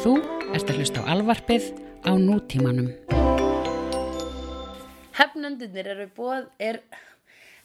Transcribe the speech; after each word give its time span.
Þú 0.00 0.14
ert 0.56 0.70
að 0.72 0.78
hlusta 0.80 1.02
á 1.04 1.12
alvarpið 1.12 1.64
á 2.08 2.16
nútímanum. 2.16 2.88
Hefnendunir 5.18 5.90
eru 5.92 6.06
bóð, 6.16 6.46
er, 6.56 6.80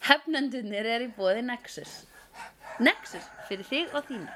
hefnendunir 0.09 0.83
eru 0.97 1.07
í 1.07 1.13
bóði 1.15 1.45
Nexus. 1.47 1.93
Nexus 2.83 3.23
fyrir 3.47 3.65
þig 3.71 3.87
og 3.95 4.03
þína. 4.11 4.33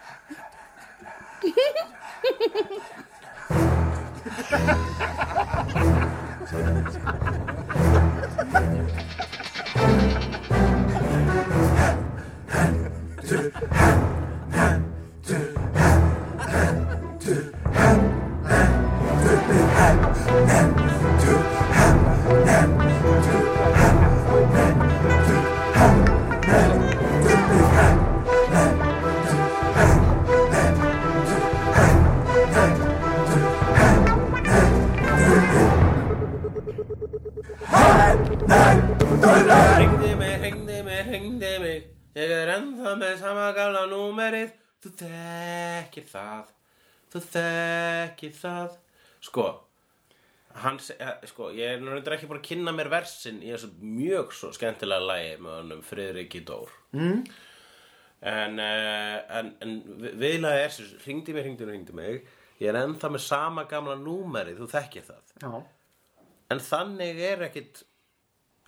Ringdi 9.69 9.95
það. 46.13 46.53
Þú 47.13 47.23
þekkir 47.33 48.37
það. 48.43 48.77
Sko 49.29 49.47
Hann, 50.59 50.79
se- 50.81 50.95
eh, 50.99 51.19
sko, 51.29 51.51
ég 51.53 51.75
er 51.75 51.83
reyndar 51.85 52.15
ekki 52.15 52.27
bara 52.27 52.39
að 52.39 52.47
kynna 52.49 52.71
mér 52.73 52.87
versin 52.89 53.37
í 53.45 53.51
þessu 53.53 53.69
mjög 53.85 54.31
svo 54.33 54.49
skemmtilega 54.51 55.05
lagi 55.05 55.35
með 55.37 55.53
honum 55.59 55.83
Friðriki 55.85 56.41
Dór. 56.43 56.71
Mm. 56.97 57.19
en, 58.21 58.57
uh, 58.59 59.37
en, 59.37 59.51
en 59.61 59.75
vi- 60.01 60.15
viðlagið 60.19 60.63
er 60.65 60.69
sem 60.73 60.85
ringdi 61.05 61.33
mig, 61.37 61.45
ringdi 61.45 61.65
mig, 61.65 61.75
ringdi 61.75 61.93
mig. 61.93 62.25
Ég 62.59 62.67
er 62.73 62.79
ennþá 62.81 63.11
með 63.13 63.21
sama 63.23 63.63
gamla 63.69 63.95
númerið 63.95 64.57
þú 64.59 64.67
þekkir 64.73 65.05
það. 65.07 65.21
Já. 65.45 65.63
En 66.51 66.59
þannig 66.65 67.21
er 67.29 67.45
ekkit 67.47 67.83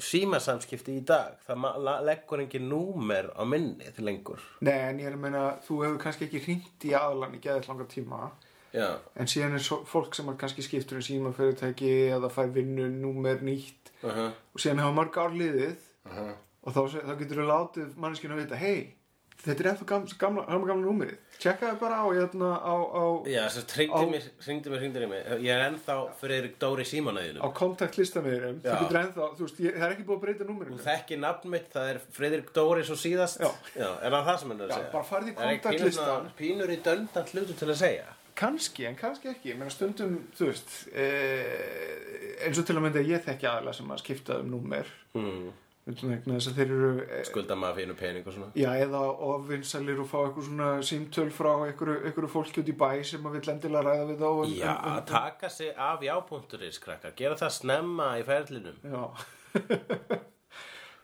símasamskipti 0.02 0.98
í 0.98 1.04
dag. 1.06 1.38
Það 1.48 2.06
leggur 2.08 2.40
engin 2.44 2.70
númer 2.70 3.30
á 3.38 3.44
minni 3.46 3.92
til 3.96 4.06
lengur. 4.06 4.40
Nei, 4.62 4.74
en 4.90 5.00
ég 5.00 5.08
er 5.12 5.14
að 5.18 5.24
meina, 5.26 5.44
þú 5.68 5.82
hefur 5.86 6.00
kannski 6.04 6.26
ekki 6.28 6.42
hringt 6.46 6.86
í 6.90 6.94
aðlan 6.98 7.36
í 7.38 7.40
geðið 7.44 7.68
langa 7.70 7.86
tíma 7.92 8.32
Já. 8.74 8.98
en 9.16 9.28
síðan 9.28 9.54
er 9.58 9.60
svo, 9.66 9.82
fólk 9.86 10.16
sem 10.16 10.30
kannski 10.38 10.64
skiptur 10.64 10.98
um 11.02 11.02
símafyrirtæki 11.04 11.92
eða 12.16 12.30
fær 12.32 12.52
vinnu, 12.56 12.88
númer 12.90 13.42
nýtt 13.42 13.78
Uh 14.04 14.10
-huh. 14.10 14.32
og 14.56 14.60
síðan 14.60 14.80
hafa 14.80 14.92
marg 14.92 15.18
ár 15.18 15.30
liðið 15.32 15.76
Uh 16.06 16.12
-huh. 16.18 16.34
og 16.64 16.74
þá, 16.74 17.02
þá 17.06 17.18
getur 17.20 17.38
þú 17.38 17.46
látið 17.48 17.96
manneskinu 17.98 18.34
að 18.34 18.38
vita 18.44 18.56
hei, 18.56 18.96
þetta 19.42 19.60
er 19.64 19.70
ennþá 19.72 19.86
gamla, 19.90 20.16
gamla, 20.22 20.44
gamla, 20.70 20.86
númerið 20.86 21.18
tjekkaði 21.42 21.80
bara 21.82 21.96
á, 21.98 22.06
hérna, 22.14 22.50
á, 22.62 22.76
á, 22.94 23.04
Já, 23.26 23.42
þess 23.50 23.62
að 23.64 23.74
hringdi 23.76 24.02
Á- 24.06 24.12
mér, 24.14 24.26
hringdi 24.46 24.70
mér, 24.70 24.82
mér. 25.10 25.30
Ég 25.42 25.52
er 25.56 25.64
ennþá 25.72 25.96
Friðrik 26.22 26.56
Dóri 26.62 26.86
á 26.86 26.92
símanæðinum. 26.92 27.42
kontaktlistanauðurum 27.58 28.60
Já. 28.62 28.72
þú 28.76 28.84
getur 28.86 29.00
ennþá, 29.02 29.28
þú 29.40 29.48
veist, 29.48 29.60
ég, 29.66 29.74
það 29.80 29.88
er 29.88 29.96
ekki 29.96 30.06
búið 30.06 30.18
að 30.20 30.24
breyta 30.28 30.44
Þú 30.46 30.50
númerinu 30.52 30.80
þekki 30.86 31.18
nafn 31.24 31.50
mitt, 31.56 31.70
það 31.74 31.90
er 31.96 32.00
Friðrik 32.20 32.54
Dóri 32.54 32.84
svo 32.86 32.96
síðast. 33.02 33.42
Já. 33.42 33.50
er 34.06 34.12
það 34.14 34.26
það 34.30 34.40
sem 34.44 34.50
hann 34.54 34.62
er 34.62 34.66
að 34.68 34.70
Já, 34.70 34.76
segja? 34.78 34.92
bara 34.92 35.10
farðu 35.10 35.28
í 35.28 35.34
ekki 35.34 35.62
kontaktlistan. 35.64 36.32
pínur 36.38 36.70
í 36.70 36.78
döndan 36.86 37.32
hlutu 37.34 37.58
til 37.58 37.68
að 37.74 37.80
segja. 37.82 38.06
kannski, 38.42 38.86
en 38.88 38.96
kannski 38.96 39.28
ekki, 39.30 39.50
ég 39.52 39.58
meina 39.60 39.70
stundum 39.70 40.14
þú 40.38 40.46
veist 40.48 40.70
eh, 40.98 42.46
eins 42.48 42.58
og 42.62 42.66
til 42.66 42.76
að 42.78 42.82
mynda 42.86 43.02
ég 43.06 43.22
þekki 43.26 43.46
aðalega 43.50 43.76
sem 43.76 43.92
að 43.92 44.00
skipta 44.06 44.40
um 44.40 44.50
númer 44.54 44.86
Hmm. 45.14 45.50
Vegna 46.00 46.38
þess 46.38 46.50
að 46.52 46.58
þeir 46.60 46.72
eru 46.76 46.92
eh, 47.04 47.24
Skulda 47.28 47.56
maður 47.60 47.78
fyrir 47.80 47.98
pening 48.00 48.28
og 48.28 48.36
svona. 48.36 48.50
Já, 48.58 48.70
eða 48.86 49.02
ofvinsalir 49.28 50.02
og 50.04 50.08
fá 50.10 50.18
eitthvað 50.22 50.48
svona 50.48 50.70
símtöl 50.88 51.30
frá 51.36 51.52
einhverju, 51.68 52.30
fólki 52.32 52.64
út 52.64 52.72
í 52.72 52.76
bæ 52.78 52.90
sem 53.08 53.28
að 53.28 53.38
vill 53.38 53.52
endilega 53.54 53.84
ræða 53.88 54.08
við 54.10 54.24
þá 54.24 54.30
um, 54.32 54.56
Já, 54.56 54.72
um, 54.72 54.90
um, 54.92 55.04
taka 55.12 55.52
sig 55.52 55.70
af 55.90 56.06
jápunkturis, 56.08 56.82
krakkar. 56.84 57.16
Gera 57.20 57.40
það 57.42 57.54
snemma 57.58 58.08
í 58.22 58.26
ferlinum. 58.28 58.78
Já 58.86 59.02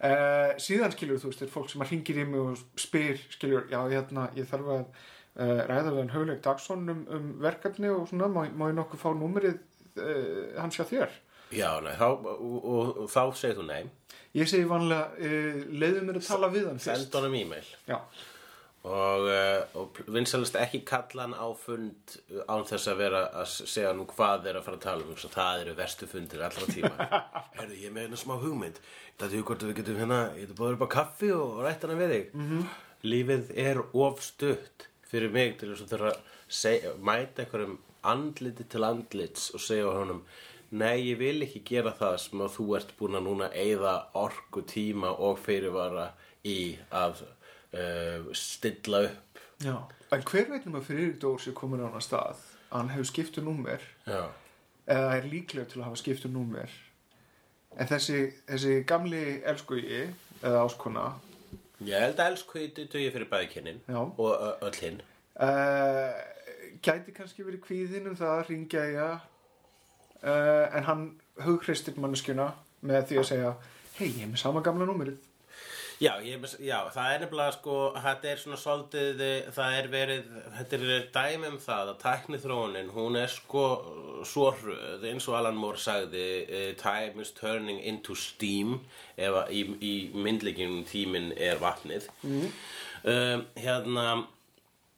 uh, 0.08 0.52
Síðan 0.68 0.96
skilur 0.96 1.22
þú 1.22 1.32
veist, 1.32 1.46
er 1.46 1.54
fólk 1.54 1.70
sem 1.74 1.84
að 1.86 1.94
ringir 1.94 2.24
í 2.24 2.28
mig 2.32 2.42
og 2.42 2.66
spyr 2.80 3.22
skilur, 3.36 3.70
já, 3.74 3.80
hérna, 3.92 4.30
ég 4.38 4.50
þarf 4.50 4.74
að 4.78 4.84
uh, 4.86 5.62
ræða 5.70 5.94
við 5.94 6.02
hann 6.04 6.14
Hauleik 6.16 6.44
Dagsson 6.46 6.90
um, 6.94 7.06
um 7.14 7.32
verkefni 7.44 7.94
og 7.94 8.08
svona, 8.12 8.32
má, 8.32 8.44
má 8.50 8.70
ég 8.72 8.78
nokkuð 8.78 9.04
fá 9.04 9.10
númerið 9.16 9.58
uh, 10.02 10.60
hans 10.62 10.80
hjá 10.80 10.86
þér? 10.88 11.24
Já, 11.56 11.80
nei, 11.80 11.94
þá, 11.96 12.08
og, 12.12 12.56
og, 12.58 12.98
og 13.04 13.12
þá 13.12 13.22
segir 13.40 13.62
þú 13.62 13.68
nei. 13.70 13.84
Ég 14.38 14.50
segi 14.50 14.68
vanlega, 14.70 15.12
uh, 15.18 15.62
leiðu 15.82 16.08
mér 16.08 16.20
að 16.22 16.28
tala 16.30 16.50
við 16.54 16.68
hann 16.70 16.82
fyrst. 16.82 17.08
Send 17.08 17.20
honum 17.20 17.38
e-mail. 17.40 17.72
Já, 17.90 18.02
Og, 18.88 19.26
uh, 19.28 19.80
og 19.82 19.98
vinsalist 20.16 20.56
ekki 20.62 20.84
kalla 20.88 21.26
hann 21.26 21.34
á 21.36 21.48
fund 21.60 22.14
án 22.48 22.64
þess 22.70 22.88
að 22.88 23.02
vera 23.02 23.24
að 23.42 23.50
segja 23.68 23.92
nú 23.96 24.06
hvað 24.08 24.48
er 24.48 24.60
að 24.60 24.68
fara 24.68 24.80
að 24.80 24.86
tala 24.86 25.04
um. 25.04 25.18
Það 25.34 25.64
eru 25.64 25.74
verstu 25.76 26.08
fundir 26.08 26.44
allra 26.46 26.70
tíma. 26.72 27.08
Herðu, 27.58 27.80
ég 27.82 27.92
með 27.96 28.06
hérna 28.06 28.22
smá 28.22 28.36
hugmynd. 28.40 28.80
Það 29.20 29.36
er 29.40 29.48
hvort 29.50 29.66
við 29.68 29.80
getum 29.82 30.00
hérna, 30.00 30.22
ég 30.38 30.46
getum 30.46 30.60
búið 30.62 30.78
upp 30.78 30.86
á 30.88 30.96
kaffi 30.96 31.34
og 31.36 31.60
rætt 31.66 31.84
hana 31.84 32.00
við 32.00 32.14
þig. 32.16 32.30
-hmm. 32.38 32.70
Lífið 33.08 33.52
er 33.66 33.82
of 33.94 34.24
stutt 34.24 34.88
fyrir 35.08 35.34
mig 35.34 35.58
til 35.60 35.74
þess 35.74 35.84
að 35.84 35.92
þurfa 35.94 36.14
að 36.72 37.04
mæta 37.04 37.44
einhverjum 37.44 37.78
andliti 38.08 38.64
til 38.64 38.84
andlits 38.88 39.50
og 39.54 39.64
segja 39.64 39.92
honum 39.92 40.24
Nei, 40.72 40.98
ég 41.12 41.18
vil 41.22 41.42
ekki 41.46 41.62
gera 41.66 41.94
það 41.96 42.18
sem 42.20 42.42
að 42.44 42.56
þú 42.58 42.66
ert 42.76 42.90
búin 43.00 43.16
að 43.16 43.24
núna 43.30 43.48
eyða 43.56 43.94
orku, 44.20 44.62
tíma 44.68 45.14
og 45.24 45.38
fyrirvara 45.40 46.10
í 46.44 46.78
að 46.92 47.22
uh, 47.24 48.28
stilla 48.36 49.06
upp. 49.08 49.40
já. 49.64 49.78
En 50.12 50.22
hver 50.24 50.46
veit 50.52 50.66
um 50.68 50.76
að 50.80 50.86
Friðrik 50.88 51.18
Dór 51.20 51.40
sé 51.44 51.52
komin 51.52 51.82
á 51.84 51.92
hann 51.92 52.04
stað 52.04 52.38
að 52.72 52.78
hann 52.78 52.90
hefur 52.94 53.08
skipt 53.10 53.38
um 53.42 53.48
númer 53.50 53.82
Já. 54.08 54.22
eða 54.88 55.16
er 55.18 55.26
líklega 55.28 55.68
til 55.68 55.82
að 55.82 55.88
hafa 55.90 56.00
skipt 56.00 56.26
um 56.30 56.32
númer 56.38 56.72
en 57.78 57.88
þessi, 57.90 58.22
þessi 58.48 58.78
gamli 58.88 59.42
elskugi 59.44 60.06
eða 60.42 60.62
áskona 60.64 61.10
Ég 61.84 62.00
held 62.02 62.20
að 62.24 62.32
elsku 62.32 62.62
í 62.64 62.70
dugi 62.76 63.12
fyrir 63.12 63.28
bæðikynnin 63.30 63.82
Já. 63.84 64.00
og 64.00 64.64
öll 64.64 64.80
hinn. 64.80 65.02
uh, 65.44 66.16
gæti 66.84 67.12
kannski 67.16 67.44
verið 67.44 67.66
kvíðin 67.68 68.08
um 68.08 68.16
það 68.16 68.32
að 68.38 68.48
ringja 68.54 68.86
í 68.94 68.96
að 68.96 69.18
uh, 70.24 70.66
en 70.78 70.88
hann 70.90 71.08
hughristir 71.46 71.98
manneskjuna 72.02 72.52
með 72.88 73.10
því 73.12 73.22
að 73.22 73.28
segja 73.32 73.56
hei, 73.98 74.12
ég 74.12 74.24
er 74.26 74.32
með 74.32 74.44
sama 74.44 74.64
gamla 74.66 74.88
númerið 74.90 75.18
Já, 75.98 76.12
ég, 76.22 76.44
já, 76.62 76.76
það 76.94 77.08
er 77.10 77.22
nefnilega 77.24 77.54
sko, 77.56 77.76
þetta 77.98 78.28
er 78.30 78.38
svona 78.38 78.58
svolítið, 78.62 79.22
eh, 79.26 79.48
það 79.50 79.78
er 79.80 79.88
verið, 79.90 80.28
þetta 80.60 80.78
er 80.78 81.08
dæmi 81.16 81.50
um 81.50 81.56
það 81.64 81.90
að 81.90 81.98
tæknithróunin, 82.04 82.92
hún 82.94 83.18
er 83.18 83.32
sko 83.34 83.64
svo 84.22 84.52
hröð, 84.60 85.08
eins 85.10 85.26
og 85.26 85.40
Alan 85.40 85.58
Moore 85.58 85.82
sagði, 85.82 86.28
uh, 86.46 86.68
time 86.78 87.26
is 87.26 87.34
turning 87.34 87.82
into 87.82 88.14
steam, 88.14 88.78
ef 89.18 89.40
að 89.42 89.56
í, 89.58 89.64
í 89.82 89.94
myndleikinum 90.14 90.86
tíminn 90.86 91.32
er 91.34 91.58
vatnið. 91.64 92.06
Um, 92.22 93.48
hérna, 93.58 94.08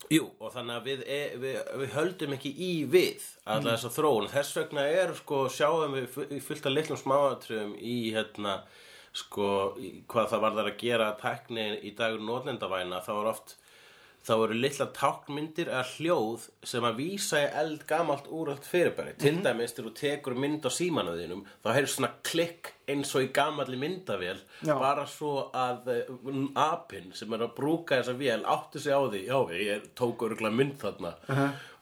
Jú, 0.09 0.23
og 0.41 0.49
þannig 0.55 0.73
að 0.79 0.87
við, 0.89 1.01
e, 1.05 1.17
við, 1.37 1.57
við 1.83 1.91
höldum 1.93 2.31
ekki 2.33 2.49
í 2.65 2.69
við 2.89 3.25
alla 3.45 3.75
þessa 3.75 3.91
þróun. 3.93 4.29
Þess 4.31 4.55
vegna 4.57 4.85
er, 4.89 5.11
sko, 5.19 5.43
sjáum 5.53 5.93
við 5.93 6.07
fu- 6.15 6.39
fullt 6.47 6.65
af 6.65 6.73
litlum 6.73 6.97
smáatriðum 6.97 7.75
í, 7.77 7.97
hérna, 8.15 8.55
sko, 9.13 9.49
í, 9.77 9.91
hvað 10.09 10.31
það 10.31 10.43
varðar 10.47 10.71
að 10.71 10.79
gera 10.81 11.11
tækni 11.21 11.67
í 11.85 11.93
dagur 11.99 12.25
nótlendavæna, 12.25 13.03
þá 13.05 13.11
er 13.19 13.29
oft, 13.35 13.53
þá 14.27 14.33
eru 14.35 14.57
litla 14.59 14.87
tákmyndir 14.95 15.69
eða 15.71 15.85
hljóð 15.93 16.47
sem 16.67 16.85
að 16.85 16.99
vísa 16.99 17.39
í 17.43 17.47
eld 17.61 17.85
gamalt 17.89 18.27
úröld 18.27 18.67
fyrirbæri. 18.67 19.15
Til 19.21 19.39
dæmis, 19.45 19.73
þegar 19.75 19.87
þú 19.89 19.93
tekur 19.99 20.37
mynd 20.43 20.67
á 20.67 20.71
símanuðinum, 20.75 21.45
þá 21.63 21.69
heyrðu 21.77 21.93
svona 21.93 22.11
klikk 22.27 22.73
eins 22.89 23.13
og 23.15 23.25
í 23.25 23.31
gamalli 23.33 23.79
myndavél, 23.79 24.39
Já. 24.65 24.73
bara 24.81 25.05
svo 25.09 25.49
að 25.55 25.91
uh, 25.93 26.37
apinn 26.59 27.11
sem 27.17 27.33
er 27.37 27.45
að 27.45 27.55
brúka 27.57 27.99
þessa 27.99 28.17
vél 28.19 28.39
áttu 28.49 28.81
sig 28.81 28.93
á 28.93 29.01
því, 29.05 29.23
já, 29.29 29.39
ég 29.55 29.89
tók 29.97 30.25
örgulega 30.27 30.57
mynd 30.57 30.79
þarna. 30.81 31.13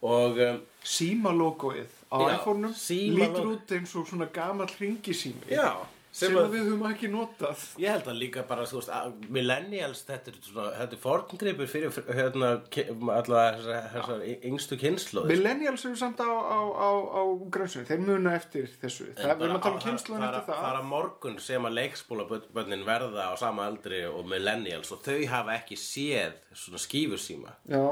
Og 0.08 0.42
um, 0.44 0.58
símalógoið 0.84 1.94
á 2.12 2.16
Já, 2.22 2.34
iPhone-um 2.38 2.74
lítur 3.18 3.48
út 3.54 3.72
eins 3.76 3.94
og 3.98 4.08
svona 4.08 4.28
gamall 4.32 4.70
ringisími 4.78 5.50
já, 5.52 5.74
sem, 6.12 6.34
að 6.40 6.48
við 6.54 6.64
höfum 6.68 6.84
ekki 6.88 7.08
notað 7.12 7.64
Ég 7.78 7.92
held 7.92 8.08
að 8.10 8.16
líka 8.18 8.42
bara, 8.48 8.64
þú 8.66 8.80
veist, 8.80 8.90
millennials, 9.34 10.00
þetta 10.08 10.32
er 10.32 10.38
svona, 10.46 10.70
þetta 10.78 10.96
er 10.96 11.02
forngripur 11.02 11.68
fyrir, 11.70 11.98
hérna, 12.16 12.50
ki- 12.74 12.86
alla 13.14 13.42
þessar, 13.58 14.24
yngstu 14.50 14.78
kynnslóðir. 14.80 15.30
Millennials 15.34 15.84
eru 15.84 16.00
samt 16.00 16.22
á, 16.24 16.30
á, 16.30 16.58
á, 16.74 16.90
á 17.18 17.22
grönsunni, 17.52 17.86
þeir 17.90 18.02
muna 18.06 18.34
eftir 18.38 18.66
þessu 18.80 19.10
það, 19.14 19.34
við 19.38 19.46
erum 19.48 19.58
að 19.60 19.64
tala 19.68 19.74
um 19.80 19.84
kynsluðan 19.86 20.26
eftir 20.28 20.46
það. 20.48 20.62
það 20.64 20.70
er 20.72 20.80
að 20.82 20.90
morgun 20.94 21.38
sem 21.44 21.68
að 21.68 21.76
leikskólabönnin 21.78 22.86
verða 22.88 23.28
á 23.30 23.34
sama 23.38 23.66
aldri 23.68 24.04
og 24.08 24.24
millennials 24.28 24.92
og 24.96 25.02
þau 25.04 25.18
hafa 25.30 25.58
ekki 25.60 25.76
séð 25.78 26.38
svona 26.56 26.80
skífusíma. 26.82 27.54
Já, 27.68 27.84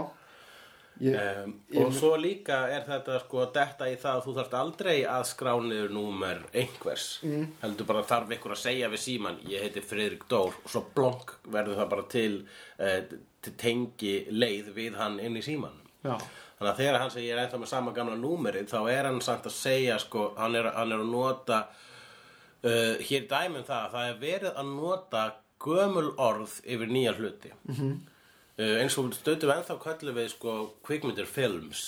Ég, 1.01 1.17
Um, 1.45 1.53
og 1.77 1.91
svo 1.93 2.15
líka 2.17 2.63
er 2.73 2.87
þetta 2.87 3.19
sko 3.21 3.43
detta 3.53 3.89
í 3.91 3.99
það 4.01 4.15
að 4.15 4.23
þú 4.25 4.33
þarft 4.39 4.55
aldrei 4.57 4.95
að 5.05 5.25
skrá 5.29 5.51
niður 5.61 5.91
númer 5.93 6.39
einhvers 6.57 7.05
mm. 7.27 7.43
heldur 7.61 7.89
bara 7.91 8.05
þarf 8.09 8.33
ykkur 8.39 8.55
að 8.55 8.63
segja 8.63 8.89
við 8.89 9.03
síman 9.03 9.37
ég 9.51 9.67
heiti 9.67 9.83
Friðrik 9.85 10.25
Dór 10.31 10.57
og 10.57 10.73
svo 10.73 10.83
blonk 10.97 11.35
verður 11.53 11.83
það 11.83 11.93
bara 11.93 12.07
til, 12.15 12.33
uh, 12.81 12.97
til 13.45 13.55
tengi 13.61 14.15
leið 14.33 14.73
við 14.79 14.97
hann 14.97 15.21
inn 15.21 15.37
í 15.37 15.45
símanum 15.45 15.85
Já. 16.01 16.17
þannig 16.17 16.73
að 16.73 16.81
þegar 16.81 17.01
hann 17.03 17.15
segir 17.19 17.29
ég 17.29 17.37
er 17.37 17.45
ennþá 17.45 17.61
með 17.61 17.73
sama 17.75 17.97
gamla 18.01 18.17
númerið 18.23 18.73
þá 18.73 18.81
er 18.97 19.11
hann 19.11 19.23
samt 19.29 19.53
að 19.53 19.57
segja 19.59 20.01
sko 20.01 20.31
hann 20.41 20.57
er, 20.57 20.73
hann 20.79 20.97
er 20.97 21.05
að 21.05 21.13
nota 21.13 21.63
uh, 21.69 22.95
hér 23.05 23.29
dæmum 23.29 23.69
það 23.69 23.83
að 23.83 23.97
það 23.99 24.11
er 24.15 24.21
verið 24.25 24.61
að 24.65 24.73
nota 24.73 25.31
gömul 25.61 26.11
orð 26.17 26.61
yfir 26.65 26.89
nýja 26.89 27.13
hluti 27.21 27.53
-hmm. 27.69 27.93
uh, 27.93 28.16
eins 28.59 28.97
og 28.99 29.11
stöðum 29.13 29.53
ennþá 29.57 29.77
köllum 29.83 30.17
við 30.17 30.31
sko 30.33 30.55
kvikmyndir 30.87 31.27
films 31.29 31.83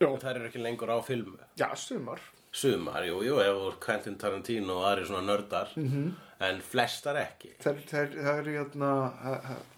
Já. 0.00 0.08
það 0.20 0.30
eru 0.34 0.46
ekki 0.50 0.62
lengur 0.64 0.88
á 0.92 0.98
filmu 1.04 1.38
já, 1.56 1.68
sumar. 1.76 2.20
sumar, 2.52 3.02
jú, 3.06 3.22
jú, 3.24 3.38
ef 3.40 3.78
Quentin 3.84 4.16
Tarantino 4.18 4.78
og 4.80 4.86
aðri 4.90 5.06
svona 5.08 5.22
nördar 5.26 5.68
-hmm. 5.76 6.10
en 6.40 6.60
flestar 6.60 7.16
ekki 7.16 7.54
Það, 7.62 7.76
er 7.92 8.44
hérna, 8.44 9.12
það- 9.22 9.42
það- 9.48 9.68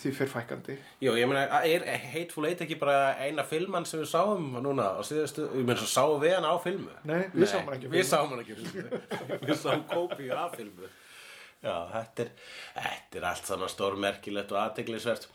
því 0.00 0.10
fyrir 0.16 0.30
fækandi. 0.32 0.78
Jú, 1.02 1.12
ég 1.12 1.26
meina, 1.28 1.62
er 1.64 1.98
Hateful 2.12 2.46
Eight 2.46 2.60
ekki 2.60 2.78
bara 2.78 3.14
eina 3.20 3.42
filman 3.44 3.84
sem 3.84 4.00
við 4.00 4.06
sáum 4.08 4.56
núna 4.62 4.96
á 4.96 5.02
síðustu, 5.04 5.44
ég 5.54 5.64
meina, 5.64 5.76
svo 5.80 5.86
sáum 5.86 6.20
við 6.22 6.34
hann 6.34 6.44
á 6.44 6.56
filmu 6.62 6.90
Nei, 7.04 7.28
við 7.34 7.46
sáum 7.46 7.64
hann 7.68 7.74
ekki 7.74 7.86
á 7.86 7.90
Við 7.90 8.04
filmu. 8.04 8.10
sáum 8.10 8.28
hann 8.30 8.40
ekki 8.40 8.54
filmu 8.54 9.00
Við 9.46 9.56
sáum 9.56 9.84
kópíu 9.88 10.32
af 10.32 10.56
filmu 10.56 10.88
Já, 11.62 11.90
þetta 11.92 12.22
er, 12.22 12.30
þetta 12.74 13.16
er 13.18 13.24
allt 13.24 13.44
saman 13.46 13.68
stórmerkilegt 13.68 14.52
og 14.52 14.58
aðteglisvert 14.58 15.28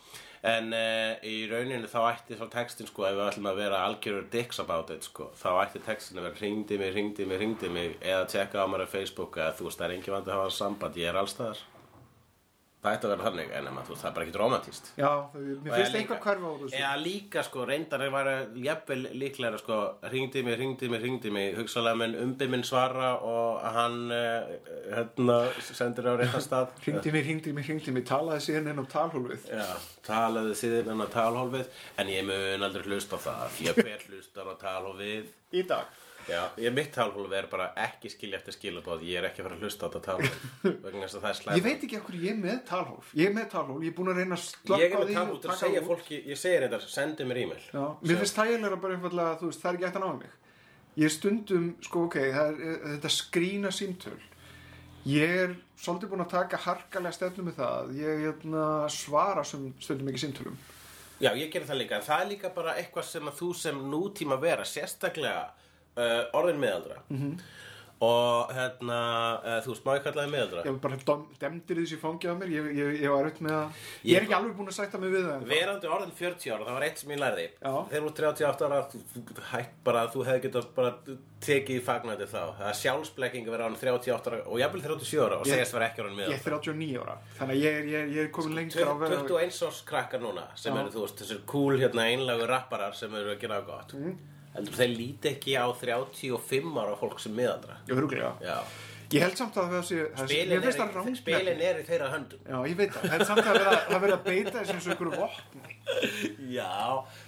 En 0.45 0.74
uh, 0.77 1.15
í 1.25 1.47
rauninu 1.50 1.88
þá 1.89 2.00
ætti 2.12 2.36
þá 2.38 2.45
textin 2.53 2.89
sko, 2.89 3.07
ef 3.07 3.15
við 3.18 3.24
ætlum 3.25 3.47
að 3.50 3.62
vera 3.63 3.80
algjörur 3.88 4.27
dicks 4.30 4.59
about 4.62 4.92
it 4.94 5.07
sko, 5.07 5.31
þá 5.39 5.47
ætti 5.63 5.81
textin 5.88 6.21
að 6.21 6.27
vera 6.30 6.42
hringdi 6.42 6.77
mig, 6.77 6.92
hringdi 6.94 7.25
mig, 7.25 7.39
hringdi 7.42 7.71
mig 7.74 7.95
eða 8.01 8.27
tjekka 8.30 8.62
á 8.62 8.69
mér 8.69 8.86
á 8.86 8.94
Facebook 8.94 9.39
eða 9.42 9.56
þú 9.57 9.69
veist, 9.69 9.80
það 9.81 9.88
er 9.88 9.95
engin 9.95 10.18
vandi 10.19 10.31
að 10.33 10.44
hafa 10.44 10.53
samband, 10.59 11.00
ég 11.01 11.09
er 11.09 11.18
allstaðar 11.24 11.63
Það 12.86 12.96
ætti 12.96 13.08
að 13.08 13.12
vera 13.14 13.26
þannig, 13.26 13.52
en 13.58 13.68
það 13.82 14.04
er 14.06 14.14
bara 14.16 14.26
ekki 14.26 14.40
romantíst 14.40 14.90
Já, 15.00 15.08
það, 15.34 15.48
mér 15.66 15.76
finnst 15.76 15.98
einhver 16.00 16.20
hverfa 16.22 16.52
á 16.52 16.56
þessu. 16.62 16.76
Eða 16.80 16.92
líka 17.02 17.44
sko, 17.48 17.66
reyndar 17.70 18.04
er 18.06 18.12
væri 18.14 18.36
jafnvel 18.66 19.00
líklega 19.24 19.62
sko, 19.62 19.80
hringdi 20.12 20.44
mig, 20.46 20.58
hringdi 20.60 20.90
mig, 20.94 21.02
hringdi 21.02 21.34
mig 21.34 21.58
hugsalega 21.58 22.00
minn 22.04 22.18
umbi 22.22 22.50
minn 22.54 22.66
svara 22.68 23.12
og 23.26 23.66
hann 23.76 23.98
uh, 24.14 24.54
hérna 24.94 25.40
sendir 25.66 26.12
á 26.12 26.14
réttan 26.22 26.46
stað 26.46 26.76
Hringdi 26.86 27.16
mér, 27.16 27.26
hringdi 27.26 27.56
mér, 27.58 27.68
hringdi 27.72 27.96
mér, 27.96 28.06
talaði 28.12 28.46
síðan 28.46 28.72
inn 28.74 28.84
á 28.84 28.86
talhólfið. 28.94 29.50
Já, 29.50 29.66
talaði 30.06 30.58
síðan 30.62 31.02
á 31.02 31.08
talhólfið 31.18 31.84
en 32.04 32.14
ég 32.14 32.30
mun 32.30 32.70
aldrei 32.70 32.86
hlusta 32.92 33.18
á 33.18 33.26
það 33.26 33.46
því 33.58 33.72
að 33.74 33.84
hver 33.84 34.10
hlustar 34.12 34.54
á 34.54 34.56
talhólfið 34.62 35.34
Í 35.56 35.64
dag. 35.70 36.05
Já, 36.25 36.39
ég 36.57 36.74
mitt 36.74 36.89
talhólfið 36.95 37.36
er 37.38 37.48
bara 37.51 37.66
ekki 37.86 38.10
skilja 38.10 38.39
eftir 38.39 38.56
skilabóð 38.56 39.04
ég 39.06 39.19
er 39.19 39.27
ekki 39.27 39.44
að 39.44 39.48
fara 39.48 39.57
að 39.60 39.66
hlusta 39.66 39.86
á 39.86 39.88
þetta 39.94 40.01
talhólfið 40.07 40.77
vegna 40.86 41.01
þess 41.06 41.18
að 41.19 41.25
það 41.25 41.30
er 41.31 41.38
slæmt 41.39 41.57
Ég 41.60 41.66
veit 41.68 41.83
ekki 41.86 42.00
okkur 42.00 42.16
ég 42.24 42.31
er 42.31 42.39
með 42.42 42.62
talhólf. 42.69 43.12
Ég 43.19 43.30
er 43.30 43.36
með 43.36 43.45
talhólf, 43.51 43.83
ég 43.86 43.92
er 43.92 43.98
búin 44.00 44.10
að 44.13 44.22
reyna 44.22 44.38
að 44.39 44.44
slökka 44.45 44.80
Ég 44.81 44.88
er 44.95 45.04
með 45.04 45.12
því 45.12 45.25
og 45.36 45.42
til 45.44 45.51
að 45.54 45.60
segja 45.62 45.81
út. 45.83 45.89
fólki 45.92 46.22
ég 46.31 46.39
segir 46.42 46.66
þetta, 46.66 46.80
sendi 46.95 47.27
mér 47.30 47.42
e-mail 47.44 47.68
Já, 47.69 47.83
mér 48.01 48.22
finnst 48.24 48.39
þægilega 48.39 48.80
bara 48.86 48.98
einfallega, 48.98 49.36
þú 49.42 49.50
veist, 49.51 49.62
það 49.62 49.69
er 49.69 49.77
ekki 49.80 49.88
eftir 49.92 50.01
að 50.01 50.07
ná 50.10 50.22
mig. 50.24 50.33
Ég 50.95 51.06
er 51.10 51.13
stundum, 51.13 51.68
sko, 51.83 52.06
ok, 52.07 52.16
er, 52.24 52.57
er 52.72 52.80
þetta 52.95 53.12
skrína 53.12 53.72
símtöl. 53.75 54.18
Ég 55.06 55.33
er 55.44 55.51
svolítið 55.77 56.10
búin 56.13 56.24
að 56.24 56.31
taka 56.31 56.57
harkalega 56.66 57.13
stefnu 57.13 57.44
með 57.45 57.60
það. 57.60 57.92
Ég 58.00 58.24
hérna, 58.24 58.63
svara 58.89 59.44
sem 59.45 59.68
stundum 59.83 60.10
ekki 60.10 60.24
símtölum. 60.24 60.56
Já, 61.22 61.30
ég 61.38 61.51
gerir 61.54 61.68
það 61.68 61.81
líka, 61.83 62.00
en 62.00 62.07
það 62.07 62.24
er 62.24 62.31
líka 62.31 62.50
bara 62.56 62.74
eitthvað 62.80 63.06
sem 63.12 63.27
að 63.30 63.38
þú 63.42 63.50
sem 63.60 63.77
nútíma 63.92 64.39
vera, 64.42 64.66
sérstaklega 64.68 65.44
uh, 65.95 66.24
orðin 66.39 66.62
miðaldra 66.62 67.01
og 68.06 68.50
hérna, 68.51 68.97
uh, 69.39 69.59
þú 69.63 69.71
veist, 69.71 69.83
má 69.86 69.94
ég 69.95 70.01
kalla 70.03 70.24
það 70.25 70.31
miðaldra? 70.33 70.63
Ég 70.65 70.74
var 70.74 70.80
bara 70.83 70.97
dom, 71.07 71.21
demdir 71.39 71.80
þessi 71.80 71.97
fangið 72.01 72.33
á 72.33 72.36
mér. 72.42 72.50
Ég, 72.51 72.65
ég, 72.75 72.89
ég 73.06 73.13
var 73.13 73.24
auðvitað 73.30 73.45
með 73.45 73.56
að... 73.56 73.86
Ég 74.03 74.18
er 74.19 74.25
ekki 74.25 74.36
alveg 74.36 74.57
búin 74.57 74.71
að 74.71 74.75
sætta 74.75 75.00
mig 75.00 75.13
við 75.13 75.24
það. 75.30 75.45
Verandi 75.51 75.92
orðin 75.95 76.12
40 76.19 76.51
ára, 76.51 76.65
það 76.68 76.75
var 76.75 76.86
eitt 76.89 77.00
sem 77.01 77.13
ég 77.15 77.21
lærði. 77.21 77.45
Þegar 77.63 78.03
þú 78.03 78.09
ert 78.12 78.19
38 78.19 78.68
ára, 78.68 78.81
hætt 79.53 79.80
bara 79.88 80.03
þú 80.12 80.27
hefði 80.27 80.44
getað 80.50 80.69
bara 80.75 80.92
tekið 81.45 81.80
í 81.80 81.86
fagnandi 81.86 82.27
þá 82.27 82.41
Það 82.59 82.68
er 82.68 82.77
sjálfsblekking 82.81 83.48
að 83.48 83.56
vera 83.56 83.68
orðin 83.69 83.81
38 83.86 84.31
ára 84.31 84.44
og 84.44 84.59
jafnvel 84.59 84.83
37 84.86 85.24
ára 85.24 85.39
og 85.39 85.45
Ég- 85.45 85.56
segjast 85.56 85.75
vera 85.77 85.89
ekki 85.89 86.03
orðin 86.03 86.19
Ég 86.19 86.24
er 86.25 86.31
miðaldra 86.36 86.59
39 86.59 87.01
ára. 87.06 87.18
Þannig 87.39 87.56
að 87.56 87.63
ég 87.63 87.80
er, 87.80 87.83
ég 87.86 88.00
er, 88.01 88.13
ég 88.15 88.21
er 88.25 88.31
komin 88.36 88.57
lengra 88.59 88.91
á 88.91 88.95
vera... 89.00 89.24
21 89.24 89.65
árs 89.69 89.83
krakkar 89.88 90.24
núna 90.25 90.48
sem 90.57 90.75
eru, 90.75 90.91
þú 90.91 91.06
veist, 91.06 91.21
þessir 91.21 91.44
cool 91.48 91.77
hérna 91.80 92.09
að 94.56 94.57
það. 94.57 94.63
Heldur 94.63 94.80
þeir 94.81 94.96
líti 94.98 95.31
ekki 95.36 95.56
á 95.60 95.66
35 95.84 96.81
ára 96.86 96.98
fólk 97.04 97.19
sem 97.24 97.36
miðaldra 97.38 97.80
Ég 97.90 97.96
öruglega. 98.00 98.36
Já 98.42 98.60
Ég 99.13 99.22
held 99.22 99.36
samt 99.38 99.54
að 99.62 99.68
það 99.69 99.84
sé... 99.86 99.96
það 100.18 100.25
Spilin 100.31 100.54
er, 100.56 100.63
það 100.66 100.90
í- 100.90 100.94
rangt 100.96 101.18
spilin 101.19 101.60
í 101.62 101.68
þeirra 101.86 102.07
höndum 102.10 102.40
Já, 102.50 102.56
ég 102.66 102.78
veit 102.80 102.96
það. 102.96 103.04
En 103.13 103.22
samt 103.30 103.42
að 103.46 103.57
vera, 103.60 103.74
að 103.86 104.00
vera 104.02 104.16
að 104.18 104.24
beita 104.25 104.54
þessu 104.56 104.74
eins 104.74 104.88
og 104.88 104.94
einhverju 104.96 105.19
vopni. 105.19 105.75
Já, 106.57 106.72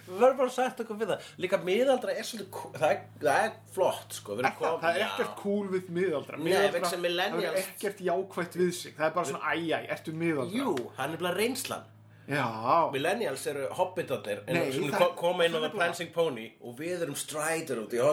við 0.08 0.16
verðum 0.24 0.40
bara 0.42 0.54
sagt 0.56 0.82
okkur 0.84 0.98
við 1.04 1.12
það 1.14 1.28
Líka 1.46 1.60
miðaldra 1.68 2.16
er 2.18 2.26
svolítið 2.28 2.80
það 2.82 2.88
er, 2.96 3.04
það 3.22 3.44
er 3.46 3.54
flott 3.78 4.18
sko 4.18 4.38
Er 4.40 4.42
það, 4.48 4.58
kom- 4.64 4.80
það 4.82 4.90
er 4.98 5.04
Já. 5.04 5.08
ekkert 5.12 5.36
cool 5.44 5.70
við 5.76 5.92
millennials- 6.00 7.38
Það 7.38 7.46
er 7.52 7.60
ekkert 7.62 8.02
jákvætt 8.10 8.58
við 8.64 8.74
sig. 8.82 8.98
Það 8.98 9.06
er 9.12 9.16
bara 9.20 9.30
svona, 9.30 9.54
æjæ, 9.54 9.80
ertu 9.98 10.16
miðaldra? 10.18 10.58
Jú, 10.58 10.74
hann 10.98 11.14
er 11.14 11.22
bara 11.28 11.38
reynslan 11.38 11.86
Já. 12.28 12.46
Millennials 12.92 13.46
eru 13.48 13.68
hobbitarnir 13.78 14.42
sem 14.48 14.84
það- 14.92 14.98
ko- 15.00 15.14
koma 15.16 15.46
inn 15.48 15.56
á 15.56 15.60
það 15.64 15.76
Prancing 15.78 16.12
Pony 16.14 16.50
og 16.62 16.76
við 16.80 17.02
erum 17.06 17.16
Strider 17.16 17.80
út 17.86 17.94
í 17.96 18.02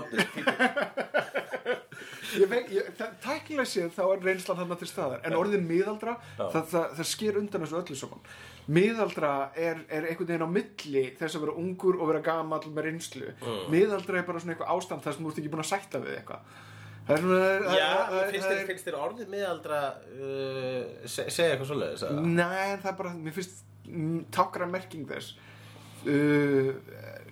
það, 2.34 3.12
tæknilega 3.22 3.66
séð 3.69 3.93
þá 3.94 4.02
er 4.14 4.25
reynslan 4.26 4.58
þarna 4.61 4.76
til 4.81 4.88
staðar. 4.90 5.20
En 5.26 5.37
orðin 5.38 5.66
miðaldra, 5.69 6.16
það, 6.38 6.66
það, 6.72 6.87
það 6.99 7.08
sker 7.11 7.38
undan 7.40 7.64
þessu 7.64 7.78
öllu 7.81 7.99
saman. 7.99 8.22
Miðaldra 8.75 9.32
er, 9.61 9.82
er 9.93 10.06
einhvern 10.08 10.31
veginn 10.31 10.46
á 10.46 10.50
milli 10.50 11.02
þess 11.19 11.37
að 11.37 11.44
vera 11.44 11.56
ungur 11.60 11.99
og 12.00 12.08
vera 12.10 12.22
gamall 12.25 12.64
með 12.75 12.88
reynslu. 12.88 13.32
Mm. 13.43 13.58
Miðaldra 13.75 14.20
er 14.22 14.26
bara 14.28 14.40
svona 14.43 14.55
eitthvað 14.56 14.72
ástand 14.78 15.05
þar 15.05 15.17
sem 15.19 15.26
þú 15.26 15.32
ert 15.34 15.43
ekki 15.43 15.52
búin 15.52 15.64
að 15.67 15.70
sætta 15.75 16.00
við 16.05 16.17
eitthvað. 16.20 16.40
Það 17.05 17.14
er 17.19 17.25
það- 17.28 17.76
Já, 17.76 17.88
það- 18.08 18.31
finnst 18.32 18.49
þér, 18.49 18.62
finnst 18.70 18.87
þér 18.88 18.99
orðið 19.05 19.28
miðaldra 19.34 19.81
uh, 19.93 20.82
se, 21.05 21.26
segja 21.28 21.50
eitthvað 21.52 21.70
svoleiðis 21.75 22.05
að 22.08 22.20
Nei, 22.25 22.76
það 22.81 22.90
er 22.94 22.99
bara, 23.02 23.12
mér 23.26 23.37
finnst 23.37 23.62
tákra 24.34 24.66
merking 24.70 25.06
þess 25.10 25.34
uh, 26.06 26.70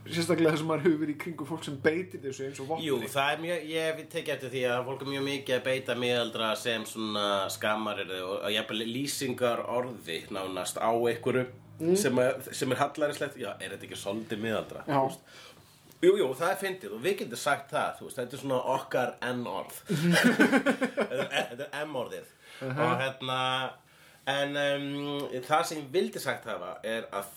sérstaklega 0.08 0.52
þess 0.56 0.64
að 0.64 0.68
maður 0.68 0.84
hefur 0.86 1.00
verið 1.04 1.14
í 1.14 1.18
kringum 1.22 1.48
fólk 1.48 1.64
sem 1.66 1.76
beitir 1.84 2.22
þessu 2.24 2.46
eins 2.48 2.60
og 2.64 2.70
vopni 2.72 2.88
Jú, 2.88 2.96
það 3.12 3.28
er 3.36 3.42
mjög, 3.44 3.66
ég 3.70 4.00
teki 4.12 4.34
eftir 4.34 4.52
því 4.52 4.62
að 4.72 4.82
fólk 4.88 5.04
er 5.06 5.10
mjög 5.12 5.24
mikið 5.28 5.56
að 5.58 5.64
beita 5.68 5.96
miðaldra 6.02 6.48
sem 6.58 6.86
svona 6.90 7.26
skammarir 7.54 8.10
og 8.18 8.34
að 8.48 8.56
jafnvel 8.56 8.82
lýsingar 8.90 9.62
orði 9.76 10.18
nánast 10.34 10.80
á 10.82 10.90
einhverju 10.90 11.46
sem, 11.98 12.18
er, 12.22 12.36
sem 12.54 12.70
er 12.74 12.78
hallarislegt, 12.82 13.38
já, 13.40 13.52
er 13.58 13.72
þetta 13.74 13.88
ekki 13.88 13.96
svolítið 13.98 14.42
miðaldra? 14.44 14.82
Já. 14.86 15.00
Jú, 16.02 16.12
jú, 16.18 16.26
það 16.34 16.50
er 16.52 16.58
fyndið 16.60 16.92
og 16.96 17.00
við 17.02 17.16
getum 17.22 17.38
sagt 17.38 17.70
það, 17.70 17.92
þú 18.00 18.06
veist, 18.08 18.18
þetta 18.18 18.36
er 18.36 18.40
svona 18.42 18.58
okkar 18.74 19.12
N-orð. 19.32 19.76
þetta 20.42 21.26
er- 21.30 21.48
þetta 21.52 21.66
er 21.68 21.84
M-orðið. 21.86 22.30
Og 22.68 22.92
hérna, 23.02 23.36
en 24.30 24.58
um, 24.58 25.22
það 25.42 25.64
sem 25.68 25.80
ég 25.80 25.88
vildi 25.94 26.22
sagt 26.22 26.46
hafa 26.50 26.76
er 26.86 27.08
að 27.10 27.30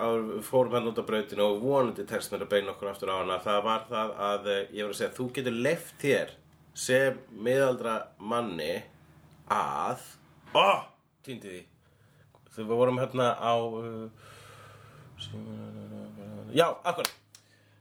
að 0.00 0.28
fórum 0.46 0.76
hann 0.76 0.88
út 0.90 1.00
á 1.00 1.04
brautinu 1.06 1.46
og 1.46 1.60
vonandi 1.62 2.04
tekst 2.08 2.32
mér 2.32 2.44
að 2.44 2.52
beina 2.52 2.72
okkur 2.74 2.90
aftur 2.90 3.12
á 3.12 3.20
hana. 3.20 3.40
Það 3.42 3.60
var 3.66 3.86
það 3.88 4.12
að 4.28 4.48
eh, 4.52 4.62
ég 4.76 4.86
var 4.86 4.94
að 4.94 4.98
segja 5.00 5.16
þú 5.16 5.26
getur 5.36 5.60
leift 5.66 5.94
þér 6.02 6.34
sem 6.80 7.20
miðaldra 7.46 7.94
manni 8.18 8.74
að 9.50 10.04
ó, 10.54 10.86
týndi 11.26 11.54
því. 11.54 11.62
Þegar 12.50 12.68
við 12.68 12.80
vorum 12.82 13.00
hérna 13.00 13.30
á 13.38 13.54
uh, 13.56 14.06
já, 16.54 16.66
akkur. 16.84 17.10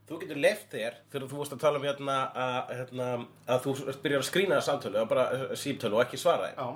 Þú 0.09 0.21
getur 0.23 0.39
leift 0.41 0.71
þér 0.73 1.01
þegar 1.11 1.27
þú 1.29 1.41
vorst 1.41 1.53
að 1.53 1.63
tala 1.65 1.81
um 1.81 1.85
hérna 1.85 2.15
að, 2.33 2.71
hérna, 2.79 3.09
að 3.45 3.65
þú 3.65 3.75
byrjar 4.05 4.23
að 4.23 4.29
skrýna 4.29 4.61
samtölu 4.65 5.03
og 5.03 5.11
bara 5.11 5.27
uh, 5.35 5.51
símtölu 5.57 5.99
og 5.99 6.05
ekki 6.07 6.21
svara 6.21 6.49
þeim 6.49 6.57
Já, 6.57 6.67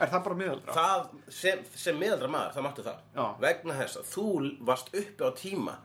er 0.00 0.12
það 0.12 0.22
bara 0.26 0.38
miðaldra? 0.40 0.76
það 0.76 1.32
sem, 1.40 1.64
sem 1.74 1.98
miðaldra 2.00 2.30
maður, 2.32 2.54
það 2.56 2.66
máttu 2.66 2.86
það 2.86 3.02
Já. 3.16 3.26
vegna 3.46 3.78
þess 3.80 4.00
að 4.00 4.08
þú 4.12 4.26
varst 4.70 4.94
uppi 5.02 5.28
á 5.28 5.30
tíma 5.40 5.76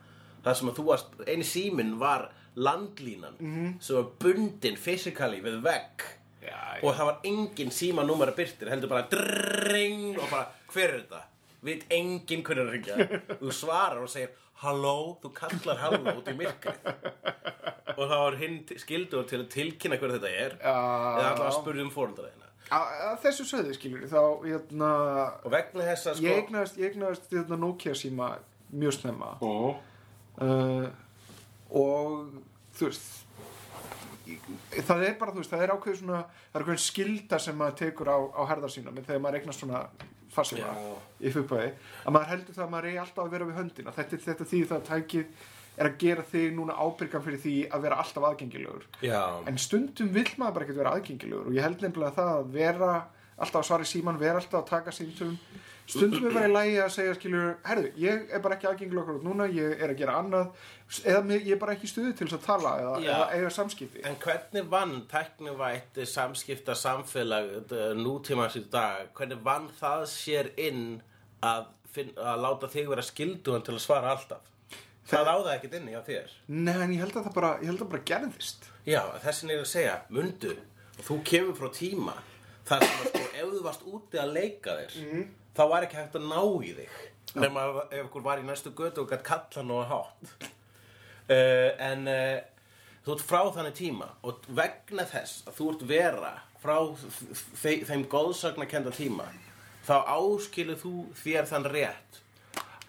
þar 0.46 0.58
sem 0.60 0.72
að 0.72 0.80
þú 0.80 0.88
varst, 0.89 1.20
eini 1.27 1.48
síminn 1.48 1.98
var 2.01 2.30
landlínan 2.56 3.38
-hmm. 3.39 3.80
sem 3.80 3.96
var 3.96 4.10
bundin 4.20 4.77
fysikali 4.77 5.41
við 5.41 5.62
vegg 5.62 6.08
Já, 6.41 6.82
og 6.82 6.96
það 6.96 7.06
var 7.06 7.18
engin 7.24 7.72
símanúmer 7.72 8.32
að 8.32 8.36
byrtir 8.36 8.70
heldur 8.70 8.89
bara 8.89 9.08
dring 9.12 10.18
og 10.18 10.30
bara 10.30 10.48
hver 10.74 10.89
er 10.89 11.00
þetta? 11.01 11.22
Veit 11.62 11.86
enginn 11.89 12.44
hvernig 12.44 12.65
að 12.65 12.72
ringja 12.72 12.96
þú 13.41 13.51
svarar 13.53 14.01
og 14.01 14.10
segir 14.10 14.30
halló, 14.62 15.18
þú 15.22 15.32
kallar 15.34 15.77
halló 15.77 16.18
út 16.18 16.27
í 16.27 16.34
myrkrið 16.38 16.77
og 17.98 18.10
þá 18.10 18.18
er 18.20 18.38
hinn 18.41 18.60
skildur 18.77 19.27
til 19.30 19.41
að 19.44 19.50
tilkynna 19.53 19.98
hver 20.01 20.15
þetta 20.18 20.30
er 20.30 20.58
Já. 20.58 20.74
eða 20.74 21.30
allavega 21.32 21.51
spurði 21.60 21.82
um 21.86 21.91
fóröldraðina 21.94 22.40
Að 22.40 22.40
að 22.78 23.18
þessu 23.25 23.46
sögðu 23.50 23.74
skilur 23.75 24.06
þá, 24.12 24.22
hérna, 24.46 24.92
og 25.44 25.51
vegna 25.51 25.88
þess 25.90 26.08
að 26.12 26.20
sko 26.20 26.28
ég 26.28 26.38
eignaðist 26.42 27.34
hérna, 27.36 27.58
Nokia 27.60 27.96
síma 28.00 28.30
mjög 28.72 28.94
snemma 29.00 29.34
Ó. 29.44 29.75
uh, 30.42 30.88
og 31.72 32.38
þú 32.78 32.88
veist 32.88 33.20
það 34.88 35.04
er 35.10 35.16
bara, 35.20 35.34
þú 35.36 35.42
veist, 35.42 35.51
það 35.51 35.63
er 35.66 35.74
ákveð 35.75 35.98
svona 36.00 36.20
það 36.24 36.56
er 36.60 36.63
ákveðin 36.66 36.84
skilda 36.86 37.40
sem 37.44 37.58
maður 37.60 37.78
tekur 37.82 38.12
á, 38.12 38.18
á 38.32 38.42
herðar 38.51 38.72
sína 38.72 38.94
með 38.96 39.10
þegar 39.10 39.24
maður 39.25 39.40
eignast 39.42 39.63
svona 39.66 39.82
fassífa 40.32 40.72
Já. 40.72 40.92
í 41.28 41.32
fuppaði 41.36 41.72
að 42.06 42.13
maður 42.16 42.30
heldur 42.32 42.56
það 42.56 42.66
að 42.68 42.72
maður 42.75 42.90
eigi 42.92 43.01
alltaf 43.04 43.25
að 43.25 43.34
vera 43.36 43.48
við 43.50 43.58
höndina 43.60 43.96
þetta, 43.98 44.16
er- 44.16 44.24
þetta 44.30 44.48
því 44.51 44.62
það 44.70 44.78
að 44.78 44.86
tækið 44.92 45.25
er 45.78 45.88
að 45.88 45.98
gera 46.04 46.28
þig 46.28 46.54
núna 46.58 46.75
ábyrgan 46.75 47.24
fyrir 47.25 47.42
því 47.42 47.56
að 47.72 47.88
vera 47.88 48.00
alltaf 48.04 48.28
aðgengilegur. 48.28 48.86
Já, 49.06 49.24
en 49.48 49.60
stundum 49.62 50.12
vill 50.13 50.30
maður 50.36 50.56
bara 50.58 50.68
ekkert 50.68 50.82
vera 50.82 50.96
aðgengilegur 50.98 51.50
og 51.50 51.58
ég 51.58 51.68
held 51.68 51.84
nefnilega 51.86 52.18
það 52.20 52.32
að 52.36 52.56
vera 52.58 52.94
alltaf 53.42 53.62
að 53.62 53.68
svara 53.70 53.88
í 53.88 53.92
síman, 53.92 54.22
vera 54.22 54.42
alltaf 54.42 54.62
að 54.62 54.72
taka 54.75 54.96
símtum 54.96 55.38
stundum 55.92 56.28
er 56.28 56.36
bara 56.36 56.50
í 56.50 56.54
lægi 56.54 56.78
að 56.82 56.92
segja 56.96 57.16
skilur, 57.18 57.50
herðu, 57.66 57.90
ég 58.00 58.30
er 58.32 58.44
bara 58.44 58.58
ekki 58.58 58.70
aðgengilegur 58.70 59.20
núna, 59.25 59.48
ég 59.51 59.82
er 59.82 59.92
að 59.92 60.00
gera 60.01 60.18
annað. 60.22 60.51
Eða 61.08 61.38
ég 61.38 61.51
er 61.56 61.60
bara 61.62 61.75
ekki 61.75 61.88
í 61.88 61.92
stuði 61.92 62.13
til 62.18 62.28
þess 62.28 62.38
að 62.38 62.46
tala 62.46 62.74
eða, 62.82 62.94
eða 63.06 63.25
eiga 63.36 63.51
samskipti. 63.56 64.04
En 64.08 64.18
hvernig 64.22 64.70
vann 64.72 64.96
tæknivætt 65.12 66.01
samskipta 66.12 66.75
samfélag 66.78 67.51
eh, 67.63 67.92
nútímans 67.98 68.58
í 68.60 68.63
dag, 68.72 69.12
hvernig 69.18 69.42
vann 69.46 69.70
það 69.80 70.06
sér 70.12 70.51
inn 70.60 70.86
að, 71.48 71.68
að 71.98 72.46
láta 72.46 72.72
þig 72.72 72.92
vera 72.92 73.08
skilduðan 73.08 73.68
til 73.68 73.78
að 73.78 73.84
svara 73.88 74.16
alltaf? 74.16 74.50
Það 75.10 75.31
á 75.34 75.36
það 75.36 75.53
ekkert 75.55 75.77
inni 75.79 75.96
á 75.98 76.01
þér. 76.05 76.36
Nei, 76.48 76.75
en 76.77 76.93
ég 76.93 77.01
held 77.01 77.15
að 77.17 77.25
það 77.27 77.38
bara, 77.39 77.55
ég 77.62 77.72
held 77.72 77.79
að 77.79 77.86
það 77.86 77.93
bara 77.96 78.08
gerðist 78.12 78.67
Já, 78.81 79.01
þessin 79.22 79.51
er 79.53 79.60
að 79.62 79.67
segja, 79.70 79.98
mundu, 80.10 80.55
þú 81.05 81.17
kemur 81.29 81.58
frá 81.58 81.67
tíma, 81.75 82.15
þar 82.65 82.86
sem 82.88 83.03
sko, 83.12 83.20
ef 83.29 83.51
þú 83.51 83.60
varst 83.65 83.84
úti 83.86 84.22
að 84.22 84.31
leika 84.38 84.77
þér, 84.79 84.96
þá 85.58 85.62
var 85.70 85.86
ekki 85.86 86.00
hægt 86.00 86.17
að 86.17 86.25
ná 86.31 86.39
í 86.41 86.72
þig. 86.79 86.96
Nefn 87.38 87.60
að 87.62 87.77
ef 87.84 88.08
ykkur 88.08 88.25
var 88.25 88.41
í 88.41 88.48
næstu 88.48 88.72
götu 88.75 89.03
og 89.03 89.12
gætt 89.12 89.27
kalla 89.27 89.65
nú 89.67 89.77
að 89.84 89.91
hátt. 89.91 90.31
Uh, 91.29 91.70
en 91.91 92.10
uh, 92.10 92.39
þú 93.05 93.13
ert 93.15 93.27
frá 93.29 93.41
þannig 93.53 93.77
tíma 93.77 94.10
og 94.25 94.50
vegna 94.50 95.05
þess 95.13 95.46
að 95.46 95.60
þú 95.60 95.70
ert 95.75 95.86
vera 95.93 96.34
frá 96.62 96.75
þe 97.62 97.75
þeim 97.89 98.08
góðsagnakenda 98.10 98.93
tíma, 98.98 99.29
þá 99.86 99.96
áskilu 100.17 100.79
þú 100.81 100.96
þér 101.22 101.50
þann 101.53 101.70
rétt 101.70 102.21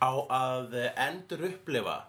á 0.02 0.10
að 0.42 0.74
endur 1.06 1.46
upplifa 1.52 2.00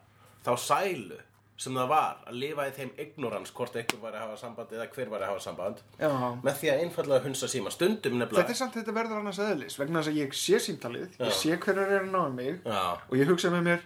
þá 0.44 0.52
sælu 0.60 1.22
sem 1.64 1.76
það 1.78 1.90
var 1.92 2.24
að 2.28 2.38
lifa 2.42 2.66
í 2.68 2.74
þeim 2.76 2.92
ignorans 3.04 3.54
hvort 3.56 3.76
einhver 3.78 4.02
væri 4.02 4.18
að 4.18 4.26
hafa 4.26 4.40
samband 4.42 4.74
eða 4.74 4.88
hver 4.96 5.12
væri 5.14 5.26
að 5.28 5.32
hafa 5.32 5.44
samband 5.46 5.82
Já. 6.02 6.10
með 6.42 6.60
því 6.60 6.72
að 6.74 6.84
einfallega 6.84 7.26
hunsa 7.28 7.50
síma 7.52 7.74
stundum 7.74 8.18
Þetta 8.18 8.26
nefnilega 8.26 8.54
er 8.56 8.60
samt 8.60 8.78
þetta 8.80 8.96
verður 8.98 9.22
annars 9.22 9.42
eðlis 9.46 9.80
vegna 9.80 10.02
þess 10.02 10.12
að 10.12 10.20
ég 10.20 10.38
sé 10.42 10.62
símtalið, 10.66 11.18
ég 11.22 11.36
sé 11.38 11.56
hverjar 11.56 11.94
er 12.00 12.06
að 12.08 12.12
ná 12.12 12.22
um 12.26 12.38
mig 12.42 12.58
Já. 12.66 12.84
og 12.98 13.16
ég 13.20 13.30
hugsa 13.30 13.54
með 13.54 13.68
mér 13.70 13.86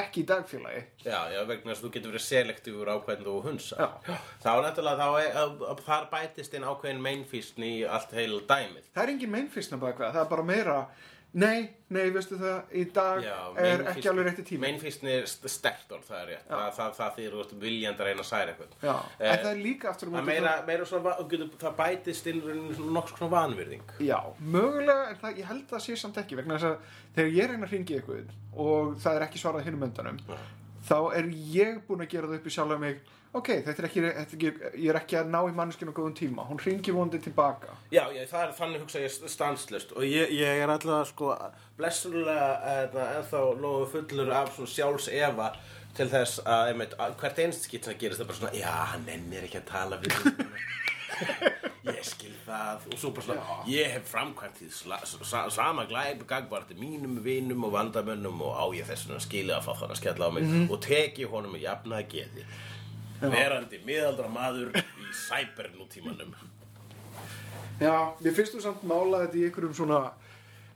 ekki 0.00 0.22
í 0.22 0.26
dagfélagi 0.30 0.82
Já, 1.02 1.18
já, 1.34 1.40
vegna 1.50 1.72
þess 1.72 1.80
að 1.80 1.86
þú 1.88 1.92
getur 1.96 2.14
verið 2.14 2.26
selektífur 2.28 2.92
á 2.94 2.96
hvernig 3.02 3.26
þú 3.26 3.36
hunsa 3.48 3.78
Já. 3.82 4.18
Þá 4.44 4.50
náttúrulega, 4.62 4.98
þá 5.02 5.22
er, 5.24 5.30
að, 5.42 5.64
að, 5.72 5.84
þar 5.88 6.10
bætist 6.14 6.54
inn 6.54 6.66
ákveðin 6.70 7.02
meinfísn 7.04 7.66
í 7.66 7.72
allt 7.90 8.14
heil 8.14 8.38
dæmið 8.46 8.86
Það 8.94 9.02
er 9.02 9.12
engin 9.16 9.34
meinfísna 9.34 9.80
baka 9.82 10.12
það 10.14 10.22
er 10.22 10.30
bara 10.30 10.46
meira 10.46 10.76
Nei, 11.32 11.68
nei, 11.94 12.08
veistu 12.10 12.34
það, 12.40 12.56
í 12.74 12.80
dag 12.90 13.20
Já, 13.22 13.34
er 13.62 13.84
ekki 13.92 14.08
alveg 14.10 14.24
rétti 14.26 14.42
tími 14.48 14.64
Meinfísn 14.64 15.06
er 15.06 15.28
st- 15.30 15.46
sterkt 15.52 15.92
orð, 15.94 16.08
það 16.08 16.22
er 16.24 16.30
rétt. 16.32 16.48
Það, 16.50 16.72
það, 16.78 16.94
það 16.96 17.20
ert 17.44 17.52
viljandi 17.62 18.02
að 18.02 18.08
reyna 18.08 18.24
að 18.24 18.28
særa 18.32 18.54
eitthvað. 18.54 18.72
Já, 18.82 18.94
Eh, 19.20 19.30
en 19.30 19.44
það 19.44 19.50
er 19.52 19.60
líka 19.62 19.90
aftur 19.92 20.08
Það 20.10 20.16
móti 20.16 20.26
meira, 20.26 20.54
meira 20.66 20.88
svona, 20.90 21.12
það 21.62 21.76
bætist 21.78 22.26
inn 22.32 22.42
nokks 22.96 23.14
svona 23.14 23.30
vanvirðing. 23.36 23.94
Já, 24.02 24.18
mögulega, 24.40 25.08
en 25.12 25.20
það, 25.22 25.38
ég 25.38 25.50
held 25.52 25.62
að 25.68 25.76
það 25.76 25.84
sé 25.86 25.96
samt 26.02 26.18
ekki 26.24 26.40
vegna 26.40 26.58
þess 26.58 26.70
að 26.72 26.98
þegar 27.14 27.32
ég 27.38 27.50
reyna 27.54 27.66
að 27.66 27.74
hringi 27.76 28.00
ykkur 28.00 28.34
og 28.66 28.96
það 28.98 29.16
er 29.20 29.26
ekki 29.28 29.38
svarað 29.44 29.64
hinum 29.70 29.86
öndanum 29.86 30.18
þá 30.90 30.96
er 31.14 31.30
ég 31.54 31.78
búinn 31.86 32.02
að 32.02 32.10
gera 32.16 32.26
það 32.26 32.38
upp 32.40 32.46
í 32.50 32.54
sjálf 32.58 32.78
mig 32.82 33.00
ok, 33.36 33.50
þetta 33.66 33.82
er 33.82 33.88
ekki, 33.88 34.02
þetta 34.06 34.22
er 34.22 34.36
ekki 34.36 34.52
ég 34.84 34.92
er 34.92 34.98
ekki 35.00 35.18
að 35.20 35.32
ná 35.32 35.38
í 35.44 35.54
manneskinu 35.56 35.94
góðum 35.96 36.14
tíma. 36.18 36.46
Hún 36.48 36.60
hringi 36.62 36.94
vonandi 36.94 37.20
tilbaka. 37.22 37.76
Já, 37.94 38.02
ég, 38.14 38.28
það 38.30 38.46
er 38.46 38.54
þannig 38.58 38.84
hugsa 38.84 39.02
ég 39.04 39.18
stanslust 39.34 39.94
og 39.96 40.06
ég, 40.06 40.32
ég 40.34 40.62
er 40.64 40.72
alltaf 40.72 41.10
sko 41.12 41.34
blessulega 41.78 42.48
eða, 42.74 43.10
ennþá 43.20 43.44
lofu 43.62 43.90
fullur 43.94 44.34
af 44.40 44.54
svona 44.56 44.74
sjálfs 44.74 45.10
efa 45.14 45.52
til 45.96 46.06
þess 46.10 46.42
að, 46.46 46.72
einmitt, 46.72 46.98
að 47.02 47.16
hvert 47.22 47.42
einst 47.44 47.66
skitt 47.66 47.86
sem 47.86 47.98
gerist 47.98 48.22
það 48.22 48.30
bara 48.30 48.40
svona, 48.40 48.58
já, 48.58 48.70
hann 48.92 49.06
nennir 49.08 49.46
ekki 49.46 49.58
að 49.58 49.70
tala 49.72 49.98
við 50.02 50.14
ég 51.90 52.04
skil 52.06 52.32
það. 52.46 52.86
Og 52.90 53.00
svo 53.00 53.10
bara 53.16 53.26
svona, 53.26 53.58
ég 53.70 53.90
hef 53.94 54.10
framkvæmt 54.10 54.60
því 54.60 54.68
sa, 55.26 55.44
sama 55.52 55.86
glæp 55.90 56.22
gagvarti 56.30 56.76
mínum 56.78 57.18
vinum 57.24 57.66
og 57.68 57.74
vandamönnum 57.74 58.42
og 58.46 58.58
á 58.58 58.64
ég 58.76 58.88
þess 58.88 59.10
að 59.10 59.22
skilja 59.26 59.58
að 59.58 59.66
fá 59.68 59.72
þann 59.82 59.94
að 59.94 60.02
skella 60.02 60.30
á 60.30 60.34
mig 60.34 60.52
og 60.66 60.78
teki 60.84 61.30
honum 61.30 61.56
með 61.56 61.66
jafnaði 61.66 62.08
geði 62.14 62.46
verandi 63.20 63.80
miðaldra 63.84 64.30
maður 64.32 64.72
í 64.80 65.12
cyber 65.26 65.70
nútímanum 65.76 66.32
Já, 67.80 68.12
mér 68.20 68.34
finnst 68.36 68.56
þú 68.56 68.64
samt 68.64 68.82
mála 68.84 69.22
þetta 69.24 69.40
í 69.40 69.44
einhverjum 69.48 69.76
svona 69.76 70.00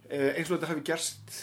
eh, 0.09 0.31
eins 0.35 0.49
og 0.49 0.57
þetta 0.57 0.71
hefði 0.73 0.87
gerst 0.89 1.35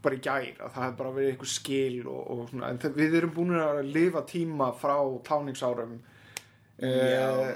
bara 0.00 0.16
í 0.16 0.22
gær, 0.24 0.54
að 0.64 0.70
það 0.74 0.84
hefði 0.86 0.98
bara 1.00 1.16
verið 1.16 1.32
einhver 1.34 1.50
skil 1.52 2.06
og, 2.08 2.20
og 2.32 2.46
svona, 2.48 2.70
en 2.70 2.94
við 2.96 3.16
erum 3.18 3.34
búin 3.36 3.58
að 3.60 3.82
lifa 3.92 4.22
tíma 4.28 4.70
frá 4.80 4.96
táningsárum 5.26 5.98
eh, 6.80 7.18
Já. 7.18 7.50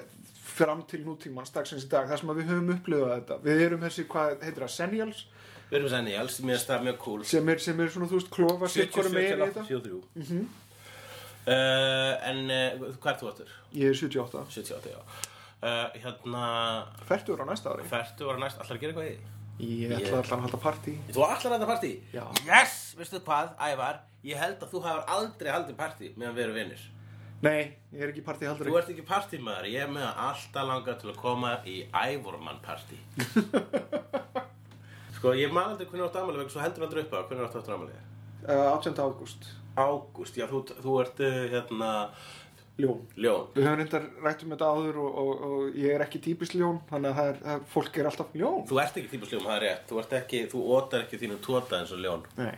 fram 0.53 0.83
til 0.91 1.01
nútímans 1.07 1.55
dagsins 1.55 1.87
í 1.87 1.93
dag, 1.93 2.11
þar 2.11 2.21
sem 2.21 2.35
við 2.37 2.51
höfum 2.53 2.75
upplifað 2.77 3.15
þetta. 3.15 3.39
Við 3.47 3.65
erum 3.69 3.87
þessi, 3.87 4.05
hvað 4.13 4.45
heitir 4.45 4.67
það, 4.67 4.75
senials 4.77 5.25
Við 5.71 5.79
erum 5.81 5.91
senni 5.91 6.13
alls, 6.15 6.37
mér 6.45 6.59
finnst 6.59 6.69
það 6.71 6.85
mjög 6.87 6.99
cool. 7.03 7.23
Sem 7.27 7.49
er, 7.51 7.61
sem 7.65 7.81
er 7.81 7.89
svona, 7.91 8.07
þú 8.11 8.19
veist, 8.19 8.29
klofa 8.35 8.69
sitt 8.71 8.93
hvorum 8.95 9.15
megin 9.17 9.41
í 9.41 9.47
þetta. 9.47 9.65
73 9.71 9.97
mm 10.15 10.27
-hmm. 10.29 10.45
Uh, 11.49 12.31
En 12.31 12.43
uh, 12.49 12.89
hvað 13.03 13.13
er 13.13 13.21
þú 13.21 13.31
áttur? 13.33 13.55
ég 13.75 13.93
er 13.93 14.01
78, 14.01 14.45
78, 14.57 14.95
já. 14.95 15.31
Uh, 15.65 16.01
Hérna, 16.03 16.47
færtur 17.09 17.41
á 17.41 17.47
næsta 17.49 17.73
ári. 17.73 17.87
Færtu 17.89 18.29
var 18.29 18.41
næst, 18.43 18.61
allar 18.61 18.77
að 18.77 18.83
gera 18.83 18.95
eitthvað 18.95 19.13
í 19.13 19.15
því? 19.15 19.31
ég 19.85 19.93
ætla 19.95 20.19
alltaf 20.19 20.35
að 20.35 20.43
halda 20.49 20.59
partí. 20.65 20.97
Þú 21.15 21.23
allar 21.29 21.45
að 21.47 21.55
þetta 21.55 21.71
partí? 21.71 21.93
Já. 22.13 22.25
Yes, 22.49 22.75
veistu 22.99 23.21
hvað, 23.23 23.55
Ævar? 23.63 24.03
Ég 24.25 24.41
held 24.41 24.63
að 24.65 24.73
þú 24.73 24.81
hafur 24.87 25.15
aldrei 25.15 25.51
haldið 25.53 25.77
partí 25.79 26.11
meðan 26.17 26.37
við 26.37 26.45
erum 26.47 26.59
vinnir 26.59 26.85
nei, 27.45 27.77
ég 27.93 28.01
er 28.05 28.13
ekki 28.13 28.23
partí 28.25 28.49
haldur 28.49 28.71
Þú 28.71 28.79
ert 28.79 28.91
ekki 28.95 29.05
partímaður, 29.09 29.69
ég 29.69 29.85
er 29.85 29.91
með 29.93 30.07
að 30.09 30.21
alltaf 30.29 30.69
langa 30.71 30.95
til 31.01 31.11
að 31.13 31.19
koma 31.21 31.51
í 31.69 31.77
Ævormann 31.93 32.63
partí 32.65 32.97
Sko, 35.19 35.35
ég 35.37 35.53
man 35.53 35.75
aldrei 35.75 35.89
hvernig 35.91 36.07
átt 36.09 36.17
vegna 36.21 36.49
svo 36.53 36.63
heldur 36.65 36.87
aldrei 36.87 37.05
upp 37.05 37.15
á. 37.17 37.21
Hvernig 37.29 37.45
átt 37.49 37.71
amalið 37.75 38.01
uh, 38.49 38.73
18. 38.77 38.97
ágúst, 39.05 39.47
Ágúst, 39.75 40.37
já, 40.39 40.47
þú, 40.51 40.61
þú 40.85 40.97
ert 41.03 41.21
uh, 41.25 41.37
hérna 41.51 41.91
ljón 42.79 43.01
Ljón 43.19 43.49
Við 43.55 43.65
höfum 43.67 43.79
reyndar 43.81 44.07
rætt 44.23 44.43
um 44.47 44.55
þetta 44.55 44.69
áður 44.71 44.97
og, 45.03 45.19
og, 45.23 45.45
og 45.49 45.77
ég 45.79 45.95
er 45.95 46.05
ekki 46.07 46.21
típist 46.23 46.55
ljón, 46.59 46.81
þannig 46.91 47.11
að 47.11 47.19
það 47.21 47.31
er, 47.33 47.39
það, 47.45 47.67
fólk 47.75 47.99
er 48.01 48.09
alltaf 48.11 48.33
ljón. 48.39 48.65
Þú 48.71 48.81
ert 48.83 48.99
ekki 49.01 49.13
típusljón, 49.13 49.45
það 49.47 49.55
er 49.57 49.65
rétt 49.69 49.87
Þú 49.91 50.01
ert 50.03 50.17
ekki, 50.21 50.41
þú 50.55 50.63
ótar 50.79 51.05
ekki 51.07 51.21
þínu 51.23 51.39
tóta 51.45 51.79
eins 51.81 51.95
og 51.95 52.03
ljón 52.03 52.27
Nei. 52.39 52.57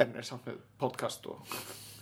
En 0.00 0.16
er 0.16 0.24
samt 0.24 0.48
með 0.48 0.60
podcast 0.80 1.28
og... 1.28 1.54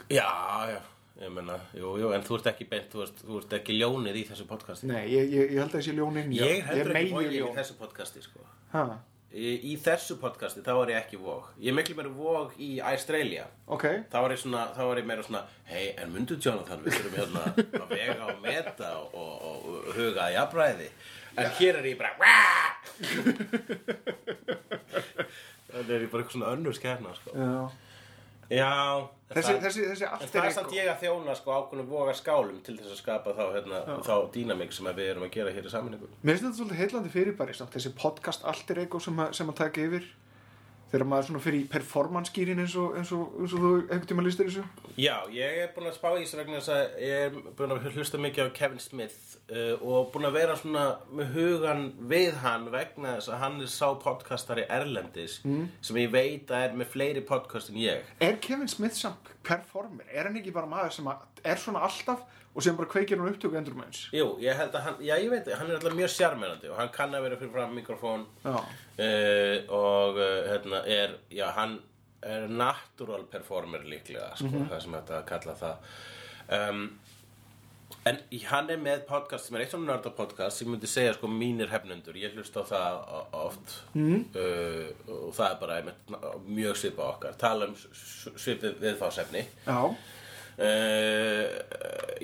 Já, 0.09 0.27
já, 0.71 0.79
ég 1.23 1.33
menna, 1.35 1.59
jú, 1.77 1.97
jú 2.03 2.11
En 2.15 2.23
þú 2.27 2.39
ert 2.39 2.51
ekki 2.53 2.67
beint, 2.71 2.87
þú 2.93 3.03
ert, 3.07 3.23
þú 3.27 3.41
ert 3.43 3.57
ekki 3.59 3.79
ljónið 3.79 4.19
í 4.23 4.25
þessu 4.31 4.47
podcasti 4.51 4.91
Nei, 4.91 5.03
ég, 5.11 5.31
ég, 5.35 5.55
ég 5.55 5.63
held 5.63 5.75
að 5.75 5.81
ég 5.83 5.87
sé 5.89 5.95
ljón 5.99 6.19
inn. 6.23 6.35
Ég 6.39 6.55
er 6.63 6.69
heldur 6.71 6.95
ekki 6.95 6.99
megi 6.99 7.15
vogið 7.17 7.35
í 7.35 7.43
ljón. 7.43 7.55
þessu 7.59 7.79
podcasti, 7.83 8.23
sko 8.27 8.47
Ha, 8.75 8.85
í, 9.33 9.75
þessu 9.85 10.17
podcasti, 10.23 10.63
þá 10.65 10.73
er 10.73 10.93
ég 10.95 10.99
ekki 11.03 11.19
vog 11.21 11.51
Ég 11.61 11.69
er 11.73 11.77
miklu 11.77 11.97
meira 11.99 12.13
vog 12.15 12.55
í 12.57 12.79
Australia 12.81 13.45
ok. 13.67 13.85
Þá 14.09 14.19
er 14.23 14.35
ég 14.35 14.41
svona, 14.41 14.63
þá 14.77 14.83
er 14.87 15.01
ég 15.03 15.09
meira 15.11 15.27
svona 15.27 15.43
Hei, 15.69 15.87
en 16.01 16.13
myndu 16.15 16.39
Jonathan, 16.41 16.81
við 16.85 16.97
þurfum 16.97 17.19
hérna 17.19 17.43
að 17.83 17.93
vega 17.93 18.31
og 18.33 18.41
meta 18.45 18.95
og, 19.03 19.19
og, 19.19 19.35
og 19.53 19.91
huga 19.99 20.29
að 20.29 20.37
jafnræði 20.39 20.89
En 21.39 21.53
hér 21.59 21.77
er 21.79 21.87
ég 21.87 21.99
bara! 22.01 22.11
Þannig 25.69 25.93
er 25.93 26.03
ég 26.03 26.11
bara 26.11 26.25
eitthvað 26.25 26.35
svona 26.35 26.55
önnur 26.57 26.75
skefna, 26.77 27.13
sko 27.21 27.37
Já. 27.37 27.53
Já 28.49 29.09
Þessi, 29.29 29.53
það- 29.53 29.65
þessi, 29.67 29.83
þessi 29.91 30.07
En 30.09 30.29
það 30.33 30.45
er 30.49 30.53
samt 30.57 30.71
ég 30.73 30.87
að 30.89 31.03
þjóna 31.03 31.35
sko 31.37 31.53
ákveðnum 31.53 31.89
voga 31.91 32.15
skálum 32.17 32.63
til 32.65 32.79
þess 32.79 32.95
að 32.95 33.01
skapa 33.03 33.35
þá, 33.37 33.43
hérna, 33.53 33.81
þá 34.07 34.15
dýnamik 34.33 34.73
sem 34.73 34.87
við 34.89 35.11
erum 35.11 35.27
að 35.27 35.35
gera 35.35 35.53
hér 35.53 35.67
í 35.69 35.73
saminningu. 35.75 36.09
Mér 36.25 36.39
finnst 36.39 36.47
þetta 36.47 36.61
svolítið 36.63 36.81
heillandi 36.81 37.13
fyrirbæri 37.13 37.55
samt, 37.59 37.75
þessi 37.77 37.93
podcast 37.99 38.47
allt 38.49 38.71
er 38.73 38.81
eitthvað 38.87 39.05
sem, 39.05 39.21
sem 39.37 39.53
að 39.53 39.59
taka 39.61 39.85
yfir. 39.85 40.09
Þegar 40.89 41.05
maður 41.05 41.43
fyrir 41.45 41.61
í 41.61 41.69
performance 41.69 42.33
gýrin 42.33 42.63
eins 42.63 42.73
og, 42.81 42.95
eins 42.97 43.11
og, 43.13 43.35
eins 43.37 43.53
og 43.53 43.61
þú 43.61 43.73
einhvern 43.93 44.07
tíma 44.09 44.25
listir 44.25 44.47
þessu. 44.49 44.63
Já, 44.97 45.19
ég 45.29 45.59
er 45.61 45.75
búinn 45.77 45.91
að 45.91 45.99
spá 45.99 46.09
í 46.17 46.23
þessu 46.25 46.39
vegna 46.41 46.63
þess 46.63 46.73
að 46.73 47.03
ég 47.05 47.27
er 47.27 47.37
búinn 47.59 47.75
að 47.77 47.91
hlusta 47.93 48.17
mikið 48.25 48.49
á 48.49 48.57
Kevin 48.57 48.81
Smith 48.81 49.28
uh, 49.53 49.75
og 49.83 50.11
búinn 50.13 50.29
að 50.29 50.39
vera 50.39 50.57
svona 50.59 50.85
með 51.15 51.35
hugan 51.37 51.85
við 52.11 52.39
hann 52.43 52.69
vegna 52.73 53.17
þess 53.19 53.33
að 53.33 53.43
hann 53.45 53.61
er 53.65 53.73
sá 53.73 53.87
podcastari 54.03 54.67
Erlendis 54.69 55.39
sem 55.43 56.01
ég 56.03 56.11
veit 56.13 56.51
að 56.51 56.67
er 56.69 56.79
með 56.81 56.93
fleiri 56.95 57.25
podcast 57.29 57.73
en 57.73 57.81
ég. 57.83 58.05
Er 58.21 58.41
Kevin 58.45 58.69
Smith 58.69 58.99
samt 58.99 59.33
performer? 59.47 60.07
Er 60.13 60.29
hann 60.29 60.37
ekki 60.41 60.55
bara 60.55 60.71
maður 60.71 60.99
sem 60.99 61.09
er 61.09 61.63
svona 61.63 61.85
alltaf 61.89 62.27
og 62.55 62.65
sem 62.65 62.77
bara 62.77 62.89
kveikir 62.91 63.21
hann 63.21 63.31
upptöku 63.31 63.59
endur 63.59 63.77
með 63.79 63.91
eins? 63.91 64.05
Jú, 64.17 64.31
ég 64.43 64.57
held 64.59 64.75
að 64.75 64.87
hann, 64.87 65.03
já 65.05 65.15
ég 65.21 65.31
veit, 65.31 65.51
hann 65.55 65.69
er 65.71 65.77
alltaf 65.79 65.95
mjög 65.95 66.11
sjarmerandi 66.15 66.71
og 66.73 66.79
hann 66.81 66.89
kann 66.95 67.15
að 67.15 67.27
vera 67.29 67.39
fyrir 67.39 67.53
fram 67.55 67.77
mikrofón 67.77 68.25
uh, 68.43 68.63
og 69.79 70.19
uh, 70.19 70.39
hérna 70.49 70.81
er, 70.91 71.19
já 71.31 71.47
hann 71.55 71.79
er 72.27 72.49
natural 72.51 73.29
performer 73.31 73.85
líklega 73.87 74.33
sko, 74.41 74.51
það 74.73 74.81
sem 74.83 74.97
þetta 74.97 75.21
kalla 75.29 75.55
það 75.61 75.93
um, 76.59 76.81
en 78.07 78.21
hann 78.49 78.71
er 78.71 78.79
með 78.81 79.03
podcast 79.09 79.49
sem 79.49 79.57
er 79.57 79.65
eitt 79.65 79.73
svona 79.73 79.91
nörda 79.91 80.13
podcast 80.15 80.61
sem 80.61 80.71
myndi 80.71 80.89
segja 80.91 81.17
sko 81.17 81.31
mínir 81.31 81.71
hefnendur. 81.73 82.17
Ég 82.19 82.37
hlust 82.37 82.57
á 82.57 82.63
það 82.69 83.01
oft. 83.41 83.75
Mm. 83.95 84.23
uh, 84.37 84.87
og 85.17 85.35
það 85.37 85.49
er 85.49 85.59
bara 85.63 85.81
einmitt, 85.81 86.15
mjög 86.47 86.79
svipað 86.83 87.13
okkar. 87.17 87.37
Tala 87.41 87.69
um 87.69 87.77
svipið 87.79 88.79
viðfásefni 88.83 89.45
Já, 89.67 89.81
uh, 89.89 91.47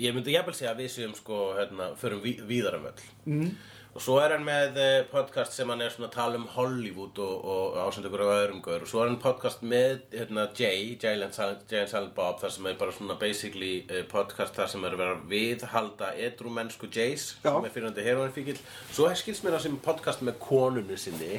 ég 0.00 0.16
myndi 0.16 0.34
jafnvel 0.34 0.56
segja 0.56 0.72
að 0.74 0.84
við 0.84 0.92
séum 0.96 1.14
sko 1.18 1.44
hérna, 1.58 1.92
förum 2.00 2.22
ví, 2.24 2.36
víðar 2.48 2.78
um 2.80 2.90
mm. 3.26 3.50
Og 3.94 4.02
svo 4.02 4.16
er 4.18 4.32
hann 4.34 4.42
með 4.42 4.78
eh, 4.82 5.04
podcast 5.06 5.54
sem 5.54 5.68
hann 5.70 5.82
er 5.84 5.92
svona 5.94 6.08
að 6.08 6.16
tala 6.16 6.38
um 6.40 6.48
Hollywood 6.50 7.18
og, 7.22 7.44
og 7.46 7.76
ásend 7.84 8.08
ykkur 8.08 8.24
á 8.26 8.34
öðrum 8.40 8.62
gaur. 8.64 8.82
Og 8.82 8.90
svo 8.90 9.04
er 9.04 9.12
hann 9.12 9.20
podcast 9.22 9.62
með 9.62 10.00
hérna, 10.10 10.48
Jay, 10.58 10.96
Jay 10.98 11.20
and 11.22 11.36
Silent, 11.36 11.70
Silent 11.70 12.14
Bob 12.16 12.40
þar 12.42 12.54
sem 12.56 12.66
er 12.66 12.80
bara 12.80 12.94
svona 12.96 13.14
basically 13.20 13.84
uh, 13.86 14.00
podcast 14.10 14.58
þar 14.58 14.72
sem 14.72 14.82
er 14.88 14.96
að 14.96 15.04
vera 15.04 15.20
viðhalda 15.30 16.10
edru 16.26 16.50
mennsku 16.56 16.90
Jays 16.90 17.36
sem 17.44 17.68
er 17.68 17.74
fyrirandi 17.76 18.06
heroinfíkil 18.08 18.58
svo 18.90 19.06
skils 19.14 19.44
mér 19.46 19.60
að 19.60 19.68
sem 19.68 19.78
podcast 19.86 20.26
með 20.26 20.40
konunni 20.42 20.98
sinni. 20.98 21.38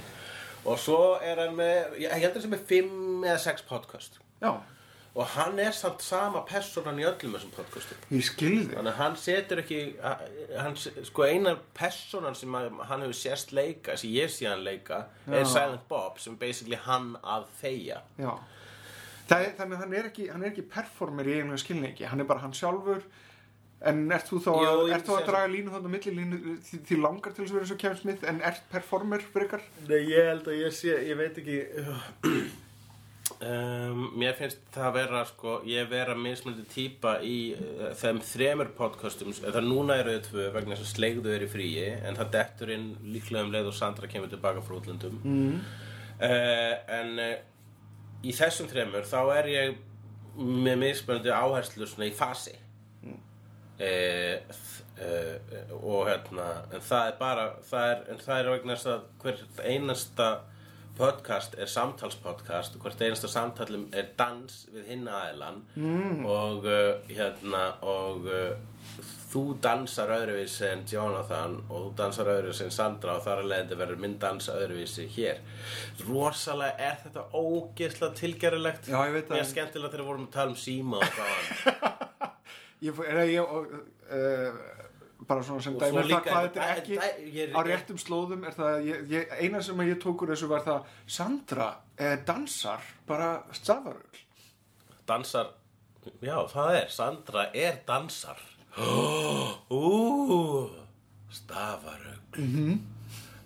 Og 0.66 0.80
svo 0.82 1.02
er 1.22 1.44
hann 1.44 1.60
með, 1.60 2.00
ég 2.06 2.16
held 2.24 2.40
að 2.40 2.48
sem 2.48 2.56
er 2.56 2.64
fimm 2.72 3.28
eða 3.28 3.42
sex 3.44 3.68
podcast. 3.68 4.22
Já, 4.40 4.56
og 5.16 5.30
hann 5.32 5.60
er 5.64 5.72
samt 5.72 6.04
sama 6.04 6.42
personan 6.48 6.98
í 7.00 7.06
öllum 7.08 7.38
þessum 7.38 7.52
podcastum. 7.56 8.00
Ég 8.12 8.26
skilði 8.28 8.74
þannig 8.74 8.92
að 8.92 8.98
hann 9.00 9.14
setur 9.20 9.62
ekki 9.62 9.78
hann, 10.60 10.76
sko 10.76 11.24
einar 11.24 11.62
personan 11.78 12.36
sem 12.36 12.58
að, 12.60 12.68
hann 12.90 13.06
hefur 13.06 13.16
sérst 13.22 13.54
leika 13.56 13.96
sem 14.00 14.12
ég 14.12 14.34
sé 14.34 14.50
hann 14.50 14.66
leika 14.66 15.06
er 15.32 15.48
Silent 15.48 15.86
Bob 15.88 16.20
sem 16.20 16.36
basically 16.40 16.80
hann 16.84 17.14
að 17.24 17.48
þegja. 17.62 18.02
Já, 18.20 18.34
þannig 19.30 19.78
að 19.78 19.86
hann 19.86 19.96
er 20.02 20.10
ekki, 20.12 20.28
hann 20.34 20.44
er 20.44 20.52
ekki 20.52 20.68
performer 20.76 21.32
í 21.32 21.38
einhverju 21.40 21.64
skilningi, 21.64 22.10
hann 22.12 22.20
er 22.26 22.30
bara 22.34 22.44
hann 22.44 22.58
sjálfur. 22.58 23.08
En 23.86 24.06
ert 24.16 24.28
þú 24.28 24.42
þá 24.42 24.52
Jú, 24.52 24.68
að, 24.68 24.92
ert 24.96 25.08
þú 25.08 25.16
að 25.16 25.26
draga 25.30 25.48
línu 25.52 25.72
þannig 25.72 25.92
á 25.92 25.96
milli 25.96 26.14
línu 26.16 26.54
því, 26.66 26.78
því 26.90 27.00
langar 27.04 27.34
til 27.36 27.44
þess 27.44 27.54
að 27.54 27.58
vera 27.60 27.68
svo 27.70 27.76
Kevin 27.82 28.00
Smith 28.00 28.28
en 28.32 28.40
ert 28.50 28.64
performer 28.72 29.26
fyrir 29.34 29.48
ykkar? 29.50 29.66
Nei, 29.90 29.98
ég 30.10 30.30
held 30.32 30.48
að 30.50 30.62
ég 30.62 30.74
sé, 30.74 30.96
ég 31.06 31.20
veit 31.20 31.42
ekki 31.44 31.58
um, 33.44 34.04
Mér 34.20 34.36
finnst 34.38 34.62
það 34.76 34.94
vera 35.00 35.24
sko, 35.30 35.58
ég 35.70 35.90
vera 35.92 36.16
mismunandi 36.20 36.66
típa 36.72 37.18
í 37.26 37.38
uh, 37.56 37.90
þeim 37.98 38.22
þremur 38.26 38.72
podcastum 38.78 39.34
það 39.36 39.68
núna 39.68 39.98
eru 40.02 40.16
þau 40.16 40.30
tvö 40.30 40.46
vegna 40.56 40.78
þess 40.78 40.88
að 40.88 40.94
sleigðu 40.94 41.34
er 41.36 41.48
í 41.48 41.50
fríi 41.52 41.90
en 41.96 42.20
það 42.20 42.32
dettur 42.38 42.76
inn 42.76 42.88
líklega 43.08 43.48
um 43.48 43.52
leið 43.56 43.72
og 43.72 43.78
Sandra 43.78 44.12
kemur 44.12 44.32
tilbaka 44.32 44.64
frá 44.66 44.78
útlöndum. 44.80 45.20
Mm. 45.24 45.60
en 46.20 47.20
uh, 47.20 47.36
í 48.24 48.36
þessum 48.36 48.70
þremur 48.72 49.08
þá 49.10 49.20
er 49.40 49.52
ég 49.52 49.76
með 50.36 50.80
mismunandi 50.82 51.34
áherslu 51.34 51.88
svona 51.88 52.10
í 52.10 52.16
fasi. 52.16 52.56
E, 53.76 54.40
og 55.76 56.06
hérna 56.08 56.46
en 56.72 56.84
það 56.84 57.10
er 57.10 57.16
bara 57.20 57.46
það 57.68 57.90
er, 57.90 58.04
en 58.14 58.22
það 58.24 58.38
er 58.38 58.50
vegna 58.54 58.78
þess 58.78 58.92
að 58.94 59.02
hvert 59.24 59.58
einasta 59.68 60.28
podcast 60.98 61.58
er 61.60 61.70
samtalspodcast 61.72 62.78
og 62.78 62.86
hvert 62.86 63.02
einasta 63.04 63.30
samtalum 63.32 63.90
er 63.94 64.14
dans 64.18 64.62
við 64.74 64.88
hinn 64.92 65.10
aðeilan 65.12 65.62
mm. 65.76 66.24
og 66.30 66.68
uh, 66.70 67.10
hérna 67.10 67.66
og 67.84 68.30
uh, 68.30 68.54
þú 69.32 69.44
dansar 69.64 70.14
öðruvísi 70.16 70.68
en 70.70 70.86
Jonathan 70.88 71.58
og 71.66 71.90
þú 71.90 71.92
dansar 72.00 72.32
öðruvísi 72.32 72.68
en 72.68 72.76
Sandra 72.76 73.18
og 73.18 73.26
þar 73.26 73.44
að 73.44 73.52
leiðandi 73.52 73.80
verður 73.82 74.02
minn 74.06 74.16
dans 74.22 74.50
öðruvísi 74.54 75.10
hér 75.18 75.42
rosalega 76.08 76.90
er 76.90 77.02
þetta 77.04 77.26
ógeðslega 77.34 78.22
tilgerulegt 78.22 78.88
Já, 78.88 79.00
ég 79.04 79.18
veit 79.18 79.28
það. 79.28 79.36
Mér 79.36 79.44
er 79.44 79.52
skemmtilega 79.52 79.92
þegar 79.92 80.06
við 80.06 80.12
vorum 80.14 80.30
að 80.30 80.38
tala 80.38 80.56
um 80.56 80.62
síma 80.64 81.02
og 81.02 81.20
það 81.20 81.94
Ég, 82.86 82.98
er, 83.08 83.22
ég, 83.32 83.40
og, 83.42 83.72
uh, 84.12 84.58
bara 85.28 85.44
svona 85.44 85.62
sem 85.64 85.74
dæmi 85.80 85.98
það 86.02 86.08
líka- 86.10 86.32
hvað 86.32 86.48
þetta 86.48 86.64
er 86.66 86.80
ekki 86.82 86.98
æ, 86.98 87.10
ég 87.34 87.50
er- 87.50 87.56
á 87.56 87.60
réttum 87.66 87.98
slóðum 87.98 88.44
er 88.48 88.52
það, 88.58 88.74
ég, 88.86 89.06
ég, 89.10 89.28
eina 89.42 89.62
sem 89.62 89.78
ég 89.88 89.98
tók 90.04 90.22
úr 90.22 90.34
þessu 90.36 90.48
var 90.48 90.62
það 90.62 90.84
Sandra 91.08 91.70
eh, 91.98 92.18
dansar 92.26 92.82
bara 93.08 93.44
stafarugl 93.52 94.20
dansar 95.08 95.48
já 96.22 96.38
það 96.52 96.76
er, 96.82 96.88
Sandra 96.90 97.50
er 97.54 97.80
dansar. 97.88 98.38
Ú 99.70 100.70
stafarögl 101.32 102.38
mm 102.38 102.46
Mhm. 102.46 102.80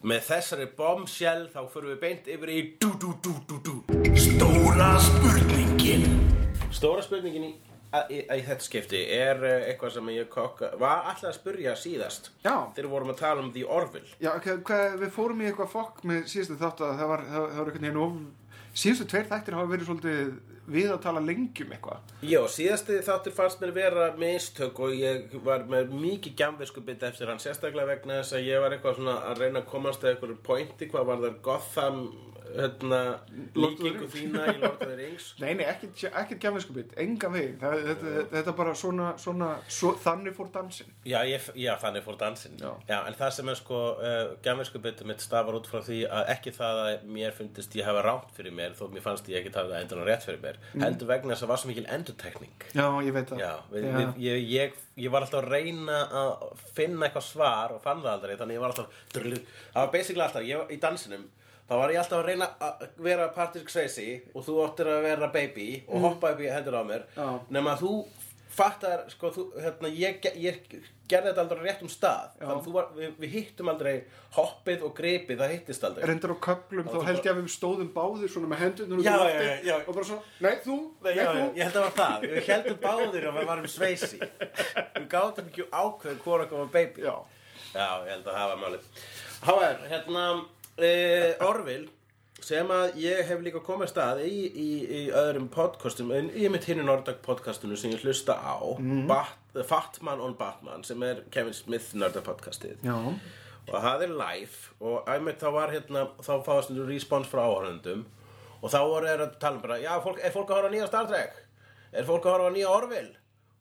með 0.03 0.21
þessari 0.29 0.65
bombshell 0.77 1.47
þá 1.53 1.59
fyrir 1.69 1.89
við 1.93 1.99
beint 2.01 2.27
yfir 2.27 2.49
í 2.49 2.59
dú 2.79 2.89
dú 2.99 3.13
dú 3.21 3.33
dú 3.47 3.57
dú. 3.63 3.73
Stóra 4.15 4.97
spurningin. 4.99 6.05
Stóra 6.71 7.01
spurningin 7.03 7.43
í, 7.43 7.53
í, 8.13 8.19
þetta 8.27 8.65
skipti 8.65 8.99
er 9.15 9.43
eh, 9.47 9.69
eitthvað 9.71 9.95
sem 9.97 10.11
ég 10.13 10.29
kokka 10.33 10.73
var 10.81 11.07
alltaf 11.09 11.31
að 11.31 11.37
spurja 11.39 11.77
síðast. 11.79 12.31
Já. 12.43 12.69
þegar 12.75 12.85
við 12.85 12.93
vorum 12.95 13.13
að 13.13 13.21
tala 13.23 13.45
um 13.45 13.53
The 13.55 13.65
Orville. 13.65 14.13
Já, 14.21 14.33
hvað, 14.43 14.61
hvað, 14.69 14.99
við 15.03 15.15
fórum 15.15 15.41
í 15.41 15.49
eitthvað 15.49 15.73
fokk 15.73 16.05
með 16.09 16.29
síðustu 16.33 16.59
þátt 16.61 16.85
að 16.85 17.01
það 17.01 17.11
var, 17.13 17.25
það, 17.31 17.49
það 17.55 17.63
var 17.63 17.73
veginn 17.79 18.03
of 18.03 18.21
síðustu 18.79 19.09
tveir 19.09 19.27
þættir 19.29 19.57
hafa 19.57 19.71
verið 19.73 19.89
svolítið 19.89 20.31
við 20.69 20.91
að 20.93 21.01
tala 21.01 21.21
lengi 21.23 21.65
um 21.65 21.71
eitthvað. 21.73 22.13
Já, 22.29 22.39
síðasti 22.53 22.99
þáttur 23.05 23.33
fannst 23.35 23.61
mér 23.63 23.71
vera 23.73 24.09
mistök 24.19 24.81
og 24.85 24.93
ég 24.93 25.33
var 25.45 25.65
með 25.69 25.93
mikið 25.97 26.35
gjamvisku 26.39 26.83
bit 26.85 27.03
eftir 27.07 27.31
hann 27.31 27.41
sérstaklega 27.41 27.89
vegna 27.89 28.19
þess 28.19 28.37
að 28.37 28.49
ég 28.49 28.63
var 28.63 28.75
eitthvað 28.75 28.99
svona 28.99 29.15
að 29.31 29.41
reyna 29.43 29.63
að 29.63 29.69
komast 29.71 30.05
að 30.05 30.13
eitthvað 30.13 30.35
pointi 30.45 30.89
hvað 30.91 31.09
var 31.09 31.23
það 31.23 31.39
Gotham 31.47 32.03
hérna, 32.55 32.99
líkingu 33.57 34.07
þína 34.11 34.45
í 34.53 34.55
Lord 34.61 34.79
of 34.79 34.83
the 34.83 34.97
Rings. 34.97 35.29
Nei, 35.43 35.53
nei, 35.59 35.65
ekkert, 35.69 36.03
ekkert 36.09 36.41
gjafneskupið, 36.45 36.95
enga 37.03 37.31
veginn. 37.33 37.57
Það, 37.61 37.83
þetta, 37.87 38.13
þetta 38.33 38.53
er 38.53 38.57
bara 38.59 38.75
svona, 38.81 39.09
svona 39.21 39.49
svo, 39.67 39.93
þannig 40.03 40.35
fór 40.37 40.49
dansin 40.53 40.91
Já, 41.07 41.19
ég, 41.29 41.49
já, 41.59 41.71
þannig 41.81 42.05
fór 42.05 42.19
dansinn. 42.19 42.57
Já. 42.59 42.99
en 42.99 43.17
það 43.19 43.33
sem 43.37 43.51
er 43.53 43.59
sko 43.59 43.81
uh, 43.95 44.19
gjamvisku 44.45 44.81
bitur 44.83 45.09
mitt 45.09 45.23
stafar 45.23 45.59
út 45.59 45.69
frá 45.69 45.81
því 45.85 46.01
að 46.09 46.33
ekki 46.35 46.55
það 46.57 46.83
að 46.85 47.07
mér 47.17 47.35
fundist 47.37 47.77
ég 47.79 47.87
hafa 47.87 48.03
rátt 48.05 48.33
fyrir 48.37 48.55
mér 48.55 48.75
þó 48.77 48.85
mér 48.93 49.05
fannst 49.05 49.29
ég 49.31 49.41
ekki 49.41 49.53
það 49.55 49.73
að 49.73 49.83
endur 49.83 50.03
rétt 50.07 50.25
fyrir 50.27 50.43
mér 50.43 50.59
heldur 50.79 51.09
vegna 51.09 51.33
þess 51.35 51.45
að 51.45 51.53
var 51.53 51.61
svo 51.61 51.71
mikil 51.71 51.87
endurtekning. 51.89 52.67
Já, 52.73 52.85
ég 53.05 53.15
veit 53.15 53.33
það. 53.33 53.43
Já, 53.43 53.53
Já. 53.79 54.13
Ég, 54.19 54.45
ég, 54.49 54.77
ég 54.99 55.11
var 55.13 55.25
alltaf 55.25 55.43
að 55.43 55.51
reyna 55.53 55.99
að 56.21 56.63
finna 56.75 57.07
eitthvað 57.07 57.27
svar 57.27 57.75
og 57.75 57.83
fann 57.83 58.03
það 58.03 58.15
aldrei 58.15 58.37
þannig 58.39 58.57
ég 58.57 58.63
var 58.63 58.73
alltaf 58.73 59.03
það 59.15 59.79
var 59.79 59.91
basically 59.93 60.25
alltaf, 60.25 60.47
ég, 60.47 60.73
í 60.73 60.79
dansinum 60.81 61.27
þá 61.69 61.73
var 61.77 61.93
ég 61.93 62.01
alltaf 62.01 62.19
að 62.19 62.29
reyna 62.31 62.47
að 62.65 62.87
vera 63.05 63.27
Patrick 63.35 63.69
Swayze 63.69 64.07
og 64.33 64.45
þú 64.47 64.55
áttir 64.65 64.89
að 64.89 65.03
vera 65.05 65.29
baby 65.33 65.67
og 65.87 66.07
hoppa 66.07 66.33
upp 66.33 66.41
í 66.41 66.49
hendur 66.49 66.79
á 66.81 66.83
mér. 66.87 67.05
Já. 67.15 67.27
nema 67.53 67.75
að 67.75 67.85
þú 67.85 67.93
fattar 68.59 69.05
sko, 69.13 69.29
þú, 69.31 69.43
hérna, 69.61 69.91
ég, 69.93 70.25
ég 70.41 70.57
gerði 71.09 71.29
þetta 71.29 71.43
aldrei 71.45 71.61
á 71.61 71.65
réttum 71.69 71.91
stað. 71.91 72.33
Já. 72.39 72.43
þannig 72.49 72.79
að 72.81 72.97
við, 72.97 73.13
við 73.21 73.35
hittum 73.37 73.71
aldrei 73.71 73.93
hoppið 74.35 74.83
og 74.87 74.91
gripið, 74.97 75.39
það 75.39 75.53
hittist 75.53 75.85
aldrei. 75.87 76.03
Reyndar 76.09 76.33
á 76.35 76.37
köplum, 76.49 76.89
þá 76.89 76.97
held 77.07 77.21
ég 77.23 77.31
að 77.31 77.39
við 77.39 77.49
stóðum 77.53 77.91
báðir 77.95 78.33
svona 78.33 78.51
með 78.51 78.63
hendunum 78.65 79.03
Já, 79.05 79.13
í 79.15 79.31
já, 79.31 79.55
já, 79.69 79.75
og 79.85 79.93
bara 79.93 80.09
svona, 80.09 80.35
nei 80.43 80.59
þú, 80.65 80.77
Nei, 81.05 81.11
já, 81.15 81.25
þú. 81.29 81.47
ég 81.55 81.63
held 81.63 81.79
að 81.79 81.79
það 81.79 81.87
var 81.87 81.97
það. 82.01 82.27
Við 82.27 82.51
heldum 82.51 82.79
báðir 82.83 83.29
að 83.29 83.39
við 83.39 83.49
varum 83.53 83.71
sveisi 83.77 84.19
Við 84.19 85.09
gátum 85.15 85.49
ekki 85.49 85.69
ákveð 85.69 86.15
okkur 86.19 86.63
var 86.65 86.71
baby. 86.75 87.05
Já, 87.07 87.15
Já, 87.69 87.87
ég 88.03 88.13
held 88.15 88.25
að 88.27 88.39
það 88.39 88.47
var 88.49 88.63
máli 88.65 88.79
Háver, 89.39 89.83
hérna 89.87 90.23
uh, 90.79 91.47
Orville 91.49 91.89
sem 92.45 92.69
að 92.71 92.95
ég 93.03 93.25
hef 93.27 93.41
líka 93.43 93.59
komið 93.63 93.91
stað 93.91 94.21
í, 94.23 94.35
í, 94.47 94.69
í 94.85 95.01
öðrum 95.11 95.49
podcastum 95.51 96.13
en 96.15 96.29
í 96.31 96.47
mitt 96.51 96.67
hinni 96.69 96.85
Nordag 96.87 97.19
podcastinu 97.25 97.75
sem 97.77 97.91
ég 97.91 98.05
hlusta 98.05 98.37
á 98.39 98.55
Bat, 99.09 99.65
Fatman 99.67 100.23
on 100.23 100.37
Batman 100.39 100.85
sem 100.87 101.03
er 101.03 101.23
Kevin 101.33 101.53
Smith 101.57 101.91
Nordag 101.99 102.23
podcastið. 102.23 102.79
Já, 102.85 102.95
og 103.69 103.75
það 103.75 104.05
er 104.07 104.15
live 104.21 104.71
og 104.79 105.11
einmitt 105.11 105.43
þá 105.43 105.49
var 105.53 105.73
hérna 105.75 106.07
þá 106.23 106.33
fáast 106.47 106.71
þetta 106.71 106.87
respons 106.89 107.29
frá 107.29 107.43
áhörðundum 107.43 108.05
og 108.59 108.71
þá 108.71 108.79
voru 108.87 109.07
þeir 109.11 109.25
að 109.25 109.37
tala 109.43 109.59
um 109.59 109.63
bara 109.63 109.79
já, 109.83 109.91
fólk, 110.03 110.19
er 110.23 110.35
fólk 110.35 110.49
að 110.51 110.61
horfa 110.61 110.73
nýja 110.73 110.89
Star 110.89 111.09
Trek? 111.11 111.37
Er 111.91 112.07
fólk 112.07 112.25
að 112.25 112.37
horfa 112.37 112.53
nýja 112.55 112.71
Orville? 112.73 113.15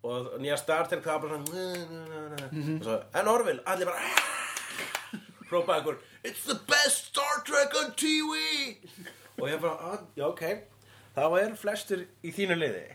Og 0.07 0.35
nýja 0.42 0.57
Star 0.61 0.88
Trek 0.88 1.04
það 1.04 1.14
var 1.14 1.22
bara 1.26 1.40
svona 1.42 2.78
og 2.78 2.87
svo, 2.87 3.00
en 3.20 3.31
Orville, 3.35 3.62
allir 3.66 3.90
bara 3.90 4.46
hrópaði 5.50 5.80
einhver 5.80 5.98
It's 6.24 6.44
the 6.48 6.58
best 6.68 7.11
Star 7.12 7.42
Trek 7.46 7.74
on 7.82 7.92
TV 7.98 8.32
og 9.38 9.46
ég 9.48 9.61
bara, 9.62 9.92
"Ah, 9.92 9.98
já 10.16 10.24
ok. 10.26 10.42
Það 11.14 11.30
var 11.30 11.54
flestir 11.56 12.06
í 12.24 12.32
þínu 12.34 12.56
liði. 12.58 12.87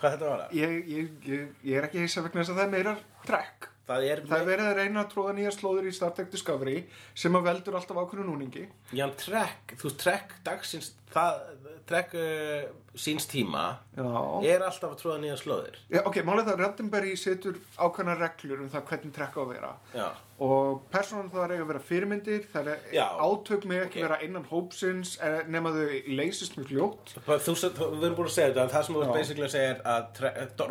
Hvað 0.00 0.12
þetta 0.12 0.28
var 0.28 0.40
það? 0.42 0.52
ég, 0.52 0.88
ég, 0.88 1.08
ég, 1.24 1.48
ég 1.64 1.76
er 1.78 1.86
ekki 1.88 2.02
hissa 2.04 2.22
vegna 2.22 2.42
þess 2.42 2.50
að 2.52 2.56
það 2.60 2.66
er 2.66 2.70
meira 2.76 2.96
trekk 3.26 3.68
Það 3.86 4.04
er, 4.10 4.20
Það 4.26 4.40
er 4.40 4.46
verið 4.50 4.66
að 4.66 4.76
reyna 4.80 5.02
að 5.04 5.10
tróða 5.12 5.32
nýja 5.36 5.50
slóður 5.54 5.86
í 5.86 5.92
Star 5.94 6.10
Trek 6.10 6.30
Discovery 6.32 6.88
sem 7.14 7.36
að 7.38 7.44
veldur 7.46 7.76
alltaf 7.78 7.96
ákveðnu 8.00 8.24
núningi. 8.26 8.64
Já, 8.92 9.06
Trek, 9.14 9.76
þú 9.78 9.86
veist, 9.86 9.98
Trek 10.02 10.32
dagsins, 10.42 10.88
það, 11.12 11.44
Trek 11.86 12.14
uh, 12.18 12.66
síns 12.98 13.26
tíma 13.30 13.64
Já. 13.94 14.06
er 14.50 14.62
alltaf 14.66 14.94
að 14.94 15.00
tróða 15.02 15.18
nýja 15.22 15.36
slóðir 15.38 15.76
Já, 15.92 16.00
ok, 16.08 16.16
málið 16.26 16.48
það 16.48 16.54
að 16.56 16.62
Roddenberry 16.64 17.12
setur 17.20 17.58
ákveðna 17.78 18.14
reglur 18.20 18.62
um 18.64 18.70
það 18.72 18.86
hvernig 18.90 19.12
trekk 19.16 19.36
á 19.36 19.40
að 19.44 19.50
vera 19.52 19.70
Já, 19.94 20.06
og 20.46 20.80
persónan 20.92 21.30
það 21.32 21.44
er 21.46 21.54
eiga 21.54 21.66
að 21.66 21.70
vera 21.72 21.82
fyrirmyndir 21.90 22.48
það 22.52 22.70
er 22.72 22.88
Já. 22.96 23.04
átök 23.28 23.66
með 23.70 23.84
ekki 23.84 24.00
Ok. 24.00 24.06
vera 24.08 24.18
innan 24.26 24.48
hópsins 24.50 25.14
eh, 25.22 25.38
nema 25.52 25.72
þau 25.76 25.84
leysist 26.18 26.58
mjög 26.58 26.72
fljótt 26.72 27.14
þú, 27.46 27.56
erum 27.60 28.18
búin 28.18 28.30
að 28.30 28.34
segja 28.38 28.50
þetta 28.50 28.64
en 28.66 28.74
það 28.74 28.86
sem 28.88 28.98
þú 28.98 29.04
Já. 29.06 29.12
basically 29.20 29.52
segir 29.54 29.80
að 29.94 30.22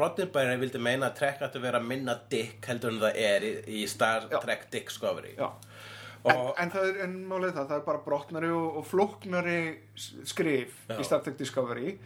Roddenberry 0.01 0.59
vildi 0.65 0.83
meina 0.89 1.11
að 1.11 1.17
trekk 1.21 1.45
ætti 1.47 1.61
að 1.61 1.67
vera 1.69 1.83
minna 1.93 2.17
dick 2.33 2.67
heldur 2.69 2.91
en 2.95 3.01
það 3.05 3.21
er 3.29 3.47
í, 3.47 3.53
í 3.81 3.85
Star 3.89 4.27
Já. 4.33 4.41
Trek 4.43 4.67
Discovery 4.73 5.37
Já. 5.37 5.51
En, 6.31 6.39
en 6.63 6.71
það 6.73 6.87
er, 6.89 6.99
en 7.05 7.15
málið 7.29 7.51
það, 7.57 7.67
það 7.69 7.77
er 7.79 7.85
bara 7.85 8.03
brotnari 8.05 8.49
og, 8.55 8.77
og 8.79 8.85
flóknari 8.89 9.57
s- 9.95 10.13
skrif 10.31 10.73
Já. 10.89 10.97
í 10.97 11.05
Star 11.05 11.21
Trek 11.25 11.37
Discovery. 11.37 11.97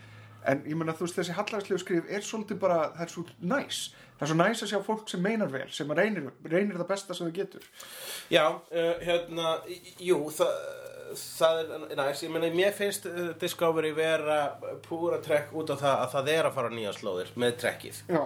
En 0.49 0.61
ég 0.67 0.75
meina 0.79 0.93
þú 0.95 1.05
veist 1.07 1.17
þessi 1.19 1.35
hallarslegu 1.35 1.79
skrif 1.83 2.05
er 2.11 2.23
svolítið 2.23 2.59
bara, 2.61 2.77
það 2.95 3.05
er 3.05 3.13
svo 3.13 3.23
næs. 3.53 3.79
Það 4.19 4.25
er 4.25 4.31
svo 4.33 4.37
næs 4.39 4.63
að 4.65 4.69
sjá 4.73 4.79
fólk 4.83 5.09
sem 5.11 5.21
meinar 5.23 5.51
vel 5.51 5.67
sem 5.71 5.91
reynir, 5.95 6.29
reynir 6.51 6.75
það 6.79 6.87
besta 6.91 7.15
sem 7.15 7.27
þau 7.29 7.35
getur. 7.39 7.67
Já, 8.31 8.45
uh, 8.55 8.93
hérna, 9.03 9.53
jú, 10.03 10.17
það, 10.35 10.53
það 11.19 11.59
er 11.63 11.83
næst, 11.99 12.23
ég 12.27 12.31
meina, 12.33 12.49
mér 12.55 12.75
finnst 12.75 13.07
uh, 13.07 13.29
Discovery 13.39 13.91
vera 13.95 14.39
púra 14.87 15.19
trekk 15.23 15.53
út 15.55 15.71
af 15.75 15.79
það 15.83 16.03
að 16.05 16.11
það 16.17 16.31
er 16.35 16.49
að 16.49 16.57
fara 16.59 16.71
nýja 16.75 16.95
slóðir 16.99 17.31
með 17.39 17.55
trekkið. 17.63 18.01
Já, 18.11 18.23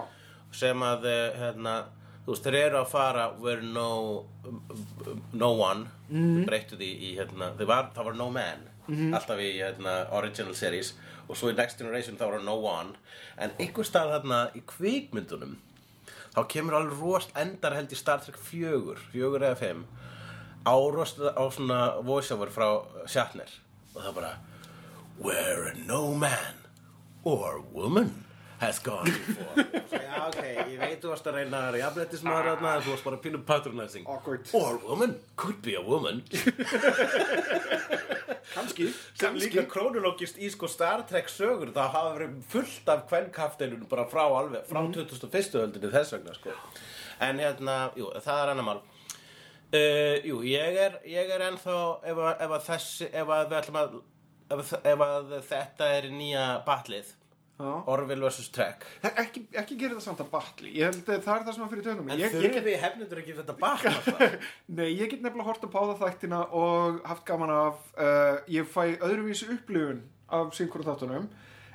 sem 0.63 0.85
að, 0.89 1.05
uh, 1.09 1.37
hérna, 1.43 1.75
þú 2.23 2.33
veist, 2.33 2.45
þeir 2.45 2.59
eru 2.59 2.79
að 2.81 2.91
fara 2.91 3.25
where 3.39 3.63
no, 3.63 3.87
no 5.33 5.49
one, 5.59 5.89
mm. 6.09 6.43
breyttu 6.47 6.79
því 6.79 6.91
í, 6.93 7.15
hérna, 7.19 7.51
var, 7.63 7.91
það 7.95 8.09
var 8.09 8.19
no 8.19 8.29
man, 8.33 8.69
alltaf 8.87 9.41
í, 9.43 9.51
hérna, 9.59 9.97
original 10.15 10.55
series. 10.57 10.93
Og 11.27 11.37
svo 11.39 11.53
í 11.53 11.55
Next 11.55 11.79
Generation 11.79 12.17
þá 12.19 12.25
var 12.27 12.41
no 12.43 12.57
one, 12.59 12.97
en 13.39 13.53
einhver 13.55 13.87
stað 13.87 14.17
þarna 14.17 14.39
í 14.59 14.63
kvikmyndunum, 14.67 15.57
þá 16.33 16.41
kemur 16.51 16.79
alveg 16.79 16.99
rost 16.99 17.35
endar 17.39 17.75
held 17.77 17.93
í 17.93 17.99
Star 17.99 18.23
Trek 18.23 18.39
4, 18.39 18.97
4 19.13 19.43
eða 19.43 19.59
5 19.61 19.85
árost 20.63 21.19
á 21.19 21.43
svona 21.51 21.79
voiceover 22.03 22.51
frá 22.51 22.67
Shatner. 23.07 23.51
Og 23.93 24.01
það 24.01 24.15
bara 24.15 24.33
where 25.19 25.73
no 25.85 26.13
man 26.15 26.63
or 27.23 27.63
woman 27.73 28.23
has 28.63 28.79
gone 28.83 29.05
before. 29.05 29.65
Já 30.03 30.23
ok, 30.29 30.39
ég 30.71 30.77
veit 30.81 31.01
þú 31.03 31.11
varst 31.11 31.27
að 31.29 31.37
reyna 31.41 31.61
að 31.69 31.77
jafnættismaður 31.81 32.49
þarna 32.51 32.71
en 32.77 32.83
þú 32.85 32.91
varst 32.93 33.07
bara 33.09 33.19
pínu 33.25 33.41
patronizing. 33.47 34.05
Awkward. 34.15 34.47
or 34.57 34.77
woman, 34.87 35.15
could 35.35 35.59
be 35.65 35.75
a 35.75 35.81
woman. 35.83 36.23
Kannski. 38.53 38.87
Sem 39.19 39.35
líka 39.39 39.63
krónulógist 39.69 40.37
í 40.41 40.49
sko 40.53 40.67
Star 40.71 41.03
Trek 41.09 41.29
sögur 41.31 41.71
það 41.73 41.91
hafa 41.95 42.11
verið 42.17 42.33
fullt 42.51 42.89
af 42.93 43.05
kvenkaftelun 43.09 43.85
bara 43.91 44.05
frá 44.11 44.23
alveg, 44.27 44.65
frá 44.69 44.81
2001. 44.93 45.55
öldinni 45.63 45.91
þess 45.93 46.15
vegna 46.17 46.35
sko. 46.37 46.55
En 47.23 47.39
hérna, 47.41 47.77
jú, 47.97 48.09
það 48.23 48.41
er 48.43 48.51
annar 48.53 48.67
mál. 48.67 48.81
Uh, 49.73 50.19
jú, 50.27 50.41
ég 50.45 50.75
er 50.77 50.99
ég 51.09 51.31
er 51.33 51.41
ennþá 51.47 51.77
ef 52.05 52.19
að, 52.21 52.33
ef 52.45 52.51
að 52.59 52.65
þessi, 52.67 53.07
ef 53.09 53.31
að 53.33 53.47
við 53.49 53.57
ætlum 53.61 53.79
að 53.81 53.95
ef, 54.53 54.59
að- 54.59 54.87
ef 54.93 55.03
að 55.07 55.31
þetta 55.49 55.87
er 55.97 56.09
nýja 56.13 56.43
batlið. 56.67 57.13
Orville 57.61 58.25
vs. 58.25 58.49
Trek 58.53 58.85
ekki, 59.11 59.43
ekki 59.61 59.77
gera 59.77 59.97
það 59.97 60.05
samt 60.07 60.23
að 60.23 60.31
batli 60.31 60.71
ég 60.73 60.89
held 60.89 61.03
að 61.05 61.21
það 61.25 61.35
er 61.35 61.45
það 61.45 61.55
sem 61.57 61.65
að 61.65 61.73
fyrir 61.73 61.85
tönum 61.85 62.09
en 62.09 62.17
ég, 62.17 62.23
ég, 62.25 62.33
þurfum 62.33 62.65
við 62.65 62.79
hefnendur 62.81 63.21
ekki 63.21 63.35
þetta 63.37 63.55
batla? 63.59 64.29
Nei, 64.79 64.87
ég 64.89 65.11
get 65.11 65.21
nefnilega 65.21 65.49
hort 65.51 65.67
að 65.67 65.73
páða 65.75 65.97
þættina 66.01 66.41
og 66.59 66.99
haft 67.05 67.25
gaman 67.29 67.53
af 67.53 67.83
uh, 67.93 68.41
ég 68.49 68.69
fæ 68.73 68.97
öðruvísi 68.97 69.51
upplifun 69.53 70.01
af 70.33 70.55
synkur 70.57 70.85
þáttunum 70.87 71.29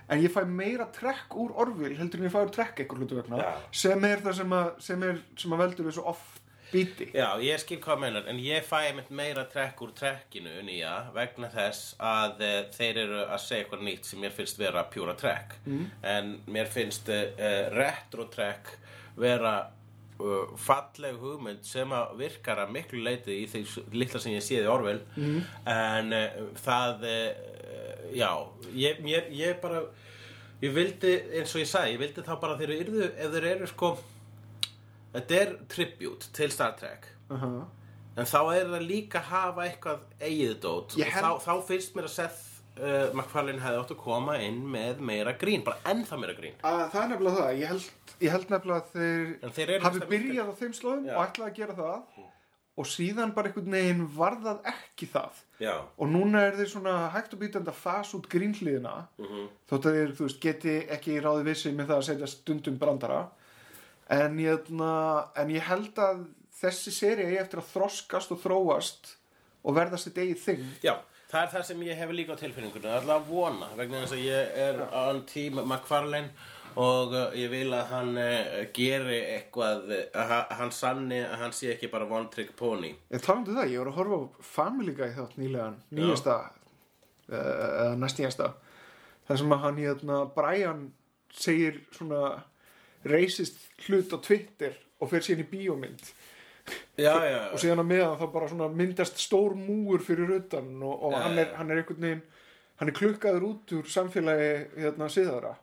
en 0.09 0.25
ég 0.25 0.33
fæ 0.33 0.43
meira 0.49 0.89
trekk 0.95 1.37
úr 1.39 1.55
orvil 1.63 1.95
heldur 1.99 2.23
en 2.23 2.27
ég 2.27 2.35
fæ 2.35 2.41
úr 2.43 2.53
trekk 2.55 2.83
eitthvað 2.83 3.05
hlutu 3.05 3.21
vegna 3.21 3.41
Já. 3.45 3.49
sem 3.85 4.09
er 4.09 4.25
það 4.25 4.39
sem 4.41 4.55
að, 4.59 4.69
sem 4.89 5.07
er, 5.07 5.23
sem 5.39 5.55
að 5.55 5.63
veldur 5.63 5.91
þessu 5.91 6.07
off 6.11 6.38
beati 6.73 7.09
Já, 7.15 7.29
ég 7.43 7.61
skil 7.63 7.79
hvað 7.85 8.03
meinar, 8.03 8.27
en 8.31 8.41
ég 8.43 8.67
fæ 8.67 8.77
einmitt 8.89 9.11
meira 9.15 9.45
trekk 9.51 9.81
úr 9.85 9.95
trekkinu 9.97 10.53
nýja 10.67 10.93
vegna 11.15 11.51
þess 11.53 11.95
að 12.03 12.45
uh, 12.45 12.59
þeir 12.75 13.03
eru 13.05 13.23
að 13.25 13.43
segja 13.45 13.65
eitthvað 13.65 13.87
nýtt 13.89 14.11
sem 14.11 14.23
mér 14.23 14.37
finnst 14.37 14.61
vera 14.61 14.85
pjúra 14.93 15.17
trekk 15.19 15.59
mm. 15.65 15.89
en 16.13 16.31
mér 16.51 16.71
finnst 16.73 17.11
uh, 17.13 17.25
retro 17.75 18.29
trekk 18.33 18.75
vera 19.19 19.55
uh, 20.21 20.57
falleg 20.69 21.21
hugmynd 21.23 21.65
sem 21.67 21.95
að 21.95 22.19
virkar 22.23 22.65
að 22.65 22.75
miklu 22.77 23.05
leiti 23.07 23.41
í 23.43 23.47
því 23.51 23.65
litla 23.97 24.23
sem 24.23 24.37
ég 24.37 24.45
séði 24.47 24.69
Orwell 24.73 25.03
mm. 25.17 25.41
en 25.73 26.19
það 26.59 27.09
já, 28.17 28.31
ég, 28.75 29.03
mér, 29.05 29.27
ég 29.35 29.59
bara 29.63 29.87
ég 30.63 30.75
vildi, 30.75 31.15
eins 31.39 31.53
og 31.55 31.63
ég 31.63 31.69
sagði, 31.71 31.95
ég 31.95 32.01
vildi 32.03 32.25
þá 32.27 32.33
bara 32.43 32.57
þeir 32.59 32.73
eru, 32.81 33.03
ef 33.09 33.35
þeir 33.35 33.47
eru 33.53 33.69
sko 33.71 33.93
þetta 35.19 35.41
er 35.43 35.55
tribute 35.69 36.31
til 36.33 36.51
Star 36.55 36.77
Trek. 36.79 37.07
Uh 37.31 37.43
-huh. 37.43 37.65
en 38.17 38.25
þá 38.25 38.39
er 38.57 38.67
það 38.67 38.87
líka 38.89 39.19
að 39.21 39.31
hafa 39.33 39.65
eitthvað 39.69 39.99
eigið 40.21 40.55
dót. 40.61 40.97
Ég 40.99 41.07
og 41.07 41.13
held- 41.13 41.41
þá, 41.41 41.45
þá 41.47 41.67
finnst 41.69 41.95
mér 41.95 42.05
að 42.09 42.15
Seth 42.15 42.45
uh, 42.79 43.15
MacFarlane 43.15 43.61
hefði 43.63 43.79
átt 43.83 43.91
að 43.95 44.01
koma 44.03 44.39
inn 44.43 44.63
með 44.73 45.01
meira 45.01 45.33
grín, 45.39 45.65
bara 45.65 45.77
ennþá 45.85 46.19
meira 46.19 46.35
grín. 46.35 46.55
Að, 46.63 46.91
Það 46.93 47.03
er 47.03 47.09
nefnilega 47.13 47.37
það, 47.37 47.53
ég 47.61 47.69
held, 47.69 47.91
ég 48.21 48.31
held 48.31 48.51
nefnilega 48.51 48.81
að 48.81 48.91
þeir 48.93 49.53
þeir 49.59 49.83
hafi 49.83 50.01
byrjað 50.09 50.51
á 50.51 50.55
þeim 50.63 50.73
slóðum 50.73 51.09
og 51.15 51.23
ætlaði 51.27 51.51
að 51.51 51.57
gera 51.57 51.75
það. 51.75 52.03
Og 52.79 52.87
síðan 52.87 53.33
bara 53.35 53.49
einhvern 53.49 53.73
veginn 53.75 54.05
var 54.17 54.37
það 54.39 54.59
ekki 54.71 55.07
það. 55.11 55.39
Já, 55.59 55.73
og 55.99 56.09
núna 56.09 56.45
er 56.47 56.53
þeir 56.55 56.69
svona 56.71 57.09
hægt 57.11 57.33
og 57.35 57.41
býtandi 57.41 57.69
að 57.73 57.75
fasa 57.75 58.17
út 58.17 58.29
grínhliðina. 58.31 59.09
Mhm. 59.19 59.49
þótt 59.71 59.87
að 59.89 59.97
þeir, 59.99 60.13
þú 60.15 60.23
veist, 60.29 60.41
geti 60.41 60.87
ekki 60.89 61.21
ráði 61.21 61.43
vissi 61.45 61.73
með 61.75 61.87
það 61.91 61.97
að 61.99 62.07
setja 62.07 62.27
stundum 62.27 62.79
brandara 62.79 63.29
en 64.09 64.39
ég, 64.41 64.69
en 64.73 65.51
ég 65.53 65.67
held 65.69 65.99
að 66.01 66.25
þessi 66.59 66.93
seri 66.95 67.27
eigi 67.29 67.39
eftir 67.43 67.61
að 67.63 67.71
þroskast 67.75 68.33
og 68.35 68.41
þróast 68.43 69.15
og 69.65 69.77
verða 69.77 69.99
sitt 70.01 70.19
eigið 70.19 70.45
þing. 70.47 70.67
Já 70.87 70.95
Það 71.29 71.43
er 71.45 71.51
það 71.53 71.65
sem 71.69 71.81
ég 71.85 71.99
hef 72.01 72.13
líka 72.17 72.33
á 72.33 72.41
er 72.41 72.55
alltaf 72.57 73.11
að 73.19 73.27
vona 73.29 73.67
vegna 73.77 73.99
þess 74.01 74.15
að 74.17 74.23
ég 74.25 74.55
er 74.65 74.79
on 74.97 75.19
team 75.29 75.59
McFarlane 75.61 76.31
og 76.81 77.13
uh, 77.13 77.27
ég 77.37 77.51
vil 77.53 77.69
að 77.77 77.91
hann 77.93 78.15
uh, 78.17 78.63
geri 78.73 79.19
eitthvað, 79.35 79.83
uh, 79.93 79.99
að 80.23 80.33
ha- 80.33 80.57
hann 80.57 80.73
sanni 80.73 81.19
að 81.21 81.35
hann 81.43 81.53
sé 81.53 81.75
ekki 81.75 81.91
bara 81.93 82.07
one 82.09 82.31
trick 82.33 82.55
pony. 82.57 82.95
Ég 83.13 83.21
talandi 83.25 83.53
um 83.53 83.59
það, 83.59 83.69
ég 83.75 83.83
voru 83.83 83.93
að 83.93 83.99
horfa 84.01 84.19
á 84.25 84.25
Family 84.55 84.95
Guy 84.97 85.11
þátt 85.19 85.37
nýlegan, 85.43 85.77
nýjasta 85.99 86.39
eða 87.29 87.97
næstíjasta 88.01 88.49
þar 89.29 89.41
sem 89.43 89.53
að 89.53 89.65
hann 89.67 89.81
hérna 89.83 90.21
Brian 90.37 90.85
segir 91.35 91.83
svona 91.93 92.23
racist 93.05 93.61
hlut 93.87 94.15
á 94.15 94.19
Twitter 94.25 94.75
og 94.99 95.13
fer 95.13 95.23
síðan 95.25 95.45
í 95.45 95.51
bíómynd. 95.53 96.11
Já, 96.99 97.15
já, 97.33 97.39
og 97.53 97.63
síðan 97.63 97.85
að 97.85 97.91
meðan 97.93 98.19
þá 98.21 98.27
bara 98.35 98.51
svona 98.51 98.69
myndast 98.73 99.23
stór 99.23 99.55
múur 99.59 100.03
fyrir 100.05 100.35
utan 100.41 100.75
og, 100.83 101.07
og 101.09 101.15
Já, 101.15 101.23
hann, 101.25 101.39
er, 101.39 101.55
hann 101.57 101.71
er 101.73 101.83
einhvern 101.83 102.05
veginn 102.05 102.27
hann 102.79 102.91
er 102.93 102.95
klukkaður 102.99 103.47
út 103.49 103.73
úr 103.79 103.89
samfélagi 103.91 104.51
hérna 104.77 105.09
síðara 105.11 105.55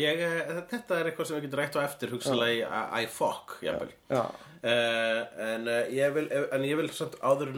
Ég, 0.00 0.20
eh, 0.24 0.52
þetta 0.70 0.96
er 0.98 1.10
eitthvað 1.10 1.28
sem 1.28 1.36
við 1.36 1.46
getum 1.46 1.60
rætt 1.60 1.76
á 1.76 1.80
eftir 1.84 2.12
hugsalega 2.14 2.82
í 2.88 3.02
I- 3.02 3.10
fuck, 3.12 3.58
jafnvel. 3.60 3.90
Já. 4.08 4.22
Uh, 4.58 5.18
en 5.44 5.68
uh, 5.68 5.82
ég 5.94 6.14
vil 6.16 6.24
en 6.34 6.64
ég 6.66 6.78
vil 6.80 6.88
samt 6.90 7.14
áður 7.22 7.52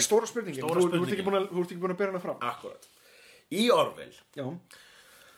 Stóra 0.00 0.28
spurningin, 0.30 0.62
Stóra 0.62 0.78
þú, 0.78 0.86
þú, 0.86 0.86
ert 0.86 0.94
spurningin. 0.94 1.16
ekki 1.18 1.26
búin 1.26 1.90
að, 1.90 1.90
að 1.90 1.98
bera 1.98 2.12
hana 2.14 2.22
fram. 2.22 2.38
Akkurat 2.40 2.86
í 3.52 3.66
Orville 3.74 4.22
Já, 4.38 4.46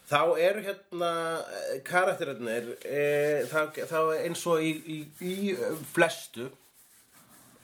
þá 0.08 0.20
eru 0.40 0.62
hérna 0.64 1.10
eh, 1.52 1.80
karakterinir 1.84 2.70
e, 2.84 3.02
þá, 3.50 3.60
þá 3.90 3.98
eins 4.24 4.44
og 4.48 4.62
í, 4.64 4.70
í, 4.88 4.98
í 5.20 5.52
eh, 5.52 5.74
flestu 5.92 6.48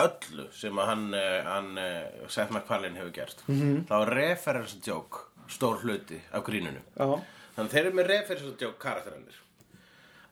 öllu 0.05 0.49
sem 0.53 0.79
að 0.83 0.91
hann, 0.91 1.07
eh, 1.15 1.39
hann 1.47 1.79
eh, 1.79 2.27
Seth 2.29 2.53
MacFarlane 2.55 2.99
hefur 2.99 3.15
gert 3.15 3.45
-hmm. 3.47 3.85
þá 3.89 3.95
er 4.03 4.15
reference 4.19 4.81
joke 4.87 5.25
stór 5.49 5.81
hluti 5.85 6.21
af 6.33 6.45
grínunu 6.45 6.81
já, 6.97 7.23
þannig 7.57 7.71
þeir 7.73 7.85
eru 7.87 7.97
með 8.01 8.07
reference 8.13 8.55
joke 8.61 8.79
karakterinir 8.79 9.41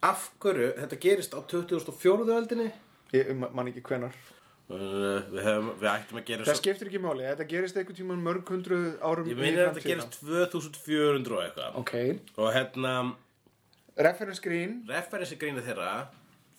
af 0.03 0.31
hverju, 0.43 0.73
þetta 0.81 0.97
gerist 1.01 1.35
á 1.37 1.41
2004. 1.47 2.37
öldinni 2.37 2.73
ég 3.13 3.35
ma- 3.37 3.51
man 3.53 3.69
ekki 3.69 3.83
hvenar 3.83 4.13
Uh, 4.13 4.32
við, 4.73 5.43
hefum, 5.47 5.69
við 5.81 5.91
ættum 5.93 6.21
að 6.21 6.25
gera 6.31 6.47
Það 6.49 6.59
skiptir 6.61 6.91
ekki 6.91 7.03
máli, 7.03 7.27
þetta 7.29 7.47
gerist 7.51 7.79
einhvern 7.81 7.99
tímann 7.99 8.25
mörg 8.25 8.53
hundruð 8.55 8.89
árum 9.03 9.29
Ég 9.31 9.39
meina 9.39 9.69
að 9.69 9.79
þetta 9.79 9.91
gerist 9.91 10.19
2400 10.23 11.37
og 11.37 11.45
eitthvað 11.45 11.79
Ok, 11.83 11.95
Og 12.39 12.51
hérna, 12.57 12.97
reference 14.09 14.45
green 14.45 14.83
referensi 14.89 15.39
grínið 15.41 15.71
þeirra 15.71 15.93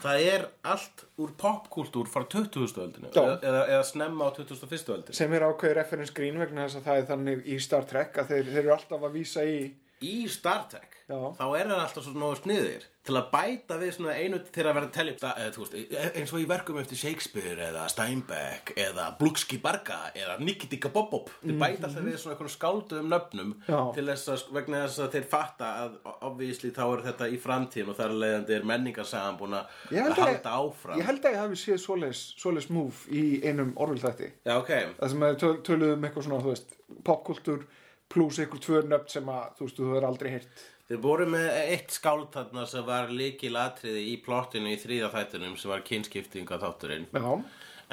Það 0.03 0.25
er 0.27 0.41
allt 0.67 1.05
úr 1.21 1.31
popkúltúr 1.39 2.09
frá 2.11 2.25
20. 2.27 2.73
öldinu 2.83 3.11
Já. 3.13 3.37
eða, 3.39 3.61
eða, 3.71 3.83
snemma 3.87 4.27
á 4.27 4.29
21. 4.35 4.89
öldinu 4.97 5.15
sem 5.15 5.35
er 5.37 5.45
ákveði 5.47 5.77
reference 5.77 6.15
green 6.15 6.41
vegna 6.41 6.65
þess 6.65 6.81
að 6.81 6.89
það 6.89 6.99
er 6.99 7.07
þannig 7.11 7.45
í 7.47 7.59
Star 7.63 7.87
Trek 7.87 8.19
að 8.19 8.33
þeir, 8.33 8.49
þeir 8.49 8.63
eru 8.65 8.73
alltaf 8.75 9.07
að 9.07 9.15
vísa 9.15 9.45
í 9.47 9.61
í 10.03 10.15
Star 10.31 10.65
Trek 10.73 10.92
Já. 11.03 11.17
þá 11.35 11.45
er 11.59 11.67
það 11.67 11.79
alltaf 11.83 12.05
svo 12.05 12.13
nógu 12.15 12.35
sniðir 12.39 12.83
til 13.03 13.15
að 13.19 13.25
bæta 13.33 13.75
við 13.81 13.89
svona 13.97 14.13
einu 14.15 14.37
til 14.55 14.63
að 14.63 14.77
vera 14.77 14.87
að 14.87 14.93
telja 14.95 15.13
upp 15.15 15.57
veist, 15.59 15.73
e- 15.75 16.11
eins 16.21 16.31
og 16.31 16.39
í 16.39 16.45
verkum 16.47 16.79
eftir 16.79 16.99
Shakespeare 17.01 17.65
eða 17.67 17.81
Steinbeck 17.91 18.71
eða 18.79 19.09
Blukski 19.19 19.59
Barga 19.63 19.97
eða 20.15 20.37
Nikkitika 20.39 20.91
Bob-Bob 20.93 21.27
þeir 21.41 21.59
bæta 21.59 21.89
alltaf 21.89 22.07
við 22.07 22.15
svona 22.21 22.53
skálduðum 22.55 23.11
nöfnum. 23.11 23.51
Já. 23.67 23.81
til 23.97 24.05
þess 24.07 24.31
að 24.31 24.45
vegna 24.55 24.85
þess 24.85 25.03
að 25.03 25.11
þeir 25.17 25.27
fatta 25.35 25.73
að 25.83 25.99
obvísli 26.29 26.71
þá 26.71 26.83
er 26.85 27.05
þetta 27.09 27.29
í 27.35 27.41
framtíðin 27.43 27.91
og 27.91 27.99
þar 27.99 28.17
leiðandi 28.23 28.57
er 28.57 28.67
menningarsagan 28.71 29.39
búin 29.43 29.59
að 29.59 29.77
halda 30.23 30.55
áfram 30.55 30.99
Ég 31.03 31.11
held 31.11 31.27
að 31.27 31.35
ég 31.35 31.43
hafi 31.43 31.61
séð 31.65 31.83
svoleiðis 31.83 32.71
move 32.71 33.11
í 33.11 33.25
einum 33.43 33.75
orðvill 33.75 34.07
þætti 34.07 34.31
Já, 34.47 34.55
ok, 34.55 34.73
Það 35.03 35.15
sem 35.17 35.29
töluðum 35.67 35.97
um 35.99 36.07
eitthvað 36.07 36.29
svona, 36.31 36.59
popkultúr 37.03 37.67
pluss 38.13 38.39
einhver 38.41 38.61
tvö 38.61 38.81
nöfn 38.85 39.09
sem 39.09 39.29
að, 39.31 39.45
þú 39.57 39.65
veist, 39.65 39.79
þú 39.79 39.89
hefur 39.89 40.07
aldrei 40.07 40.29
heyrt. 40.35 40.63
Þeir 40.89 40.99
voru 41.03 41.27
með 41.31 41.47
eitt 41.61 41.93
skáld 41.95 42.29
þarna 42.33 42.65
sem 42.67 42.83
var 42.87 43.11
líkil 43.13 43.53
atriði 43.59 44.03
í 44.11 44.17
plottinu 44.23 44.73
í 44.73 44.79
þrýða 44.81 45.13
þættinum 45.13 45.55
sem 45.59 45.71
var 45.71 45.85
kynskiptinga 45.87 46.59
þátturinn 46.59 47.07
Já, 47.13 47.29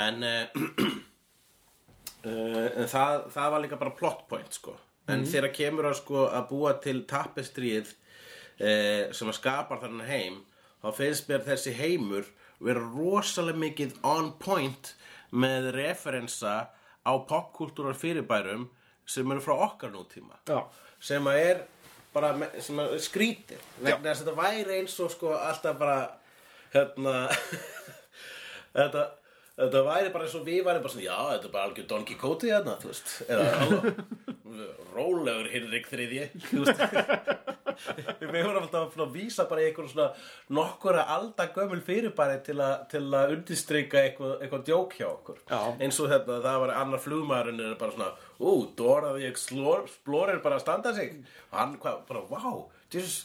en, 0.07 0.27
uh, 0.27 0.65
uh, 2.27 2.87
það, 2.95 3.15
það 3.31 3.55
var 3.55 3.65
líka 3.65 3.81
bara 3.81 3.95
plot 4.01 4.27
point 4.31 4.59
sko. 4.59 4.75
en 5.11 5.23
þegar 5.23 5.55
kemur 5.55 5.91
að, 5.93 6.01
sko, 6.03 6.27
að 6.35 6.51
búa 6.51 6.75
til 6.83 6.99
tapestríð 7.11 7.95
uh, 7.95 9.07
sem 9.15 9.31
að 9.31 9.39
skapar 9.39 9.83
þannig 9.85 10.11
heim 10.11 10.43
þá 10.83 10.91
finnst 10.97 11.31
mér 11.31 11.47
þessi 11.47 11.77
heimur 11.79 12.27
vera 12.61 12.83
rosalega 12.93 13.63
mikið 13.63 13.97
on 14.05 14.35
point 14.43 14.95
með 15.31 15.71
referensa 15.77 16.55
á 17.07 17.13
popkultúrar 17.29 17.97
fyrirbærum 17.97 18.67
sem 19.09 19.31
eru 19.33 19.43
frá 19.43 19.55
okkar 19.67 19.93
nútíma. 19.95 20.39
Já, 20.49 20.67
sem 21.03 21.27
að 21.31 21.41
er 21.43 21.63
bara 22.15 22.33
skrítir 23.03 23.61
vegna 23.79 24.11
þess 24.11 24.23
að 24.23 24.31
þetta 24.31 24.37
væri 24.41 24.79
eins 24.81 24.97
og 25.05 25.13
sko 25.15 25.35
alltaf 25.37 25.79
bara 25.79 25.99
hérna 26.75 27.15
þetta 28.77 29.07
þetta 29.61 29.85
væri 29.87 30.13
bara 30.15 30.27
eins 30.27 30.37
og 30.39 30.47
við 30.49 30.65
væri 30.67 30.83
bara 30.83 30.93
svona 30.95 31.07
já, 31.07 31.19
þetta 31.35 31.49
er 31.49 31.55
bara 31.55 31.69
algjör 31.69 31.89
Don 31.93 32.07
Quixote 32.09 32.51
hérna, 32.51 32.77
þú 32.81 32.91
veist. 32.93 33.15
Eða 33.29 33.95
rólegur 34.97 35.51
Hinrik 35.53 35.89
þriðji. 35.91 36.27
Þú 36.51 36.65
veist. 36.65 36.83
Við 38.21 38.35
vorum 38.45 38.65
alltaf 38.67 38.97
að 39.01 39.15
vísa 39.15 39.47
bara 39.49 39.63
í 39.63 39.69
einhver 39.71 39.89
svona 39.89 40.09
nokkura 40.53 41.07
alda 41.15 41.47
gömul 41.55 41.81
fyrirbæri 41.85 42.41
til, 42.45 42.59
a, 42.61 42.83
til 42.91 43.07
að 43.07 43.37
undirstryka 43.39 44.03
eitthvað, 44.03 44.35
eitthvað 44.45 44.67
djók 44.69 44.97
hjá 44.99 45.07
okkur. 45.09 45.41
Já. 45.49 45.61
eins 45.81 46.01
og 46.03 46.11
þetta, 46.13 46.41
það 46.45 46.61
var 46.65 46.75
annar 46.77 47.05
flugmaðurinn 47.05 47.65
er 47.65 47.79
bara 47.81 47.97
svona, 47.97 48.11
ú, 48.37 48.55
Dora 48.77 49.15
the 49.17 49.31
Explorer 49.31 50.43
bara 50.45 50.59
að 50.59 50.65
standa 50.67 50.95
sig. 50.97 51.17
Hann 51.55 51.79
hvað, 51.81 52.03
bara, 52.11 52.25
wow, 52.33 52.67
Jesus, 52.93 53.23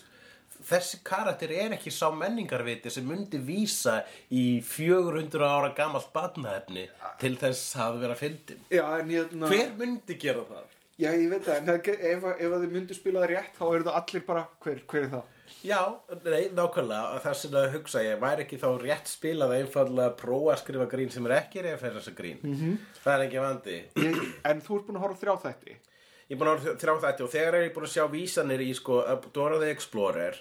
þessi 0.69 0.99
karakter 1.05 1.51
er 1.55 1.75
ekki 1.77 1.91
sá 1.93 2.07
menningarviti 2.15 2.91
sem 2.93 3.05
myndi 3.07 3.37
vísa 3.45 3.99
í 4.31 4.61
400 4.65 5.45
ára 5.45 5.73
gamalt 5.77 6.09
badnaefni 6.15 6.87
til 7.21 7.35
þess 7.41 7.75
að 7.85 7.99
vera 8.05 8.15
fyndin 8.19 8.63
já, 8.73 8.83
en 8.99 9.13
ég, 9.13 9.31
na, 9.37 9.47
hver 9.51 9.71
myndi 9.79 10.17
gera 10.21 10.43
það? 10.49 10.65
já, 10.97 11.09
ég 11.11 11.29
veit 11.29 11.45
það, 11.45 11.55
en 11.61 11.65
það, 11.71 11.89
ef, 11.95 12.23
að- 12.31 12.41
ef 12.41 12.51
að 12.57 12.65
þið 12.65 12.75
myndu 12.79 12.97
spila 12.97 13.23
það 13.23 13.31
rétt, 13.35 13.55
þá 13.59 13.65
eru 13.75 13.87
það 13.89 13.97
allir 14.01 14.25
bara, 14.27 14.45
hver, 14.65 14.83
hver 14.91 15.01
er 15.03 15.09
það? 15.15 15.31
Já, 15.65 15.79
nei, 16.25 16.43
nákvæmlega 16.57 17.19
það 17.23 17.35
sem 17.39 17.55
að 17.57 17.67
hugsa 17.73 18.01
ég, 18.05 18.19
væri 18.21 18.43
ekki 18.45 18.57
þá 18.61 18.67
rétt 18.81 19.09
spilað 19.09 19.53
einfallega 19.59 20.09
að 20.11 20.15
prófa 20.19 20.53
að 20.53 20.61
skrifa 20.61 20.87
grín 20.89 21.11
sem 21.13 21.25
er 21.29 21.33
ekki 21.39 21.63
referensa 21.65 22.13
grín 22.17 22.39
-hmm. 22.41 22.77
það 23.03 23.13
er 23.15 23.25
ekki 23.27 23.43
vandi 23.43 23.77
Ég, 24.01 24.19
en 24.45 24.61
þú 24.61 24.77
ert 24.79 24.87
búin 24.87 24.97
að 24.97 25.05
horfa 25.05 25.21
þrjá 25.21 25.35
þætti. 25.45 25.77
Ég 26.25 26.33
er 26.33 26.39
búin 26.41 26.49
að 26.49 26.63
þrjá 26.81 26.93
þætti 27.03 27.21
og 27.21 27.29
þegar 27.29 27.55
er 27.55 27.63
ég 27.67 27.73
búin 27.75 27.85
að 27.85 27.91
sjá 27.93 28.05
vísanir 28.09 28.61
í 28.65 28.71
sko 28.73 28.95
Dora 29.35 29.59
the 29.61 29.67
Explorer. 29.69 30.39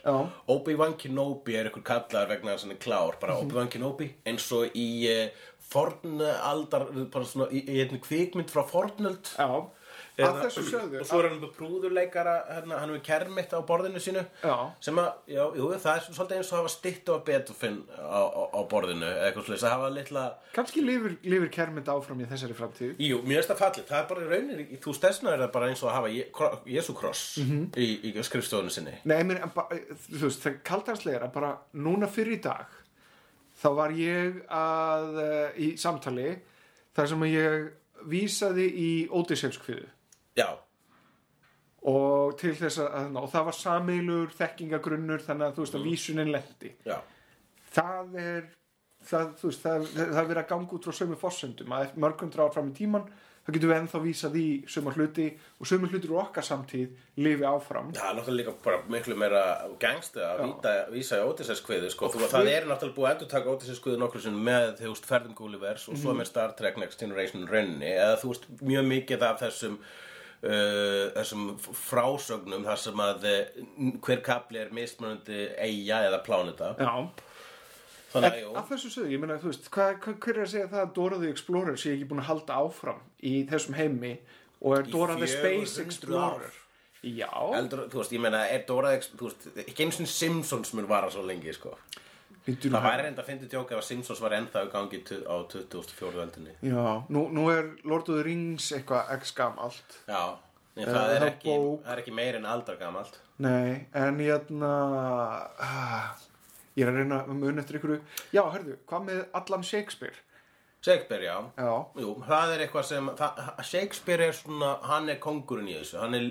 Obi-Wan 0.54 0.94
Kenobi 0.96 1.58
er 1.60 1.68
ykkur 1.68 1.84
kallar 1.84 2.30
vegna 2.30 2.54
er 2.56 2.78
klár 2.80 3.18
bara 3.20 3.36
Obi-Wan 3.42 3.68
Kenobi 3.68 4.08
eins 4.24 4.46
og 4.56 4.72
í 4.80 4.86
uh, 5.12 5.42
fornaldar 5.68 6.86
bara 7.12 7.28
svona 7.28 7.50
í, 7.52 7.66
einni 7.82 8.00
kvikmynd 8.00 8.48
frá 8.54 8.64
fornöld. 8.70 9.28
Já, 9.36 9.60
að 10.22 10.36
þessu 10.44 10.62
sögðu. 10.70 11.00
og 11.00 11.06
svo 11.08 11.18
er 11.18 11.26
hann 11.28 11.40
með 11.42 11.52
prúðurleikara 11.56 12.34
hérna, 12.54 12.76
hann 12.78 12.90
er 12.90 12.94
með 12.94 13.02
kermitt 13.08 13.50
á 13.50 13.58
borðinu 13.66 13.98
sínu 14.04 14.22
Já. 14.44 14.54
sem 14.80 15.00
að, 15.02 15.08
já, 15.26 15.42
jú, 15.58 15.70
það 15.82 15.96
er 15.96 16.04
svolítið 16.06 16.36
eins 16.38 16.52
og 16.52 16.58
hafa 16.60 16.70
styttu 16.74 17.16
á 17.16 17.18
Beethoven 17.26 17.80
á, 17.98 18.22
á, 18.30 18.42
á 18.54 18.60
borðinu 18.70 19.08
eða 19.08 19.24
eitthvað 19.26 19.48
svolítið, 19.48 19.64
að 19.66 19.74
hafa 19.74 19.88
litla 19.96 20.24
Kannski 20.54 20.84
lifir, 20.86 21.16
lifir 21.26 21.50
kermynd 21.50 21.88
áfram 21.90 22.20
í 22.22 22.28
þessari 22.30 22.54
framtíð. 22.54 22.94
Jú, 23.02 23.18
mér 23.26 23.40
finnst 23.42 23.50
það 23.50 23.62
fallið, 23.64 23.88
það 23.90 23.98
er 23.98 24.08
bara 24.12 24.20
í 24.22 24.30
rauninni 24.30 24.68
í- 24.70 24.80
þú 24.86 24.94
stessna 24.94 25.32
er 25.34 25.42
það 25.42 25.52
bara 25.58 25.68
eins 25.72 25.82
og 25.82 25.90
að 25.90 25.94
hafa 25.98 26.12
Je- 26.14 26.30
kro- 26.30 26.62
Jesú 26.76 26.94
kross 26.94 27.24
í, 27.40 27.88
í 28.14 28.14
skrifstofunni 28.22 28.70
sinni 28.70 28.94
Nei, 29.04 29.22
ba- 29.54 29.66
þú 29.72 30.24
veist, 30.28 30.44
það 30.46 30.60
kaldarslega 30.62 31.16
er 31.18 31.26
að 31.26 31.32
bara 31.40 31.56
núna 31.74 32.06
fyrir 32.06 32.38
í 32.38 32.42
dag 32.46 32.66
þá 33.64 33.68
var 33.74 33.90
ég 33.98 34.40
að 34.50 35.18
uh, 35.18 35.50
í 35.58 35.74
samtali 35.78 36.36
þar 36.94 37.08
sem 37.10 37.22
að 37.26 37.34
ég 37.34 37.68
vísaði 38.10 38.64
í 38.78 38.88
Ódysseifskviðu 39.10 39.86
Já, 40.38 40.48
og 41.84 42.36
til 42.40 42.54
þess 42.58 42.80
að, 42.80 43.16
og 43.20 43.30
það 43.32 43.48
var 43.50 43.56
sammeilur 43.60 44.36
þekkingagrunnur 44.38 45.24
þannig 45.24 45.46
að 45.50 45.56
þú 45.56 45.66
veist 45.66 45.78
að 45.78 45.88
vísunin 45.90 46.32
lendi 46.32 46.70
já, 46.88 46.96
það 47.76 48.16
er 48.22 48.46
það, 49.04 49.36
veist, 49.42 49.62
það, 49.64 49.86
það 49.92 50.18
er 50.22 50.32
verið 50.32 50.42
að 50.42 50.50
ganga 50.54 50.76
út 50.76 50.88
frá 50.88 50.98
sömu 51.00 51.20
forsendum. 51.20 51.76
Að 51.76 51.94
mörgum 52.00 52.32
dráð 52.32 52.52
fram 52.56 52.72
í 52.72 52.76
tíman 52.78 53.06
þá 53.44 53.50
getum 53.52 53.68
við 53.70 53.76
ennþá 53.76 53.98
vísað 54.00 54.36
í 54.40 54.46
sömu 54.72 54.92
hluti 54.94 55.26
og 55.60 55.68
sömu 55.68 55.90
hlutir 55.90 56.12
úr 56.14 56.22
okkar 56.22 56.46
samtíð 56.46 56.94
lifi 57.20 57.44
áfram. 57.44 57.90
Það 57.92 58.06
er 58.08 58.16
náttúrulega 58.18 58.54
líka 58.54 58.78
miklu 58.94 59.16
meira 59.20 59.42
gangstu 59.82 60.22
að 60.24 60.40
víta, 60.46 60.72
vísa 60.94 61.18
í 61.20 61.26
Ódisseskviðu 61.28 61.90
sko, 61.92 62.08
þú, 62.14 62.22
það 62.32 62.48
er 62.54 62.70
náttúrulega 62.70 62.96
búið 62.96 63.10
að 63.10 63.14
endur 63.18 63.30
taka 63.34 63.52
Ódisseskviðu 63.52 64.00
nokkur 64.00 64.24
sinni 64.24 64.46
með, 64.48 64.70
þú 64.80 64.94
veist, 64.94 65.10
ferðum 65.10 65.36
Gullivers 65.36 65.84
og 65.92 66.00
svo 66.00 66.16
með 66.16 66.30
Star 66.30 66.56
Trek 66.56 66.80
Next 66.80 67.04
Generation 67.04 67.44
rauninni 67.50 67.92
eða 67.92 68.16
þú 68.22 68.32
veist, 68.32 68.48
mjög 68.64 68.88
mikið 68.94 69.28
af 69.28 69.44
þessum 69.44 69.76
Uh, 70.44 71.06
þessum 71.14 71.44
frásögnum 71.56 72.66
þar 72.66 72.80
sem 72.82 72.98
að 73.00 73.22
uh, 73.30 73.94
hver 74.04 74.20
kapli 74.26 74.60
er 74.60 74.74
mismunandi 74.76 75.46
eiga 75.56 76.02
eða 76.04 76.18
pláneta. 76.26 76.74
Já, 76.76 76.90
þannig 78.12 78.36
En 78.42 78.58
að 78.60 78.68
þessu 78.74 78.90
sögðu, 78.92 79.12
ég 79.14 79.22
meina, 79.22 79.38
þú 79.40 79.48
veist, 79.48 79.70
hvað, 79.72 79.94
hvað, 80.04 80.18
hver 80.26 80.36
er 80.36 80.44
að 80.44 80.50
segja 80.52 80.68
það 80.74 80.82
að 80.82 80.92
Dora 80.98 81.20
the 81.22 81.30
Explorer 81.32 81.80
sé 81.80 81.94
ekki 81.94 82.10
búin 82.10 82.20
að 82.20 82.28
halda 82.28 82.58
áfram 82.60 83.00
í 83.24 83.32
þessum 83.48 83.78
heimi 83.78 84.12
og 84.60 84.76
er 84.76 84.84
Í 84.84 84.92
Dora 84.92 85.16
the 85.16 85.30
Space 85.32 85.78
400 85.78 85.86
Explorer? 85.86 86.60
Já, 87.04 87.32
Eldur, 87.56 87.86
þú 87.92 88.02
veist, 88.02 88.12
ég 88.16 88.24
meina, 88.26 88.44
er 88.52 88.68
Dora, 88.68 88.92
þú 89.00 89.30
veist, 89.30 89.48
ekki 89.64 89.86
eins 89.86 90.02
og 90.04 90.12
Simpsons 90.12 90.74
mun 90.76 90.90
vara 90.92 91.08
svo 91.12 91.24
lengi, 91.24 91.56
sko. 91.56 91.72
Það 92.44 92.82
væri 92.84 93.04
reynda 93.06 93.22
að 93.22 93.28
fyndi 93.30 93.46
djóka 93.48 93.72
ef 93.72 93.80
að 93.80 93.86
Simpsons 93.88 94.20
var 94.20 94.34
ennþá 94.36 94.64
í 94.66 94.72
gangi 94.72 94.98
á 95.24 95.36
2004. 95.48 96.10
öldinni. 96.26 96.56
Já, 96.60 96.82
nú, 97.08 97.28
nú 97.32 97.46
er 97.52 97.70
Lord 97.88 98.08
of 98.12 98.18
the 98.18 98.24
Rings 98.26 98.66
eitthvað 98.76 99.14
x 99.18 99.32
gamalt. 99.32 100.00
Já, 100.08 100.36
Eh, 100.74 100.88
það 100.90 101.12
er 101.14 101.24
ekki, 101.28 101.52
það 101.84 101.90
er 101.92 102.00
ekki 102.02 102.12
meir 102.18 102.34
en 102.34 102.46
aldar 102.50 102.74
gamalt. 102.80 103.18
Nei, 103.38 103.86
en 103.94 104.16
hérna, 104.18 104.70
ah, 105.62 106.08
ég 106.74 106.82
er 106.82 106.90
að 106.90 106.96
reyna 106.98 107.20
að 107.22 107.36
mun 107.38 107.62
eftir 107.62 107.78
ykkur. 107.78 108.00
Já, 108.34 108.42
hörðu, 108.50 108.74
hvað 108.90 109.04
með 109.06 109.20
allan 109.38 109.62
Shakespeare? 109.62 110.18
Shakespeare, 110.84 111.24
já. 111.24 111.36
Já, 111.56 111.74
Jú, 111.96 112.10
það 112.26 112.50
er 112.54 112.62
eitthvað 112.66 112.86
sem, 112.90 113.06
það, 113.16 113.38
Shakespeare 113.64 114.26
er 114.28 114.34
svona, 114.36 114.72
hann 114.84 115.08
er 115.08 115.20
kongurinn 115.22 115.70
í 115.72 115.78
þessu, 115.78 115.96
hann 116.02 116.16
er 116.18 116.26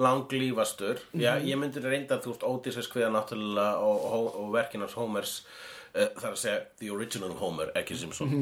langlífastur. 0.00 1.02
Já, 1.20 1.34
ég 1.44 1.58
myndi 1.60 1.82
reynda 1.84 2.16
að 2.16 2.24
þú 2.24 2.32
veist, 2.32 2.46
Ódísess 2.48 2.88
kviða 2.92 3.10
náttúrulega 3.12 3.82
og, 3.84 4.06
og, 4.08 4.30
og 4.40 4.54
verkinars 4.54 4.96
Homers, 4.96 5.34
uh, 5.92 6.06
það 6.16 6.30
er 6.30 6.30
að 6.30 6.40
segja, 6.44 6.62
the 6.80 6.94
original 6.94 7.34
Homer, 7.42 7.74
ekki 7.76 7.98
Simpson. 8.00 8.32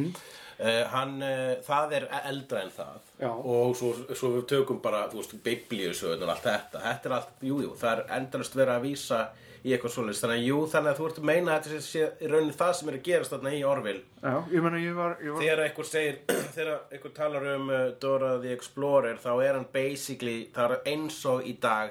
Uh, 0.59 0.85
hann, 0.94 1.18
uh, 1.23 1.57
það 1.66 1.92
er 2.01 2.09
eldra 2.27 2.62
en 2.64 2.73
það 2.75 3.11
Já. 3.21 3.29
og 3.31 3.77
svo, 3.79 3.92
svo 4.18 4.33
við 4.35 4.49
tökum 4.51 4.81
bara, 4.83 5.05
þú 5.11 5.21
veist, 5.21 5.37
biblíusögun 5.44 6.25
og 6.27 6.33
allt 6.35 6.49
þetta, 6.49 6.83
þetta 6.87 7.11
er 7.11 7.18
allt, 7.18 7.37
jú, 7.47 7.61
jú, 7.62 7.75
það 7.79 7.92
er 7.92 8.16
endalist 8.16 8.59
verið 8.59 8.75
að 8.75 8.88
vísa 8.88 9.21
í 9.64 9.73
eitthvað 9.75 9.92
svoleiðis, 9.94 10.21
þannig 10.23 10.38
að 10.38 10.47
jú, 10.49 10.59
þannig 10.73 10.90
að 10.92 10.99
þú 11.01 11.07
ert 11.09 11.18
að 11.23 11.29
meina 11.31 11.55
að 11.57 11.68
þetta 11.68 11.85
sé- 11.87 12.11
í 12.23 12.29
rauninni 12.33 12.57
það 12.59 12.73
sem 12.79 12.88
er 12.92 12.99
að 12.99 13.07
gerast 13.09 13.33
þarna 13.35 13.53
í 13.59 13.62
Orville 13.66 14.03
já, 14.23 14.35
ég 14.55 14.62
meina, 14.66 14.83
ég 14.83 14.94
var, 14.99 15.16
ég 15.25 15.33
var, 15.35 15.42
þegar 15.42 15.62
einhver 15.66 15.88
segir 15.90 16.18
þegar 16.57 16.75
einhver 16.94 17.14
talar 17.16 17.49
um 17.57 17.71
uh, 17.73 17.81
Dora 18.03 18.35
the 18.42 18.53
Explorer 18.55 19.16
þá 19.25 19.31
er 19.49 19.57
hann 19.59 19.66
basically 19.75 20.37
það 20.55 20.77
er 20.79 20.92
eins 20.94 21.18
og 21.33 21.42
í 21.49 21.57
dag 21.62 21.90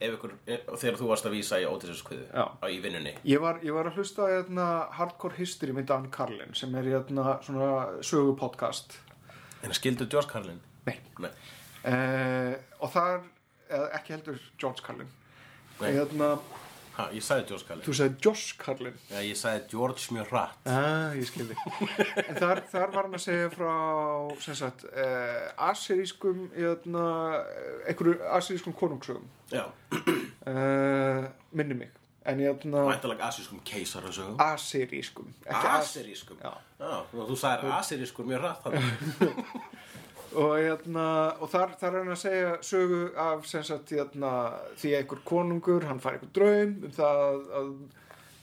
eh, 0.00 0.14
þegar 0.78 0.98
þú 1.00 1.08
varst 1.10 1.26
að 1.26 1.34
vísa 1.38 1.58
í 1.58 1.66
Ótisarskviðu 1.66 2.28
Já. 2.30 2.44
í 2.70 2.78
vinnunni 2.84 3.16
ég 3.26 3.42
var, 3.42 3.58
ég 3.66 3.74
var 3.74 3.90
að 3.90 3.98
hlusta 3.98 4.26
á 4.26 4.32
hérna, 4.36 4.68
Hardcore 4.98 5.34
History 5.40 5.74
með 5.74 5.88
Dan 5.90 6.06
Carlin 6.14 6.54
sem 6.54 6.74
er 6.78 6.86
hérna 6.94 7.38
svona 7.42 7.72
sögu 8.06 8.36
podcast. 8.38 8.94
en 9.66 9.74
skildu 9.74 10.06
George 10.06 10.30
Carlin? 10.30 10.60
Nei. 10.86 10.94
Nei. 11.18 11.30
Eh, 11.88 12.54
og 12.80 12.90
þar, 12.94 13.20
eða 13.70 13.88
ekki 13.98 14.14
heldur 14.14 14.38
George 14.60 14.82
Carlin. 14.86 15.10
Nei. 15.80 15.90
Hérna, 15.94 16.30
Ha, 16.98 17.04
ég 17.14 17.22
sagði 17.22 17.44
George 17.52 17.66
Carlin. 17.68 17.84
Þú 17.86 17.92
sagði 17.94 18.16
Josh 18.26 18.56
Carlin. 18.58 18.96
Já, 19.12 19.18
ég 19.22 19.36
sagði 19.38 19.60
George 19.70 20.06
mjög 20.16 20.30
hratt. 20.32 20.56
Ah, 20.66 21.12
ég 21.14 21.28
skilði. 21.28 21.54
en 22.24 22.40
þar, 22.40 22.60
þar 22.72 22.90
var 22.96 23.06
hann 23.06 23.14
að 23.14 23.22
segja 23.22 23.50
frá, 23.54 23.74
sem 24.42 24.56
sagt, 24.58 24.82
uh, 24.90 25.68
aserískum, 25.68 26.48
hérna, 26.56 27.04
einhverju 27.86 28.16
aserískum 28.40 28.74
konungsögum. 28.80 29.28
Já, 29.54 29.64
Uh, 30.48 31.26
minni 31.52 31.74
mig. 31.76 31.90
En 32.28 32.38
hérna, 32.40 32.82
mæntalega 32.88 33.26
asískum 33.28 33.60
keisarasögum. 33.64 34.36
aserískum. 34.40 35.26
ekki 35.46 35.66
as- 35.68 35.90
Asirískum? 35.96 36.38
Já. 36.42 36.52
Já, 36.80 36.92
þú 37.12 37.36
sagði 37.36 37.70
asirískur 37.78 38.24
mjög 38.28 38.40
hratt. 38.40 38.64
og, 40.34 40.58
hérna, 40.58 41.06
og 41.40 41.50
þar, 41.52 41.74
þar 41.80 41.94
er 41.94 42.02
hann 42.02 42.12
að 42.12 42.20
segja 42.22 42.50
sögu 42.62 43.00
af 43.16 43.46
sagt, 43.48 43.92
hérna, 43.94 44.32
því 44.76 44.94
einhver 44.98 45.22
konungur 45.24 45.86
hann 45.88 46.00
fær 46.00 46.18
einhver 46.18 46.32
draum 46.36 46.74
um 46.84 46.94
það 46.94 47.22
að, 47.24 47.40
að 47.60 47.72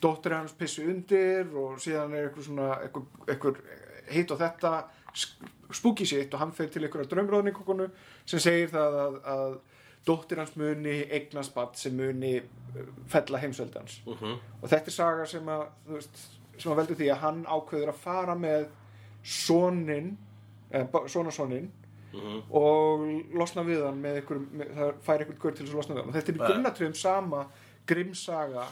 dóttir 0.02 0.36
hans 0.38 0.56
pissi 0.58 0.86
undir 0.86 1.50
og 1.54 1.80
síðan 1.82 2.16
er 2.16 2.30
einhver 2.30 2.46
svona 2.46 2.72
einhver, 2.82 3.06
einhver 3.30 3.62
hitt 4.12 4.34
og 4.34 4.42
þetta 4.42 4.74
spooky 5.74 6.06
shit 6.06 6.34
og 6.34 6.42
hann 6.44 6.54
fer 6.56 6.70
til 6.70 6.84
einhverja 6.86 7.10
draumróðningokonu 7.14 7.88
sem 8.26 8.42
segir 8.44 8.70
það 8.74 9.00
að, 9.02 9.18
að 9.36 9.56
dóttir 10.06 10.42
hans 10.42 10.54
muni 10.60 11.00
eignast 11.10 11.54
badd 11.56 11.78
sem 11.80 11.96
muni 11.98 12.38
uh, 12.40 12.90
fella 13.10 13.42
heimsveldans 13.42 14.02
Uh 14.06 14.22
-huh. 14.22 14.38
og 14.62 14.70
þetta 14.70 14.92
er 14.92 14.98
saga 14.98 15.26
sem 15.26 15.48
að, 15.50 15.66
veist, 15.88 16.18
sem 16.58 16.72
að 16.72 16.78
veldur 16.78 16.96
því 16.96 17.10
að 17.12 17.24
hann 17.24 17.46
ákveður 17.46 17.90
að 17.90 18.02
fara 18.04 18.36
með 18.36 18.68
sonin 20.76 21.10
sonasonin 21.16 21.72
Mhm. 22.16 22.42
og 22.56 23.02
losna 23.36 23.64
við 23.68 23.82
hann 23.84 23.98
með 24.02 24.22
einhver, 24.22 24.38
með, 24.56 24.70
það 24.78 24.92
fær 25.04 25.20
einhvern 25.20 25.40
gaur 25.42 25.52
til 25.52 25.66
þess 25.66 25.74
að 25.74 25.80
losna 25.82 25.96
við 25.96 26.00
hann 26.00 26.10
og 26.10 26.16
þetta 26.16 26.32
er 26.32 26.38
í 26.38 26.44
grunnatröðum 26.48 26.96
sama 26.96 27.42
grimsaga 27.90 28.68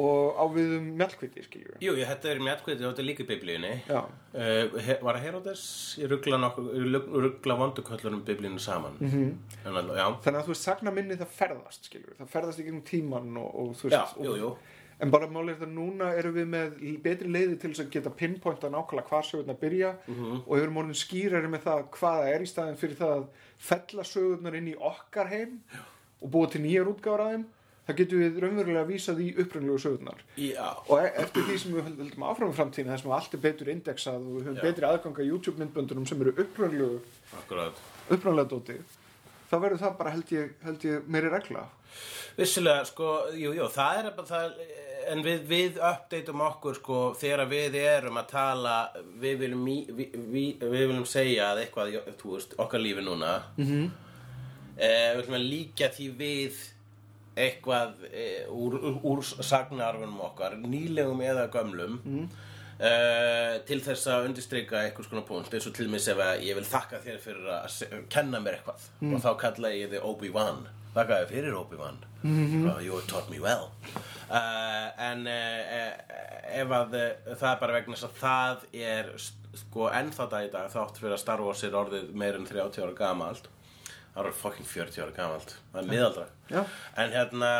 og 0.00 0.38
á 0.38 0.44
við 0.54 0.76
um 0.78 0.86
mjallkviti 1.00 1.42
skiljur 1.44 1.76
Jú, 1.82 1.92
þetta 1.98 2.30
er 2.30 2.40
mjallkviti 2.46 2.84
og 2.86 2.92
þetta 2.92 3.02
er 3.02 3.08
líka 3.08 3.24
í 3.24 3.28
biblíunni. 3.30 3.72
já, 3.88 4.04
Uh, 4.30 4.70
var 5.02 5.16
það 5.16 5.22
Herodes? 5.24 5.62
Ég 5.98 6.06
ruggla 6.06 6.38
ruggla 6.54 7.54
vonduköllunum 7.58 8.20
biblíunni 8.24 8.60
saman. 8.60 8.92
Mm 9.00 9.10
-hmm. 9.10 9.96
já. 9.96 10.06
þannig 10.22 10.38
að 10.40 10.44
þú 10.44 10.52
veist 10.54 10.62
sagna 10.62 10.90
minni 10.90 11.16
það 11.16 11.26
ferðast 11.26 11.84
skiljur, 11.84 12.14
það 12.20 12.28
ferðast 12.28 12.60
í 12.60 12.62
gegnum 12.62 12.82
tíman 12.82 13.36
og, 13.36 13.54
og 13.58 13.74
þú 13.74 13.90
Já, 13.90 13.98
veist 13.98 14.16
jú, 14.16 14.30
og, 14.30 14.38
jú. 14.38 14.56
En 15.00 15.10
bara 15.10 15.26
máli 15.32 15.54
er 15.54 15.60
það 15.62 15.70
núna 15.74 16.10
erum 16.18 16.34
við 16.36 16.48
með 16.52 16.80
betri 17.02 17.28
leiði 17.32 17.58
til 17.60 17.70
þess 17.72 17.84
að 17.86 17.90
geta 17.94 18.10
pinpointa 18.10 18.68
nákvæmlega 18.70 19.08
hvar 19.08 19.24
sögurnar 19.24 19.56
byrja 19.60 19.94
Mhm. 20.06 20.42
og 20.46 20.58
erum 20.58 20.76
orðin 20.82 20.98
skýrari 21.04 21.48
með 21.48 21.62
það 21.68 21.86
hvað 21.96 22.18
það 22.20 22.34
er 22.34 22.40
í 22.44 22.50
staðin 22.52 22.76
fyrir 22.82 22.96
það 22.98 23.14
að 23.16 23.26
fella 23.58 24.02
sögurnar 24.04 24.54
inn 24.60 24.68
í 24.68 24.76
okkar 24.76 25.28
heim 25.32 25.60
og 26.22 26.30
búa 26.30 26.50
til 26.52 26.60
nýjar 26.60 26.90
útgáður 26.92 27.24
að 27.24 27.32
þeim 27.34 27.44
það 27.88 27.96
getum 27.96 28.20
við 28.20 28.36
raunverulega 28.44 28.82
að 28.84 28.90
vísa 28.92 29.14
því 29.16 29.28
upprænlegu 29.42 29.78
sögurnar 29.82 30.20
Já, 30.36 30.68
og 30.88 30.98
e- 31.00 31.12
eftir 31.24 31.42
því 31.48 31.58
sem 31.58 31.72
við 31.72 31.82
höld- 31.88 31.98
höldum 32.04 32.26
áfram 32.28 32.52
framtíðin 32.54 32.90
þar 32.92 33.00
sem 33.00 33.10
allt 33.10 33.34
er 33.34 33.38
betur 33.48 33.66
indexað 33.72 34.20
og 34.20 34.36
við 34.36 34.44
höfum 34.46 34.56
Já. 34.60 34.62
betri 34.62 34.84
aðganga 34.86 35.26
YouTube 35.26 35.58
myndböndunum 35.64 36.06
sem 36.06 36.20
eru 36.20 36.32
upprænlegu 36.36 37.00
akkurat. 37.40 37.72
upprænlega 38.10 38.48
dóti 38.52 38.76
þá 39.50 39.56
verður 39.58 39.78
það 39.80 39.96
bara 39.98 40.10
held 40.10 40.28
ég, 40.30 40.50
held 40.62 40.78
ég 40.84 41.02
meiri 41.08 41.30
regla 41.32 41.64
Vissulega, 42.38 42.84
sko, 42.86 43.26
jú, 43.34 43.50
jú, 43.52 43.64
það 43.74 44.04
er 44.04 44.10
bara 44.14 44.26
það, 44.28 44.52
en 45.12 45.22
við, 45.24 45.40
við 45.50 45.78
uppdateum 45.80 46.42
okkur, 46.46 46.76
sko, 46.80 46.98
þegar 47.20 47.46
við 47.50 47.76
erum 47.82 48.18
að 48.20 48.28
tala, 48.32 48.74
við 49.22 49.38
viljum, 49.44 49.64
í- 49.72 49.86
við, 49.90 50.18
við, 50.34 50.64
við 50.64 50.84
viljum 50.90 51.06
segja 51.08 51.50
að 51.52 51.64
eitthvað, 51.64 51.96
þú 52.20 52.34
veist, 52.36 52.54
okkar 52.62 52.80
lífi 52.84 53.04
núna, 53.06 53.32
mm 53.56 53.66
-hmm. 53.66 53.88
eh, 54.76 55.08
við 55.16 55.20
viljum 55.22 55.40
að 55.40 55.48
líka 55.50 55.90
því 55.96 56.08
við 56.22 56.60
eitthvað 57.36 58.06
eh, 58.12 58.46
úr, 58.50 58.74
úr, 58.74 59.00
úr 59.02 59.22
sagnarfunum 59.22 60.20
okkar, 60.20 60.56
nýlegum 60.58 61.20
eða 61.20 61.48
gömlum, 61.50 62.00
mm. 62.04 62.28
til 63.68 63.80
þess 63.84 64.06
að 64.08 64.26
undirstryka 64.26 64.78
einhvers 64.80 65.08
konar 65.10 65.26
punkt, 65.28 65.52
eins 65.54 65.66
og 65.66 65.74
til 65.74 65.88
mig 65.88 66.00
ef 66.08 66.16
að 66.16 66.44
ég 66.46 66.54
vil 66.56 66.64
þakka 66.64 67.00
þér 67.04 67.18
fyrir 67.20 67.48
að 67.52 68.06
kenna 68.08 68.40
mér 68.40 68.56
eitthvað. 68.56 68.86
Og 69.02 69.20
þá 69.20 69.36
kalla 69.36 69.68
ég 69.68 69.90
þið 69.90 70.06
Obi-Wan. 70.08 70.62
Þakka 70.94 71.18
þér 71.18 71.28
fyrir 71.28 71.54
Obi-Wan. 71.54 71.98
Oh, 72.24 72.80
you 72.80 73.00
taught 73.06 73.28
me 73.30 73.38
well. 73.38 73.68
uh, 73.96 74.19
en 74.30 75.24
uh, 75.26 75.90
ef 76.60 76.74
að 76.76 76.92
það 77.40 77.46
er 77.50 77.60
bara 77.62 77.74
vegna 77.78 77.96
þess 77.96 78.06
að 78.08 78.18
það 78.20 78.66
er 78.86 79.08
sko 79.60 79.88
ennþá 79.90 80.26
dag 80.30 80.44
í 80.46 80.50
dag 80.52 80.68
þátt 80.70 81.00
fyrir 81.02 81.16
að 81.16 81.22
Star 81.24 81.40
Wars 81.42 81.64
er 81.66 81.74
orðið 81.80 82.12
meir 82.14 82.38
en 82.38 82.46
30 82.46 82.84
ára 82.84 82.94
gamalt. 83.00 83.48
Það 84.14 84.26
er 84.30 84.36
fucking 84.42 84.68
40 84.70 85.02
ára 85.04 85.14
gamalt. 85.16 85.54
Það 85.72 85.80
er 85.82 85.88
miðaldra. 85.90 86.26
Já. 86.50 86.60
en 87.02 87.14
hérna 87.16 87.50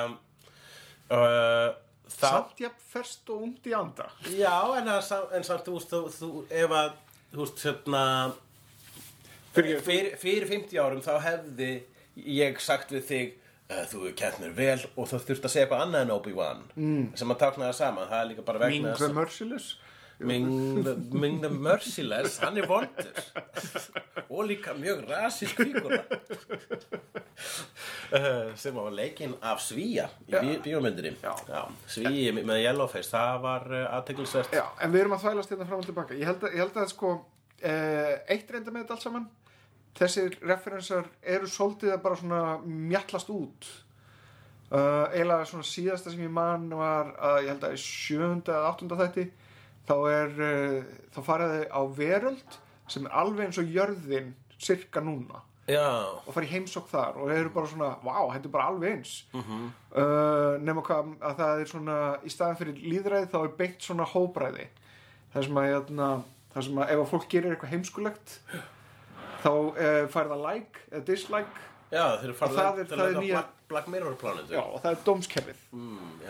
uh, 1.10 1.70
samt 2.10 2.60
jafn 2.62 2.86
ferst 2.92 3.30
og 3.34 3.42
umt 3.48 3.66
í 3.70 3.74
anda. 3.76 4.06
Já, 4.34 4.54
en, 4.78 4.90
sam- 5.06 5.30
en 5.34 5.46
samt, 5.46 5.66
þú 5.66 5.82
þú, 5.90 6.00
þú, 6.14 6.30
ef 6.62 6.74
að, 6.78 6.94
þú 7.34 7.42
veist, 7.44 7.64
hérna, 7.66 8.04
Fyrir- 9.50 9.80
fyrir, 9.82 10.12
fyrir 10.22 10.46
50 10.46 10.78
árum 10.78 11.00
þá 11.02 11.16
hefði 11.24 11.70
ég 12.38 12.60
sagt 12.62 12.92
við 12.94 13.06
þig, 13.08 13.32
þú 13.70 14.00
hefur 14.04 14.16
kent 14.18 14.40
mér 14.42 14.56
vel 14.56 14.80
og 14.96 15.06
þú 15.10 15.20
þurft 15.28 15.46
að 15.46 15.52
segja 15.54 15.66
eitthvað 15.66 15.84
annað 15.84 16.06
en 16.06 16.16
Obi-Wan, 16.16 16.66
mm. 16.74 17.06
sem 17.20 17.34
að 17.34 17.40
tákna 17.44 17.68
það 17.68 17.78
saman, 17.78 18.10
það 18.10 18.24
er 18.24 18.28
líka 18.32 18.46
bara 18.48 18.66
Ming 18.66 18.88
vegna 18.88 18.98
the 18.98 19.14
Merciless? 19.14 19.70
Ming, 20.20 20.82
the- 20.84 20.96
Ming 21.22 21.40
Merciless, 21.62 22.38
hann 22.42 22.58
er 22.60 22.66
vondur. 22.68 23.20
Og 24.34 24.44
líka 24.44 24.74
mjög 24.76 25.06
rasísk 25.08 25.56
fígura 25.56 26.02
uh, 28.12 28.50
sem 28.54 28.76
var 28.76 28.92
leikinn 28.94 29.32
af 29.40 29.62
Svíja 29.64 30.10
í 30.28 30.34
bí 30.36 30.58
bíómyndinni. 30.66 31.16
Já. 31.24 31.64
Svíi 31.88 32.34
með 32.36 32.62
Yellowface, 32.66 33.08
það 33.10 33.42
var 33.46 33.66
uh, 33.72 33.84
aðteglisvert 33.96 34.54
Já, 34.54 34.66
en 34.82 34.92
við 34.92 35.06
erum 35.06 35.16
að 35.16 35.24
þvælast 35.24 35.54
hérna 35.54 35.68
fram 35.70 35.82
og 35.82 35.88
tilbaka. 35.88 36.18
Ég 36.20 36.30
held 36.30 36.44
að, 36.44 36.54
ég 36.54 36.66
held 36.66 36.80
að 36.84 36.92
sko 36.92 37.14
eh, 37.60 38.14
eitt 38.30 38.50
reynda 38.50 38.72
með 38.72 38.84
þetta 38.84 38.96
allt 38.96 39.06
saman 39.06 39.28
þessir 39.98 40.36
referensar 40.46 41.08
eru 41.22 41.48
svolítið 41.50 41.94
að 41.94 42.02
bara 42.04 42.18
svona 42.20 42.42
mjallast 42.64 43.30
út. 43.34 43.70
Uh, 44.70 45.10
eiginlega 45.10 45.48
svona 45.50 45.66
síðasta 45.66 46.12
sem 46.12 46.22
ég 46.22 46.30
man 46.30 46.68
var 46.78 47.10
að 47.18 47.40
ég 47.42 47.48
held 47.50 47.64
að 47.66 47.74
í 47.74 47.80
sjönda 47.82 48.54
eða 48.54 48.68
áttunda 48.70 48.98
þætti 49.00 49.24
þá 49.88 49.94
er 50.12 50.36
uh, 50.46 50.90
þá 51.10 51.20
faraði 51.26 51.64
á 51.74 51.80
veröld 51.96 52.58
sem 52.90 53.06
er 53.08 53.16
alveg 53.18 53.48
eins 53.48 53.58
og 53.58 53.72
jörðin 53.74 54.34
cirka 54.62 55.02
núna. 55.02 55.42
Já, 55.70 55.86
og 56.26 56.32
fara 56.34 56.46
í 56.46 56.50
heimsók 56.50 56.88
þar 56.90 57.18
og 57.20 57.28
þeir 57.30 57.40
eru 57.44 57.50
bara 57.54 57.70
svona, 57.70 57.90
vá, 58.02 58.14
þetta 58.32 58.48
er 58.48 58.54
bara 58.54 58.70
alveg 58.70 58.94
eins. 58.96 59.12
Uh, 59.34 60.56
nema 60.62 60.82
hvað 60.86 61.12
að 61.18 61.36
það 61.42 61.62
er 61.62 61.70
svona 61.70 61.98
í 62.22 62.32
staðan 62.32 62.58
fyrir 62.58 62.80
líðræði 62.82 63.30
þá 63.30 63.38
er 63.42 63.56
beint 63.58 63.86
svona 63.86 64.06
hóbræði 64.10 64.66
það 65.34 65.46
sem 65.46 65.60
að, 65.60 65.68
hérna, 65.74 66.08
sem 66.56 66.78
að 66.82 66.92
ef 66.94 67.02
að 67.04 67.10
fólk 67.12 67.28
gerir 67.30 67.54
eitthvað 67.54 67.74
heimskulegt 67.74 68.38
þá 69.44 69.50
uh, 69.52 70.08
fær 70.12 70.30
það 70.32 70.44
like 70.46 70.84
eða 70.90 71.04
dislike. 71.08 71.66
Já, 71.90 72.04
Og 72.14 72.22
það 72.54 72.78
er- 72.78 72.86
það 72.90 73.06
er 73.08 73.16
nýja- 73.18 73.44
Black, 73.70 73.86
Mirror 73.90 74.14
plánutu 74.18 74.54
já, 74.54 74.60
og 74.62 74.80
það 74.82 74.90
er 74.90 75.00
dómskerfið. 75.06 75.58
Mm. 75.72 76.20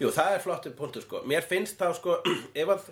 Jú, 0.00 0.08
það 0.12 0.34
er 0.34 0.40
flottur 0.44 0.72
punktur 0.76 1.02
sko. 1.04 1.20
Mér 1.28 1.44
finnst 1.48 1.78
þá 1.80 1.92
sko 1.96 2.16
ef 2.62 2.68
að, 2.74 2.88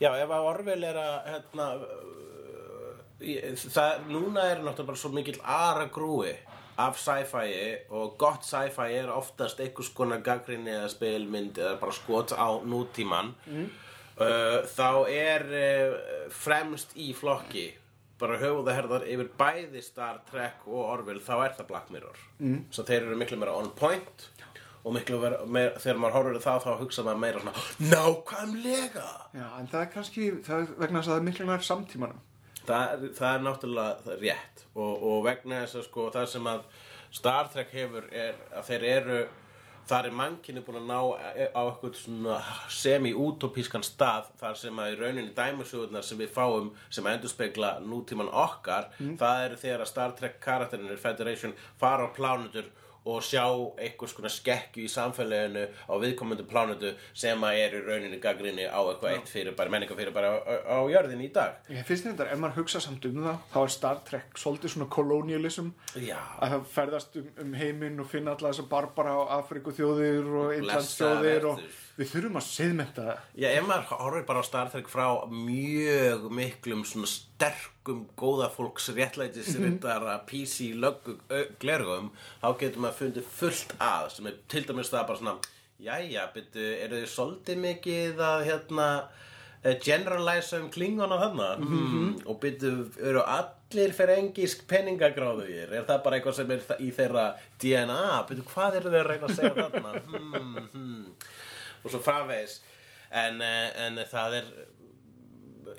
já, 0.00 0.10
ef 0.20 0.32
að 0.36 0.48
Orwell 0.50 0.84
er 0.84 0.98
að 1.00 1.14
hérna, 1.32 1.68
uh, 1.84 2.96
ég- 3.20 3.54
það, 3.64 4.04
núna 4.10 4.48
er 4.50 4.60
náttúrulega 4.64 4.90
bara 4.90 5.00
svo 5.04 5.12
mikill 5.14 5.40
ara 5.44 5.86
grúi 5.92 6.34
af 6.76 6.98
sci-fi 6.98 7.52
og 7.94 8.16
gott 8.18 8.42
sci-fi 8.44 8.88
er 8.98 9.12
oftast 9.14 9.60
einhvers 9.62 9.92
konar 9.94 10.18
gaggrinni 10.26 10.72
eða 10.74 10.88
spilmynd 10.90 11.60
eða 11.62 11.76
bara 11.78 11.94
skot 11.94 12.32
á 12.34 12.48
nútíman 12.66 13.30
mm. 13.46 13.68
þá 14.74 14.88
er 15.10 15.44
uh, 15.54 15.94
fremst 16.34 16.96
í 16.98 17.12
flokki 17.14 17.68
bara 18.20 18.38
höfuðaherðar 18.38 19.06
yfir 19.10 19.30
bæði 19.38 19.82
Star 19.82 20.20
Trek 20.30 20.66
og 20.68 20.80
Orville 20.84 21.22
þá 21.24 21.34
er 21.36 21.56
það 21.58 21.70
Black 21.72 21.92
Mirror. 21.94 22.20
Mm. 22.38 22.60
svo 22.70 22.86
þeir 22.86 23.08
eru 23.08 23.18
miklu 23.20 23.38
meira 23.40 23.56
on 23.58 23.70
point 23.78 24.28
og 24.84 24.94
miklu 24.94 25.18
meira, 25.22 25.40
meira 25.48 25.80
þegar 25.80 26.00
maður 26.02 26.38
á 26.38 26.44
það 26.44 26.64
þá 26.66 26.70
hugsa 26.82 27.04
maður 27.06 27.22
meira 27.24 27.42
svona 27.42 27.92
nákvæmlega! 27.94 29.08
Já, 29.34 29.46
en 29.58 29.70
það 29.72 29.80
er 29.80 29.92
kannski, 29.94 30.30
það 30.46 30.64
er 30.64 30.74
vegna 30.82 31.00
þess 31.00 31.08
að 31.08 31.14
það 31.14 31.20
er 31.20 31.28
miklu 31.28 31.46
nær 31.48 31.68
samtímanum. 31.68 32.24
Það, 32.64 33.06
það 33.18 33.30
er 33.30 33.42
náttúrulega 33.44 34.02
það 34.04 34.12
er 34.14 34.20
rétt 34.24 34.66
og, 34.74 34.92
og 34.94 35.24
vegna 35.26 35.62
þess 35.64 35.80
að 35.80 35.88
sko 35.88 36.10
það 36.14 36.28
sem 36.34 36.52
að 36.52 36.68
Star 37.14 37.50
Trek 37.52 37.74
hefur 37.74 38.06
er 38.10 38.38
að 38.54 38.70
þeir 38.70 38.86
eru 38.90 39.18
þar 39.88 40.08
er 40.08 40.16
mannkynni 40.18 40.62
búin 40.64 40.80
að 40.80 40.86
ná 40.88 41.00
á 41.52 41.62
eitthvað 41.64 41.98
semi-utopískan 42.72 43.84
stað 43.86 44.30
þar 44.40 44.60
sem 44.60 44.80
að 44.80 44.94
í 44.94 45.00
rauninni 45.00 45.34
dæmisögurnar 45.36 46.06
sem 46.06 46.20
við 46.20 46.32
fáum 46.36 46.70
sem 46.88 47.10
endurspegla 47.10 47.74
nútíman 47.84 48.32
okkar 48.32 48.90
það 49.20 49.44
eru 49.48 49.60
þegar 49.60 49.84
að 49.84 49.92
Star 49.92 50.16
Trek 50.18 50.40
karakterinir 50.44 51.02
Federation 51.02 51.54
fara 51.80 52.08
á 52.08 52.14
plánutur 52.16 52.70
og 53.04 53.20
sjá 53.24 53.44
einhvers 53.76 54.14
konar 54.16 54.32
skekkju 54.32 54.86
í 54.86 54.90
samfélaginu 54.90 55.64
á 55.68 55.94
viðkomandi 56.00 56.46
plánutu 56.48 56.94
sem 57.12 57.42
að 57.44 57.60
er 57.60 57.76
í 57.76 57.82
rauninni 57.84 58.20
gaggrinni 58.22 58.64
á 58.64 58.80
eitthvað 58.80 59.12
eitt 59.12 59.32
fyrir 59.32 59.56
bara 59.58 59.72
menninga 59.72 59.96
fyrir 59.98 60.14
bara 60.14 60.32
á, 60.32 60.36
á, 60.40 60.54
á 60.72 60.78
jörðinni 60.88 61.28
í 61.28 61.32
dag. 61.34 61.58
Ég 61.68 61.84
finnst 61.88 62.08
þetta, 62.08 62.30
ef 62.32 62.40
maður 62.40 62.62
hugsa 62.62 62.80
samt 62.80 63.04
um 63.10 63.20
það 63.26 63.42
þá 63.52 63.58
er 63.62 63.74
Star 63.76 64.00
Trek 64.08 64.40
svolítið 64.40 64.74
svona 64.74 64.88
kolonialism 64.96 65.70
Já, 66.00 66.16
að 66.40 66.54
það 66.56 66.66
ferðast 66.74 67.20
um, 67.20 67.28
um 67.44 67.54
heiminn 67.60 68.00
og 68.00 68.10
finna 68.10 68.34
alla 68.34 68.52
þessar 68.54 68.70
barbara 68.72 69.16
á 69.20 69.22
Afriku 69.40 69.74
þjóðir 69.76 70.32
og 70.40 70.54
Blessaðar 70.64 71.20
þjóðir 71.20 71.48
og 71.52 71.62
við 71.98 72.10
þurfum 72.14 72.40
að 72.40 72.48
siðmenta 72.48 73.06
það 73.10 73.38
Já, 73.44 73.48
ef 73.52 73.68
maður 73.68 74.02
horfir 74.06 74.26
bara 74.32 74.42
á 74.42 74.48
Star 74.48 74.72
Trek 74.72 74.90
frá 74.90 75.06
mjög 75.28 76.28
miklum 76.32 76.84
svona 76.88 77.10
sterkum 77.84 78.06
góða 78.16 78.48
fólks 78.48 78.88
réttlætis 78.96 79.58
rittara 79.60 80.24
PC 80.26 80.72
löggu 80.74 81.18
glergum 81.60 82.12
þá 82.40 82.56
getur 82.58 82.80
maður 82.80 82.98
fundið 82.98 83.26
fullt 83.28 83.74
að 83.78 84.08
sem 84.14 84.26
er 84.26 84.38
til 84.48 84.64
dæmis 84.64 84.90
það 84.90 85.06
bara 85.08 85.18
svona 85.18 85.36
jæja, 85.84 86.30
byrju, 86.32 86.70
eru 86.80 87.02
þið 87.02 87.12
svolítið 87.12 87.60
mikið 87.60 88.20
að 88.24 88.44
hérna 88.48 88.88
eh, 89.62 89.76
generalisa 89.84 90.62
um 90.62 90.70
klingona 90.70 91.18
þarna? 91.20 91.50
Hmm. 91.60 92.14
og 92.24 92.40
byrju, 92.40 92.72
eru 93.04 93.20
allir 93.20 93.92
fyrir 93.92 94.22
engisk 94.22 94.64
peningagráðugir 94.70 95.74
er 95.74 95.84
það 95.84 96.04
bara 96.06 96.16
eitthvað 96.16 96.38
sem 96.40 96.54
er 96.56 96.64
í 96.80 96.90
þeirra 96.90 97.26
DNA 97.60 98.22
byrju, 98.30 98.46
hvað 98.54 98.80
eru 98.80 98.94
þið 98.94 99.02
að 99.02 99.10
reyna 99.10 99.28
að 99.28 99.40
segja 99.40 99.56
þarna? 99.60 99.96
Hmm, 100.14 100.70
hmm 100.72 101.10
og 101.84 101.92
svo 101.92 101.98
framvegis. 102.00 102.62
En, 103.12 103.42
eh, 103.44 103.66
en 103.84 103.98
það 104.08 104.38
er 104.40 104.46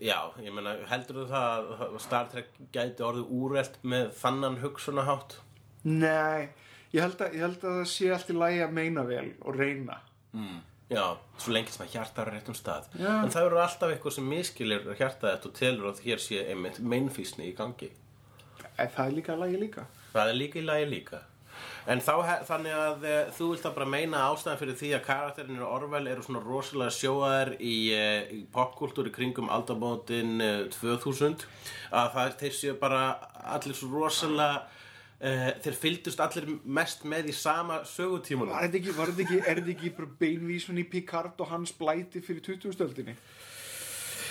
já, 0.03 0.19
ég 0.43 0.53
meina 0.55 0.75
heldur 0.89 1.21
þú 1.21 1.25
það 1.31 1.73
að 1.85 1.97
Star 2.03 2.29
Trek 2.31 2.53
gæti 2.75 3.05
orðið 3.05 3.33
úrelt 3.39 3.75
með 3.83 4.07
þannan 4.19 4.61
hugsunahátt 4.63 5.37
Nei, 5.85 6.47
ég 6.95 7.03
held, 7.03 7.19
að, 7.21 7.35
ég 7.37 7.43
held 7.45 7.59
að 7.59 7.75
það 7.79 7.91
sé 7.91 8.07
allt 8.15 8.31
í 8.33 8.37
lagi 8.37 8.63
að 8.65 8.71
meina 8.73 9.03
vel 9.05 9.27
og 9.45 9.59
reyna. 9.59 9.99
Mm. 10.35 10.63
já, 10.89 11.03
svo 11.41 11.53
lengi 11.55 11.71
sem 11.71 11.85
að 11.85 11.93
hjarta 11.93 12.23
er 12.23 12.29
á 12.29 12.33
réttum 12.33 12.57
stað. 12.57 12.89
Já. 12.97 13.11
en 13.21 13.31
það 13.33 13.45
eru 13.47 13.61
alltaf 13.61 13.93
eitthvað 13.93 14.15
sem 14.17 14.27
miskilir 14.29 14.89
hjarta 14.97 15.29
þetta 15.29 15.49
og 15.49 15.55
telur 15.59 15.91
að 15.91 16.01
hér 16.07 16.23
sé 16.23 16.41
einmitt 16.49 16.81
meinfísni 16.81 17.51
í 17.51 17.53
gangi. 17.57 17.91
Það 18.75 19.05
er 19.05 19.15
líka 19.19 19.33
að 19.35 19.45
lagi 19.45 19.61
líka. 19.61 19.85
Það 20.11 20.31
er 20.31 20.37
líka 20.41 20.59
í 20.59 20.65
lagi 20.65 20.89
líka 20.89 21.21
en 21.91 22.01
þá, 22.01 22.13
þannig 22.47 22.75
að 22.75 23.05
e, 23.05 23.15
þú 23.37 23.49
vilt 23.51 23.67
að 23.69 23.75
bara 23.77 23.89
meina 23.89 24.23
ástæðan 24.29 24.61
fyrir 24.61 24.77
því 24.79 24.91
að 24.97 25.03
karakterinir 25.05 25.65
Orwell 25.67 26.07
eru 26.09 26.25
svona 26.25 26.41
rosalega 26.45 26.95
sjóðar 26.95 27.53
í, 27.59 27.75
e, 27.93 28.07
í 28.33 28.39
popkultúr 28.53 29.11
í 29.11 29.13
kringum 29.15 29.51
aldamótin 29.53 30.39
e, 30.41 30.51
2000 30.73 31.45
að 31.95 32.09
það 32.15 32.39
þeir 32.41 32.57
séu 32.59 32.77
bara 32.81 33.03
allir 33.55 33.77
svo 33.77 33.91
rosalega 33.93 34.63
e, 35.19 35.33
þeir 35.65 35.79
fylgdust 35.83 36.23
allir 36.25 36.49
mest 36.65 37.05
með 37.07 37.31
í 37.33 37.37
sama 37.37 37.83
sögutímanum 37.89 38.55
Var 38.55 38.69
þetta 38.69 38.81
ekki, 38.81 39.27
ekki, 39.27 39.41
er 39.51 39.63
ekki 39.75 40.15
beinvísun 40.21 40.81
í 40.81 40.87
Picard 40.89 41.39
og 41.41 41.53
hans 41.53 41.75
blæti 41.77 42.23
fyrir 42.25 42.43
20. 42.49 43.13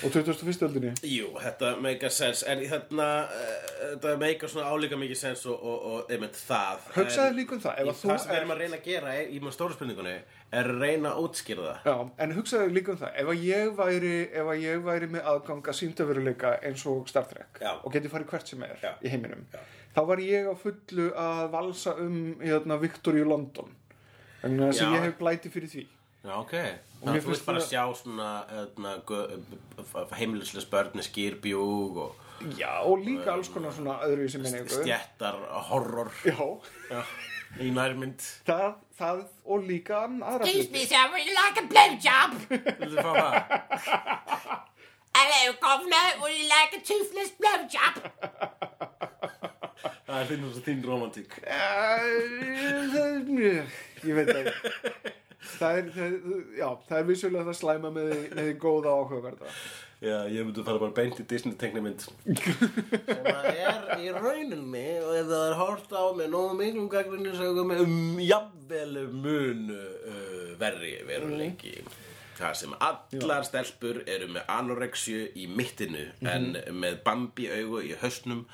Og 0.02 0.10
21. 0.12 0.62
öldinni? 0.66 0.90
Jú, 1.06 1.28
þetta 1.40 1.68
meikar 1.80 2.10
sens 2.12 2.42
en 2.50 2.60
þarna, 2.68 3.06
uh, 3.24 3.76
þetta 3.94 4.14
meikar 4.20 4.50
svona 4.52 4.70
álíka 4.74 4.96
mikið 5.00 5.16
sens 5.20 5.44
og, 5.46 5.60
og, 5.62 5.84
og 5.92 6.10
einmitt 6.12 6.36
það 6.36 6.88
Hugsaðu 6.96 7.36
líka 7.38 7.54
um 7.56 7.60
það, 7.62 7.78
í 7.78 7.86
Það 7.86 8.00
sem 8.00 8.10
við 8.10 8.34
er- 8.34 8.40
erum 8.40 8.52
að 8.54 8.60
reyna 8.64 8.76
að 8.80 8.88
gera 8.88 9.14
í 9.24 9.38
með 9.44 9.54
stóra 9.56 9.76
spurningunni 9.78 10.16
er 10.54 10.70
að 10.72 10.80
reyna 10.82 11.12
að 11.14 11.22
útskýra 11.28 11.68
það 11.68 11.88
Já, 11.88 11.94
en 12.26 12.34
hugsaðu 12.38 12.74
líka 12.74 12.92
um 12.94 13.00
það, 13.04 13.14
ef 13.22 13.32
að 13.34 13.46
ég 13.48 13.72
væri, 13.78 14.12
ef 14.42 14.50
að 14.56 14.60
ég 14.66 14.84
væri 14.90 15.10
með 15.14 15.30
aðgang 15.32 15.70
að 15.72 15.78
síndaveruleika 15.80 16.52
eins 16.68 16.84
og 16.90 17.08
Star 17.08 17.26
Trek 17.30 17.62
Já. 17.62 17.72
og 17.84 17.92
geti 17.96 18.12
farið 18.12 18.30
hvert 18.34 18.52
sem 18.52 18.62
er 18.68 18.76
Já. 18.82 18.92
í 19.02 19.14
heiminum, 19.14 19.46
Já. 19.54 19.60
þá 19.96 20.00
var 20.10 20.24
ég 20.26 20.50
á 20.50 20.54
fullu 20.58 21.08
að 21.14 21.48
valsa 21.54 21.96
um 22.02 22.20
hérna, 22.42 22.80
Victoria 22.82 23.24
London, 23.24 23.72
þannig 24.42 24.68
að 24.74 24.94
ég 24.98 25.04
hef 25.08 25.18
blæti 25.22 25.50
fyrir 25.54 25.70
því. 25.72 25.86
Já, 26.24 26.32
ok 26.40 26.52
Þannig 27.04 27.18
að 27.20 27.24
þú 27.26 27.32
vilt 27.34 27.44
bara 27.46 27.60
sjá 27.60 27.82
svona 27.98 28.28
hérna, 28.48 28.92
heimilislega 30.16 30.64
spörni 30.64 31.02
skýrbjúg 31.04 31.98
og 32.00 32.12
Já, 32.58 32.80
og 32.84 32.98
líka 33.04 33.34
alls 33.34 33.48
konar 33.52 33.72
svona 33.76 33.98
öðru 34.06 34.24
sem 34.32 34.42
menningu. 34.44 34.68
stjettar 34.72 35.36
horror 35.68 36.10
Já, 36.24 36.38
Já, 36.90 37.02
í 37.60 37.68
nærmynd 37.76 38.24
það, 38.48 38.70
það 38.98 39.20
og 39.44 39.58
líka 39.68 40.00
aðra 40.08 40.48
Excuse 40.48 40.66
hluti. 40.66 40.72
me, 40.72 40.82
sir, 40.88 41.04
would 41.12 41.24
you 41.28 41.34
like 41.36 41.56
a 41.60 41.64
blowjob? 41.70 42.30
Viltu 42.80 42.98
fá 43.04 43.12
það? 43.20 43.34
Hello, 45.16 45.42
governor, 45.62 46.08
would 46.24 46.34
you 46.40 46.48
like 46.50 46.72
a 46.74 46.80
toothless 46.82 47.30
blowjob? 47.38 47.94
Það 50.04 50.16
er 50.20 50.26
þinn, 50.32 50.48
þín 50.66 50.80
romantík 50.88 51.30
Eh, 51.44 52.74
Ég 54.04 54.18
veit 54.18 54.28
það 54.32 54.44
Það 55.54 55.78
er, 55.80 55.88
það, 55.94 56.14
já, 56.58 56.68
það 56.88 56.98
er 57.00 57.08
vissulega 57.08 57.48
það 57.50 57.58
slæma 57.60 57.90
með, 57.94 58.12
því- 58.34 58.54
góða 58.62 58.94
áhugaverða. 58.98 59.50
Já, 60.04 60.16
ég 60.28 60.44
myndi 60.44 60.64
fara 60.66 60.80
bara 60.82 60.92
beint 60.96 61.20
í 61.22 61.24
Disney 61.30 61.54
teknimynd 61.56 62.02
sem 62.04 63.28
að 63.30 63.46
er 63.54 63.84
í 64.04 64.10
rauninni 64.12 64.82
og 65.00 65.14
ef 65.16 65.28
það 65.30 65.44
er 65.46 65.54
hort 65.60 65.94
á 65.96 66.04
með 66.18 66.32
nógu 66.34 66.56
miklum 66.58 66.88
gagnrinni 66.92 67.32
sögum 67.38 67.72
um 67.76 67.94
jafnvel 68.20 68.98
mun 69.14 69.62
uh, 69.72 70.50
verri 70.60 70.96
veruleiki. 71.08 71.76
Það 72.34 72.54
sem 72.58 72.74
allar 72.82 73.46
stelpur 73.46 74.02
eru 74.10 74.28
með 74.34 74.48
anorexju 74.50 75.20
í 75.38 75.46
mittinu 75.54 76.08
en 76.26 76.50
með 76.74 76.98
bambi 77.06 77.46
augu 77.54 77.80
í 77.86 77.94
hausnum 78.02 78.44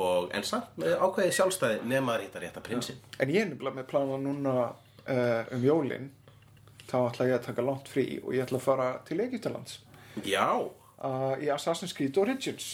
og 0.00 0.30
en 0.36 0.44
samt 0.46 0.76
með 0.78 0.94
ákveði 1.02 1.32
sjálfstæði 1.40 1.80
nema 1.90 2.14
að 2.18 2.26
hitta 2.28 2.44
rétta 2.44 2.62
prinsinn. 2.64 3.00
En 3.18 3.32
ég 3.32 3.42
er 3.46 3.50
nefnilega 3.50 3.80
með 3.80 3.88
plana 3.90 4.20
núna 4.20 4.54
uh, 4.68 5.42
um 5.56 5.64
jólin, 5.66 6.10
þá 6.90 6.98
ætla 7.00 7.28
ég 7.30 7.38
að 7.38 7.46
taka 7.48 7.64
langt 7.66 7.90
frí 7.90 8.06
og 8.20 8.34
ég 8.34 8.44
ætla 8.44 8.60
að 8.60 8.66
fara 8.66 8.88
til 9.08 9.20
Egyptalands 9.24 9.78
Já, 10.26 10.48
uh, 10.58 11.34
í 11.40 11.50
Assassin's 11.54 11.94
Creed 11.96 12.18
Origins 12.20 12.72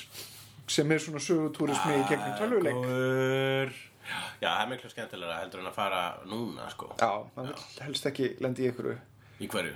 sem 0.66 0.90
er 0.90 1.02
svona 1.02 1.20
sögutúrismi 1.22 1.94
í 1.94 2.06
gegnum 2.08 2.32
tölvuleik. 2.40 2.80
Góður 2.80 3.74
Já, 4.40 4.48
það 4.48 4.60
er 4.62 4.70
miklu 4.70 4.90
skemmtilega 4.90 5.40
heldur 5.40 5.62
en 5.62 5.70
að 5.70 5.76
fara 5.76 6.02
núna 6.30 6.68
sko 6.72 6.92
Já, 6.98 7.10
maður 7.36 7.66
helst 7.84 8.06
ekki 8.10 8.32
lendi 8.42 8.66
í 8.66 8.70
ykkur. 8.72 8.94
Í 9.42 9.50
hverju? 9.52 9.74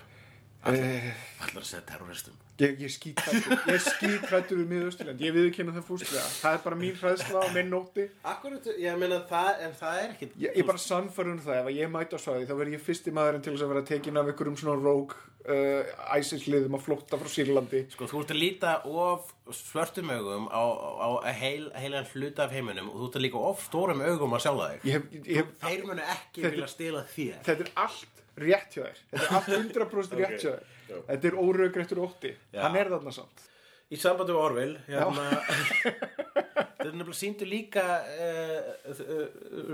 Uh, 0.61 1.11
Allar 1.41 1.62
að 1.62 1.68
segja 1.70 1.86
terroristum 1.88 2.36
ég, 2.61 2.83
ég 2.85 2.93
skítrættur, 2.93 3.63
ég 3.71 3.81
skítrættur 3.85 4.61
um 4.63 4.69
miðausturland, 4.71 5.25
ég 5.25 5.35
viðurkenna 5.37 5.75
það 5.79 5.87
fúslega. 5.89 6.27
Það 6.41 6.57
er 6.57 6.63
bara 6.67 6.79
mín 6.81 6.99
hræðsla 7.01 7.43
og 7.43 7.57
minn 7.57 7.73
nótti. 7.73 8.07
Akkurat, 8.33 8.71
ég 8.81 9.01
meina 9.01 9.19
það, 9.31 9.51
en 9.67 9.75
það 9.81 10.03
er 10.03 10.15
ekkit 10.15 10.39
Ég, 10.45 10.61
ég 10.61 10.69
bara 10.69 10.83
sannfærum 10.85 11.41
það, 11.45 11.61
ef 11.65 11.75
ég 11.79 11.93
mæti 11.97 12.17
á 12.17 12.21
svæði 12.21 12.49
þá 12.51 12.55
verð 12.61 12.77
ég 12.77 12.87
fyrsti 12.87 13.17
maðurinn 13.17 13.45
til 13.47 13.57
þess 13.57 13.67
að 13.67 13.75
vera 13.75 13.85
tekin 13.91 14.21
af 14.21 14.31
einhverjum 14.31 14.61
svona 14.61 14.77
rogue 14.85 15.19
uh, 15.49 16.17
ISIS-liðum 16.21 16.79
að 16.79 16.87
flótta 16.87 17.21
frá 17.21 17.33
Sýrlandi. 17.35 17.83
Sko, 17.95 18.09
þú 18.11 18.23
ert 18.25 18.35
að 18.37 18.43
líta 18.45 18.77
of 18.87 19.35
svörtum 19.57 20.13
augum 20.15 20.49
á, 20.53 20.63
á 21.01 21.09
heil, 21.41 21.71
heilan 21.75 22.09
hluta 22.13 22.47
af 22.47 22.55
heiminum 22.55 22.93
og 22.93 23.01
þú 23.01 23.11
ert 23.11 23.21
að 23.21 23.27
líka 23.27 23.45
of 23.51 23.65
stórum 23.67 24.05
augum 24.05 24.37
að 24.37 24.45
sjálfa 24.47 24.69
þig 24.71 24.85
Ég 24.87 24.95
hef, 24.95 25.09
ég 25.27 25.41
hef, 25.41 25.53
Þeir 25.65 25.87
munu 25.89 26.05
ekki 26.15 26.45
vilja 26.47 26.69
stila 26.71 27.03
þér 27.11 27.41
þetta 27.49 27.67
er 27.67 27.73
allt 27.83 28.21
rétt 28.41 28.77
hjá 28.77 28.85
þér. 28.85 29.01
Þetta 29.11 29.25
er 29.25 29.35
allt 29.39 29.51
100% 29.57 30.21
rétt 30.21 30.45
hjá 30.45 30.53
þér. 30.53 30.69
Þetta 31.09 31.30
er 31.30 31.38
órauggrættur 31.45 32.03
ótti. 32.05 32.34
Já. 32.55 32.62
Hann 32.64 32.78
er 32.80 32.91
þarna 32.93 33.14
samt. 33.14 33.47
Í 33.91 33.99
sambandi 33.99 34.30
við 34.30 34.38
Orville 34.38 34.80
hérna, 34.86 35.24
Þetta 35.82 36.84
er 36.86 36.93
nefnilega 36.95 37.16
síndu 37.18 37.47
líka 37.51 37.82
uh, 38.07 38.68
uh, 38.93 39.24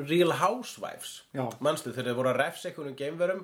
Real 0.08 0.32
Housewives 0.40 1.18
Já. 1.36 1.44
Manstu 1.60 1.92
þegar 1.92 2.08
þeir 2.08 2.16
voru 2.22 2.30
að 2.32 2.38
refsa 2.40 2.70
einhvernum 2.70 2.96
geimverum 2.96 3.42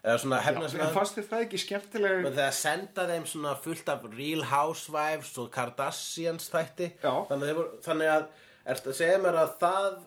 eða 0.00 0.16
svona 0.22 0.40
hefna 0.46 0.70
En 0.70 0.94
fannst 0.96 1.18
þér 1.18 1.28
það 1.28 1.44
ekki 1.44 1.60
skemmtilega? 1.60 2.22
Men 2.24 2.36
þegar 2.38 2.56
senda 2.56 3.06
þeim 3.12 3.28
svona 3.34 3.52
fullt 3.66 3.92
af 3.92 4.08
Real 4.14 4.48
Housewives 4.48 5.34
og 5.44 5.52
Kardashians 5.52 6.48
þætti 6.52 6.90
Já. 7.04 7.12
þannig 7.28 7.52
að, 7.52 7.60
voru, 7.60 7.78
þannig 7.84 8.12
að 8.16 8.26
ertu 8.74 8.94
að 8.94 9.00
segja 9.02 9.22
mér 9.26 9.40
að 9.44 9.54
það 9.60 10.02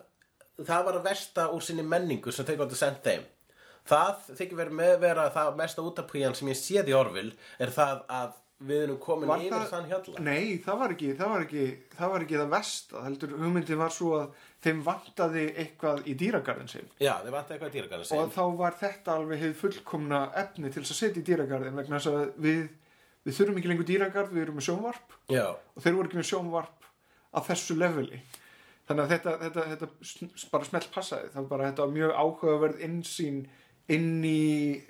það 0.66 0.86
var 0.90 0.98
að 0.98 1.04
versta 1.12 1.48
úr 1.54 1.62
sinni 1.62 1.86
menningu 1.86 2.34
sem 2.34 2.46
þeir 2.46 2.64
gáttu 2.64 2.78
sendt 2.82 3.04
þeim 3.06 3.26
það 3.88 4.26
þykir 4.38 4.58
verið 4.62 4.76
með 4.82 4.98
vera 5.06 5.28
það 5.34 5.56
mesta 5.62 5.84
útapíjan 5.88 6.36
sem 6.38 6.50
ég 6.52 6.58
séð 6.60 6.92
í 6.92 6.96
Orville 6.98 7.32
er 7.58 7.72
það 7.74 8.04
að 8.18 8.36
við 8.68 8.80
erum 8.88 8.96
komin 8.98 9.28
Var 9.30 9.42
yfir 9.44 9.52
það- 9.54 9.68
þann 9.70 9.84
hjalla 9.92 10.22
Nei, 10.26 10.46
það 10.64 10.78
var 10.80 10.92
ekki 10.96 11.08
það, 11.14 11.28
var 11.30 11.42
ekki, 11.44 11.64
það, 11.94 12.08
var 12.10 12.24
ekki 12.24 12.38
það 12.40 12.48
versta. 12.54 13.02
Heldur 13.04 13.34
hugmyndin 13.38 13.78
var 13.78 13.92
svo 13.94 14.08
að 14.18 14.32
þeim 14.66 14.80
vantaði 14.88 15.44
eitthvað 15.62 16.00
í 16.10 16.14
dýragarðin 16.18 16.68
sinn. 16.72 16.88
Já, 16.98 17.12
þið 17.22 17.36
vantaði 17.36 17.54
eitthvað 17.54 17.70
í 17.70 17.76
dýragarðin 17.76 18.18
Og 18.18 18.32
þá 18.34 18.42
var 18.58 18.74
þetta 18.80 19.14
alveg 19.14 19.38
hefð 19.44 19.60
fullkomna 19.62 20.20
efni 20.42 20.72
til 20.74 20.82
þess 20.82 20.90
að 20.96 20.98
setja 21.04 21.22
í 21.22 21.26
dýragarðin 21.28 21.78
vegna 21.78 22.00
þess 22.00 22.10
að 22.10 22.34
við, 22.48 22.64
við 23.28 23.38
þurfum 23.38 23.60
ekki 23.62 23.70
lengur 23.70 23.88
dýragarð, 23.92 24.34
við 24.34 24.42
erum 24.48 24.58
með 24.58 24.66
sjónvarp 24.72 25.16
Já, 25.30 25.46
og 25.54 25.82
þeir 25.86 25.94
voru 26.00 26.10
ekki 26.10 26.18
með 26.18 26.28
sjónvarp 26.32 26.90
á 27.30 27.38
þessu 27.46 27.78
leveli. 27.78 28.20
Þannig 28.88 29.04
að 29.04 29.10
þetta, 29.14 29.32
þetta, 29.44 29.64
þetta 29.70 30.50
bara 30.50 30.64
smelt 30.72 30.90
passaði. 30.98 31.30
Það 31.30 31.42
var 31.44 31.48
bara 31.54 31.70
þetta 31.70 31.86
mjög 31.94 32.12
áhugaverð 32.24 32.82
innsýn 32.88 33.40
inn 33.88 34.24
í 34.24 34.82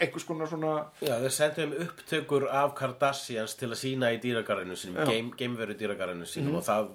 einhvers 0.00 0.24
konar 0.26 0.48
svona 0.50 0.72
Já, 1.04 1.14
þeir 1.22 1.30
sendum 1.36 1.74
upptökur 1.84 2.48
af 2.50 2.72
Kardashians 2.78 3.54
til 3.54 3.68
að 3.70 3.78
sína 3.78 4.10
í 4.14 4.18
dýragarinu 4.22 4.74
sínum, 4.76 5.04
game, 5.06 5.30
gameveru 5.38 5.76
dýragarinu 5.78 6.26
sínum 6.26 6.56
og 6.58 6.64
það 6.66 6.88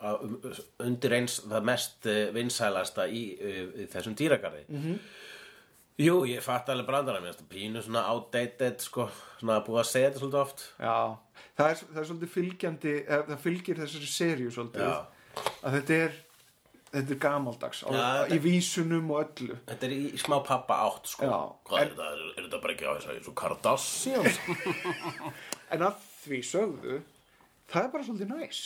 að- 0.00 0.22
um, 0.24 0.38
undir 0.86 1.12
eins 1.18 1.40
það 1.44 1.66
mest 1.68 2.06
uh, 2.08 2.22
vinsælasta 2.34 3.04
í, 3.06 3.22
uh, 3.36 3.82
í 3.84 3.86
þessum 3.92 4.16
dýragarði. 4.16 4.64
-hmm. 4.70 4.98
Jú, 6.00 6.24
ég 6.26 6.40
fatt 6.42 6.70
alveg 6.72 6.86
brandara 6.88 7.20
mér, 7.20 7.34
þetta 7.36 7.50
pínu 7.52 7.82
svona 7.84 8.06
outdated, 8.08 8.80
sko, 8.80 9.10
svona 9.38 9.60
búið 9.66 9.82
að 9.82 9.90
segja 9.90 10.08
þetta 10.08 10.22
svolítið 10.22 10.40
oft. 10.40 10.62
Já, 10.80 11.18
það 11.58 11.70
er, 11.70 11.76
það 11.92 12.00
er 12.00 12.06
svolítið 12.08 12.30
fylgjandi, 12.32 12.94
eða, 13.06 13.26
það 13.28 13.42
fylgir 13.44 13.76
þessari 13.82 14.08
seríu 14.08 14.50
svolítið, 14.50 14.86
Já. 14.88 15.06
að 15.62 15.76
þetta 15.76 15.98
er, 16.06 16.16
þetta 16.92 17.14
er 17.16 17.20
gamaldags, 17.24 17.80
á, 17.82 17.88
Já, 17.88 18.02
þetta- 18.02 18.36
í 18.36 18.38
vísunum 18.44 19.10
og 19.14 19.22
öllu. 19.24 19.56
Þetta 19.70 19.88
er 19.88 19.94
í, 19.96 20.00
smá 20.20 20.36
pappa 20.44 20.76
átt, 20.86 21.06
sko. 21.14 21.24
Já. 21.24 21.40
Hvað 21.70 21.80
er 21.86 21.90
þetta? 21.94 22.10
Er, 22.12 22.22
er 22.36 22.46
þetta 22.46 22.60
bara 22.66 22.76
ekki 22.76 22.86
á 22.88 22.92
þess 22.98 23.08
að 23.08 23.18
þessu 23.18 23.34
Kardashians? 23.42 24.38
En 25.72 25.82
að 25.88 26.00
því 26.26 26.38
sögðu, 26.44 26.96
það 27.72 27.84
er 27.86 27.92
bara 27.96 28.04
svolítið 28.08 28.32
næs. 28.36 28.62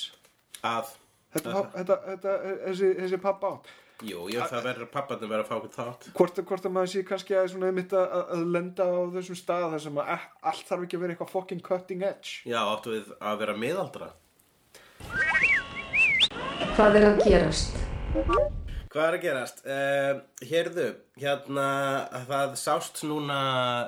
að, 0.67 0.95
Þetta, 1.37 1.51
þetta, 1.53 1.71
þetta, 1.77 1.97
þetta 2.07 2.33
þessi, 2.67 2.89
þessi 2.99 3.19
pappa 3.23 3.49
átt. 3.55 3.67
jú, 4.07 4.25
ég, 4.33 4.43
það 4.51 4.65
verður 4.67 4.89
pappatum 4.93 5.31
verður 5.31 5.45
að 5.45 5.49
fá 5.51 5.55
okkur 5.57 5.73
þátt. 5.77 6.07
Hvort, 6.17 6.41
hvort 6.51 6.67
að 6.69 6.73
maður 6.75 6.91
sé 6.93 7.03
kannski 7.09 7.37
að, 7.37 7.47
svona, 7.53 7.71
einmitt 7.71 7.93
að, 7.97 8.15
að 8.35 8.45
lenda 8.57 8.87
á 8.89 8.97
þessum 9.15 9.39
stað 9.39 9.67
þar 9.77 9.83
sem 9.87 10.01
að 10.03 10.11
eh, 10.17 10.27
allt 10.51 10.67
þarf 10.71 10.87
ekki 10.87 10.97
að 10.99 11.05
vera 11.07 11.15
eitthvað 11.17 11.33
fucking 11.37 11.63
cutting 11.67 12.03
edge. 12.09 12.35
Já, 12.49 12.59
áttu 12.73 12.95
við 12.97 13.13
að 13.21 13.39
vera 13.45 13.57
miðaldra. 13.63 14.11
Hvað 16.77 16.99
er 17.01 17.07
að 17.13 17.23
gerast? 17.29 17.77
Hvað 18.17 19.03
er 19.03 19.15
að 19.19 19.25
gerast? 19.27 19.59
Uh, 19.69 20.21
hérðu, 20.49 20.87
hérna, 21.21 21.67
það 22.31 22.55
sást 22.57 23.03
núna, 23.05 23.37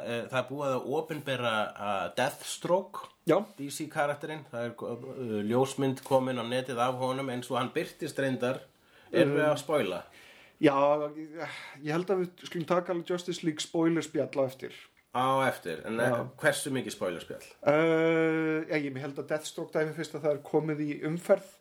uh, 0.02 0.18
það 0.28 0.36
er 0.42 0.46
búið 0.50 0.74
að 0.74 0.90
opinbera 0.98 1.52
uh, 1.72 2.02
Deathstroke, 2.18 3.08
Já. 3.28 3.38
DC 3.56 3.86
karakterinn, 3.92 4.44
það 4.50 4.68
er 4.68 5.48
ljósmynd 5.48 6.04
komin 6.04 6.40
á 6.40 6.44
netið 6.44 6.82
af 6.84 7.00
honum 7.00 7.32
eins 7.32 7.48
og 7.48 7.56
hann 7.56 7.72
byrtist 7.72 8.20
reyndar, 8.20 8.60
erum 9.08 9.38
við 9.38 9.48
að 9.48 9.58
spoila? 9.64 10.04
Já, 10.60 10.76
ég, 11.16 11.92
held 11.94 12.12
að 12.12 12.24
við 12.26 12.46
skulum 12.50 12.68
taka 12.68 12.92
alveg 12.92 13.12
Justice 13.14 13.46
League 13.46 13.64
spoiler 13.64 14.04
spjall 14.04 14.28
á 14.28 14.44
eftir. 14.44 14.76
Á 15.16 15.48
eftir, 15.48 15.84
en 15.88 16.02
uh, 16.04 16.24
hversu 16.42 16.74
mikið 16.74 16.98
spoilerspjall? 16.98 17.44
Uh, 17.64 18.66
já, 18.68 18.76
ég 18.76 18.98
held 19.00 19.22
að 19.22 19.30
Deathstroke 19.32 19.72
dæmi 19.72 19.96
fyrst 19.96 20.18
að 20.18 20.26
það 20.26 20.34
er 20.36 20.48
komið 20.50 20.84
í 20.84 20.96
umferð 21.08 21.54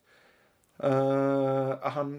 uh, 0.83 1.77
að 1.77 1.93
hann, 1.95 2.17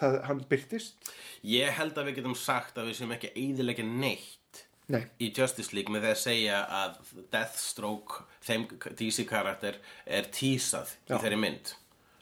það, 0.00 0.18
hann 0.28 0.42
byrtist. 0.50 1.12
Ég 1.46 1.76
held 1.78 1.98
að 1.98 2.10
við 2.10 2.20
getum 2.20 2.36
sagt 2.38 2.78
að 2.80 2.90
við 2.90 2.98
sem 3.00 3.14
ekki 3.16 3.32
eiðilegja 3.34 3.86
neitt 3.88 4.64
Nei, 4.92 5.00
í 5.16 5.30
Justice 5.32 5.72
League 5.72 5.92
með 5.92 6.04
því 6.04 6.10
að 6.12 6.20
segja 6.20 6.58
að 6.82 6.98
Deathstroke, 7.32 8.26
þeim 8.44 8.66
DC 8.98 9.24
karakter, 9.28 9.78
er 10.04 10.28
tísað 10.34 10.92
Já. 11.08 11.14
í 11.16 11.22
þeirri 11.22 11.38
mynd. 11.40 11.72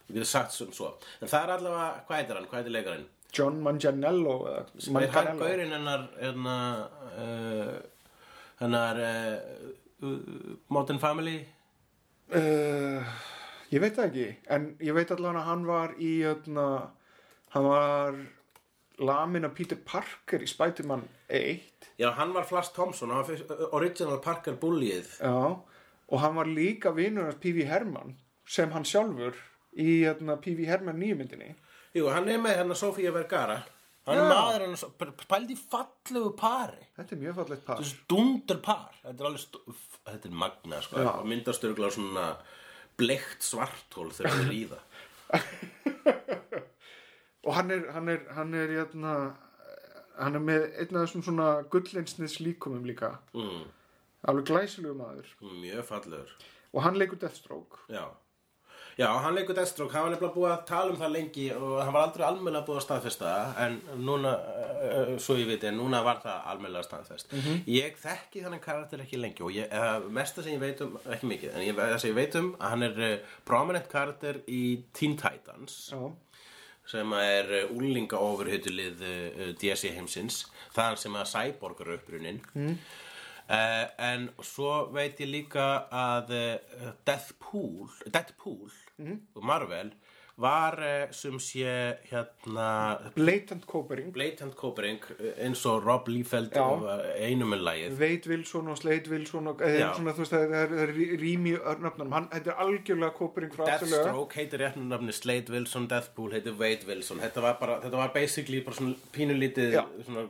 Við 0.07 0.20
getum 0.20 0.31
sagt 0.31 0.55
sem 0.55 0.70
svo. 0.75 0.93
En 1.18 1.31
það 1.31 1.49
er 1.49 1.53
allavega, 1.57 1.89
hvað 2.07 2.20
heitir 2.20 2.39
hann, 2.39 2.47
hvað 2.51 2.61
heitir 2.61 2.77
leikarinn? 2.77 3.09
John 3.33 3.62
Manganiello 3.64 4.35
eða 4.51 5.03
Er 5.03 5.14
hann 5.16 5.41
gaurinn 5.41 5.73
hennar, 5.73 6.07
hennar, 6.20 6.83
uh, 7.16 7.77
hennar 8.61 9.01
uh, 9.01 9.68
uh, 10.05 10.57
Modern 10.68 11.01
Family? 11.03 11.39
Uh, 12.33 13.01
ég 13.73 13.83
veit 13.83 13.97
það 13.97 14.11
ekki, 14.11 14.27
en 14.53 14.68
ég 14.85 14.97
veit 14.97 15.11
allan 15.16 15.41
að 15.41 15.49
hann 15.49 15.64
var 15.68 15.97
í, 15.99 16.12
öðna, 16.29 16.66
hann 17.53 17.65
var 17.69 18.17
lamin 19.03 19.45
af 19.49 19.55
Peter 19.57 19.77
Parker 19.77 20.43
í 20.45 20.49
Spider-Man 20.49 21.07
1, 21.29 21.89
Já, 21.99 22.11
hann 22.17 22.33
var 22.35 22.45
Flash 22.49 22.73
Thompson, 22.77 23.11
hann 23.11 23.25
var 23.29 23.69
original 23.77 24.19
Parker 24.25 24.57
bullið. 24.61 25.19
já, 25.21 25.57
og 26.13 26.21
hann 26.21 26.35
var 26.37 26.45
líka 26.51 26.93
vinur 26.95 27.25
hans 27.31 27.39
P.V. 27.41 27.65
Herman 27.69 28.17
sem 28.47 28.71
hann 28.75 28.85
sjálfur 28.85 29.37
í 29.79 30.03
öðna, 30.09 30.37
P.V. 30.43 30.67
Herman 30.69 30.99
nýjumyndinni. 31.01 31.55
Jú, 31.97 32.09
hann 32.13 32.29
er 32.29 32.39
með 32.41 32.59
hennar 32.61 32.77
Sofía 32.77 33.13
Vergara. 33.15 33.63
Hann 34.07 34.19
er 34.19 34.25
Já. 34.25 34.29
maður 34.35 34.65
hann, 34.67 35.13
pældi 35.31 35.55
fallegu 35.57 36.33
pari. 36.37 36.83
Þetta 36.99 37.15
er 37.15 37.21
mjög 37.23 37.37
fallegt 37.39 37.65
par. 37.69 37.83
Stundur 37.87 38.59
par. 38.65 38.91
Þetta 39.05 39.23
er 39.23 39.29
alveg, 39.31 39.43
stu- 39.45 39.77
þetta 40.09 40.29
er 40.29 40.35
magna, 40.43 40.81
sko. 40.83 41.05
Myndasturgla 41.31 41.91
svona 41.95 42.27
bleikt 42.99 43.47
svartól 43.47 44.11
þegar 44.13 44.35
það 44.37 44.49
er 44.49 44.57
í 44.59 44.65
það. 44.73 45.43
Og 47.45 47.55
hann 47.57 47.70
er, 47.74 47.86
hann 47.93 48.09
er, 48.09 48.20
hann 48.36 48.55
er, 48.55 48.70
jötna, 48.70 49.12
hann 50.18 50.38
er 50.38 50.43
með 50.47 50.66
einn 50.78 50.97
af 50.97 51.07
þessum 51.09 51.24
svona 51.26 51.51
gullinsnis 51.72 52.38
líkumum 52.40 52.84
líka. 52.86 53.16
Mm, 53.34 53.64
Alveg 54.30 54.47
glæsilegu 54.53 54.95
maður. 54.95 55.30
mjög 55.43 55.84
fallegur. 55.88 56.34
Og 56.72 56.82
hann 56.84 56.97
leikur 56.97 57.18
Deathstroke. 57.18 57.82
Já. 57.90 58.05
Já, 58.99 59.07
hann 59.24 59.34
leikur 59.34 59.55
Deathstroke, 59.57 59.93
hann 59.97 60.05
var 60.05 60.11
nefnilega 60.12 60.34
búið 60.34 60.51
að 60.53 60.64
tala 60.68 60.93
um 60.93 60.99
það 61.01 61.12
lengi 61.16 61.45
og 61.57 61.78
hann 61.80 61.95
var 61.95 62.07
aldrei 62.07 62.24
almennilega 62.26 62.66
búið 62.66 62.78
að 62.78 62.84
staðfesta 62.84 63.30
en 63.64 63.78
núna, 64.05 64.32
uh, 64.36 65.12
svo 65.18 65.36
ég 65.40 65.49
veit, 65.49 65.64
en 65.64 65.78
núna 65.80 66.03
var 66.05 66.20
það 66.22 66.49
almennilega 66.53 66.84
staðfest. 66.86 67.32
Ég 67.72 67.97
þekki 68.03 68.43
þannig 68.45 68.61
karakter 68.66 69.01
ekki 69.01 69.20
lengi 69.20 69.47
og 69.47 69.55
ég, 69.57 69.72
uh, 69.72 70.05
mesta 70.12 70.45
sem 70.45 70.53
ég 70.53 70.61
veit 70.61 70.82
um, 70.84 70.99
ekki 71.09 71.30
mikið, 71.30 71.55
en 71.57 71.64
ég, 71.64 71.80
það 71.80 71.97
sem 72.05 72.12
ég 72.12 72.18
veit 72.20 72.36
um 72.43 72.51
að 72.59 72.74
hann 72.74 72.86
er 72.90 73.01
prominent 73.49 73.88
karakter 73.90 74.43
í 74.47 74.61
Teen 74.93 75.16
Titans 75.16 75.78
Já. 75.95 76.03
Sem 76.93 77.14
er 77.18 77.55
uh, 77.62 77.72
úlinga 77.76 78.20
ofurhytulið 78.20 79.03
uh, 79.07 79.40
DC 79.61 79.93
heimsins, 79.97 80.45
þaðan 80.76 81.01
sem 81.01 81.18
að 81.18 81.30
Cyborg 81.32 81.82
er 81.84 81.95
upprunin. 81.97 82.43
Mm. 82.55 82.76
Uh, 83.43 83.84
en 84.07 84.28
svo 84.47 84.86
veit 84.95 85.20
ég 85.20 85.28
líka 85.32 85.66
að 85.93 86.30
Deathpool, 87.05 87.90
Deadpool 88.07 88.70
og 89.03 89.45
Marvel 89.45 89.90
var 90.43 90.78
sem 91.14 91.38
sé 91.43 91.72
hérna 92.11 92.68
Blatant 93.16 93.66
Copering. 93.66 94.12
blatant 94.12 94.57
copering 94.59 95.01
eins 95.38 95.64
og 95.70 95.86
Rob 95.86 96.09
Liefeld 96.11 96.57
uh, 96.59 96.90
einum 97.22 97.53
með 97.55 97.64
lagið. 97.68 97.97
Veit 98.01 98.26
Wilson 98.30 98.68
og 98.72 98.80
Slade 98.80 99.12
Wilson 99.12 99.53
og 99.53 99.62
Já. 99.62 99.93
svona 99.97 100.14
veist 100.18 100.34
það 100.34 100.57
er, 100.59 100.74
er 100.84 100.95
rým 101.22 101.47
í 101.51 101.55
örnöfnum 101.57 102.12
hann, 102.16 102.28
er 102.32 102.53
algjörlega 102.53 103.12
afturlega 103.12 103.70
Deathstroke 103.70 104.40
heitir 104.40 104.62
réttnum 104.62 104.90
nafni 104.90 105.14
Slade 105.16 105.53
Wilson, 105.53 105.88
Deathpool 105.90 106.34
heitir 106.34 106.57
Wade 106.59 106.88
Wilson. 106.88 107.22
Þetta 107.22 107.45
var 107.45 107.57
bara, 107.61 107.78
þetta 107.84 108.03
var 108.03 108.12
basically 108.14 108.62
bara 108.66 108.78
svona 108.78 108.95
pínulítið 109.14 109.78
svona, 110.07 110.26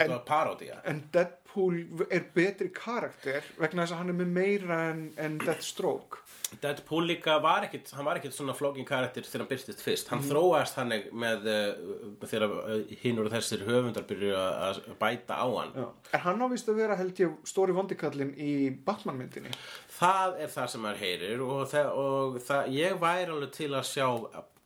var 0.00 0.24
parodía 0.26 0.80
en 0.88 1.02
Deadpool 1.12 1.82
er 2.10 2.26
betri 2.34 2.70
karakter 2.74 3.46
vegna 3.58 3.84
þess 3.84 3.94
að 3.96 4.02
hann 4.02 4.12
er 4.14 4.18
með 4.22 4.34
meira 4.38 4.80
en, 4.90 5.06
en 5.20 5.38
Deathstroke 5.42 6.24
Deadpool 6.60 7.06
líka 7.06 7.36
var 7.42 7.62
ekkit, 7.68 7.90
hann 7.94 8.04
var 8.04 8.18
ekkit 8.18 8.34
svona 8.34 8.52
flókin 8.58 8.84
karakter 8.88 9.22
þegar 9.22 9.44
hann 9.44 9.50
byrstist 9.52 9.82
fyrst. 9.84 10.08
Hann 10.10 10.18
Mhm. 10.20 10.30
þróast 10.32 10.74
þannig 10.74 11.06
með 11.12 11.46
uh, 11.46 12.26
þegar 12.26 12.50
uh, 12.50 12.94
hinn 13.02 13.18
og 13.22 13.30
þessir 13.30 13.62
höfundar 13.68 14.06
byrju 14.08 14.34
að 14.34 14.80
bæta 14.98 15.38
á 15.38 15.46
hann. 15.46 15.72
Já. 15.76 15.86
en 16.14 16.20
hann 16.26 16.42
ávist 16.42 16.68
að 16.68 16.80
vera 16.82 16.96
held 16.98 17.14
ég 17.22 17.36
stóri 17.46 17.72
vondikallin 17.76 18.34
í 18.34 18.70
Batman-myndinni 18.84 19.50
Það 20.00 20.40
er 20.40 20.48
það 20.48 20.68
sem 20.74 20.80
maður 20.82 21.02
heyrir 21.04 21.40
og, 21.46 21.62
það, 21.70 21.90
og 22.04 22.40
það, 22.48 22.72
ég 22.74 22.98
væri 23.00 23.30
alveg 23.30 23.52
til 23.52 23.70
að 23.70 23.86
sjá 23.94 24.08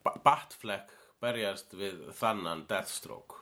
Ba- 0.04 0.18
Batfleck 0.24 0.90
berjast 1.20 1.72
við 1.72 2.00
þannan 2.18 2.66
Deathstroke. 2.68 3.36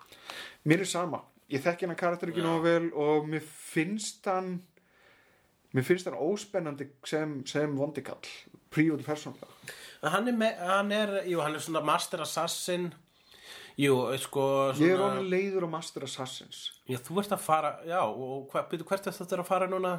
mér 0.67 0.81
er 0.85 0.91
sama, 0.91 1.23
ég 1.51 1.63
þekki 1.65 1.87
hann 1.89 1.97
karakter 1.99 2.31
ekki 2.31 2.43
nógu 2.45 2.63
vel 2.63 2.91
og 2.95 3.27
mér 3.27 3.43
finnst 3.43 4.25
hann 4.31 4.61
mér 5.73 5.87
finnst 5.87 6.09
hann 6.09 6.19
óspennandi 6.21 6.87
sem, 7.09 7.39
sem 7.49 7.77
vondikall 7.79 8.21
prívat 8.73 9.05
persónlega 9.07 9.49
Hann 10.03 10.27
er, 10.27 10.35
með, 10.35 10.57
hann 10.67 10.91
er, 10.93 11.11
jú, 11.31 11.39
hann 11.45 11.55
er 11.55 11.63
svona 11.63 11.79
Master 11.87 12.25
Assassin. 12.25 12.89
Jú, 13.79 13.95
sko, 14.19 14.43
svona... 14.75 14.83
ég 14.83 14.97
er 14.97 15.03
orðin 15.05 15.29
leiður 15.31 15.65
á 15.65 15.75
Master 15.77 16.03
Assassins 16.09 16.65
Já, 16.91 16.99
þú 16.99 17.21
ert 17.23 17.37
að 17.37 17.45
fara, 17.45 17.71
já, 17.87 18.01
og 18.03 18.51
hva, 18.51 18.65
byrju, 18.73 18.89
hvert 18.91 19.07
er 19.07 19.15
þetta 19.17 19.39
að 19.41 19.47
fara 19.49 19.69
núna? 19.71 19.93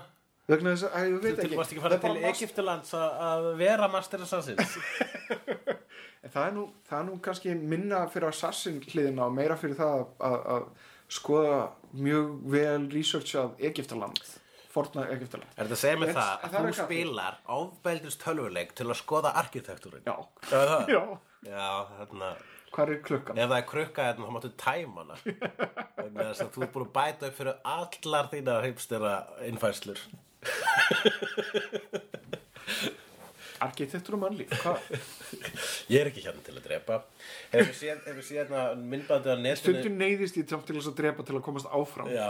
vegna 0.52 0.74
þess 0.76 0.90
að, 0.90 1.06
ég 1.08 1.14
Þú 1.16 1.24
veit 1.24 1.40
ekki, 1.46 1.58
varst 1.62 1.72
ekki 1.72 1.80
að 1.80 1.86
fara 1.88 1.96
Það 1.96 2.04
til 2.04 2.10
bara 2.10 2.20
Master- 2.26 2.44
Egyptalands 2.44 2.94
að- 3.00 3.48
vera 3.64 3.88
Master 3.94 4.26
Assassins? 4.28 4.76
Það 6.34 6.46
er, 6.48 6.54
nú, 6.56 6.62
það 6.88 7.00
er 7.00 7.08
nú 7.10 7.16
kannski 7.24 7.54
minna 7.60 7.98
fyrir 8.12 8.30
assassin 8.30 8.78
hliðina 8.86 9.26
og 9.28 9.34
meira 9.36 9.58
fyrir 9.60 9.76
það 9.76 10.04
að, 10.24 10.68
skoða 11.12 11.58
mjög 12.00 12.30
vel 12.54 12.86
researchað 12.94 13.60
Egiptaland, 13.70 14.22
forna 14.74 15.06
Egiptaland. 15.14 15.52
Er 15.56 15.64
þetta 15.68 15.78
að 15.78 15.82
segja 15.84 16.00
mig 16.02 16.10
En- 16.10 16.18
það 16.18 16.34
að 16.34 16.50
það 16.54 16.60
þú 16.64 16.72
er 16.72 16.78
spilar 16.80 17.38
ofbeldist 17.58 18.24
tölvuleik 18.24 18.72
til 18.78 18.88
að 18.90 18.98
skoða 19.02 19.30
arkitektúrin? 19.44 20.04
Já. 20.08 20.16
Er? 20.52 20.68
Já. 20.96 21.04
Já, 21.44 21.70
þarna, 22.00 22.30
Hvað 22.74 22.90
er 22.90 23.00
klukkan? 23.06 23.38
ef 23.38 23.50
það 23.52 23.58
er 23.60 23.68
krukka 23.70 24.02
hérna 24.08 24.26
þá 24.28 24.34
máttu 24.38 24.52
tæma 24.64 25.04
hana. 25.04 25.16
Þess 26.18 26.42
að 26.46 26.52
þú 26.56 26.64
ert 26.66 26.74
búin 26.74 26.88
að 26.88 26.94
bæta 26.96 27.30
upp 27.30 27.36
fyrir 27.40 27.56
allar 27.76 28.26
þína 28.32 28.54
heimstera 28.66 29.14
innfæslur. 29.50 30.00
Arkitektur 33.64 34.18
og 34.18 34.24
mannlíf, 34.26 34.50
hvað? 34.60 34.80
Ég 35.92 36.02
er 36.02 36.10
ekki 36.10 36.24
hérna 36.26 36.42
til 36.44 36.56
að 36.58 36.66
drepa. 36.66 36.98
Hefur 37.54 37.76
hefur 38.10 38.26
séð 38.26 38.42
hérna 38.42 38.64
myndbandið 38.80 39.32
á 39.32 39.38
netinu? 39.40 39.60
Stundum 39.62 39.96
neyðist 40.02 40.40
ég 40.42 40.48
til 40.50 40.58
að 40.60 40.90
drepa 40.98 41.24
til 41.28 41.38
að 41.38 41.46
komast 41.46 41.70
áfram. 41.72 42.10
Já, 42.12 42.28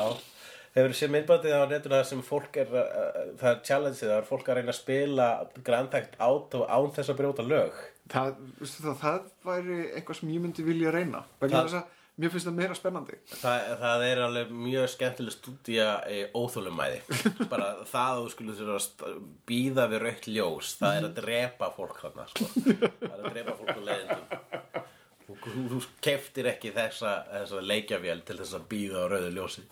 Hefur 0.73 0.93
séð 0.97 1.11
myndbandið 1.13 1.53
á 1.53 1.61
netuna 1.69 1.99
sem 2.09 2.21
fólk 2.25 2.55
er, 2.63 2.69
uh, 2.73 3.33
það 3.37 3.49
er 3.51 3.59
challengeið, 3.67 4.07
það 4.09 4.15
er 4.17 4.29
fólk 4.29 4.47
að 4.49 4.55
reyna 4.59 4.73
að 4.73 4.79
spila 4.79 5.27
Grand 5.67 5.91
Theft 5.93 6.15
Auto 6.25 6.63
án 6.65 6.87
þess 6.95 7.11
að 7.13 7.19
brjóta 7.19 7.45
lög. 7.45 7.81
það, 8.09 8.31
það, 8.65 8.95
það 9.03 9.19
væri 9.47 9.75
eitthvað 9.95 10.17
sem 10.21 10.31
ég 10.33 10.41
myndi 10.43 10.65
vilja 10.65 10.91
reyna 10.95 11.21
vegna 11.39 11.59
Það- 11.61 11.67
þess 11.69 11.77
að 11.81 11.99
mér 12.23 12.29
finnst 12.33 12.45
það 12.49 12.57
meira 12.57 12.75
spennandi 12.77 13.15
Það, 13.41 13.61
það 13.83 14.03
er 14.09 14.19
alveg 14.25 14.49
mjög 14.65 14.89
skemmtileg 14.93 15.33
stúdía 15.33 15.87
í 16.13 16.19
óþólumæði. 16.37 16.99
Bara 17.53 17.69
það 17.89 18.09
að 18.09 18.19
þú 18.19 18.33
skulle 18.33 18.57
þurfa 18.59 19.07
að 19.07 19.15
bíða 19.49 19.87
við 19.93 20.03
raukt 20.07 20.27
ljós, 20.29 20.73
það 20.81 20.97
er 20.99 21.07
að 21.07 21.15
drepa 21.21 21.69
fólk 21.77 22.01
þarna, 22.03 22.27
sko. 22.33 22.49
Það 22.59 23.07
er 23.13 23.23
að 23.23 23.31
drepa 23.37 23.55
fólk 23.61 23.73
á 23.73 23.81
leiðindum. 23.87 24.83
Þú, 25.23 25.81
keftir 26.03 26.49
ekki 26.51 26.73
þessa, 26.75 27.15
þessa 27.31 27.63
leikjavél 27.63 28.21
til 28.27 28.37
þess 28.41 28.57
að 28.57 28.69
bíða 28.73 29.03
á 29.03 29.11
rauðu 29.13 29.33
ljósi. 29.37 29.65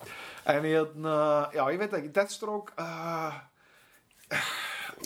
en 0.53 0.67
ég, 0.69 0.99
já, 1.57 1.63
ég 1.63 1.79
veit 1.81 1.95
ekki 1.99 2.11
Deathstroke 2.15 2.75
uh, 2.79 3.39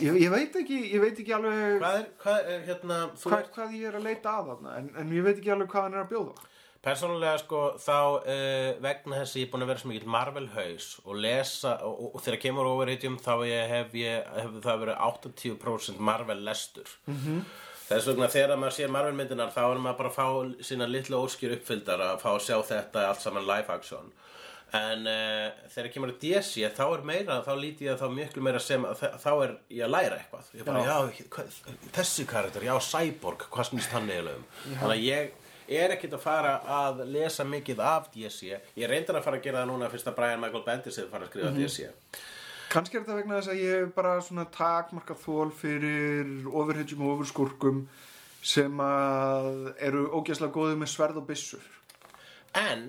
ég, 0.02 0.20
ég 0.26 0.34
veit 0.34 0.58
ekki 0.62 0.82
ég 0.94 1.02
veit 1.04 1.18
ekki 1.20 1.36
alveg 1.36 1.80
Hvað 1.82 2.02
er, 2.02 2.10
hvað 2.24 2.52
er 2.56 2.68
hérna, 2.70 3.00
hvað, 3.24 3.48
hvað 3.56 3.80
ég 3.80 3.88
er 3.90 3.98
að 4.00 4.10
leita 4.10 4.36
að 4.40 4.52
þarna 4.52 4.76
en, 4.82 4.92
en 5.02 5.16
ég 5.16 5.26
veit 5.26 5.40
ekki 5.40 5.56
alveg 5.56 5.72
hvað 5.74 5.88
hann 5.88 5.98
er 5.98 6.06
að 6.06 6.14
bjóða 6.14 6.52
Persónulega 6.86 7.38
sko 7.42 7.60
þá 7.82 7.98
uh, 7.98 8.72
vegna 8.84 9.22
þess 9.24 9.34
að 9.34 9.40
ég 9.40 9.48
er 9.48 9.54
búin 9.56 9.66
að 9.66 9.70
vera 9.72 9.82
svo 9.82 9.90
mikill 9.90 10.12
Marvel 10.14 10.50
haus 10.54 10.90
og 11.02 11.22
lesa 11.24 11.72
og, 11.88 11.96
og, 11.96 12.10
og 12.12 12.26
þegar 12.28 12.42
kemur 12.44 12.70
overhitjum 12.76 13.16
þá 13.26 13.32
ég 13.50 13.72
hef, 13.72 13.96
hef 13.96 14.60
það 14.62 14.84
verið 14.84 15.00
80% 15.08 16.04
Marvel 16.12 16.44
lestur 16.46 16.92
-hmm. 17.10 17.40
Þess 17.86 18.10
vegna 18.10 18.30
þegar 18.34 18.60
maður 18.62 18.78
sér 18.78 18.94
Marvel 18.94 19.16
myndinar 19.18 19.54
þá 19.54 19.64
er 19.66 19.82
maður 19.82 19.98
bara 20.02 20.12
að 20.12 20.20
fá 20.20 20.68
sína 20.70 20.90
litlu 20.90 21.22
óskir 21.22 21.56
uppfyldar 21.58 22.04
að 22.10 22.22
fá 22.24 22.30
að 22.34 22.44
sjá 22.48 22.56
þetta 22.72 23.08
allt 23.10 23.26
saman 23.26 23.48
live 23.48 23.76
action. 23.76 24.12
En 24.76 25.06
uh, 25.08 25.68
þegar 25.72 25.92
kemur 25.94 26.12
að 26.12 26.20
DC 26.26 26.66
þá 26.76 26.84
er 26.88 27.06
meira, 27.08 27.40
þá 27.46 27.54
líti 27.62 27.86
ég 27.88 28.00
þá 28.02 28.10
miklu 28.12 28.44
meira 28.44 28.60
sem 28.60 28.84
að 28.90 29.06
þá 29.22 29.32
er 29.32 29.56
ég 29.72 29.86
að 29.86 29.94
læra 29.94 30.20
eitthvað. 30.20 30.52
Ég 30.58 30.68
bara, 30.68 30.84
já, 30.84 31.26
hvað, 31.32 31.60
þessi 31.96 32.28
karakter, 32.28 32.66
já, 32.66 32.74
Cyborg 32.90 33.48
hvað 33.54 33.70
snýst 33.70 33.94
hann 33.96 34.10
eiginlega 34.10 34.42
um? 34.42 34.48
Þannig 34.66 34.96
að 34.98 35.06
ég 35.06 35.34
er 35.82 35.96
ekkert 35.96 36.18
að 36.18 36.26
fara 36.26 36.56
að 36.70 37.04
lesa 37.10 37.46
mikið 37.48 37.82
af 37.82 38.10
DC 38.14 38.52
ég 38.52 38.90
reyndar 38.90 39.20
að 39.20 39.26
fara 39.26 39.40
að 39.40 39.48
gera 39.48 39.64
það 39.64 39.72
núna 39.72 39.92
fyrst 39.94 40.10
að 40.12 40.18
Brian 40.20 40.42
Michael 40.42 40.66
Bendis 40.66 41.00
er 41.02 41.08
fara 41.10 41.26
að 41.26 41.32
skrifa 41.32 41.54
DC 41.56 41.88
kannski 42.74 42.98
er 42.98 43.06
þetta 43.06 43.20
vegna 43.20 43.40
þess 43.40 43.54
að 43.54 43.62
ég 43.62 43.80
hef 43.84 43.94
bara 43.96 44.18
svona 44.22 44.48
takmarka 44.54 45.16
þól 45.20 45.52
fyrir 45.56 46.50
ofurhetjum 46.50 47.06
og 47.06 47.16
ofurskurkum 47.18 47.86
sem 48.46 48.82
að 48.84 49.74
eru 49.82 50.06
ógæslega 50.14 50.54
góðið 50.54 50.84
með 50.84 50.94
sverð 50.94 51.24
og 51.24 51.28
byssur 51.30 51.72
En 52.56 52.88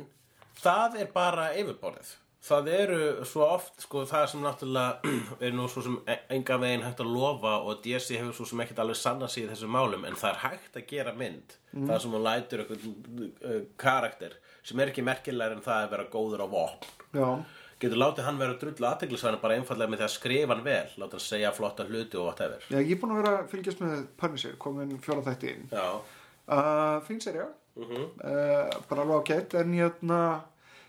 það 0.63 1.01
er 1.03 1.11
bara 1.15 1.51
yfirborðið. 1.59 2.13
Það 2.47 2.69
eru 2.71 2.99
svo 3.27 3.43
oft, 3.43 3.81
sko, 3.83 4.05
það 4.07 4.27
sem 4.31 4.45
náttúrulega 4.45 5.15
er 5.49 5.55
nú 5.57 5.65
svo 5.71 5.83
sem 5.83 5.97
e- 6.07 6.21
enga 6.37 6.59
veginn 6.63 6.85
hægt 6.87 7.03
að 7.03 7.11
lofa 7.11 7.57
og 7.67 7.81
DC 7.83 8.21
hefur 8.21 8.37
svo 8.37 8.47
sem 8.47 8.63
ekkert 8.63 8.85
alveg 8.85 9.01
sanna 9.01 9.27
sig 9.33 9.47
í 9.47 9.49
þessum 9.51 9.75
málum, 9.75 10.07
en 10.07 10.19
það 10.21 10.31
er 10.31 10.43
hægt 10.45 10.79
að 10.79 10.87
gera 10.93 11.15
mynd, 11.19 11.57
það 11.75 11.99
sem 12.05 12.15
hún 12.15 12.23
lætur 12.29 12.63
eitthvað 12.63 12.87
uh, 12.87 13.57
karakter, 13.83 14.37
sem 14.63 14.79
er 14.79 14.93
ekki 14.93 15.07
merkilegar 15.09 15.57
en 15.57 15.65
það 15.67 15.83
að 15.89 15.91
vera 15.97 16.07
góður 16.15 16.47
á 16.47 16.49
vopn. 16.55 16.95
já, 17.19 17.27
Getur 17.81 17.99
látið 18.01 18.25
hann 18.25 18.39
vera 18.41 18.55
drullu 18.57 18.87
aðteglisvæðan 18.89 19.41
bara 19.43 19.57
einfallega 19.59 19.91
með 19.93 20.01
því 20.01 20.07
að 20.07 20.15
skrifa 20.15 20.55
hann 20.55 20.65
vel, 20.65 20.89
láta 20.97 21.19
hann 21.19 21.25
segja 21.27 21.51
flotta 21.53 21.85
hluti 21.85 22.17
og 22.17 22.31
whatever. 22.31 22.63
já 22.73 22.79
ég 22.81 22.93
er 22.97 23.01
búin 23.03 23.13
að 23.13 23.23
vera 23.23 23.33
að 23.43 23.51
fylgjast 23.53 23.83
með 23.85 24.07
Punisher, 24.17 24.55
komin 24.57 24.95
fjóra 25.05 25.25
þætti 25.27 25.51
inn. 25.53 25.67
Uh, 26.47 27.01
fín 27.09 27.21
serja 27.21 27.49
uh, 27.77 28.71
bara 28.89 29.03
alveg 29.03 29.17
ágætt 29.27 29.55
en 29.61 29.73
hérna 29.77 30.21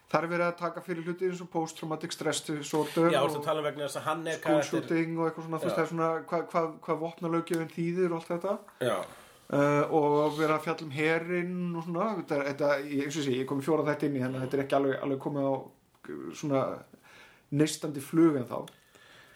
það 0.07 0.23
er 0.23 0.29
verið 0.31 0.45
að 0.47 0.57
taka 0.61 0.81
fyrir 0.85 1.03
hluti 1.03 1.27
eins 1.27 1.41
og 1.43 1.49
post-traumatic 1.51 2.13
stress 2.15 2.39
disorder 2.47 3.09
já, 3.11 3.19
þú 3.27 3.41
tala 3.43 3.59
um 3.59 3.65
vegna 3.67 3.87
þess 3.89 3.99
að 3.99 4.05
hann 4.07 4.21
er 4.31 4.37
school 4.39 4.61
shooting 4.69 5.17
og 5.19 5.25
eitthvað 5.27 5.47
svona, 5.49 5.59
þú 5.59 5.67
veist 5.67 5.79
það 5.79 5.83
er 5.83 5.89
svona 5.91 6.11
hvað 6.29 6.45
hva, 6.53 6.61
hva 6.85 6.95
vopnalaugjöfin 7.01 7.73
þýðir 7.75 8.13
og 8.13 8.21
allt 8.21 8.31
þetta. 8.31 8.53
Já, 8.87 8.95
uh, 9.57 9.97
og 9.99 10.37
vera 10.39 10.55
að 10.59 10.63
fjalla 10.69 10.87
um 10.87 10.93
herinn 10.95 11.57
og 11.75 11.83
svona, 11.89 12.07
þetta, 12.21 12.39
þetta 12.51 12.69
ég- 12.85 13.03
eins 13.09 13.17
og 13.19 13.27
sé, 13.27 13.35
ég 13.41 13.49
kom 13.51 13.65
fjóra 13.65 13.83
þætti 13.89 14.07
inn 14.11 14.15
í 14.15 14.23
þannig 14.23 14.39
að 14.39 14.45
þetta 14.47 14.57
er 14.61 14.63
ekki 14.63 14.79
alveg, 14.79 14.95
alveg 15.03 15.19
komið 15.27 15.49
á 15.51 15.53
uh, 15.57 15.65
svona 16.35 16.63
neistandi 17.55 18.03
flug 18.03 18.37
en 18.39 18.47
þá. 18.49 18.59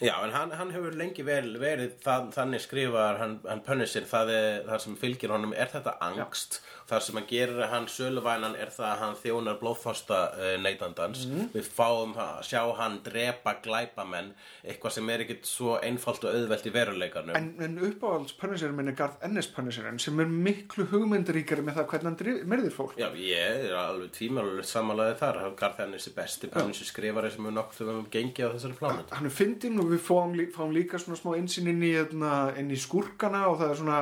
Já, 0.01 0.15
en 0.25 0.31
hann, 0.33 0.51
hann 0.57 0.71
hefur 0.73 0.95
lengi 0.97 1.21
vel 1.21 1.51
verið 1.61 1.91
það, 2.01 2.31
þannig 2.33 2.63
skrifar 2.63 3.19
hann, 3.19 3.35
hann 3.45 3.61
Punisher, 3.65 4.07
það, 4.09 4.31
er, 4.33 4.55
það 4.65 4.79
sem 4.85 4.95
fylgir 4.97 5.33
honum. 5.35 5.53
Er 5.53 5.69
þetta 5.69 5.93
angst 6.01 6.57
það 6.91 7.05
sem 7.05 7.19
hann 7.19 7.27
gerir 7.29 7.61
hann 7.71 7.87
söluvænan 7.91 8.57
er 8.59 8.71
það 8.73 8.87
að 8.89 9.01
hann 9.01 9.17
þjónar 9.21 9.59
blóðfosta 9.61 10.19
uh, 10.35 10.53
neytandans. 10.61 11.25
Við 11.53 11.69
fáum 11.71 12.15
að 12.19 12.41
sjá 12.49 12.61
hann 12.79 12.99
drepa 13.05 13.55
glæpamenn, 13.63 14.33
eitthvað 14.65 14.97
sem 14.97 15.13
er 15.13 15.25
ekkit 15.25 15.49
svo 15.49 15.77
einfalt 15.79 16.27
og 16.27 16.35
auðvelt 16.35 16.67
í 16.67 16.75
veruleikanum. 16.75 17.37
En, 17.39 17.51
en 17.63 17.79
uppáhalds 17.87 18.35
Punisher 18.39 18.75
minn 18.75 18.91
er 18.91 18.97
Garth 18.99 19.23
Ennis 19.25 19.49
Punisherinn 19.51 20.01
sem 20.01 20.19
er 20.19 20.29
miklu 20.31 20.87
hugmyndaríkari 20.91 21.65
með 21.65 21.79
það 21.79 21.89
hvernig 21.93 22.25
hann 22.25 22.51
myrðir 22.51 22.75
fólk. 22.75 22.97
Já, 22.99 23.09
ég 23.15 23.67
er 23.69 23.77
alveg 23.79 24.11
tímalega 24.17 24.67
samanlega 24.67 25.17
þar, 25.21 25.41
Garð 25.59 25.83
Ennis 25.87 26.09
er 26.11 26.17
besti 26.17 26.51
Punisher 26.51 26.89
skrifari 26.89 27.31
sem 27.31 27.47
við 27.47 27.57
nokkuð 27.57 27.81
við 27.81 27.91
höfum 27.91 28.11
gengið 28.11 28.51
á 28.51 28.53
þessari 28.55 28.77
plánet 28.79 29.11
hann 29.15 29.27
er 29.27 29.35
fyndinn 29.35 29.79
og 29.81 29.91
við 29.91 30.03
fáum, 30.05 30.35
lí, 30.37 30.47
fáum 30.53 30.73
líka 30.75 30.99
svona 31.01 31.19
smá 31.19 31.35
einsinn 31.37 31.69
inn 31.71 31.83
í, 31.83 31.93
hérna, 31.97 32.51
inn 32.59 32.71
í 32.73 32.79
skúrkana 32.79 33.45
og 33.51 33.59
það 33.61 33.73
er 33.73 33.79
svona 33.81 33.99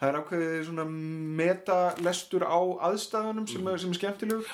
það 0.00 0.08
er 0.10 0.18
ákveðið 0.20 0.64
svona 0.68 0.84
metalestur 1.40 2.44
á 2.44 2.58
aðstæðunum 2.90 3.46
sem, 3.50 3.68
er, 3.72 3.78
sem 3.82 3.92
er 3.94 3.98
skemmtilegur. 4.00 4.50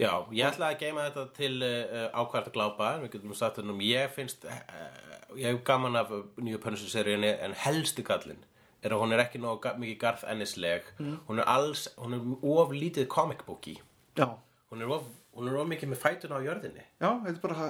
Já, 0.00 0.12
ég 0.32 0.46
ætla 0.48 0.70
að 0.72 0.78
geima 0.80 1.02
þetta 1.10 1.24
til 1.36 1.54
uh, 1.60 2.06
ákvært 2.22 2.46
að 2.48 2.54
glápa, 2.54 2.86
við 3.02 3.10
getum 3.18 3.34
sagt 3.36 3.58
þetta 3.60 3.74
um, 3.74 3.82
ég 3.84 4.14
finnst, 4.16 4.46
uh, 4.48 5.34
ég 5.36 5.50
hef 5.52 5.58
gaman 5.68 5.98
af 6.00 6.14
nýju 6.40 6.60
Punisher-seríunni, 6.62 7.34
en 7.44 7.52
helsti 7.66 8.04
gallinn 8.08 8.40
er 8.80 8.94
að 8.96 9.02
hún 9.02 9.12
er 9.12 9.20
ekki 9.26 9.42
nóg 9.42 9.66
mikið 9.76 9.98
garð 10.00 10.22
ennisleg, 10.32 10.86
hún 11.28 11.42
er 11.42 11.50
alls, 11.52 11.82
hún 12.00 12.16
er 12.16 12.22
of 12.54 12.72
lítið 12.72 13.10
comic 13.12 13.42
booky, 13.44 13.74
já, 14.16 14.24
hún 14.72 14.80
er 14.86 14.94
of, 14.96 15.04
hún 15.36 15.50
er 15.52 15.58
of 15.60 15.68
mikið 15.68 15.92
með 15.92 16.00
fætuna 16.00 16.40
á 16.40 16.46
jörðinni. 16.48 16.86
já, 16.96 17.10
þetta 17.26 17.36
er 17.36 17.42
bara 17.44 17.68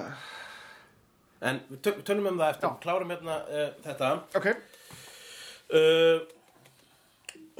En 1.41 1.57
við 1.71 1.79
töl- 1.83 2.01
tölum 2.05 2.27
um 2.31 2.37
það 2.39 2.51
eftir, 2.53 2.69
Já. 2.69 2.79
klárum 2.83 3.09
hérna 3.11 3.39
uh, 3.49 3.71
þetta. 3.83 4.13
ok, 4.39 4.47
Uh, 5.71 6.17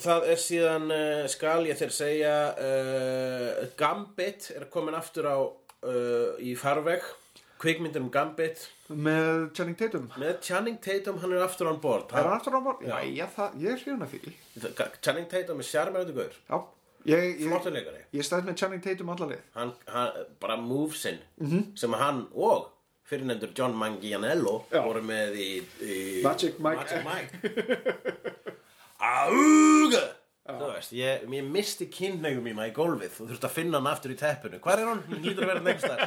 það 0.02 0.28
er 0.34 0.42
síðan 0.42 0.92
uh, 0.94 1.24
skal 1.32 1.66
ég 1.70 1.80
þér 1.80 1.94
segja 1.96 2.36
uh, 2.58 3.64
Gambit 3.80 4.52
er 4.56 4.68
komin 4.74 4.98
aftur 4.98 5.30
á 5.30 5.38
uh, 5.38 6.36
í 6.42 6.56
farveg. 6.60 7.06
Kvikmyndir 7.62 8.02
um 8.02 8.10
Gambit. 8.14 8.64
Með 8.90 9.52
Channing 9.58 9.78
Tatum. 9.78 10.10
Með 10.20 10.40
Channing 10.48 10.82
Tatum 10.82 11.22
hann 11.22 11.36
er 11.38 11.46
aftur 11.46 11.70
án 11.70 11.80
bord 11.84 12.10
er 12.10 12.26
hann 12.26 12.36
aftur 12.40 12.58
á 12.58 12.62
bort? 12.66 12.82
Já. 12.82 12.98
já, 13.06 13.26
það, 13.36 13.58
ég 13.62 13.88
er 13.88 14.04
af 14.04 14.14
því. 14.16 14.36
Channing 15.06 15.30
Tatum 15.32 15.62
er 15.62 15.70
sjarmærandi 15.70 16.18
gaur. 16.18 16.36
Já, 16.50 16.58
ég, 17.14 17.26
ég, 17.30 17.46
flottur 17.46 17.76
leikari. 17.78 18.04
ég 18.18 18.26
stæð 18.28 18.50
með 18.50 18.60
Channing 18.64 18.84
Tatum 18.84 19.14
alla 19.14 19.30
leið. 19.36 19.48
Hann, 19.56 19.74
hann, 19.94 20.22
bara 20.42 20.58
movesinn 20.60 21.22
sem 21.78 22.00
hann 22.02 22.26
og 22.34 22.72
fyrirnefndur 23.12 23.52
John 23.58 23.76
Manganiello 23.78 24.62
Já. 24.72 24.82
voru 24.86 25.02
með 25.04 25.36
í, 25.36 25.50
í 25.84 25.98
Magic 26.26 26.60
Mike. 26.64 26.88
Magic 27.06 27.42
Mike 27.44 28.38
Auga 29.02 30.04
Þú 30.52 30.68
veist, 30.74 30.94
ég, 30.98 31.22
ég 31.32 31.46
misti 31.48 31.86
kynneigum 31.94 32.44
mína 32.44 32.66
í 32.68 32.74
gólfið. 32.76 33.14
Og 33.22 33.30
þurfti 33.30 33.48
að 33.48 33.54
finna 33.56 33.78
hann 33.78 33.92
aftur 33.92 34.12
í 34.12 34.18
teppinu. 34.20 34.58
Hvar 34.64 34.82
er 34.82 34.90
hann? 34.90 35.04
Hann 35.08 35.22
hlýtur 35.24 35.46
að 35.46 35.52
vera 35.52 35.64
next 35.64 35.86
þar 35.86 36.02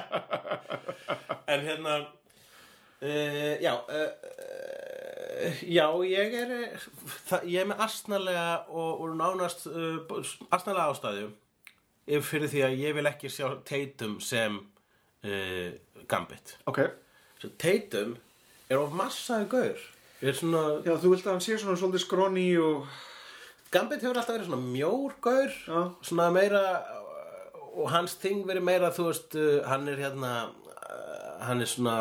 En 1.55 1.62
hérna 1.64 1.95
uh, 2.03 3.55
Já 3.62 3.72
uh, 3.78 4.11
Já, 5.62 5.86
ég 6.09 6.36
er 6.40 6.53
það, 7.28 7.47
Ég 7.51 7.62
er 7.62 7.70
með 7.70 7.82
astnalega 7.86 8.49
og, 8.68 9.01
og 9.05 9.16
nánast 9.18 9.66
uh, 9.70 10.20
astnalega 10.51 10.90
ástæðu 10.90 11.26
ef 12.05 12.26
fyrir 12.28 12.51
því 12.53 12.62
að 12.66 12.78
ég 12.82 12.97
vil 12.99 13.09
ekki 13.09 13.30
sjá 13.32 13.47
Tatum 13.64 14.18
sem 14.20 14.59
uh, 14.61 15.70
Gambit. 16.11 16.59
Ok, 16.68 16.82
Svo 17.40 17.49
Tatum 17.61 18.16
er 18.68 18.80
of 18.80 18.92
massaði 18.97 19.49
gaur 19.55 19.84
er 20.31 20.39
svona, 20.39 20.62
já, 20.87 20.95
þú 21.01 21.11
vilt 21.12 21.27
að 21.27 21.33
hann 21.35 21.45
sé 21.45 21.59
svona 21.61 21.79
svolítið 21.81 22.05
skroni 22.05 22.49
og 22.62 22.87
Gambit 23.75 24.05
hefur 24.05 24.20
alltaf 24.20 24.37
verið 24.37 24.51
svona 24.51 24.62
mjór 24.70 25.14
gaur 25.25 25.55
Já. 25.66 25.79
svona 26.07 26.29
meira 26.35 26.61
og 27.75 27.89
hans 27.91 28.14
þing 28.22 28.45
verið 28.47 28.66
meira 28.68 28.93
þú 28.95 29.09
veist, 29.09 29.35
uh, 29.35 29.64
hann 29.66 29.89
er 29.91 29.99
hérna 29.99 30.33
uh, 30.47 31.41
hann 31.43 31.64
er 31.64 31.70
svona, 31.70 31.97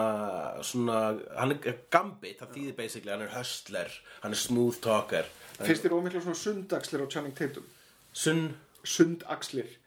svona 0.61 0.99
hann 1.39 1.55
er 1.55 1.79
Gambit, 1.93 2.37
það 2.41 2.53
þýðir 2.57 2.75
basically 2.77 3.15
hann 3.15 3.25
er 3.25 3.33
hustler, 3.33 3.95
hann 4.21 4.35
er 4.37 4.41
smooth 4.43 4.77
talker. 4.85 5.31
Finnst 5.57 5.85
þér 5.85 5.97
ómikla 5.97 6.21
svona 6.21 6.37
sundaxlir 6.37 7.01
á 7.01 7.07
Channing 7.09 7.33
Tatum? 7.37 7.65
Sunn 8.13 8.53
sundaxlir 8.83 9.79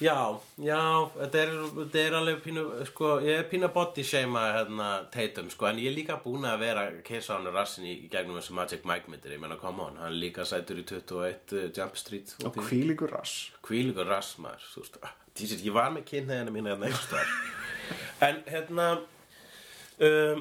Já, 0.00 0.16
já, 0.56 0.80
þetta 1.12 1.40
er, 1.42 1.50
þetta 1.76 1.98
er 2.00 2.14
alveg 2.16 2.38
pínu, 2.40 2.62
sko, 2.88 3.08
ég 3.20 3.42
er 3.42 3.48
pínu 3.50 3.66
að 3.68 3.74
body 3.74 4.04
shama 4.08 4.44
hérna 4.54 4.86
Tatum, 5.12 5.50
sko, 5.52 5.66
en 5.68 5.80
ég 5.82 5.90
er 5.90 5.96
líka 5.98 6.14
búin 6.22 6.46
að 6.48 6.62
vera 6.62 6.84
að 6.88 7.02
keisa 7.04 7.34
hann 7.34 7.50
rassin 7.52 7.84
í, 7.84 7.98
í 8.06 8.08
gegnum 8.08 8.38
þessu 8.38 8.54
Magic 8.56 8.86
Mike 8.88 9.12
myndir, 9.12 9.34
ég 9.36 9.42
menna, 9.42 9.58
come 9.60 9.84
on, 9.84 9.98
hann 10.00 10.08
er 10.08 10.16
líka 10.22 10.46
sætur 10.48 10.80
í 10.80 10.86
21 10.88 11.52
uh, 11.52 11.66
Jump 11.76 12.00
Street 12.00 12.32
og 12.48 12.56
hvílíkur 12.56 13.12
rass. 13.12 13.50
Hvílíkur 13.68 14.08
rass, 14.08 14.38
maður, 14.40 14.64
þú 14.72 14.84
veist, 14.86 14.96
ah, 15.04 15.12
Jesus, 15.36 15.66
ég 15.66 15.76
var 15.76 15.92
með 15.92 16.06
kynneðina 16.14 16.54
mína 16.54 16.72
hérna 16.72 16.88
einhvers 16.88 17.10
þar 17.12 17.36
En 18.30 18.40
hérna 18.48 18.86
um, 20.08 20.40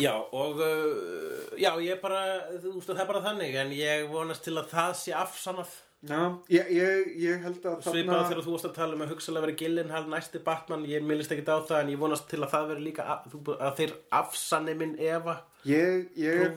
Já, 0.00 0.14
og 0.16 0.58
uh, 0.64 1.54
já, 1.60 1.70
ég 1.84 2.02
bara, 2.02 2.24
þú 2.58 2.74
veist, 2.80 2.90
það 2.90 3.04
er 3.04 3.08
bara 3.12 3.22
þannig 3.28 3.60
en 3.62 3.72
ég 3.78 4.10
vonast 4.10 4.42
til 4.48 4.56
að 4.58 4.74
það 4.74 4.98
sé 5.04 5.14
afsannað 5.14 5.78
Já, 6.00 6.20
ég, 6.48 6.68
ég, 6.72 7.08
ég 7.20 7.42
held 7.44 7.66
að 7.68 7.82
svipað 7.84 8.22
þegar 8.30 8.44
þú 8.46 8.52
varst 8.54 8.66
að 8.70 8.76
tala 8.78 8.96
um 8.96 9.02
að 9.04 9.10
hugsalega 9.12 9.44
verið 9.44 9.58
Gyllenhaal 9.60 10.06
næsti 10.08 10.40
Batman, 10.46 10.86
ég 10.88 11.02
millist 11.04 11.34
ekkert 11.34 11.50
á 11.52 11.68
það 11.68 11.80
en 11.82 11.90
ég 11.92 12.00
vonast 12.00 12.24
til 12.30 12.38
að 12.40 12.52
það 12.54 12.70
veri 12.70 12.84
líka 12.86 13.04
að, 13.04 13.34
að 13.52 13.74
þeir 13.82 13.92
afsanni 14.16 14.76
minn 14.80 14.94
Eva. 14.96 15.34
Ég, 15.68 16.06
ég, 16.16 16.56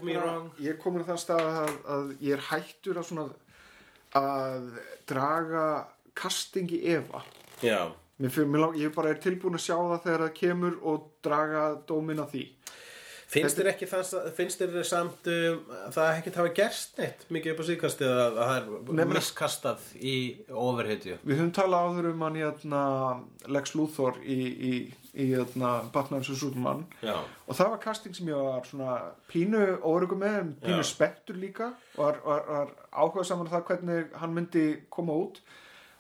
komin 0.80 1.04
að 1.04 1.12
það 1.12 1.20
stað 1.26 1.50
að, 1.50 1.76
að 1.98 2.14
ég 2.24 2.38
er 2.38 2.46
hættur 2.54 3.02
að 3.02 3.10
svona 3.10 3.28
að 4.22 4.72
draga 5.12 5.68
casting 6.16 6.72
í 6.72 6.80
Eva. 6.96 7.26
Já, 7.60 7.92
mér, 8.24 8.32
fyrir, 8.32 8.48
mér 8.54 8.64
lang, 8.64 8.80
ég 8.80 8.96
bara 8.96 9.12
er 9.12 9.20
tilbúin 9.28 9.60
að 9.60 9.66
sjá 9.66 9.76
það 9.76 10.04
þegar 10.08 10.24
það 10.24 10.36
kemur 10.40 10.80
og 10.88 11.08
draga 11.26 11.66
dómin 11.90 12.24
að 12.24 12.38
því 12.38 12.46
finnst 13.34 13.60
þér 13.60 13.70
ekki 13.74 13.88
það, 13.90 14.14
finnst 14.38 14.62
þér 14.62 14.88
samt 14.88 15.30
um, 15.34 15.62
að 15.80 15.96
það 15.98 16.10
ekkert 16.18 16.40
hafa 16.42 16.54
gerst 16.60 17.00
neitt 17.02 17.24
mikið 17.34 17.54
upp 17.54 17.64
á 17.64 17.66
síkastið 17.70 18.12
að, 18.14 18.40
að 18.46 18.52
það 18.52 19.04
er 19.04 19.12
miskastað 19.14 19.88
í 20.00 20.16
overhitju 20.50 21.18
Við 21.24 21.40
höfum 21.40 21.54
talað 21.56 21.88
áður 21.90 22.10
um 22.12 22.26
hann 22.28 22.40
hérna, 22.40 22.84
Lex 23.58 23.76
Luthor 23.78 24.20
í, 24.24 24.40
í, 24.70 24.74
í 25.14 25.28
hérna, 25.34 25.74
Batman 25.94 26.24
sem 26.26 26.38
Superman. 26.40 26.86
Já, 27.04 27.18
og 27.22 27.58
það 27.58 27.74
var 27.76 27.84
casting 27.84 28.18
sem 28.18 28.32
ég 28.32 28.40
var 28.48 28.66
svona 28.68 28.96
pínu 29.32 29.62
óryggur 29.82 30.20
með, 30.22 30.56
pínu 30.64 30.82
Já. 30.82 30.90
spettur 30.94 31.38
líka. 31.40 31.74
Og 31.98 32.06
var, 32.06 32.22
var, 32.26 32.48
var 32.50 32.74
áhuga 32.94 33.28
saman 33.28 33.52
það 33.52 33.68
hvernig 33.70 34.18
hann 34.22 34.34
myndi 34.36 34.66
koma 34.94 35.16
út. 35.26 35.42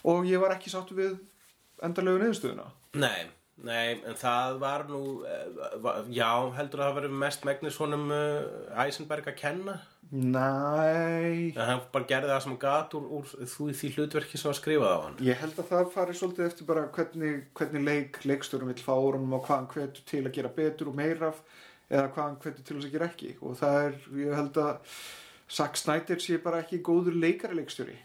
Og 0.10 0.28
ég 0.28 0.42
var 0.42 0.56
ekki 0.56 0.74
sáttu 0.74 0.98
við 0.98 1.16
endarlegu 1.84 2.22
niðurstöðuna. 2.24 2.66
Nei, 3.00 3.30
nei, 3.62 4.00
en 4.02 4.16
það 4.20 4.60
var 4.62 4.86
nú, 4.90 5.02
eh, 5.30 5.98
já, 6.16 6.30
heldur 6.58 6.82
að 6.82 6.88
það 6.88 7.00
verið 7.00 7.18
mest 7.24 7.44
megnis 7.48 7.80
honum 7.82 8.12
uh, 8.14 8.84
Eisenberg 8.84 9.28
að 9.30 9.38
kenna? 9.40 9.76
Næ, 10.14 11.54
en 11.56 11.66
hann 11.66 11.84
bara 11.94 12.08
gerði 12.10 12.30
það 12.30 12.44
sem 12.46 12.58
gat 12.62 12.96
úr, 12.98 13.06
úr 13.18 13.30
því, 13.32 13.74
því 13.80 13.92
hlutverki 13.96 14.38
sem 14.38 14.52
var 14.52 14.58
skrifað 14.60 14.94
á 14.94 15.00
hann. 15.08 15.20
Ég 15.26 15.42
held 15.42 15.58
að 15.58 15.70
það 15.72 15.92
fari 15.96 16.18
svolítið 16.20 16.48
eftir 16.50 16.70
bara 16.70 16.86
hvernig, 16.94 17.44
hvernig 17.58 17.88
leik 17.88 18.20
leikstörum 18.30 18.70
vill 18.70 18.84
fá 18.86 18.94
úr 18.94 19.18
honum 19.18 19.34
og 19.40 19.46
hvað 19.48 19.62
hann 19.62 19.70
hvetur 19.74 20.08
til 20.12 20.24
að 20.24 20.36
gera 20.38 20.54
betur 20.54 20.92
og 20.92 20.98
meira 21.00 21.32
af 21.32 21.42
eða 21.90 22.08
hvað 22.14 22.24
hann 22.28 22.40
hvetur 22.46 22.68
til 22.68 22.78
að 22.78 22.94
gera 22.94 23.10
ekki. 23.10 23.36
Og 23.42 23.58
það 23.58 23.80
er, 23.88 24.00
ég 24.22 24.38
held 24.38 24.62
að 24.62 24.98
Zack 25.54 25.82
Snyder 25.82 26.22
sé 26.22 26.38
bara 26.42 26.62
ekki 26.62 26.82
góður 26.86 27.18
leikari 27.18 27.58
leikstjóri 27.58 27.98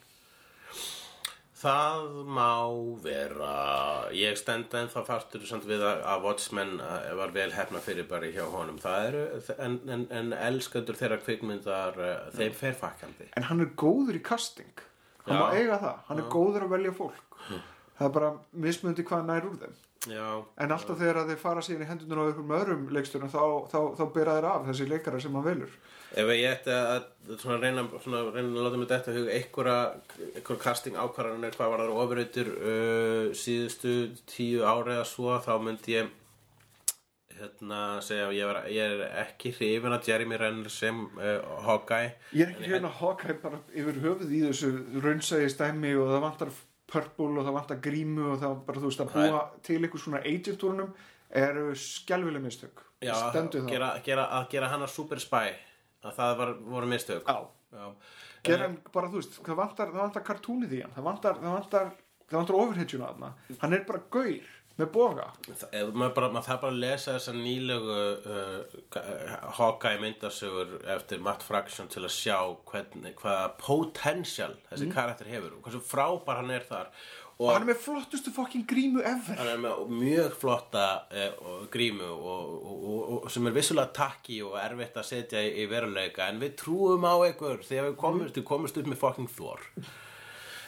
Það 1.59 2.05
má 2.31 2.71
vera, 3.03 3.55
ég 4.15 4.37
stend 4.39 4.75
ennþá 4.79 5.03
fastur 5.09 5.47
samt 5.49 5.65
við 5.67 5.83
að, 5.83 6.05
að 6.07 6.27
Watchmen 6.29 6.77
eh, 6.85 7.09
var 7.19 7.33
vel 7.35 7.49
hefna 7.51 7.81
fyrir 7.83 8.07
bara 8.07 8.31
hjá 8.31 8.45
honum. 8.53 8.79
Það 8.79 9.07
eru, 9.09 9.23
en, 9.57 9.75
en, 9.91 10.05
en 10.21 10.31
elskandur 10.37 10.99
þeirra 11.01 11.19
kvikmyndar, 11.25 11.99
uh, 11.99 12.29
þeim 12.37 12.55
fer 12.61 12.79
fakkandi. 12.79 13.33
en 13.35 13.49
hann 13.51 13.65
er 13.65 13.73
góður 13.75 14.21
í 14.21 14.23
casting. 14.23 14.85
Hann 15.27 15.35
Já. 15.35 15.41
má 15.43 15.59
eiga 15.59 15.81
það, 15.83 15.99
hann 16.07 16.23
er 16.23 16.31
góður 16.31 16.69
að 16.69 16.75
velja 16.77 16.95
fólk. 17.01 17.39
Það 17.99 18.07
er 18.07 18.15
bara 18.15 18.33
mismundi 18.67 19.09
hvað 19.11 19.27
nær 19.27 19.51
úr 19.51 19.61
þeim. 19.65 19.77
Já, 20.07 20.27
en 20.63 20.73
alltaf 20.73 21.01
þegar 21.01 21.25
að 21.25 21.33
þeir 21.33 21.41
fara 21.43 21.63
síðan 21.67 21.83
í 21.83 21.89
hendunar 21.89 22.21
á 22.23 22.27
einhverjum 22.29 22.53
öðrum 22.55 22.85
leikstjórum 22.95 23.33
þá, 23.33 23.43
þá, 23.73 23.81
þá 23.99 24.05
bera 24.15 24.37
þeir 24.37 24.47
af 24.53 24.69
þessi 24.69 24.87
leikara 24.93 25.19
sem 25.21 25.35
hann 25.35 25.47
velur 25.49 25.73
ef 26.17 26.31
ég 26.33 26.47
ætti 26.49 26.73
að 26.73 27.09
svona 27.37 27.59
reyna, 27.61 27.85
svona 28.01 28.23
reyna 28.33 28.49
að 28.49 28.65
láta 28.65 28.79
mig 28.81 28.89
þetta 28.89 29.17
huga 29.17 29.35
einhverja, 29.37 30.61
casting 30.63 30.97
ákvarðanir 30.97 31.57
hvað 31.57 31.75
var 31.75 31.83
það 31.83 31.99
ofurautur 32.05 32.53
uh, 32.55 33.27
síðustu 33.37 33.97
tíu 34.29 34.65
ári 34.65 34.97
eða 34.97 35.05
svo, 35.09 35.35
þá 35.45 35.53
myndi 35.65 35.99
ég 35.99 36.15
hérna 37.39 37.83
segja 38.03 38.31
að 38.31 38.39
ég, 38.39 38.49
var, 38.49 38.61
ég 38.73 38.95
er 38.95 39.21
ekki 39.27 39.53
hrifin 39.55 39.95
að 39.95 40.09
Jeremy 40.11 40.41
Renner 40.41 40.73
sem 40.73 41.05
uh, 41.21 41.61
Hawkeye. 41.69 42.17
Ég 42.33 42.49
er 42.49 42.57
ekki 42.57 42.73
hérna 42.73 42.91
að 42.91 42.99
Hawkeye 43.03 43.39
bara 43.45 43.61
yfir 43.71 44.01
höfuð 44.07 44.33
í 44.33 44.43
þessu 44.49 44.73
raunsæði 45.05 45.53
stæmi 45.53 45.93
og 46.01 46.11
það 46.15 46.25
vantar 46.25 46.57
purple 46.89 47.31
og 47.37 47.45
það 47.45 47.59
vantar 47.61 47.81
grímu 47.85 48.33
og 48.33 48.43
það 48.43 48.59
bara 48.67 48.83
þú 48.83 48.91
veist 48.91 49.05
að 49.05 49.15
búa 49.15 49.47
til 49.69 49.79
einhver 49.83 50.03
svona 50.03 50.25
agentúrunum 50.25 50.93
eru 51.45 51.71
skelvileg 51.77 52.43
mistök. 52.43 52.85
Já, 53.05 53.15
gera, 53.69 53.93
gera, 54.03 54.25
að 54.41 54.49
gera 54.57 54.73
hana 54.73 54.89
super 54.91 55.21
spy 55.23 55.53
að 56.05 56.19
það 56.21 56.37
var, 56.43 56.53
voru 56.75 56.91
mistök. 56.91 57.25
Já. 57.27 57.39
Já. 57.79 57.89
gera 58.47 58.65
hann 58.69 58.77
bara 58.95 59.09
þú 59.13 59.19
veist 59.21 59.41
það 59.45 59.59
vantar, 59.59 59.91
það 59.93 60.05
vantar 60.07 60.23
kartúnið 60.29 60.77
í 60.79 60.85
hann 60.85 60.95
það 60.97 61.09
vantar, 61.11 61.41
það 61.43 61.57
vantar, 61.59 61.91
það 62.31 62.39
vantar 62.39 62.61
overhedjuna 62.63 63.11
þarna. 63.11 63.33
Hann 63.61 63.77
er 63.77 63.83
bara 63.91 64.01
gaur 64.15 64.55
með 64.79 64.91
boga. 64.95 65.25
Það- 65.49 65.89
maður, 65.93 66.13
bara, 66.15 66.29
maður 66.37 66.47
þarf 66.49 66.61
bara 66.63 66.73
að 66.73 66.81
lesa 66.85 67.15
þessa 67.17 67.33
nýlegu 67.35 67.97
uh, 68.31 68.77
Hawkeye 69.59 69.99
myndasögur 70.05 70.77
eftir 70.95 71.19
Matt 71.27 71.43
Fraction 71.43 71.89
til 71.91 72.05
að 72.07 72.15
sjá 72.15 72.37
hvernig, 72.71 73.15
hvaða 73.19 73.49
potential 73.59 74.53
þessi 74.71 74.89
karakter 74.95 75.27
hefur 75.33 75.57
og 75.59 75.67
hversu 75.67 75.83
frábær 75.83 76.41
hann 76.41 76.55
er 76.55 76.67
þar 76.69 76.93
og 77.39 77.53
hann 77.53 77.62
er 77.62 77.68
með 77.70 77.80
flottustu 77.84 78.32
fokkin 78.34 78.64
grímu 78.66 78.99
ever. 79.07 79.36
Hann 79.39 79.51
er 79.53 79.61
með 79.62 79.93
mjög 79.95 80.32
flotta 80.41 80.86
uh, 81.07 81.36
og 81.53 81.68
grímu 81.70 82.09
og, 82.09 82.49
og, 82.59 82.97
og, 83.18 83.28
sem 83.30 83.47
er 83.47 83.55
vissulega 83.55 83.93
takki 83.95 84.41
og 84.43 84.57
erfitt 84.59 84.99
að 84.99 85.07
setja 85.12 85.45
í, 85.47 85.53
í 85.62 85.68
veruleika 85.70 86.26
en 86.32 86.43
við 86.43 86.57
trúum 86.64 87.07
á 87.07 87.14
ykkur 87.28 87.62
þegar 87.68 87.93
við 87.93 87.97
komumst, 88.03 88.41
við 88.41 88.49
komumst 88.51 88.80
upp 88.82 88.91
með 88.91 89.01
fucking 89.05 89.30
Thor. 89.36 89.62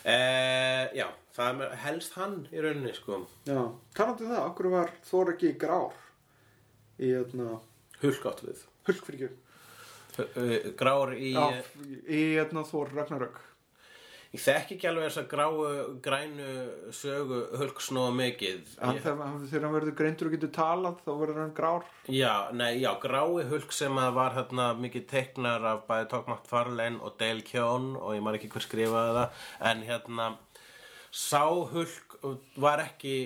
Uh, 0.00 0.86
já, 0.96 1.08
það 1.36 1.50
er 1.50 1.58
með- 1.58 1.76
helst 1.82 2.14
hann 2.16 2.38
í 2.54 2.62
rauninni 2.62 2.94
sko. 2.96 3.18
Já, 3.50 3.60
talandi 3.98 4.24
um 4.28 4.32
það, 4.32 4.46
okkur 4.46 4.70
var 4.78 4.94
Þór 5.10 5.34
ekki 5.34 5.52
grár 5.60 5.98
í 7.00 7.10
hérna 7.10 7.58
hulkátt 8.00 8.46
við. 8.46 8.66
Hulkfyrkju 8.88 9.32
Uh, 10.20 10.72
grár 10.76 11.12
í 11.14 11.30
Já, 11.32 11.62
í 12.10 12.18
hérna 12.34 12.64
Þór 12.66 12.90
Ragnarök 12.96 13.36
ég 14.31 14.43
þekki 14.45 14.76
ekki 14.76 14.89
alveg 14.91 15.09
þess 15.09 15.20
að 15.22 15.28
gráu 15.33 15.62
grænu 16.05 16.51
sögu 16.95 17.41
hulks 17.59 17.89
nóga 17.97 18.12
mikið. 18.14 18.61
Ég, 18.76 19.01
þegar, 19.03 19.24
hann- 19.26 19.74
verður 19.74 19.97
greindur 19.99 20.31
og 20.31 20.37
getur 20.37 20.53
talað 20.55 21.01
þá 21.07 21.11
verður 21.22 21.41
hann 21.43 21.55
grár. 21.57 21.89
Já, 22.07 22.35
nei, 22.53 22.78
já, 22.78 22.93
grái 23.03 23.49
hulk 23.51 23.72
sem 23.74 23.99
að 23.99 24.14
var 24.20 24.37
hérna 24.39 24.68
mikið 24.78 25.07
teiknar 25.11 25.66
af 25.72 25.83
bæði 25.89 26.09
Tók 26.12 26.31
McFarlane 26.31 27.01
og 27.03 27.18
Dale 27.18 27.43
Keown 27.43 27.97
og 27.97 28.14
ég 28.14 28.22
man 28.22 28.39
ekki 28.39 28.53
hver 28.55 28.66
skrifaði 28.68 29.16
það 29.18 29.45
en 29.72 29.83
hérna 29.89 30.31
sá 31.11 31.43
hulk 31.72 32.18
var 32.57 32.78
ekki 32.87 33.16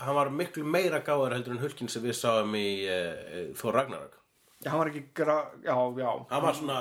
hann 0.00 0.16
var 0.16 0.30
miklu 0.32 0.64
meira 0.64 1.02
gáður 1.04 1.34
heldur 1.36 1.54
en 1.54 1.62
hulkin 1.62 1.90
sem 1.92 2.02
við 2.02 2.16
sáum 2.16 2.54
í 2.56 2.68
uh, 2.88 3.52
Þór 3.60 3.76
Ragnarök. 3.76 4.16
Já, 4.60 4.70
hann 4.72 4.80
var 4.82 4.90
ekki 4.90 5.02
grár, 5.16 5.52
já, 5.64 5.76
já. 6.00 6.10
Hann 6.30 6.42
var 6.44 6.56
svona 6.58 6.80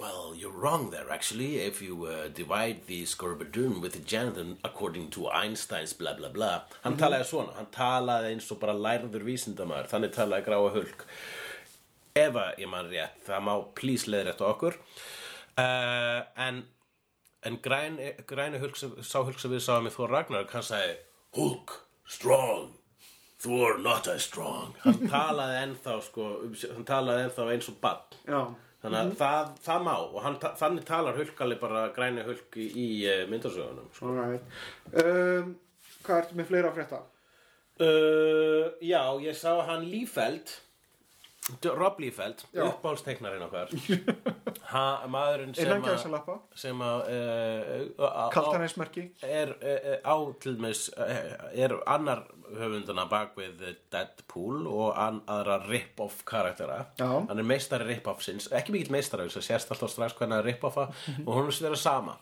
Well, 0.00 0.34
you're 0.34 0.50
wrong 0.50 0.88
there, 0.88 1.10
actually. 1.12 1.58
If 1.58 1.82
you 1.82 2.06
uh, 2.06 2.28
divide 2.28 2.86
the 2.86 3.02
scorbadun 3.02 3.82
with 3.82 3.92
the 3.92 3.98
genital 3.98 4.56
according 4.64 5.10
to 5.10 5.28
Einstein's 5.28 5.92
bla 5.92 6.14
bla 6.14 6.30
bla. 6.30 6.62
Hann 6.86 6.96
talaði 6.96 7.26
svona, 7.28 7.52
hann 7.58 7.68
talaði 7.74 8.30
eins 8.32 8.48
og 8.54 8.62
bara 8.62 8.72
lærður 8.72 9.26
vísindamaður, 9.26 9.90
þannig 9.92 10.14
talaði 10.14 10.46
gráa 10.46 10.70
hulk. 10.78 11.04
Ef 12.16 12.38
að 12.42 12.62
ég 12.64 12.70
man 12.72 12.88
rétt, 12.88 13.18
það 13.26 13.44
má 13.50 13.52
please 13.76 14.08
leiðrétta 14.08 14.48
okkur. 14.48 14.78
Uh, 15.60 16.22
en 16.46 16.62
en 17.44 17.60
græn, 17.60 18.00
græni 18.32 18.62
hulk 18.64 18.80
sá 18.80 19.18
hulk 19.20 19.36
sem 19.40 19.52
við 19.52 19.66
sáum 19.66 19.90
í 19.90 19.92
Þór 19.92 20.16
Ragnar, 20.16 20.48
hann 20.54 20.64
sagði 20.64 20.96
Hulk, 21.36 21.76
strong. 22.08 22.72
Thor, 23.40 23.76
not 23.78 24.08
as 24.08 24.24
strong. 24.24 24.72
Hann 24.80 25.04
talaði 25.12 25.60
ennþá, 25.66 26.00
sko, 26.08 26.32
hann 26.72 26.88
talaði 26.88 27.28
ennþá 27.28 27.48
eins 27.52 27.68
og 27.68 27.78
bann. 27.84 28.20
Þannig 28.80 29.00
að 29.00 29.10
það, 29.20 29.48
það 29.66 29.82
má 29.84 29.94
og 30.00 30.14
hann, 30.24 30.36
þannig 30.62 30.84
talar 30.88 31.18
hulkali 31.20 31.56
bara 31.60 31.82
græni 31.96 32.22
hulk 32.24 32.56
í, 32.56 32.86
uh, 33.10 33.26
myndasögunum 33.28 33.90
sko. 33.92 34.14
um, 35.04 35.50
hvað 36.06 36.22
ertu 36.22 36.38
með 36.38 36.48
fleira 36.48 36.70
frétta? 36.76 37.02
uh, 37.84 38.70
Já, 38.80 39.02
ég 39.26 39.36
sá 39.36 39.52
hann 39.68 39.84
Lífeld 39.90 40.54
Rob 41.76 42.00
Lífeld 42.02 42.44
Já. 42.54 42.64
uppáhaldsteiknarinn 42.68 43.46
okkar. 43.48 43.68
Ha, 44.70 45.02
maðurinn 45.10 45.50
sem 45.56 46.12
að 46.14 46.28
sem 46.54 46.82
að 46.84 47.00
uh, 47.10 47.70
uh, 47.98 48.18
kaltanesmerki 48.30 49.02
er 49.26 49.50
uh, 49.58 49.96
á 50.06 50.14
til 50.38 50.52
með 50.62 50.84
er 51.58 51.74
annar 51.90 52.22
höfundana 52.54 53.08
bak 53.10 53.34
við 53.38 53.64
Deadpool 53.90 54.68
og 54.70 54.94
an, 54.94 55.20
aðra 55.30 55.58
rip-off 55.64 56.22
karaktera. 56.28 56.84
Já. 57.00 57.08
hann 57.08 57.42
er 57.42 57.46
meistari 57.46 57.88
rip-offsins 57.88 58.46
ekki 58.54 58.76
mikill 58.76 58.94
meistari, 58.94 59.26
þess 59.26 59.42
að 59.42 59.48
sérst 59.48 59.74
alltaf 59.74 59.94
strax 59.94 60.18
hvernig 60.18 60.38
að 60.38 60.50
rip-offa 60.52 60.86
og 61.26 61.32
hún 61.34 61.50
er 61.50 61.58
sér 61.58 61.74
að 61.74 61.82
sama 61.82 62.18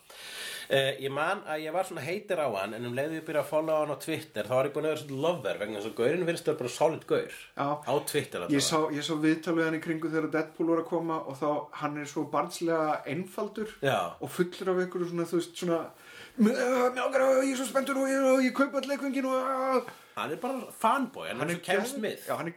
uh, 0.70 0.92
ég 1.00 1.10
man 1.14 1.40
að 1.48 1.62
ég 1.64 1.72
var 1.72 1.84
svona 1.88 2.04
heitir 2.04 2.38
á 2.40 2.48
hann 2.54 2.74
en 2.76 2.86
um 2.88 2.94
leiðu 2.96 3.18
ég 3.20 3.24
byrja 3.28 3.42
að 3.44 3.50
followa 3.52 3.80
hann 3.86 3.94
á 3.94 3.98
Twitter 4.04 4.44
þá 4.48 4.54
var 4.58 4.68
ég 4.68 4.74
búin 4.76 4.88
að 4.88 4.92
vera 4.94 5.02
svona 5.04 5.22
lover 5.26 5.58
vegna 5.62 5.78
þess 5.80 5.90
að 5.90 5.96
gaurinn 6.00 6.26
virðist 6.28 6.50
vera 6.50 6.58
bara 6.62 6.74
solid 6.76 7.06
gaur 7.08 7.36
Já. 7.56 7.68
á 7.88 7.92
Twitter 8.12 8.46
ég 8.52 8.64
sá, 8.68 8.78
ég 8.92 9.04
sá 9.08 9.14
viðtalið 9.22 9.64
hann 9.68 9.78
í 9.78 9.82
kringu 9.84 10.10
þegar 10.12 10.30
Deadpool 10.36 10.70
var 10.74 10.82
að 10.84 10.90
koma 10.92 11.20
og 11.24 11.38
þá 11.40 11.48
hann 11.82 11.96
er 12.02 12.10
svo 12.12 12.26
barnslega 12.32 13.00
einfaldur 13.06 13.72
Já. 13.82 13.98
og 14.20 14.30
fullur 14.30 14.74
af 14.74 14.82
einhverju 14.84 15.10
svona 15.12 15.28
þú 15.30 15.40
veist 15.40 15.56
svona 15.64 15.80
"Mér- 16.38 16.54
mér 16.54 17.00
langar 17.02 17.20
að- 17.24 17.44
ég 17.48 17.52
er 17.52 17.56
svo 17.58 17.66
spenntur 17.66 17.96
og 17.98 18.06
ég, 18.08 18.20
og 18.34 18.42
ég 18.44 18.52
kaupa 18.54 18.78
all 18.78 18.88
leikvingin 18.92 19.26
og 19.26 19.88
Hann 20.18 20.32
er 20.34 20.40
bara 20.42 20.60
fanboy, 20.82 21.28
hann, 21.28 21.38
Hann 21.42 21.50
er 21.54 21.60
geð- 21.68 22.00
mið 22.02 22.24
já, 22.26 22.32
hann 22.36 22.50
er 22.50 22.54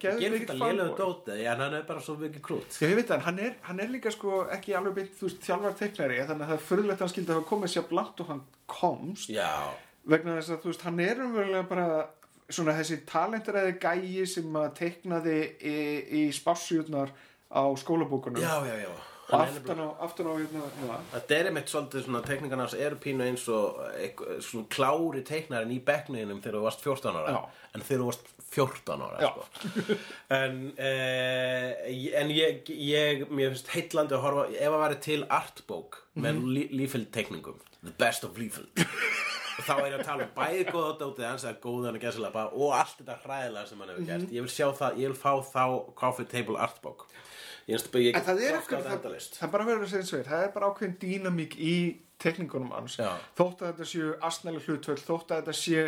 er 1.80 1.84
bara 1.89 2.01
svo 2.01 2.16
mikið 2.22 2.41
krút. 2.47 2.78
Já, 2.82 2.88
ég 2.89 2.95
veit 2.99 3.12
hann 3.28 3.39
er, 3.39 3.55
hann 3.68 3.80
er 3.80 3.91
líka 3.93 4.12
sko 4.14 4.45
ekki 4.55 4.74
alveg 4.78 4.95
veist, 5.28 5.41
þjálfar 5.45 5.78
teiknari 5.82 6.18
þannig 6.26 6.45
að 6.47 6.51
það 6.51 6.57
er 6.57 6.66
fyrirlegt 6.70 6.97
að 6.97 7.05
hann 7.05 7.14
skildi 7.16 7.34
hafa 7.36 7.49
komið 7.51 7.74
sér 7.76 7.88
blant 7.91 8.20
og 8.26 8.28
hann 8.34 8.41
komst. 8.68 9.30
Já, 9.30 9.51
vegna 10.07 10.38
þess 10.39 10.55
að 10.55 10.62
þú 10.66 10.72
veist, 10.74 10.82
hann 10.89 10.99
er 10.99 11.24
umverulega 11.28 11.68
bara 11.70 11.88
svona 12.51 12.74
þessi 12.76 12.97
talentraði 13.07 13.78
gæi 13.80 14.26
sem 14.28 14.55
að 14.59 14.74
teiknaði 14.82 15.38
í, 15.62 15.78
í 16.20 16.22
spássjútnar 16.36 17.14
á 17.51 17.64
skólabókunum 17.80 18.41
já, 18.41 18.57
já, 18.68 18.76
já 18.86 18.91
aftan 19.38 19.82
á, 19.82 19.88
aftan 20.06 20.30
á 20.30 20.34
hérna, 20.36 20.68
hérna. 20.80 21.00
Þetta 21.14 21.38
er 21.38 21.50
einmitt 21.50 21.72
svolítið 21.72 22.06
svona 22.06 22.22
tekningarna 22.26 22.68
hans 22.68 22.78
eru 22.78 23.00
pínu 23.02 23.26
eins 23.26 23.48
og 23.52 23.80
svona 24.44 24.68
klári 24.74 25.24
teiknarinn 25.28 25.74
í 25.76 25.80
bekknuðinum 25.88 26.44
þegar 26.44 26.60
þú 26.60 26.64
varst 26.68 26.86
14 26.86 27.20
ára 27.22 27.36
Já. 27.36 27.42
en 27.76 27.86
þegar 27.88 28.04
þú 28.04 28.10
varst 28.12 28.32
14 28.52 29.06
ára 29.08 29.32
sko. 29.32 29.98
en, 30.42 30.62
eh, 30.78 31.72
en 32.20 32.34
ég, 32.36 32.72
ég 32.76 33.26
mér 33.32 33.54
finnst 33.56 33.72
heitlandi 33.76 34.18
að 34.18 34.26
horfa 34.26 34.48
ef 34.52 34.76
að 34.76 34.84
væri 34.86 35.02
til 35.08 35.22
artbók 35.30 36.02
með 36.16 36.32
mm 36.34 36.42
-hmm. 36.42 36.78
lífild 36.82 37.12
teikningum 37.12 37.60
the 37.84 37.94
best 37.98 38.24
of 38.24 38.38
lífild 38.38 38.70
og 39.58 39.64
þá 39.66 39.74
er 39.78 39.92
ég 39.92 40.00
að 40.00 40.06
tala 40.06 40.24
um 40.24 40.36
bæði 40.36 40.66
góða 40.72 40.94
dótið 41.00 41.28
hans 41.28 41.46
eða 41.46 41.62
góðan 41.64 41.98
að 41.98 42.04
gæslega 42.06 42.46
og 42.52 42.74
allt 42.78 42.98
þetta 43.00 43.18
hræðilega 43.24 43.68
sem 43.68 43.80
hann 43.80 43.90
hefur 43.90 44.06
gert 44.06 44.32
ég 44.32 44.42
vil 44.42 44.54
sjá 44.56 44.68
það, 44.72 44.98
ég 45.02 45.08
vil 45.12 45.22
fá 45.22 45.34
þá 45.54 45.66
coffee 45.96 46.26
table 46.26 46.58
artbók 46.58 47.08
ég 48.05 48.17
En 48.19 48.26
það 48.28 48.45
er 48.45 48.57
þetta 48.59 48.78
það, 48.78 49.03
það 49.39 49.57
að 50.19 50.32
það 50.32 50.45
er 50.45 50.53
bara 50.55 50.72
ákveðin 50.72 50.97
dýnamík 51.01 51.57
í 51.57 51.76
tekningunum 52.22 52.72
hans. 52.76 52.99
Já. 53.01 53.15
Þótt 53.38 53.63
að 53.63 53.72
þetta 53.72 53.89
séu 53.91 54.13
asnaleg 54.30 54.67
hlutvöld, 54.67 55.03
þótt 55.07 55.34
að 55.34 55.41
þetta 55.41 55.57
sé 55.57 55.86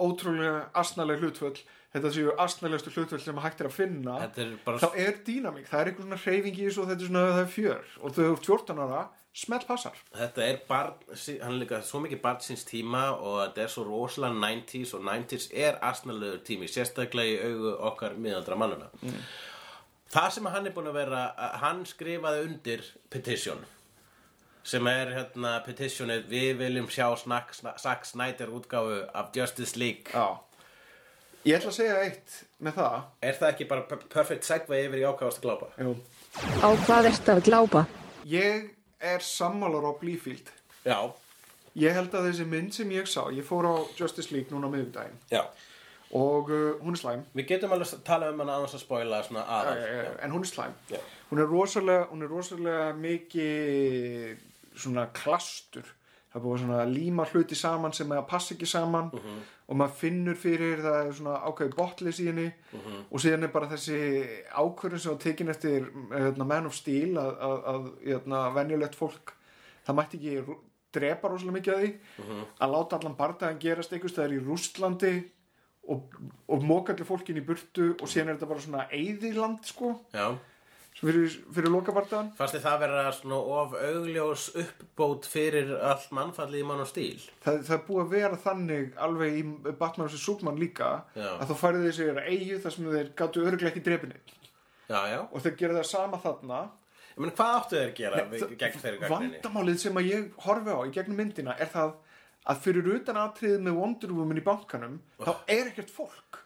ótrúlega 0.00 0.68
asnaleg 0.76 1.22
hlutvöld, 1.22 1.60
þetta 1.94 2.12
séu 2.14 2.32
asnalegustu 2.42 2.92
hlutvöld 2.94 3.22
sem 3.22 3.42
hægt 3.44 3.60
er 3.62 3.68
að 3.70 3.76
finna, 3.76 4.16
er 4.26 4.54
bara 4.64 4.80
þá 4.82 4.96
er 5.04 5.20
dýnamík, 5.26 5.68
það 5.70 5.80
er 5.80 5.90
einhver 5.90 6.08
svona 6.08 6.22
hreyfing 6.24 6.58
í 6.58 6.64
þessu 6.66 6.82
og 6.82 6.88
þetta 6.90 7.06
er 7.06 7.12
svona, 7.12 7.28
það 7.36 7.44
er 7.44 7.52
fjör. 7.52 7.92
Og 8.00 8.16
þau 8.16 8.24
eru 8.24 8.40
14 8.40 8.82
ára, 8.82 9.04
smelt 9.44 9.66
passar. 9.70 10.02
Þetta 10.18 10.44
er 10.48 10.60
barn, 10.68 10.98
hann 11.14 11.54
er 11.54 11.60
líka 11.62 11.80
svo 11.86 12.02
mikið 12.02 12.22
barn 12.26 12.42
síns 12.42 12.66
tíma 12.66 13.06
og 13.14 13.40
þetta 13.44 13.64
er 13.64 13.72
svo 13.76 13.86
rosalega 13.86 14.38
90s 14.42 14.94
og 14.98 15.06
90s 15.06 15.48
er 15.64 15.80
asnalegur 15.86 16.42
tími, 16.46 16.70
sérstaklega 16.70 17.38
í 17.38 17.52
augu 17.52 17.74
okkar 17.92 18.18
miðaldra 18.18 18.58
mannuna. 18.58 18.90
Það 20.12 20.30
sem 20.36 20.46
hann 20.52 20.66
er 20.68 20.74
búin 20.76 20.88
að 20.90 20.98
vera, 20.98 21.22
hann 21.62 21.84
skrifaði 21.88 22.44
undir 22.48 22.84
petition 23.10 23.64
sem 24.64 24.86
er 24.88 25.10
hérna 25.12 25.58
petitionið 25.66 26.28
við 26.30 26.54
viljum 26.62 26.86
sjá 26.88 27.10
Zack 27.82 28.06
Snyder 28.08 28.48
útgáfu 28.48 29.02
af 29.12 29.32
Justice 29.36 29.76
League. 29.76 30.08
Já. 30.12 30.38
Ég 31.44 31.58
ætla 31.58 31.68
að 31.68 31.76
segja 31.76 31.98
eitt 32.00 32.38
með 32.64 32.78
það. 32.78 33.02
Er 33.20 33.34
það 33.40 33.50
ekki 33.50 33.66
bara 33.68 33.82
per- 33.90 34.06
perfect 34.14 34.44
segue 34.48 34.78
yfir 34.86 35.02
í 35.02 35.04
ákvæðast 35.04 35.42
að 35.42 35.44
glápa? 35.44 35.68
Jú. 35.76 35.92
Á 36.64 36.68
hvað 36.86 37.10
ertu 37.10 37.34
að 37.34 37.42
glápa? 37.50 37.84
Ég 38.24 38.70
er 39.04 39.20
sammálar 39.20 39.84
á 39.84 39.92
Blífield. 40.00 40.48
Já, 40.86 41.12
Ég 41.74 41.90
held 41.90 42.12
að 42.14 42.28
þessi 42.28 42.44
mynd 42.46 42.74
sem 42.76 42.90
ég 42.94 43.08
sá, 43.10 43.24
ég 43.34 43.42
fór 43.42 43.66
á 43.66 43.74
Justice 43.98 44.30
League 44.30 44.46
núna 44.54 44.68
já. 45.32 45.42
Og 46.14 46.50
uh, 46.50 46.78
hún 46.84 46.94
er 46.94 47.00
slæm. 47.00 47.24
Við 47.34 47.48
getum 47.48 47.74
alveg 47.74 47.90
að 47.96 48.04
tala 48.06 48.30
um 48.30 48.40
hana 48.44 48.58
aðeins 48.60 48.76
að 48.78 48.84
spoila 48.84 49.18
svona 49.26 49.42
aðal. 49.50 49.82
Eh, 49.82 50.12
en 50.22 50.34
hún 50.34 50.46
er 50.46 50.50
slæm. 50.50 50.76
Já. 50.92 51.00
hún 51.30 51.42
er 51.42 51.50
rosalega, 51.50 52.06
hún 52.12 52.22
er 52.22 52.30
rosalega 52.30 52.92
mikið 52.94 54.44
svona 54.78 55.08
klastur. 55.16 55.88
Það 56.30 56.40
er 56.40 56.44
búið 56.44 56.62
svona 56.64 56.78
að 56.82 56.92
líma 56.94 57.26
hluti 57.30 57.58
saman 57.58 57.92
sem 57.94 58.10
að 58.14 58.24
passa 58.30 58.54
ekki 58.54 58.66
saman 58.66 59.10
og 59.14 59.76
maður 59.78 59.98
finnur 60.00 60.38
fyrir 60.38 60.80
það 60.82 60.96
er 61.00 61.12
svona 61.14 61.34
ákveði 61.46 61.74
botlis 61.78 62.18
í 62.22 62.26
henni. 62.30 62.46
Og 63.10 63.22
síðan 63.22 63.46
er 63.46 63.52
bara 63.54 63.70
þessi 63.70 63.98
ákvörðun 64.50 65.02
sem 65.02 65.14
var 65.14 65.20
tekin 65.22 65.52
eftir 65.54 65.86
hérna, 66.10 66.44
Man 66.44 66.66
of 66.66 66.74
Steel 66.74 67.14
að, 67.18 67.30
að, 67.38 67.60
að 67.74 67.86
hérna, 68.06 68.40
venjulegt 68.54 68.98
fólk 68.98 69.34
það 69.86 69.98
mætti 70.00 70.18
ekki 70.22 70.58
drepa 70.94 71.30
rosalega 71.30 71.58
mikið 71.58 71.74
að 71.74 71.84
því. 71.84 71.92
Að 72.62 72.74
láta 72.74 72.98
allan 72.98 73.16
bardaðan 73.18 73.62
gerast 73.62 73.94
einhvers 73.94 74.14
það 74.18 74.26
er 74.28 74.34
í 74.34 74.44
Rústlandi 74.46 75.14
og, 75.90 76.18
og 76.48 76.64
móka 76.66 76.94
allir 76.94 77.08
fólkin 77.08 77.40
í 77.40 77.44
burtu 77.44 77.92
og 77.94 78.08
síðan 78.10 78.32
er 78.32 78.36
þetta 78.38 78.50
bara 78.50 78.64
svona 78.64 78.84
eyðiland 78.94 79.64
sko 79.68 79.90
Já. 80.14 80.26
fyrir, 81.00 81.34
fyrir 81.56 81.72
lokabardaðan 81.74 82.30
Fannst 82.38 82.56
þið 82.56 82.64
það 82.68 82.78
vera 82.84 83.02
svona 83.18 83.40
of 83.58 83.74
augljós 83.80 84.46
uppbót 84.62 85.28
fyrir 85.28 85.74
allt 85.80 86.06
mannfallið 86.16 86.62
í 86.62 86.68
mann 86.70 86.84
og 86.84 86.88
stíl? 86.90 87.18
það, 87.44 87.60
það 87.68 87.74
er 87.78 87.84
búið 87.88 88.04
að 88.04 88.14
vera 88.14 88.40
þannig 88.46 88.94
alveg 89.08 89.36
í 89.40 89.44
Batman 89.72 90.08
vs. 90.08 90.22
Superman 90.24 90.62
líka 90.62 90.94
Já. 91.16 91.28
að 91.34 91.50
þá 91.50 91.54
færið 91.64 91.90
þessi 91.90 92.08
eigu 92.30 92.62
þar 92.64 92.76
sem 92.78 92.88
þeir 92.96 93.12
gáttu 93.20 93.44
örglega 93.44 93.74
ekki 93.74 93.84
já. 94.88 95.20
og 95.30 95.44
þeir 95.44 95.60
gera 95.60 95.78
það 95.80 95.92
sama 95.92 96.20
þarna 96.24 96.64
Ég 97.14 97.22
meina, 97.22 97.34
hvað 97.38 97.52
áttu 97.56 97.76
þeir 97.78 97.90
að 97.90 97.98
gera 97.98 98.22
við, 98.26 98.44
gegn 98.58 98.80
þeirri 98.82 98.98
gagnrinni? 98.98 99.36
vandamálið 99.38 99.76
sem 99.84 99.98
að 100.00 100.08
ég 100.10 100.24
horfi 100.42 100.72
á 100.74 100.78
í 100.82 100.94
gegnum 100.96 101.20
myndina 101.20 101.54
er 101.62 101.68
það 101.70 101.92
að 102.50 102.64
fyrir 102.64 102.90
utan 102.96 103.20
atriðið 103.20 103.62
með 103.66 103.78
Wonder 103.80 104.16
Woman 104.16 104.40
í 104.40 104.44
bankanum 104.44 104.98
þá 105.22 105.32
er 105.46 105.70
ekkert 105.70 105.92
fólk 105.94 106.40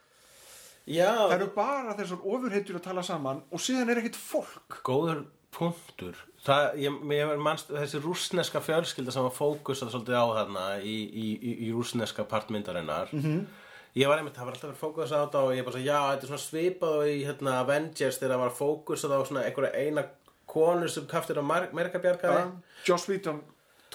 Já, 0.88 1.10
það 1.28 1.34
eru 1.34 1.48
bara 1.52 1.96
þessar 1.98 2.22
ofurheitjur 2.24 2.78
að 2.78 2.86
tala 2.86 3.02
saman 3.04 3.42
og 3.52 3.60
síðan 3.60 3.90
er 3.92 4.00
ekkert 4.00 4.16
fólk 4.16 4.78
góður 4.86 5.26
punktur. 5.54 6.16
Það, 6.44 6.66
ég, 6.80 6.98
ég 7.16 7.32
mannst 7.42 7.72
þessi 7.72 8.00
rússneska 8.04 8.60
fjölskylda 8.64 9.12
sem 9.14 9.24
var 9.26 9.34
fókusað 9.34 9.92
svolítið 9.92 10.16
á 10.20 10.26
þarna 10.38 10.66
í, 10.80 10.96
í, 11.08 11.26
í, 11.34 11.54
í 11.66 11.70
rússneska 11.74 12.24
partmyndarinnar. 12.28 13.10
-hmm. 13.12 13.24
Mhm. 13.24 13.64
Ég 13.98 14.06
var 14.06 14.20
einmitt, 14.20 14.36
það 14.36 14.46
var 14.46 14.54
alltaf 14.54 14.68
verið 14.68 14.82
fókusað 14.84 15.18
á 15.18 15.24
þetta 15.24 15.40
og 15.42 15.52
ég 15.56 15.64
bara 15.64 15.74
svo, 15.74 15.82
já, 15.82 16.00
þetta 16.12 16.26
er 16.26 16.30
svona 16.30 16.44
svipað 16.44 16.96
og 16.98 17.06
í 17.08 17.16
hérna, 17.24 17.54
Avengers 17.64 18.18
þegar 18.20 18.34
það 18.34 18.42
var 18.44 18.56
fókusað 18.58 19.14
á 19.16 19.20
svona 19.26 19.44
einhverja 19.48 19.80
eina 19.80 20.04
konu 20.46 20.88
sem 20.88 21.06
kaftir 21.08 21.40
á 21.40 21.44
Merkabjargaði. 21.72 22.44
Joss 22.86 23.08
Whedon 23.08 23.40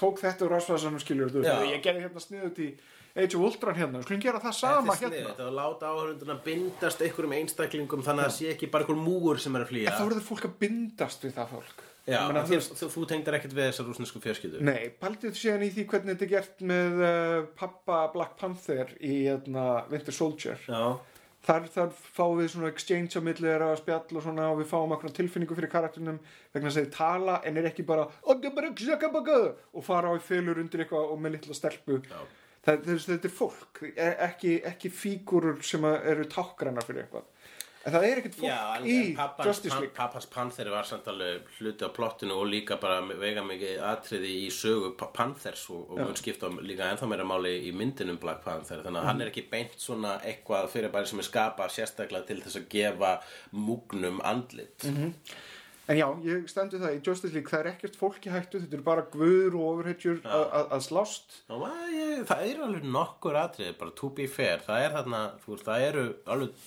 tók 0.00 0.20
þetta 0.22 0.46
úr 0.46 0.54
rasvarsanum 0.56 1.02
skiljur 1.02 1.32
þú 1.32 1.44
veist, 1.44 1.64
ég 1.72 1.82
gerði 1.84 2.04
hérna 2.06 2.22
sniðut 2.24 2.60
í 2.64 2.68
Age 3.14 3.36
of 3.38 3.44
Ultron 3.46 3.76
hérna, 3.78 4.00
skulum 4.02 4.22
gera 4.24 4.40
það 4.42 4.54
sama 4.58 4.94
Þetta 4.96 5.06
hérna. 5.06 5.18
sniðugt, 5.20 5.42
að 5.44 5.52
láta 5.54 5.90
áhörunduna 5.94 6.34
bindast 6.42 7.02
einhverjum 7.06 7.34
einstaklingum 7.36 8.02
þannig 8.02 8.24
að 8.24 8.30
það 8.32 8.38
sé 8.40 8.48
ekki 8.50 8.68
bara 8.72 8.82
einhver 8.82 8.98
múur 8.98 9.38
sem 9.38 9.54
er 9.54 9.62
að 9.62 9.70
flýja. 9.70 9.92
En 9.92 10.00
þá 10.00 10.08
verður 10.08 10.24
fólk 10.32 10.46
að 10.48 10.56
bindast 10.64 11.26
við 11.26 11.36
það 11.36 11.52
fólk. 11.54 11.84
Já, 12.04 12.18
Ég 12.18 12.26
meina, 12.28 12.42
þú, 12.44 12.58
þú 12.80 12.88
þú, 12.92 13.02
tengdar 13.08 13.36
ekkert 13.38 13.54
við 13.56 13.68
þessar 13.70 13.86
rúsnesku 13.88 14.20
fjölskyldu. 14.20 14.58
Nei, 14.66 14.90
paldið 15.00 15.38
síðan 15.40 15.62
í 15.64 15.70
því 15.72 15.84
hvernig 15.92 16.10
þetta 16.10 16.26
er 16.26 16.32
gert 16.34 16.64
með 16.68 16.98
uh, 17.06 17.36
pappa 17.62 18.00
Black 18.12 18.34
Panther 18.42 18.90
í 18.98 19.14
hérna, 19.22 19.64
Winter 19.94 20.16
Soldier. 20.18 20.58
Já, 20.66 20.82
þar, 21.46 21.66
þar 21.74 21.90
fáum 21.94 22.38
við 22.40 22.48
svona 22.54 22.70
exchange 22.72 23.20
á 23.20 23.26
milli 23.26 23.48
þeirra 23.48 23.72
spjall 23.80 24.18
og 24.18 24.24
svona 24.24 24.46
og 24.52 24.60
við 24.62 24.70
fáum 24.70 24.94
okkur 24.96 25.14
tilfinningu 25.18 25.58
fyrir 25.58 25.72
karakterinum 25.72 26.20
vegna 26.54 26.72
að 26.72 26.78
þeir 26.80 26.90
tala 26.94 27.40
en 27.44 27.60
er 27.60 27.68
ekki 27.70 27.86
bara 27.88 28.08
og 29.72 29.86
fara 29.86 30.10
á 30.10 30.16
í 30.16 30.24
fylur 30.24 30.62
undir 30.62 30.84
eitthvað 30.84 31.12
og 31.12 31.20
með 31.20 31.36
litla 31.38 31.58
stelpu. 31.58 32.00
Það, 32.64 32.86
þetta 33.04 33.28
er 33.28 33.36
fólk 33.36 33.82
e- 33.92 34.16
ekki, 34.24 34.56
ekki 34.72 34.88
fígurur 34.88 35.60
sem 35.66 35.84
að 35.84 35.98
eru 36.14 36.28
tákgrannar 36.32 36.86
fyrir 36.86 37.04
eitthvað 37.04 37.28
en 37.84 37.92
það 37.92 38.04
er 38.08 38.20
ekkert 38.20 38.36
fólk 38.38 38.48
Já, 38.48 38.58
en, 38.78 38.86
í 38.88 38.94
en 39.12 39.46
Justice 39.48 39.76
League. 39.80 39.92
pappans 39.96 40.26
Pantheri 40.32 40.72
var 40.72 40.88
samt 40.88 41.08
alveg 41.12 41.50
hluti 41.58 41.84
á 41.84 41.90
plottinu 41.92 42.38
og 42.40 42.46
líka 42.48 42.78
bara 42.80 43.00
vega 43.20 43.44
mikið 43.44 43.82
atriði 43.90 44.32
í 44.42 44.50
sögu 44.54 44.94
Pa- 45.00 45.10
Panthers 45.16 45.66
og, 45.74 45.90
og 45.92 46.00
mun 46.00 46.16
skipta 46.20 46.48
líka 46.64 46.88
ennþá 46.94 47.10
meira 47.12 47.26
máli 47.28 47.54
í 47.68 47.72
myndinum 47.76 48.20
Black 48.22 48.44
Panther 48.46 48.80
þannig 48.84 49.02
að 49.02 49.10
hann 49.10 49.20
er 49.26 49.32
ekki 49.32 49.46
beint 49.52 49.76
svona 49.80 50.16
eitthvað 50.24 50.70
fyrirbæri 50.72 51.12
sem 51.12 51.20
er 51.24 51.28
skapað 51.30 51.74
sérstaklega 51.76 52.26
til 52.32 52.40
þess 52.46 52.60
að 52.62 52.70
gefa 52.78 53.16
múgnum 53.52 54.22
andlit. 54.24 54.88
En 55.84 55.98
já, 56.00 56.06
ég 56.24 56.46
stendur 56.48 56.80
það 56.80 56.94
í 56.96 57.00
Justice 57.04 57.34
League, 57.34 57.50
það 57.52 57.60
er 57.60 57.66
ekkert 57.74 57.96
fólk 58.00 58.24
í 58.24 58.30
hættu, 58.32 58.56
þetta 58.62 58.78
eru 58.78 58.84
bara 58.86 59.02
guður 59.12 59.56
og 59.58 59.64
ofurhetjur 59.74 60.22
að- 60.24 60.78
slást. 60.86 61.34
Ná, 61.50 61.58
það 62.24 62.44
eru 62.46 62.62
alveg 62.64 62.86
nokkur 62.88 63.36
atriði 63.36 63.74
bara 63.82 63.92
to 64.00 64.08
be 64.16 64.24
fair, 64.26 64.62
það 64.64 64.84
er 64.86 64.94
þarna 64.96 65.20
veist, 65.44 65.66
það 65.68 65.84
eru 65.90 66.04
alveg 66.32 66.62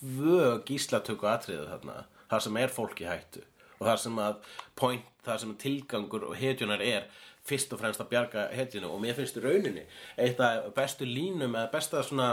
tvö 0.00 0.56
gíslatöku 0.68 1.28
atriði 1.30 1.66
þarna 1.70 2.02
þar 2.30 2.44
sem 2.46 2.58
er 2.60 2.72
fólk 2.72 3.00
í 3.02 3.08
hættu 3.08 3.44
og 3.76 3.86
þar 3.88 4.02
sem 4.02 4.20
að 4.22 4.36
point, 4.78 5.08
þar 5.24 5.42
sem 5.42 5.56
tilgangur 5.60 6.28
og 6.30 6.36
hetjunar 6.38 6.82
er 6.84 7.08
fyrst 7.46 7.72
og 7.74 7.80
fremst 7.82 8.02
að 8.02 8.10
bjarga 8.12 8.46
hetjunu 8.56 8.90
og 8.90 9.02
mér 9.02 9.16
finnst 9.18 9.38
í 9.38 9.44
rauninni 9.44 9.84
eitt 10.22 10.40
af 10.42 10.70
bestu 10.76 11.06
línum 11.08 11.54
eða 11.54 11.72
besta 11.74 12.02
svona, 12.06 12.30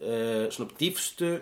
uh, 0.00 0.46
svona 0.50 0.78
dýfstu 0.80 1.36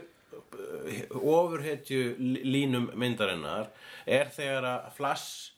ofurhetju 1.14 2.16
línum 2.18 2.88
myndarinnar 2.98 3.70
er 4.06 4.30
þegar 4.34 4.66
að 4.66 4.88
Flash 4.96 5.52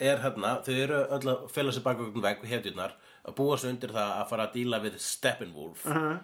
er 0.00 0.20
hérna, 0.20 0.58
þau 0.64 0.72
eru 0.76 1.02
öll 1.16 1.32
að 1.32 1.44
fela 1.52 1.72
sér 1.72 1.84
baka 1.84 2.04
okkur 2.04 2.24
vegg 2.24 2.46
hetjurnar 2.48 2.96
að 3.26 3.36
búa 3.36 3.58
sig 3.60 3.72
undir 3.72 3.92
það 3.92 4.14
að 4.14 4.26
fara 4.30 4.46
að 4.46 4.56
díla 4.56 4.80
við 4.84 4.98
Steppenwolf. 5.02 5.84
Uh 5.88 6.16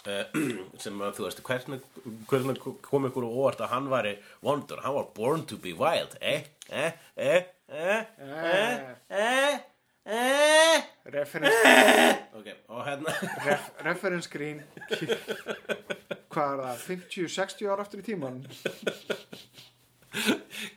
sem 0.82 1.02
að 1.04 1.18
þú 1.18 1.26
veist 1.26 1.42
hvernig, 1.44 1.82
hvernig 2.30 2.60
kom 2.86 3.08
ykkur 3.08 3.26
á 3.28 3.30
óvart 3.30 3.60
að 3.60 3.72
hann 3.74 3.90
væri 3.92 4.14
Wonder, 4.44 4.80
hann 4.84 4.96
var 4.96 5.10
born 5.16 5.44
to 5.48 5.58
be 5.60 5.74
wild. 5.76 6.16
Eh, 6.20 6.46
eh, 6.70 6.94
eh, 7.16 7.42
eh, 7.68 8.06
eh, 8.30 8.94
eh, 9.10 9.58
eh? 10.06 10.88
Reference, 11.10 12.16
ok, 12.38 12.48
og 12.70 12.82
hérna 12.86 13.14
ref, 13.44 13.68
reference 13.84 14.30
green. 14.32 14.62
hvað 16.30 16.54
er 16.54 16.64
það, 16.64 16.82
50-60 16.86 17.70
ára 17.70 17.84
aftur 17.84 18.00
í 18.00 18.06
tíman 18.06 18.36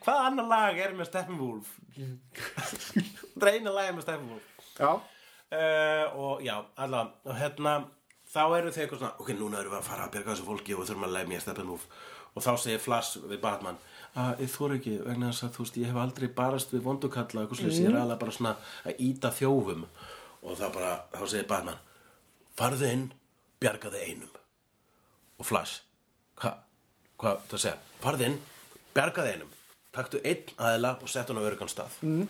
Hvað 0.02 0.20
annar 0.28 0.46
lag 0.50 0.78
er 0.78 0.92
með 0.94 1.08
Steppenwolf? 1.10 1.72
Það 1.96 3.48
er 3.48 3.56
eina 3.56 3.72
lag 3.74 3.90
með 3.94 4.04
Steppenwolf. 4.06 4.50
Já, 4.78 4.90
uh, 4.94 6.16
Og 6.18 6.42
já, 6.46 6.56
allavega 6.76 7.30
Og 7.30 7.38
hérna, 7.38 7.74
þá 8.34 8.42
eru 8.58 8.72
þau 8.74 8.82
eitthvað 8.82 9.00
svona 9.00 9.22
Ok, 9.22 9.30
núna 9.38 9.60
erum 9.60 9.74
við 9.74 9.78
að 9.78 9.88
fara 9.88 10.06
að 10.06 10.12
bjarga 10.14 10.32
þessu 10.32 10.46
fólki 10.48 10.74
Og 10.74 10.82
við 10.82 10.90
þurfum 10.90 11.06
að 11.08 11.14
lemja 11.14 11.40
Steppenwolf. 11.44 11.86
Og 12.34 12.42
þá 12.42 12.50
segir 12.58 12.82
Flash 12.82 13.20
við 13.30 13.40
Batman 13.44 13.78
að 14.18 14.44
ég 14.44 14.50
þóra 14.50 14.78
ekki 14.78 14.94
vegna 15.02 15.30
þess 15.30 15.46
að 15.46 15.54
þú 15.54 15.64
veist 15.64 15.76
ég 15.78 15.90
hef 15.90 15.98
aldrei 16.02 16.28
barast 16.34 16.74
við 16.74 16.82
vondukalla 16.84 17.42
eitthvað 17.44 17.60
slags, 17.60 17.78
ég 17.82 17.90
er 17.90 17.98
alveg 17.98 18.20
bara 18.20 18.34
svona 18.34 18.52
að 18.86 19.00
íta 19.06 19.30
þjófum. 19.34 19.84
Og 20.44 20.58
þá 20.58 20.64
bara, 20.74 20.92
þá 21.14 21.24
segir 21.30 21.48
Batman 21.50 21.80
farðu 22.58 22.90
inn, 22.90 23.04
bjargaðu 23.62 24.02
einum. 24.02 24.36
Og 25.38 25.48
Flash 25.48 25.80
hvað, 26.38 26.60
hvað, 27.22 27.42
það 27.50 27.64
segja 27.64 27.76
farðu 28.02 28.28
inn, 28.28 28.38
bjargaðu 28.98 29.34
einum. 29.34 29.56
Taktu 29.94 30.22
einn 30.26 30.54
aðila 30.58 30.96
og 30.98 31.10
sett 31.10 31.30
hann 31.30 31.38
á 31.38 31.46
örgan 31.46 31.70
stað. 31.70 31.98
Mm. 32.02 32.26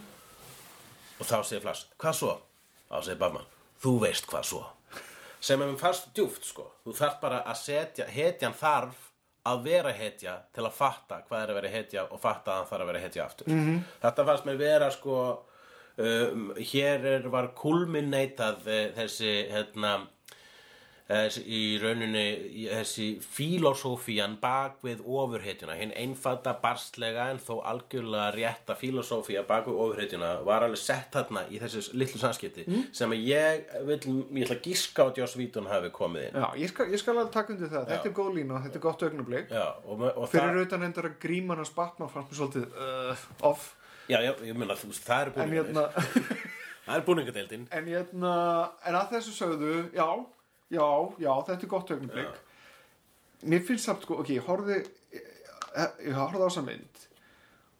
og 1.18 1.28
þá 1.28 1.36
segir 1.44 1.64
Flash 1.64 1.88
hvað 2.00 2.18
svo? 2.20 2.32
þá 2.88 2.96
segir 3.02 3.20
Batman, 3.20 3.52
þú 3.82 3.92
veist 4.04 4.28
hvað 4.28 4.48
svo 4.52 4.64
sem 5.44 5.60
er 5.60 5.70
mér 5.70 5.80
fast 5.80 6.12
djúft 6.16 6.46
sko 6.48 6.68
þú 6.84 6.94
þarf 6.98 7.18
bara 7.22 7.42
að 7.44 7.58
setja, 7.60 8.06
hetjan 8.10 8.56
þarf 8.56 9.10
að 9.44 9.64
vera 9.66 9.92
hetja 9.92 10.38
til 10.56 10.64
að 10.64 10.76
fatta 10.78 11.20
hvað 11.26 11.42
er 11.42 11.50
að 11.52 11.58
vera 11.60 11.72
hetja 11.74 12.06
og 12.08 12.20
fatta 12.22 12.52
að 12.52 12.60
hann 12.60 12.70
þarf 12.70 12.84
að 12.84 12.90
vera 12.92 13.02
hetja 13.02 13.24
aftur 13.24 13.50
-hmm. 13.52 13.82
þetta 14.04 14.24
fannst 14.30 14.46
mér 14.48 14.56
vera 14.62 14.90
sko 14.90 15.18
um, 15.96 16.46
hér 16.56 17.06
er, 17.12 17.28
var 17.28 17.50
kulminneitað 17.58 18.66
uh, 18.66 18.86
þessi 18.96 19.34
hérna 19.52 19.94
í 21.04 21.76
rauninni 21.82 22.24
þessi 22.70 23.06
fílósófían 23.20 24.38
bak 24.40 24.78
við 24.86 25.02
ofurhetjuna 25.04 25.76
hinn 25.76 25.92
einfalda 26.00 26.54
barstlega 26.62 27.26
en 27.32 27.40
þó 27.44 27.58
algjörlega 27.60 28.30
rétta 28.32 28.76
fílósófía 28.80 29.42
bak 29.44 29.68
við 29.68 29.82
ofurhetjuna 29.84 30.30
var 30.46 30.64
alveg 30.64 30.80
sett 30.80 31.12
þarna 31.12 31.44
í 31.52 31.60
þessu 31.60 31.82
litlu 31.92 32.22
samskipti 32.22 32.64
sem 32.96 33.12
að 33.12 33.26
ég 33.28 33.68
vil, 33.84 33.98
ég 34.32 34.46
ætla 34.46 34.56
að 34.56 34.64
gíska 34.64 35.04
á 35.04 35.06
að 35.12 35.36
Whedon 35.36 35.68
hafi 35.68 35.90
komið 35.92 36.28
inn. 36.28 36.40
Já 36.40 36.62
ég, 36.62 36.72
skal, 36.72 36.86
ég 36.92 37.00
skal 37.02 37.14
alveg 37.18 37.32
taka 37.34 37.52
undir 37.54 37.70
það. 37.72 37.88
Þetta 37.90 38.08
er 38.08 38.14
góð 38.16 38.34
lína, 38.38 38.60
þetta 38.64 38.78
er 38.80 38.84
gott 38.84 39.04
augnablik. 39.06 39.52
Já, 39.52 39.64
og, 39.84 40.04
og 40.08 40.28
fyrir 40.32 40.60
utan 40.64 40.86
endur 40.86 41.08
að 41.10 41.16
gríman 41.22 41.60
hans 41.60 41.72
Batman 41.74 42.12
fannst 42.12 42.32
mér 42.32 42.40
svolítið 42.40 42.78
uh, 42.78 43.24
off. 43.50 43.72
Já, 44.08 44.18
já, 44.24 44.32
ég 44.44 44.56
meina, 44.56 44.76
þú 44.78 44.90
veist, 44.92 45.04
það 45.04 45.26
er 45.26 45.32
búningadeildin 45.34 45.80
hérna, 45.80 46.44
Það 46.84 46.96
er 46.96 47.04
búningadeildin. 47.06 47.68
En 47.72 47.86
hérna 47.88 48.32
en 48.84 48.98
að 48.98 49.14
þessu 49.14 49.36
sögðu, 49.36 49.76
já, 49.96 50.08
já, 50.74 50.90
já 51.22 51.32
þetta 51.48 51.60
er 51.60 51.72
gott 51.72 51.94
augnablik. 51.94 52.42
Mér 53.44 53.64
finnst 53.66 53.88
samt 53.88 54.04
sko, 54.06 54.20
ok, 54.22 54.30
ég 54.36 54.46
horfði 54.46 54.78
ég, 54.80 55.32
ég 56.06 56.14
horfði 56.16 56.40
á 56.40 56.46
þessa 56.46 56.64
mynd 56.64 57.02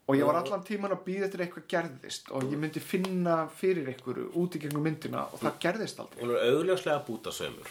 og 0.05 0.18
ég 0.18 0.28
var 0.28 0.36
allan 0.36 0.64
tíman 0.66 0.92
að 0.92 1.07
býða 1.07 1.28
eftir 1.28 1.45
eitthvað 1.47 1.70
gerðist 1.72 2.28
og 2.34 2.45
ég 2.51 2.61
myndi 2.61 2.82
finna 2.84 3.38
fyrir 3.57 3.88
einhverju 3.88 4.26
út 4.40 4.59
í 4.59 4.61
gegnum 4.61 4.84
myndina 4.84 5.24
og 5.30 5.40
það 5.40 5.57
gerðist 5.64 6.03
aldrei. 6.03 6.20
Hún 6.20 6.34
er 6.34 6.51
augljóslega 6.51 7.01
bútasömmur 7.07 7.70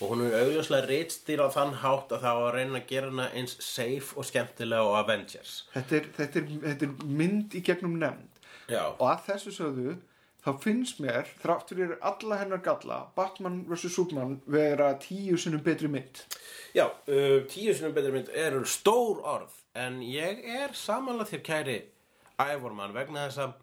og 0.00 0.10
hún 0.10 0.24
er 0.26 0.36
augljóslega 0.40 0.88
reitstýr 0.90 1.44
á 1.44 1.48
þann 1.54 1.76
hátt 1.84 2.10
að 2.16 2.24
það 2.24 2.40
á 2.40 2.42
að 2.48 2.52
reyna 2.56 2.80
að 2.80 2.90
gera 2.90 3.12
hana 3.12 3.28
eins 3.38 3.54
safe 3.62 4.18
og 4.18 4.26
skemmtilega 4.26 4.88
og 4.88 4.98
Avengers. 4.98 5.54
Þetta 5.76 5.98
er, 6.00 6.10
þetta 6.18 6.40
er, 6.40 6.52
þetta 6.64 6.88
er 6.88 7.10
mynd 7.20 7.54
í 7.54 7.62
gegnum 7.70 7.98
nefnd. 8.02 8.40
Já, 8.70 8.82
og 8.90 9.06
að 9.06 9.26
þessu 9.28 9.54
sögðu 9.54 9.96
þá 10.40 10.50
finnst 10.62 11.00
mér, 11.04 11.28
þrátt 11.42 11.72
fyrir 11.72 11.96
alla 12.00 12.40
hennar 12.40 12.62
galla 12.64 13.00
Batman 13.16 13.62
vs. 13.68 13.92
Superman 13.94 14.38
vera 14.50 14.92
tíu 15.02 15.38
sinnum 15.40 15.64
betri 15.64 15.90
mynd 15.92 16.22
já 16.76 16.86
uh, 16.88 17.40
tíu 17.50 17.74
sinum 17.76 17.96
betri 17.96 18.14
mynd 18.14 18.30
eru 18.34 18.62
stór 18.68 19.20
orð 19.20 19.56
en 19.78 20.00
ég 20.04 20.44
er 20.60 20.76
samanlega 20.76 21.34
þér 21.34 21.44
kæri 21.50 21.80
ævormann 22.40 22.96
vegna 22.96 23.28
þess 23.28 23.44
að 23.46 23.58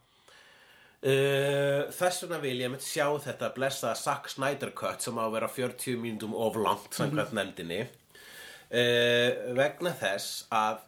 Uh, 0.97 1.91
þess 1.93 2.23
vegna 2.23 2.39
vil 2.41 2.57
ég 2.57 2.71
mitt 2.73 2.81
sjá 2.81 3.05
þetta 3.21 3.51
blessa 3.53 3.91
Zack 3.93 4.31
Snyder 4.33 4.71
cut 4.73 5.03
sem 5.05 5.19
á 5.21 5.29
að 5.29 5.35
vera 5.35 5.49
40 5.53 5.99
mínútum 6.01 6.33
of 6.33 6.57
langt 6.57 6.97
samkvæmt 6.97 7.35
nefndinni 7.37 7.83
uh, 7.85 9.29
vegna 9.53 9.91
þess 9.99 10.47
að 10.49 10.81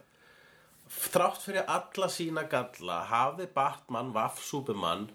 þrátt 0.90 1.44
fyrir 1.44 1.70
alla 1.70 2.08
sína 2.10 2.42
galla 2.50 3.04
hafði 3.06 3.46
Batman 3.54 4.10
Vaff 4.16 4.42
Superman 4.42 5.06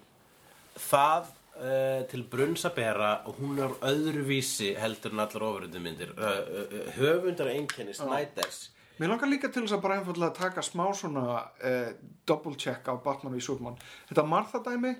það 0.79 1.31
uh, 1.55 2.03
til 2.11 2.23
brunns 2.31 2.65
að 2.67 2.77
bera 2.79 3.11
og 3.27 3.39
hún 3.41 3.59
er 3.63 3.75
öðruvísi 3.89 4.73
heldur 4.79 5.15
en 5.15 5.23
allar 5.25 5.47
ofuröndumyndir 5.49 6.13
uh, 6.15 6.39
uh, 6.61 6.77
höfundar 6.97 7.51
einkenni 7.53 7.95
Snyders. 7.95 8.69
Mér 8.99 9.11
langar 9.11 9.27
líka 9.27 9.49
til 9.51 9.65
þess 9.65 9.75
að 9.75 9.83
bara 9.83 9.97
einfallega 9.99 10.37
taka 10.37 10.61
smá 10.63 10.85
svona 10.95 11.41
double 12.23 12.55
check 12.55 12.87
á 12.87 12.95
Batman 12.95 13.33
v 13.35 13.41
Superman. 13.43 13.75
Þetta 14.07 14.23
Martha 14.23 14.61
dæmi, 14.63 14.93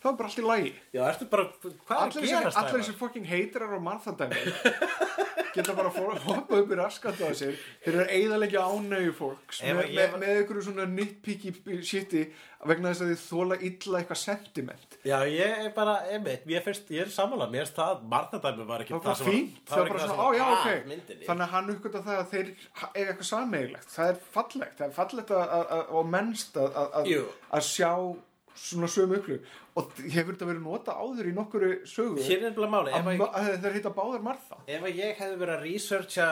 það 0.00 0.08
var 0.10 0.16
bara 0.20 0.28
allt 0.30 0.40
í 0.40 0.44
lagi. 0.48 0.72
Já, 0.96 1.02
ertu 1.12 1.24
bara, 1.30 1.44
hvað 1.60 1.96
er 1.96 2.00
að 2.00 2.14
þessi, 2.18 2.32
gerast 2.34 2.60
allir 2.62 2.80
þessi 2.80 2.96
fucking 3.00 3.26
heiterar 3.30 3.76
á 3.76 3.80
Martha 3.84 4.12
dæmi 4.16 4.44
geta 5.54 5.74
bara 5.74 5.90
að 5.90 6.18
hoppa 6.26 6.54
upp 6.62 6.70
í 6.70 6.74
raskat 6.78 7.18
á 7.26 7.28
sér. 7.34 7.54
Þeir 7.82 7.94
eru 7.94 8.02
að 8.04 8.12
eigðalegja 8.16 8.60
ánægju 8.70 9.12
fólks 9.18 9.56
Ef 9.64 9.68
með, 9.74 9.80
ég 9.82 9.86
með, 9.98 10.08
var- 10.12 10.22
einhverju 10.34 10.62
svona 10.68 10.84
nitpicky 10.90 11.50
shiti 11.86 12.22
vegna 12.70 12.86
þess 12.92 13.02
að 13.04 13.10
þið 13.10 13.20
þóla 13.24 13.54
illa 13.66 13.96
eitthvað 14.00 14.20
sentiment. 14.20 14.90
Já, 15.08 15.18
ég 15.32 15.50
er 15.64 15.70
bara, 15.74 15.94
einmitt, 16.12 16.42
ég 16.50 16.60
finnst, 16.64 16.86
ég 16.92 17.00
er 17.06 17.10
sammála, 17.14 17.46
mér 17.50 17.60
finnst 17.64 17.78
það, 17.80 17.94
marnadæmi 18.14 18.64
var 18.68 18.80
ekki 18.84 18.94
það 18.94 19.04
var 19.08 19.16
sem 19.20 19.28
fínt, 19.30 19.56
það 19.70 19.78
var 19.80 19.88
bara 19.94 20.02
svona, 20.04 20.18
á 20.20 20.26
já, 20.36 20.44
að 20.44 20.48
ok. 20.56 20.68
myndinni. 20.90 21.24
þannig 21.28 21.44
að 21.46 21.52
hann 21.56 21.70
uppgötta 21.74 22.00
það 22.06 22.16
að 22.20 22.30
þeir 22.34 22.48
eiga 22.50 23.06
eitthvað 23.06 23.28
sameigilegt, 23.30 23.90
það 23.96 24.06
er 24.12 24.16
fallegt 24.36 24.76
það 24.82 24.88
er 24.90 24.94
fallegt 25.00 25.30
að, 25.32 25.44
að, 25.56 25.68
að, 27.56 27.64
svona 28.60 28.88
sömu 28.92 29.16
yklu 29.20 29.38
og 29.80 29.94
hefur 30.12 30.34
þetta 30.36 30.48
verið 30.50 30.64
nota 30.66 30.92
áður 31.00 31.30
í 31.30 31.32
nokkuru 31.36 31.70
sögu? 31.88 32.18
Er 32.20 32.26
máli, 32.74 32.92
að, 32.92 33.08
að, 33.24 33.24
að 33.40 33.64
þeir 33.64 33.76
heita 33.78 33.92
báðar 33.96 34.22
Martha. 34.26 34.58
Ef 34.66 34.86
ég 34.90 35.16
hefði 35.22 35.40
verið 35.40 35.54
að 35.56 35.64
researcha 35.64 36.28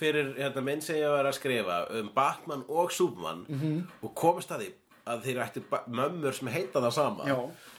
fyrir 0.00 0.34
hérna, 0.40 0.64
minn 0.66 0.82
sem 0.84 0.96
ég 1.00 1.12
var 1.14 1.28
að 1.30 1.38
skrifa 1.38 1.78
um 2.00 2.10
Batman 2.16 2.64
og 2.68 2.92
Superman 2.92 3.46
Mhm. 3.48 3.80
og 4.02 4.14
komist 4.18 4.50
að 4.50 4.64
því 4.66 4.70
að 5.08 5.22
þeir 5.24 5.38
ættu 5.40 5.60
ba- 5.70 5.84
mömmur 5.88 6.34
sem 6.36 6.48
heita 6.52 6.80
það 6.84 6.92
sama 6.92 7.24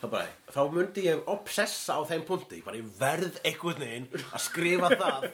bara, 0.09 0.25
þá 0.49 0.61
myndi 0.73 1.03
ég 1.05 1.19
obsessa 1.29 1.93
á 1.93 2.01
þeim 2.09 2.23
punkti. 2.25 2.63
Bara 2.65 2.77
ég 2.79 2.87
verð 2.97 3.37
einhvern 3.45 3.83
veginn 3.83 4.07
að 4.33 4.39
skrifa 4.47 4.89
það 4.97 5.27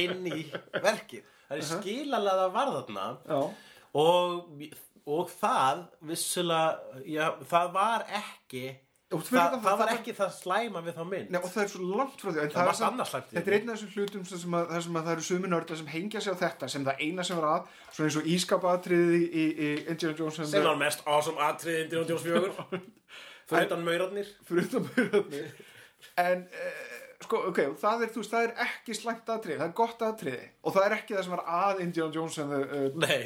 inn 0.00 0.24
í 0.32 0.46
verkið. 0.80 1.22
Það 1.50 1.58
er 1.58 1.66
skilalega 1.68 2.46
var 2.54 2.72
þarna 2.78 3.04
Já. 3.28 3.42
og, 3.92 4.48
og 5.06 5.30
það 5.40 5.84
vissulega 6.08 7.02
já, 7.06 7.26
það 7.50 7.70
var 7.76 8.04
ekki 8.18 8.64
það, 8.66 9.20
það, 9.22 9.22
utan 9.22 9.60
það- 9.62 9.62
var 9.78 9.86
það- 9.86 9.92
ekki 10.00 10.14
það 10.18 10.30
slæma 10.34 10.80
við 10.82 10.96
þá 10.96 11.04
mynd. 11.10 11.28
Nei, 11.30 11.38
og 11.40 11.50
það 11.54 11.62
er 11.62 11.68
svo 11.70 11.84
langt 11.96 12.20
frá 12.20 12.30
því 12.32 12.40
Það 12.40 12.42
í 12.42 13.36
þetta 13.36 13.52
er 13.52 13.56
einn 13.58 13.70
af 13.70 13.76
þessum 13.76 13.92
hlutum 13.94 14.24
sem, 14.26 14.38
sem, 14.44 14.56
að, 14.58 14.72
sem 14.86 14.96
að 14.98 15.04
það 15.06 15.12
eru 15.16 15.26
sumi 15.28 15.48
nörda 15.52 15.76
sem 15.78 15.86
hengja 15.94 16.20
sig 16.24 16.32
á 16.34 16.36
þetta 16.42 16.68
sem 16.74 16.84
það 16.88 17.04
eina 17.06 17.22
sem 17.28 17.38
var 17.38 17.46
að 17.52 17.70
svona 17.92 18.08
eins 18.10 18.18
og 18.18 18.26
ískapatriði 18.34 19.20
í, 19.20 19.30
í, 19.30 19.46
í 19.68 19.70
Indiana 19.94 20.18
Jones 20.18 20.40
sem 20.42 20.66
var 20.66 20.76
mest 20.82 21.06
awesome 21.06 21.38
atrið 21.38 21.80
Indiana 21.84 22.08
Jones 22.10 22.22
4 22.26 22.82
fyrir 23.48 23.66
utan 23.70 23.84
maurarnir. 23.86 24.32
Fyrir 24.48 24.66
utan 24.66 24.88
mörðarnir 24.90 25.52
en 26.18 26.42
uh, 26.50 26.82
sko, 27.22 27.44
ok, 27.52 27.60
það 27.80 28.02
er, 28.08 28.10
veist, 28.16 28.30
það 28.34 28.48
er 28.48 28.52
ekki 28.66 28.94
slæmt 28.98 29.30
atriði, 29.32 29.56
það 29.60 29.68
er 29.70 29.76
gott 29.78 30.02
atriði. 30.06 30.48
Og 30.66 30.74
það 30.74 30.84
er 30.88 30.94
ekki 30.98 31.14
það 31.16 31.22
sem 31.28 31.34
var 31.36 31.44
að 31.62 31.80
Indiana 31.86 32.12
Jones 32.18 32.38
and 32.42 32.52
the 32.52 32.60
uh, 32.66 32.98
Nei, 33.06 33.16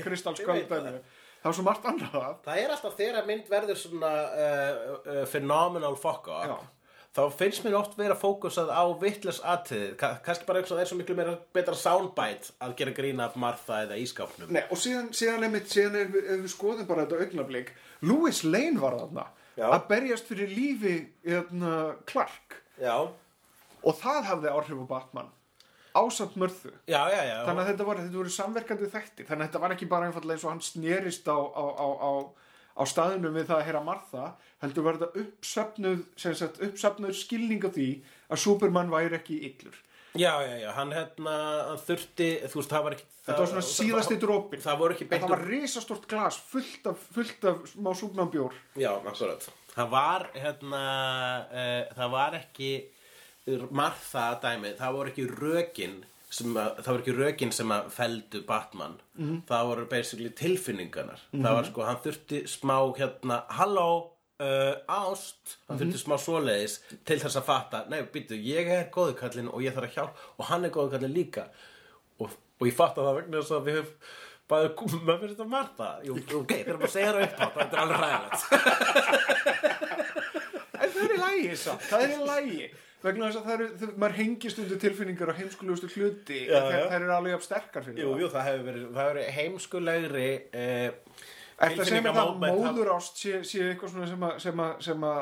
Það. 1.41 1.47
var 1.49 1.57
svo 1.57 1.65
margt 1.65 1.89
annað 1.89 2.19
að 2.21 2.37
það 2.45 2.59
er 2.65 2.75
alltaf 2.75 2.99
þegar 2.99 3.27
mynd 3.31 3.49
verður 3.49 3.79
svona 3.81 4.11
uh, 4.29 4.85
uh, 5.01 5.25
phenomenal 5.31 5.97
fuck 5.97 6.29
Já. 6.29 6.53
up 6.59 6.69
þá 7.11 7.23
finnst 7.35 7.65
mér 7.65 7.75
oft 7.81 7.97
vera 7.99 8.15
fókusað 8.15 8.69
á 8.71 8.85
vittles 9.01 9.41
atrið 9.43 9.97
Ka 9.99 10.13
kannski 10.23 10.47
bara 10.47 10.61
eins 10.61 10.71
og 10.71 10.77
það 10.77 10.83
er 10.85 10.91
svo 10.93 10.99
miklu 11.01 11.17
meira 11.19 11.33
betra 11.57 11.75
soundbite 11.75 12.53
að 12.63 12.77
gera 12.79 12.95
grína 12.95 13.27
af 13.27 13.39
Martha 13.41 13.81
eða 13.87 13.99
ískápnum 13.99 14.53
Nei, 14.55 14.63
og 14.71 14.79
síðan, 14.79 15.09
síðan, 15.17 15.49
einmitt, 15.49 15.67
síðan 15.73 15.99
ef, 16.05 16.15
ef 16.21 16.45
við 16.45 16.53
skoðum 16.53 16.87
bara 16.87 17.09
þetta 17.09 17.25
augnablik 17.25 17.73
Louis 18.07 18.45
Lane 18.47 18.79
var 18.79 19.01
þarna 19.01 19.27
Já. 19.59 19.67
að 19.73 19.89
berjast 19.91 20.31
fyrir 20.31 20.55
lífi 20.55 20.95
hérna, 21.27 21.75
Clark 22.07 22.61
já, 22.79 22.95
og 23.83 23.99
það 23.99 24.23
hafði 24.31 24.55
áhrif 24.55 24.87
á 24.87 24.93
Batman 24.95 25.35
ásamt 25.97 26.37
mörðu. 26.41 26.73
Já, 26.91 27.01
já, 27.13 27.21
já. 27.27 27.37
þannig 27.49 27.63
að 27.63 27.71
þetta 27.73 27.89
voru, 27.89 28.05
þetta 28.05 28.21
voru 28.21 28.35
samverkandi 28.35 28.91
þættir. 28.93 29.29
Þannig 29.29 29.43
að 29.43 29.51
þetta 29.51 29.65
var 29.65 29.75
ekki 29.77 29.91
bara 29.91 30.09
einfallega 30.11 30.39
eins 30.39 30.47
og 30.47 30.53
hann 30.55 30.65
snerist 30.65 31.31
á, 31.31 31.39
á, 31.39 31.65
á, 31.75 31.87
á, 32.01 32.13
á 32.81 32.83
staðinu 32.89 33.35
við 33.35 33.51
það 33.51 33.61
að 33.61 33.69
heyra 33.69 33.85
Martha 33.85 34.25
heldur 34.65 34.87
var 34.87 34.99
þetta 35.01 35.25
uppsöfnuð, 35.25 36.03
sagt, 36.21 36.61
uppsöfnuð 36.67 37.15
skilning 37.19 37.65
á 37.65 37.71
því 37.71 37.89
að 38.31 38.43
Superman 38.45 38.93
væri 38.93 39.19
ekki 39.21 39.41
illur. 39.51 39.79
Já, 40.19 40.43
já, 40.43 40.57
já, 40.59 40.71
hann 40.75 40.91
hérna 40.91 41.35
hann 41.69 41.83
þurfti, 41.87 42.29
þú 42.51 42.59
veist, 42.59 42.73
það 42.73 42.87
var 42.87 42.95
ekki 42.97 43.05
þetta 43.29 43.37
var 43.39 43.51
svona 43.53 43.67
síðasti 43.69 44.17
drópin 44.19 44.63
það 44.65 44.81
voru 44.81 44.97
ekki 44.97 45.07
það 45.07 45.13
beint 45.13 45.31
var 45.31 45.45
risastort 45.47 46.07
glas 46.11 46.39
fullt 46.51 46.89
af, 46.91 47.05
fullt 47.15 47.47
af 47.47 47.61
smá 47.71 47.91
Superman 47.95 48.33
bjór. 48.33 48.57
Já, 48.81 48.91
akkurat. 48.99 49.47
Það 49.71 49.93
var, 49.93 50.25
hérna, 50.35 50.81
uh, 51.47 51.93
það 51.95 52.17
var 52.17 52.39
ekki 52.41 52.73
Martha 53.75 54.31
dæmið, 54.43 54.79
það 54.81 54.97
voru 54.97 55.13
ekki 55.13 55.27
rökin 55.31 55.99
að, 56.31 56.79
það 56.85 56.91
var 56.91 57.01
ekki 57.01 57.17
rökin 57.17 57.53
sem 57.55 57.75
að 57.75 57.91
feldu 57.95 58.43
Batman. 58.47 58.97
Það 59.49 59.67
voru 59.71 59.89
basically 59.91 60.31
tilfinningarnar. 60.39 61.27
Það 61.35 61.59
var 61.59 61.69
sko, 61.71 61.85
hann 61.89 62.01
þurfti 62.05 62.43
smá 62.51 62.77
hérna, 62.99 63.43
halló 63.59 63.89
uh, 64.41 64.75
ást, 64.87 65.59
hann 65.69 65.81
þurfti 65.83 66.03
smá 66.05 66.17
svoleiðis 66.23 66.79
til 67.09 67.19
þess 67.19 67.41
að 67.41 67.49
fatta, 67.51 67.85
nei, 67.91 68.01
býttu, 68.15 68.39
ég 68.39 68.71
er 68.71 68.89
góðu 68.95 69.19
kallinn 69.19 69.51
og 69.51 69.65
ég 69.65 69.75
þarf 69.77 69.91
að 69.91 69.99
hjálp 69.99 70.25
og 70.39 70.51
hann 70.53 70.67
er 70.69 70.75
góðu 70.75 70.95
kallinn 70.95 71.17
líka. 71.17 71.49
Og, 72.21 72.35
og 72.61 72.69
ég 72.69 72.77
fatta 72.77 73.07
það 73.07 73.23
vegna 73.23 73.41
þess 73.41 73.57
að 73.57 73.71
við 73.71 73.81
höfum 73.81 73.95
bæði, 74.51 74.71
maður 75.07 75.21
finnst 75.23 75.35
þetta 75.37 75.49
Marta 75.51 75.89
Jú, 76.05 76.17
ok, 76.41 76.53
þeir 76.53 76.69
eru 76.69 76.79
bara 76.81 76.89
að 76.89 76.95
segja 76.95 77.11
það 77.15 77.25
upp 77.27 77.37
þetta 77.57 77.75
er 77.75 77.83
alveg 77.85 77.99
ræðilegt 78.05 78.43
En 80.81 80.89
það 80.95 81.03
er 81.05 81.13
í 81.15 81.19
lægi 81.21 81.59
samt, 81.61 81.85
það 81.87 82.01
er 82.05 82.11
í 82.11 82.19
lægi 82.31 82.71
vegna 83.05 83.29
þess 83.31 83.41
að 83.41 83.47
það 83.49 83.55
eru, 83.57 83.91
maður 84.03 84.17
hengist 84.21 84.59
undir 84.63 84.81
tilfinningar 84.83 85.33
og 85.33 85.39
heimskulegustu 85.41 85.91
hluti 85.95 86.39
Já, 86.47 86.57
já. 86.59 86.81
það 86.85 86.97
eru 86.99 87.13
alveg 87.17 87.45
sterkar 87.47 87.85
fyrir 87.87 88.03
Jú, 88.05 88.13
það 88.15 88.23
jú, 88.25 88.31
það 88.35 88.49
hefur 88.51 88.65
verið, 88.71 88.87
verið 89.01 89.29
heimskulegri 89.39 90.29
eh, 90.53 90.89
Ætla 91.61 91.69
að 91.69 91.71
segja 91.71 91.71
það 91.71 91.77
að 91.77 91.85
tilfinningamóment- 91.91 92.63
móðurást 92.65 93.21
sé, 93.21 93.41
sé 93.45 93.63
eitthvað 93.71 93.95
svona 93.95 94.09
sem 94.11 94.27
að, 94.29 94.39
sem 94.45 94.63
að, 94.67 94.75
sem 94.89 95.07
að 95.11 95.21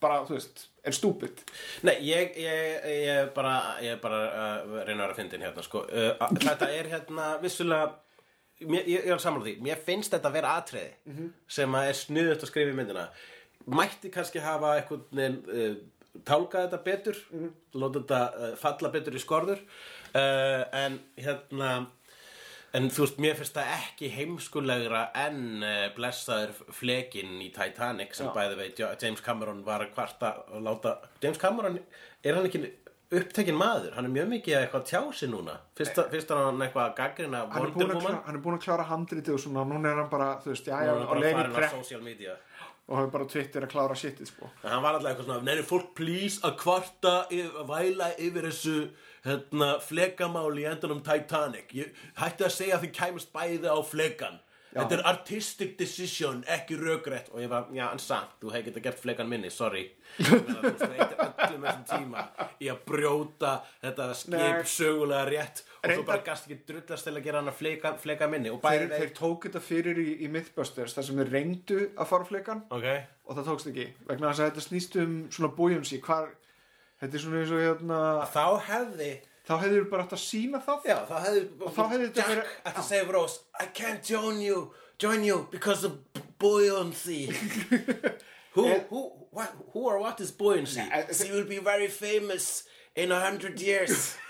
bara, 0.00 0.20
þú 0.28 0.36
veist, 0.38 0.62
er 0.88 0.96
stúpid 0.96 1.42
Nei, 1.86 1.94
ég, 2.08 2.36
ég, 2.40 2.86
ég 3.04 3.32
bara, 3.36 3.54
ég 3.84 3.98
bara 4.02 4.20
uh, 4.28 4.76
reyna 4.86 5.02
að 5.02 5.06
vera 5.06 5.10
að 5.12 5.18
fyndin 5.20 5.44
hérna, 5.44 5.64
sko. 5.66 5.82
Uh, 5.90 6.30
þetta 6.40 6.70
er 6.72 6.88
hérna, 6.94 7.26
vissulega, 7.42 7.90
mér, 8.64 8.86
ég, 8.88 9.04
ég 9.04 9.12
er 9.16 9.20
sammála 9.22 9.44
því, 9.50 9.54
mér 9.66 9.82
finnst 9.86 10.14
þetta 10.14 10.30
að 10.30 10.38
vera 10.38 10.54
atriði 10.62 11.28
sem 11.52 11.76
að 11.76 11.90
er 11.92 11.98
snuðut 12.00 12.46
að 12.46 12.52
skrifa 12.52 12.72
í 12.72 12.78
myndina. 12.80 13.04
Mætti 13.76 14.08
kannski 14.14 14.40
hafa 14.40 14.72
eitthvað 14.78 15.20
uh, 15.20 15.74
tálkað 16.26 16.66
þetta 16.66 16.82
betur, 16.86 17.22
láta 17.76 18.02
þetta 18.02 18.20
uh, 18.26 18.52
falla 18.60 18.92
betur 18.92 19.16
í 19.16 19.22
skorður, 19.22 19.64
uh, 20.12 20.62
en 20.82 21.00
hérna, 21.20 21.72
En 22.70 22.84
þú 22.86 23.02
veist, 23.02 23.16
mér 23.18 23.32
finnst 23.34 23.56
það 23.56 23.70
ekki 23.74 24.08
heimskulegra 24.14 25.00
en 25.18 25.40
uh, 25.58 25.88
blessaður 25.96 26.52
flekin 26.70 27.40
í 27.42 27.48
Titanic 27.50 28.14
sem 28.14 28.28
bæði 28.30 28.60
veit, 28.60 28.82
James 29.02 29.22
Cameron 29.26 29.64
var 29.66 29.82
að 29.82 29.90
kvarta 29.96 30.30
og 30.54 30.62
láta, 30.62 30.92
James 31.24 31.40
Cameron, 31.42 31.80
er 32.22 32.38
hann 32.38 32.46
ekki 32.46 32.62
upptekinn 33.10 33.58
maður? 33.58 33.96
Hann 33.96 34.06
er 34.06 34.12
mjög 34.14 34.28
mikið 34.36 34.56
að 34.56 34.64
eitthvað 34.64 34.84
tjá 34.86 35.00
sig 35.18 35.30
núna. 35.32 35.56
Fyrst, 35.78 35.98
er 35.98 36.42
hann 36.44 36.62
eitthvað 36.62 36.84
að 36.84 36.94
gaggrina 37.00 37.40
hann 37.42 37.66
er, 37.66 37.72
Wonder 37.74 37.90
að 37.90 37.98
Woman 37.98 38.20
hann 38.28 38.38
er 38.38 38.44
búin 38.44 38.58
að 38.60 38.64
klára 38.68 38.86
handritið 38.86 39.34
og 39.34 39.42
svona, 39.44 39.64
núna 39.72 39.90
er 39.90 40.00
hann 40.04 40.12
bara, 40.12 40.28
þú 40.44 40.52
veist, 40.52 40.70
já, 40.70 40.76
já, 40.86 40.92
hann 40.94 41.02
er 41.02 41.10
á 41.10 41.10
bara 41.10 41.32
farin 41.34 41.50
á 41.50 41.58
prep 41.58 41.74
social 41.80 42.06
media. 42.06 42.36
Og 42.90 42.98
er 42.98 43.10
bara 43.12 43.28
Twitter 43.30 43.64
að 43.64 43.72
klára 43.72 43.96
shitið, 43.98 44.32
sko 44.32 44.50
En 44.64 44.74
hann 44.74 44.82
var 44.82 44.98
alltaf 44.98 45.12
eitthvað 45.12 45.28
svona, 45.28 45.46
neður 45.46 45.68
fólk 45.68 45.94
please 45.98 46.42
að 46.46 46.56
kvarta, 46.60 47.14
að 47.30 47.64
væla 47.70 48.10
yfir 48.18 48.48
þessu 48.50 48.76
hérna, 49.24 49.72
flekamáli 49.84 50.64
í 50.64 50.68
endanum 50.70 51.02
Titanic. 51.06 51.74
Ég 51.76 52.06
hætti 52.18 52.46
að 52.46 52.54
segja 52.56 52.78
að 52.78 52.86
þið 52.86 52.94
kæmust 52.98 53.34
bæði 53.34 53.70
á 53.70 53.78
flekan. 53.86 54.40
Þetta 54.70 54.94
er 54.94 55.00
artistic 55.10 55.72
decision, 55.78 56.44
ekki 56.46 56.76
rökrétt. 56.78 57.30
Og 57.34 57.42
ég 57.42 57.50
var, 57.50 57.66
já, 57.74 57.88
en 57.90 58.02
samt, 58.02 58.36
þú 58.42 58.52
hefði 58.54 58.68
getað 58.68 58.84
gert 58.84 59.00
flekan 59.02 59.30
minni, 59.30 59.50
sorry. 59.50 59.82
Þú 60.20 60.38
streytir 60.78 61.16
öllum 61.24 61.66
þessum 61.66 61.86
tíma 61.90 62.24
í 62.62 62.70
að 62.70 62.84
brjóta 62.86 63.56
þetta 63.82 64.06
skip 64.18 64.70
sögulega 64.70 65.26
rétt 65.30 65.64
Reyndar- 65.88 66.24
gast 66.24 66.44
ekki 66.48 66.58
drullast 66.68 67.04
til 67.08 67.14
að 67.16 67.22
gera 67.24 67.38
hann 67.40 67.48
að 67.48 67.54
fleka, 67.56 67.94
fleka 67.98 68.28
minni. 68.28 68.50
Þeir, 68.50 68.60
bæði 68.60 68.98
þeir 69.00 69.12
tók 69.16 69.46
þetta 69.46 69.60
fyrir 69.64 69.96
í, 70.02 70.08
í 70.24 70.28
Mythbusters 70.28 70.92
þar 70.96 71.06
sem 71.06 71.16
þeir 71.22 71.30
reyndu 71.32 71.78
að 71.96 72.06
fara 72.10 72.24
á 72.24 72.28
flekan. 72.28 72.62
Ok, 72.70 72.86
og 73.26 73.36
það 73.38 73.48
tókst 73.48 73.70
ekki 73.72 73.86
vegna 74.10 74.28
þess 74.32 74.40
að 74.44 74.50
þetta 74.50 74.66
snýst 74.66 74.98
um 75.00 75.14
svona 75.32 75.52
buoyancy 75.56 76.00
hvar, 76.04 76.28
þetta 77.00 77.14
er 77.16 77.24
svona 77.24 77.40
eins 77.40 77.54
og 77.56 77.64
hérna 77.64 78.00
þá 78.28 78.44
hefði 78.68 79.10
þá 79.50 79.54
hefur 79.64 79.88
bara 79.90 80.04
átt 80.04 80.12
að 80.14 80.20
sína 80.22 80.60
það. 80.62 80.84
Já, 80.84 80.96
þá 81.08 81.16
hefði, 81.24 81.40
Og 81.64 81.72
þá 81.74 81.82
hefði 81.90 82.04
þetta 82.10 82.20
Jack 82.20 82.28
verið- 82.28 82.52
ætti 82.66 82.80
að 82.84 82.88
segja 82.90 83.12
Rose 83.12 83.40
I 83.60 83.66
can't 83.80 84.02
join 84.12 84.40
you, 84.44 84.58
join 84.98 85.24
you 85.24 85.48
because 85.50 85.84
of 85.84 85.96
buoyancy 86.38 87.26
who, 88.54 88.68
who, 88.90 89.12
what, 89.30 89.52
who 89.72 89.80
or 89.88 89.98
what 89.98 90.20
is 90.20 90.30
buoyancy? 90.30 90.80
Nei, 90.80 90.88
eh, 91.08 91.12
She 91.12 91.30
will 91.32 91.44
be 91.44 91.58
very 91.58 91.88
famous 91.88 92.64
in 92.94 93.12
a 93.12 93.20
hundred 93.20 93.60
years 93.60 94.14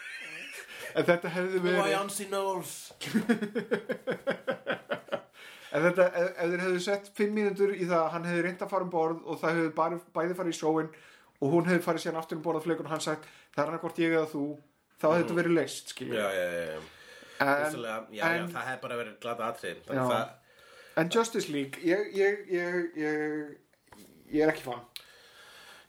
en 0.95 1.05
þetta 1.09 1.29
hefði 1.37 1.59
verið 1.65 1.81
Buoyancy 1.85 2.25
knows 2.31 2.71
en 5.71 5.85
þetta, 5.87 6.05
ef, 6.09 6.15
ef 6.35 6.47
þeir 6.51 6.63
hefðu 6.65 6.81
sett 6.85 7.07
fimm 7.17 7.33
mínútur 7.37 7.71
í 7.77 7.85
það 7.87 8.01
að 8.01 8.13
hann 8.15 8.27
hefði 8.31 8.43
reynd 8.47 8.63
að 8.65 8.73
fara 8.73 8.85
um 8.87 8.93
borð 8.93 9.19
og 9.25 9.35
það 9.43 9.53
hefði 9.59 9.73
bara, 9.79 9.97
bæði 10.17 10.37
farið 10.41 10.55
í 10.55 10.59
sjóin 10.61 10.91
og 11.41 11.47
hún 11.55 11.69
hefði 11.71 11.85
farið 11.87 12.03
síðan 12.05 12.21
aftur 12.21 12.37
um 12.41 12.45
borð 12.47 12.59
á 12.61 12.63
flekun 12.67 12.89
og 12.89 12.93
hann 12.95 13.05
sagt 13.05 13.25
það 13.55 13.63
er 13.63 13.69
annað 13.71 13.85
hvort 13.87 14.01
ég 14.03 14.11
eða 14.17 14.31
þú. 14.33 14.45
Þá 15.01 15.07
hefði 15.09 15.21
þetta 15.23 15.39
verið 15.39 15.55
leist 15.57 15.87
Já, 15.97 16.03
já, 16.11 16.15
já, 16.37 16.43
já. 16.61 16.65
en, 17.41 17.47
já, 17.81 17.95
já, 18.19 18.25
en, 18.37 18.51
það 18.53 18.67
hefði 18.69 18.83
bara 18.83 18.99
verið 19.01 19.15
glata 19.23 19.43
atrið 19.49 19.79
Já. 19.89 20.03
það, 20.11 20.27
en 21.01 21.07
Justice 21.15 21.49
League 21.55 21.77
ég, 21.87 22.03
ég, 22.19 22.35
ég, 22.53 22.73
ég, 23.01 23.15
ég 24.35 24.41
er 24.45 24.51
ekki 24.53 24.67
fan. 24.67 24.83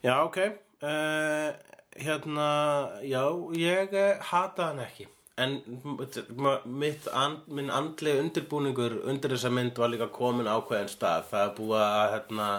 Já, 0.02 0.16
ok. 0.24 0.38
Uh, 0.82 1.54
Hérna, 2.00 2.46
já, 3.04 3.26
ég 3.58 3.98
uh, 3.98 4.30
hata 4.32 4.70
hann 4.72 4.86
ekki. 4.86 5.10
En 5.42 5.58
mitt 6.68 7.08
and, 7.18 7.48
minn 7.50 7.72
andlega 7.74 8.22
undirbúningur 8.22 9.00
undir 9.10 9.34
þessa 9.34 9.52
mynd 9.52 9.80
var 9.80 9.92
líka 9.92 10.08
komin 10.14 10.50
ákveðin 10.52 10.92
stað. 10.92 11.28
Það 11.32 11.46
er 11.48 11.54
búið 11.58 11.78
að, 11.82 12.08
hérna 12.16 12.50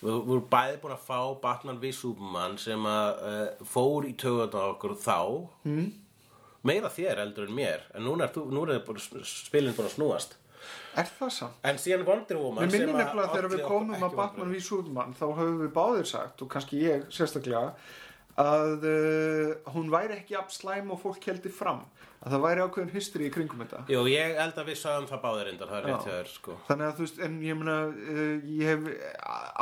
Við 0.00 0.20
vorum 0.24 0.44
bæði 0.48 0.76
búin 0.80 0.94
að 0.94 1.02
fá 1.04 1.18
Batman 1.42 1.80
v 1.80 1.90
Superman 1.92 2.54
sem 2.60 2.84
að 2.88 3.18
uh, 3.28 3.64
fór 3.68 4.06
í 4.08 4.14
töguna 4.16 4.62
okkur 4.70 4.94
þá. 4.96 5.18
Mm. 5.68 5.90
Meira 6.68 6.90
þér 6.92 7.20
eldur 7.26 7.48
en 7.48 7.56
mér. 7.56 7.84
En 7.96 8.06
núna 8.08 8.28
er, 8.28 8.46
núna 8.48 8.78
er 8.78 8.84
bara 8.86 9.02
spilin 9.28 9.76
búin 9.76 9.90
að 9.90 9.96
snúast. 9.98 10.38
Er 10.96 11.08
það 11.18 11.32
samt? 11.36 11.58
En 11.68 11.80
síðan 11.80 12.06
Wonder 12.08 12.40
Woman 12.40 12.64
Mér 12.64 12.72
minnir 12.72 12.88
sem 12.88 12.96
að 12.96 13.02
nefnilega 13.02 13.34
þegar 13.34 13.50
við 13.52 13.62
komum 13.68 14.06
að 14.06 14.16
Batman 14.16 14.52
v 14.52 14.62
Superman 14.64 15.14
þá 15.16 15.26
höfum 15.28 15.60
við 15.60 15.70
báðir 15.76 16.08
sagt 16.08 16.44
og 16.44 16.50
kannski 16.52 16.80
ég 16.80 17.04
sérstaklega 17.12 17.62
að 18.38 18.84
uh, 18.86 19.72
hún 19.74 19.90
væri 19.92 20.18
ekki 20.20 20.36
jafn 20.36 20.54
slæm 20.54 20.92
og 20.94 21.00
fólk 21.02 21.26
heldur 21.26 21.52
fram 21.54 21.80
að 22.20 22.34
það 22.34 22.42
væri 22.44 22.62
ákveðin 22.66 22.92
history 22.94 23.26
í 23.26 23.32
kringum 23.32 23.62
þetta 23.64 23.80
Jú, 23.90 24.02
ég 24.12 24.36
held 24.38 24.58
að 24.60 24.68
við 24.70 24.78
sagðum 24.82 25.08
það 25.10 25.22
báðir 25.24 25.48
reyndar, 25.48 25.70
það 25.70 25.78
er 25.80 25.88
rétt 25.88 26.06
þér, 26.08 26.30
sko. 26.34 26.56
þannig 26.68 26.86
að 26.86 26.98
þú 26.98 27.06
veist, 27.06 27.20
en 27.26 27.38
ég 27.46 27.58
meina 27.60 27.76
uh, 27.88 28.50
ég 28.60 28.70
hef 28.70 28.90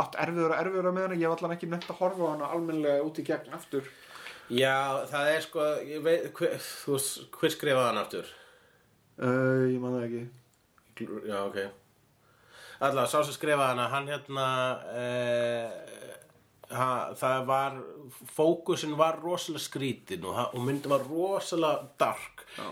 átt 0.05 0.19
erfiður 0.27 0.55
og 0.55 0.59
erfiður 0.63 0.91
með 0.91 1.07
hana 1.09 1.21
ég 1.21 1.25
hef 1.29 1.37
allan 1.39 1.55
ekki 1.57 1.71
nefnt 1.71 1.93
að 1.95 2.01
horfa 2.03 2.33
hana 2.35 2.51
almennilega 2.57 3.07
út 3.07 3.23
í 3.23 3.27
gegn 3.29 3.57
aftur 3.59 3.89
Já, 4.49 5.05
það 5.11 5.31
er 5.35 5.43
sko, 5.45 5.65
veit, 6.05 6.29
hver, 6.39 6.55
þú 6.59 6.99
hver 7.37 7.53
skrifaði 7.53 7.91
hann 7.93 8.03
aftur? 8.03 8.35
uh, 9.23 9.65
ég 9.69 9.79
man 9.83 9.97
það 9.99 10.09
ekki 10.09 10.27
Já, 11.29 11.37
ok. 11.45 11.59
Allavega, 12.79 13.07
sá 13.11 13.21
sem 13.23 13.35
skrifaði 13.35 13.73
hana, 13.73 13.89
hann 13.93 14.09
hérna, 14.11 14.47
eh, 14.95 16.18
ha, 16.75 17.15
það 17.19 17.47
var, 17.49 17.79
fókusin 18.35 18.97
var 18.99 19.21
rosalega 19.23 19.65
skrítin 19.65 20.27
og, 20.29 20.39
og 20.53 20.61
myndin 20.65 20.93
var 20.93 21.07
rosalega 21.09 21.89
dark. 22.01 22.45
Já. 22.59 22.69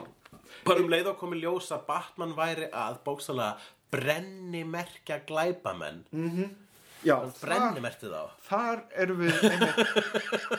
Bara 0.67 0.83
um 0.83 0.91
leið 0.91 1.13
og 1.13 1.19
komið 1.21 1.45
ljós 1.45 1.73
að 1.75 1.87
Batman 1.89 2.35
væri 2.37 2.69
að 2.75 3.01
bóksalega 3.07 3.57
brenni 3.93 4.65
merkja 4.67 5.21
glæpamenn. 5.29 6.05
Já, 6.11 6.23
Hann 6.23 6.66
þar, 7.05 7.33
brenni 7.43 7.81
merkti 7.85 8.09
þá. 8.11 8.23
þar 8.49 8.81
erum 9.03 9.19
við 9.21 9.35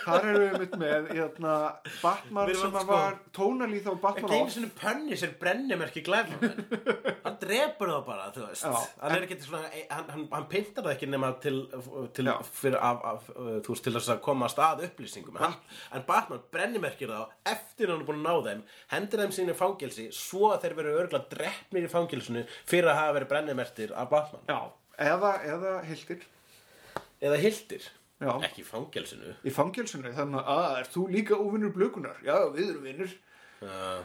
þar 0.06 0.28
erum 0.28 0.38
við 0.42 0.54
einmitt 0.54 0.76
með 0.82 1.08
hérna, 1.18 1.54
Batman 2.02 2.52
sem 2.54 2.72
sko- 2.76 2.84
var 2.92 3.18
tónalí 3.36 3.80
þá 3.84 3.90
Batman 4.04 4.24
Ekki 4.28 4.38
einu 4.38 4.46
off 4.46 4.54
sinni 4.54 4.70
pönni 4.78 5.18
sér 5.20 5.34
brennimerki 5.42 6.04
glæfamenn 6.06 6.62
Hann 7.26 7.38
drepur 7.42 7.92
það 7.92 8.06
bara, 8.08 8.28
þú 8.36 8.46
veist. 8.48 8.64
Já, 8.64 8.84
Hann 9.02 9.18
er 9.18 9.42
svona, 9.44 9.72
hann, 9.92 10.06
hann, 10.14 10.28
hann 10.32 10.48
pyntar 10.52 10.86
það 10.86 10.94
ekki 10.96 11.10
nema 11.12 11.32
til, 11.44 11.58
til, 12.16 12.26
Já. 12.30 12.36
fyrir, 12.62 12.78
af, 12.80 13.02
af, 13.12 13.28
þú 13.66 13.74
veist, 13.74 13.84
til 13.88 13.96
að 13.98 14.22
komast 14.24 14.62
að 14.64 14.86
upplýsingum. 14.88 15.38
Hann, 15.42 15.58
En 15.98 16.06
Batman 16.08 16.42
brennimerkir 16.54 17.12
þá 17.12 17.28
eftir 17.52 17.92
hann 17.92 18.02
er 18.04 18.08
búin 18.08 18.22
að 18.24 18.28
ná 18.28 18.48
þeim 18.48 18.64
hendur 18.94 19.24
þeim 19.26 19.36
sínu 19.36 19.56
fangelsi 19.58 20.08
svo 20.16 20.54
að 20.54 20.62
þeir 20.66 20.78
veru 20.80 20.96
örgulega 21.04 21.30
drepnir 21.34 21.88
í 21.88 21.92
fangelsinu 21.92 22.46
fyrir 22.68 22.92
að 22.94 23.00
hafa 23.02 23.16
verið 23.20 23.32
brennimertir 23.34 23.94
af 23.98 24.10
Batman. 24.12 24.44
Já, 24.48 24.60
eða, 24.98 25.32
eða 25.46 25.72
hildir. 25.88 26.26
Eða 27.22 27.38
hildir? 27.42 27.88
Já. 28.18 28.32
Ekki 28.48 28.64
í 28.64 28.66
fangelsinu. 28.66 29.34
Í 29.46 29.52
fangelsinu 29.54 30.12
þannig 30.18 30.42
að 30.42 30.48
"Ah, 30.50 30.80
er 30.80 30.88
þú 30.90 31.04
líka 31.14 31.38
óvinnur 31.38 31.74
blökunar 31.76 32.18
já, 32.26 32.34
við 32.54 32.72
erum 32.72 32.84
vinnur 32.88 33.12
uh, 33.62 34.02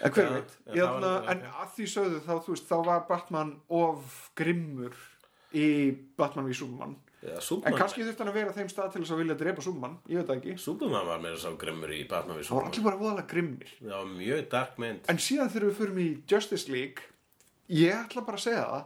en 0.00 0.12
hver 0.14 0.24
Já, 0.24 0.30
veit, 0.32 0.54
já, 0.66 0.74
Jæna, 0.78 1.00
var- 1.12 1.28
en 1.34 1.42
að 1.44 1.74
því 1.76 1.88
sögðu 1.92 2.20
þá, 2.24 2.32
þú 2.46 2.54
veist, 2.54 2.68
þá 2.70 2.76
var 2.86 3.02
Batman 3.08 3.50
of 3.68 4.30
grimmur 4.34 4.96
í 5.52 5.66
Batman 6.16 6.46
v 6.48 6.54
Superman. 6.56 6.96
Ja, 7.20 7.36
en 7.36 7.74
kannski 7.76 8.00
þurfti 8.06 8.22
hann 8.24 8.30
að 8.32 8.36
vera 8.38 8.52
þeim 8.56 8.68
stað 8.72 8.92
til 8.94 9.02
þess 9.02 9.12
að 9.12 9.18
vilja 9.20 9.34
drepa 9.42 9.60
Superman, 9.66 9.98
ég 10.08 10.22
veit 10.24 10.30
ekki. 10.38 10.54
Superman 10.56 11.04
var 11.10 11.20
meira 11.20 11.36
sá 11.36 11.50
grimmur 11.60 11.92
í 11.92 12.08
Batman 12.08 12.38
við 12.40 12.48
það 12.48 12.56
var 12.56 12.68
allir 12.70 12.86
bara 12.86 13.00
voðalega 13.02 13.28
grimmir. 13.34 13.74
Var 13.90 14.06
mjög 14.14 14.48
dark 14.56 14.78
mynd. 14.80 15.02
En 15.12 15.20
síðan 15.20 15.50
þegar 15.52 15.68
við 15.68 15.76
förum 15.82 16.00
í 16.00 16.08
Justice 16.32 16.72
League 16.72 17.04
ég 17.68 17.92
ætla 18.06 18.24
bara 18.24 18.40
að 18.40 18.46
segja 18.46 18.64
það 18.64 18.84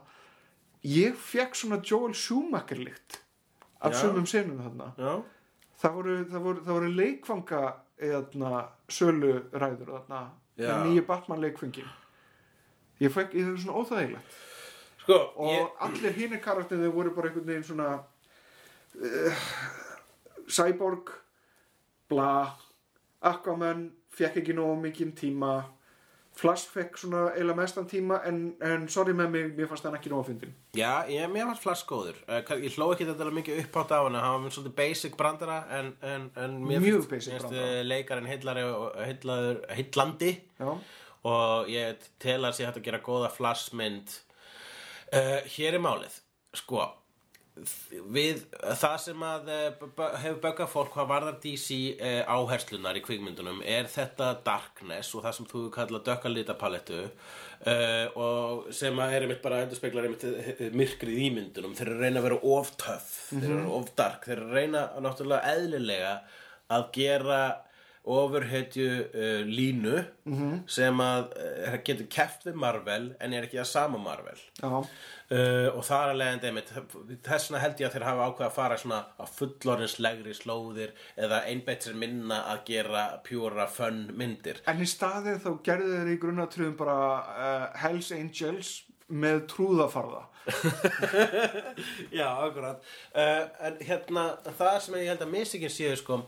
ég 0.84 1.16
fekk 1.16 1.56
svona 1.56 1.80
Joel 1.82 2.14
Schumacher 2.14 2.78
lykt 2.78 3.20
af 3.80 3.92
Já. 3.92 4.00
sumum 4.00 4.26
senum 4.26 4.60
þarna. 4.60 4.92
Það 5.80 5.92
voru, 5.98 6.16
það 6.30 6.40
voru, 6.46 6.64
það 6.64 6.78
voru 6.78 6.94
leikfanga 6.94 7.60
eðna, 7.98 8.64
sölu 8.88 9.34
ræður 9.52 9.92
þarna 9.98 10.24
nýju 10.56 11.04
Batman 11.06 11.40
leikfengin 11.42 11.88
ég 13.02 13.12
fekk, 13.12 13.34
ég 13.34 13.48
hefði 13.48 13.62
svona 13.64 13.80
óþægilegt. 13.80 14.36
Sko, 15.02 15.16
og 15.36 15.50
ég, 15.52 15.64
allir 15.86 16.14
hinir 16.16 16.40
karakterið 16.44 16.92
voru 16.94 17.12
bara 17.16 17.28
einhvern 17.28 17.48
veginn 17.50 17.66
svona 17.66 17.88
uh, 18.96 19.42
Cyborg 20.48 21.10
bla 22.08 22.54
Aquaman 23.24 23.88
fekk 24.14 24.40
ekki 24.42 24.54
nógu 24.56 24.76
mikið 24.84 25.14
tíma 25.18 25.54
Flash 26.34 26.64
fekk 26.66 26.96
svona 26.98 27.28
eiginlega 27.30 27.54
mestan 27.60 27.84
tíma 27.86 28.16
en, 28.26 28.38
en 28.66 28.88
sorry 28.90 29.12
með 29.14 29.28
mig, 29.30 29.52
mér 29.54 29.68
fannst 29.70 29.84
hann 29.86 29.94
ekki 29.94 30.10
nógu 30.10 30.24
að 30.24 30.30
fyndin. 30.32 30.54
Já, 30.74 31.04
ég, 31.06 31.28
mér 31.30 31.46
var 31.46 31.60
Flash 31.62 31.86
góður. 31.86 32.16
Kann- 32.48 32.64
Ég 32.66 32.74
hló 32.74 32.88
ekki 32.90 33.06
þetta 33.06 33.28
mikið 33.36 33.60
uppátt 33.62 33.94
á 33.94 34.02
hana 34.02 34.22
Hann 34.24 34.42
var 34.48 34.56
svolítið 34.56 34.74
basic 34.80 35.14
brandara 35.20 35.60
En, 35.78 35.92
en, 36.02 36.24
en 36.34 36.56
mér 36.66 36.82
Mjög 36.82 37.06
finnst- 37.12 37.54
eh, 37.54 37.84
Leikarinn 37.86 38.26
heitlari 38.26 38.66
og 38.66 38.98
ég 41.70 42.02
tel 42.18 42.40
að 42.44 42.58
sé 42.58 42.66
hægt 42.66 42.82
að 42.82 42.88
gera 42.90 42.98
góða 43.06 43.30
Flash-mynd 43.32 44.18
uh, 45.14 45.38
Hér 45.54 45.78
er 45.78 45.86
málið. 45.86 46.18
Sko 46.54 46.82
við 47.54 48.40
það 48.80 48.94
sem 48.98 49.20
að 49.22 49.50
eh, 49.54 49.82
hefur 50.24 50.38
böggað 50.42 50.70
fólk 50.72 50.94
hvað 50.96 51.10
varðar 51.12 51.36
DC 51.42 51.76
eh, 52.02 52.22
áherslunar 52.26 52.98
í 52.98 53.02
kvikmyndunum 53.04 53.60
er 53.62 53.86
þetta 53.90 54.32
darkness 54.46 55.12
og 55.14 55.22
það 55.22 55.36
sem 55.36 55.48
þú 55.52 55.62
kallar 55.76 56.02
dökka 56.08 56.32
litapalettu 56.32 56.98
eh, 57.04 58.10
og 58.18 58.72
sem 58.74 58.98
að 58.98 59.14
er 59.14 59.26
einmitt 59.26 59.44
bara 59.44 59.60
endurspeglar 59.62 60.08
einmitt 60.08 60.74
myrkrið 60.74 61.20
í 61.28 61.28
myndunum. 61.36 61.76
Þeir 61.78 61.92
eru 61.92 62.00
að 62.00 62.06
reyna 62.08 62.22
að 62.22 62.26
vera 62.28 62.40
of 62.56 62.74
töff 62.82 63.12
þeir 63.30 63.52
eru 63.52 63.76
of 63.78 63.94
dark, 64.02 64.26
þeir 64.26 64.36
eru 64.40 64.48
að 64.50 64.58
reyna 64.58 64.84
náttúrulega 65.06 65.54
eðlilega 65.54 66.16
að 66.74 66.90
gera 66.98 67.40
ofurhetju 68.04 68.86
uh, 68.86 69.42
línu 69.48 70.02
sem 70.68 71.00
að 71.00 71.30
uh, 71.40 71.76
getur 71.86 72.08
keft 72.12 72.44
við 72.44 72.58
Marvel 72.60 73.14
en 73.16 73.32
er 73.32 73.46
ekki 73.46 73.60
að 73.62 73.70
sama 73.70 74.00
Marvel. 74.00 74.36
Uh, 74.60 75.70
og 75.72 75.80
það 75.86 76.02
er 76.02 76.10
að 76.10 76.18
leiðandi 76.20 76.64
þess 77.24 77.48
vegna 77.48 77.62
held 77.62 77.80
ég 77.80 77.88
að 77.88 77.96
þeir 77.96 78.06
hafa 78.10 78.26
ákveð 78.28 78.46
að 78.46 78.56
fara 78.58 78.78
svona 78.82 79.00
á 79.16 79.24
fullorðinslegri 79.38 80.36
slóðir 80.36 80.92
eða 81.16 81.40
einbeitt 81.48 81.88
sér 81.88 81.96
minna 82.00 82.42
að 82.52 82.66
gera 82.68 83.06
pjúra 83.24 83.66
fönn 83.72 84.10
myndir. 84.12 84.60
En 84.68 84.84
í 84.84 84.88
staðið 84.88 85.40
þá 85.46 85.50
gerðu 85.64 85.96
þeir 85.96 86.12
í 86.12 86.20
grunnatröðum 86.20 86.76
bara 86.76 87.70
Hells 87.80 88.12
Angels 88.12 88.76
með 89.08 89.46
trúðafarða. 89.52 90.26
Já, 92.18 92.28
akkurat. 92.44 92.84
En 93.16 93.80
hérna, 93.80 94.26
það 94.58 94.76
sem 94.84 94.98
ég 95.00 95.10
held 95.12 95.24
að 95.24 95.32
misikinn 95.32 95.72
séu 95.72 95.96
sko 95.96 96.20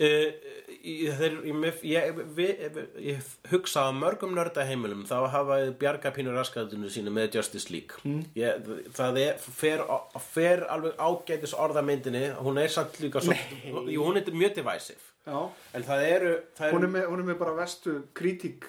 uh, 0.00 0.56
ég, 0.80 1.12
þeir, 1.18 1.36
ég, 1.50 1.82
ég, 1.90 2.20
við, 2.36 2.80
ég 3.04 3.30
hugsa 3.52 3.86
á 3.86 3.90
mörgum 3.96 4.32
nördaheimilum 4.36 5.04
þá 5.08 5.16
hafa 5.34 5.60
bjarga 5.80 6.12
pínur 6.16 6.38
raskaðinu 6.38 6.90
sínu 6.92 7.12
með 7.14 7.38
Justice 7.38 7.72
League. 7.72 8.00
Mm. 8.04 8.24
ég, 8.38 8.72
það 8.96 9.22
er, 9.26 9.46
fer, 9.60 9.84
fer 10.30 10.66
alveg 10.72 10.98
ágætis 10.98 11.54
orðamyndinni. 11.54 12.26
Hún 12.40 12.60
er 12.62 12.72
samt 12.72 13.00
líka 13.02 13.22
svo, 13.24 13.36
hún 13.70 14.20
er 14.20 14.32
mjög 14.32 14.58
divisive. 14.60 15.00
En 15.28 15.84
það 15.86 16.04
eru 16.08 16.36
það 16.56 16.74
hún 16.74 16.84
eru, 16.84 16.88
er 16.88 16.94
með, 16.96 17.08
hún 17.12 17.22
er 17.22 17.26
með 17.28 17.40
bara 17.42 17.56
vestu 17.60 17.96
kritík 18.16 18.68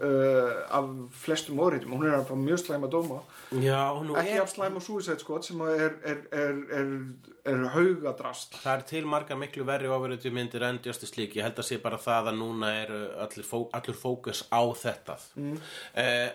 uh, 0.00 0.76
af 0.78 0.88
flestum 1.22 1.60
óreitum 1.60 1.94
hún 1.96 2.06
er 2.08 2.16
að 2.18 2.28
fá 2.30 2.36
mjög 2.38 2.62
slæma 2.64 2.90
dóma 2.92 3.20
já, 3.52 3.80
ekki 4.20 4.36
er, 4.36 4.42
af 4.42 4.52
slæma 4.52 4.82
Suicide 4.84 5.20
Squad 5.22 5.46
sem 5.46 5.60
er, 5.66 5.96
er, 6.04 6.22
er, 6.32 6.60
er, 6.78 6.90
er 7.52 7.64
haugadrast 7.74 8.56
Það 8.60 8.72
er 8.74 8.84
til 8.92 9.08
margar 9.10 9.38
miklu 9.40 9.66
verri 9.68 9.90
ofurötu 9.90 10.32
myndir 10.34 10.64
en 10.66 10.80
Justice 10.84 11.16
League. 11.18 11.36
Ég 11.38 11.46
held 11.46 11.58
að 11.60 11.68
sé 11.68 11.78
bara 11.82 11.98
það 12.00 12.32
að 12.32 12.38
núna 12.40 12.72
eru 12.82 13.00
allir 13.24 13.46
fó, 13.46 13.62
allur 13.76 13.96
fókus 13.96 14.44
á 14.52 14.62
þetta. 14.82 15.16
Mm. 15.36 15.56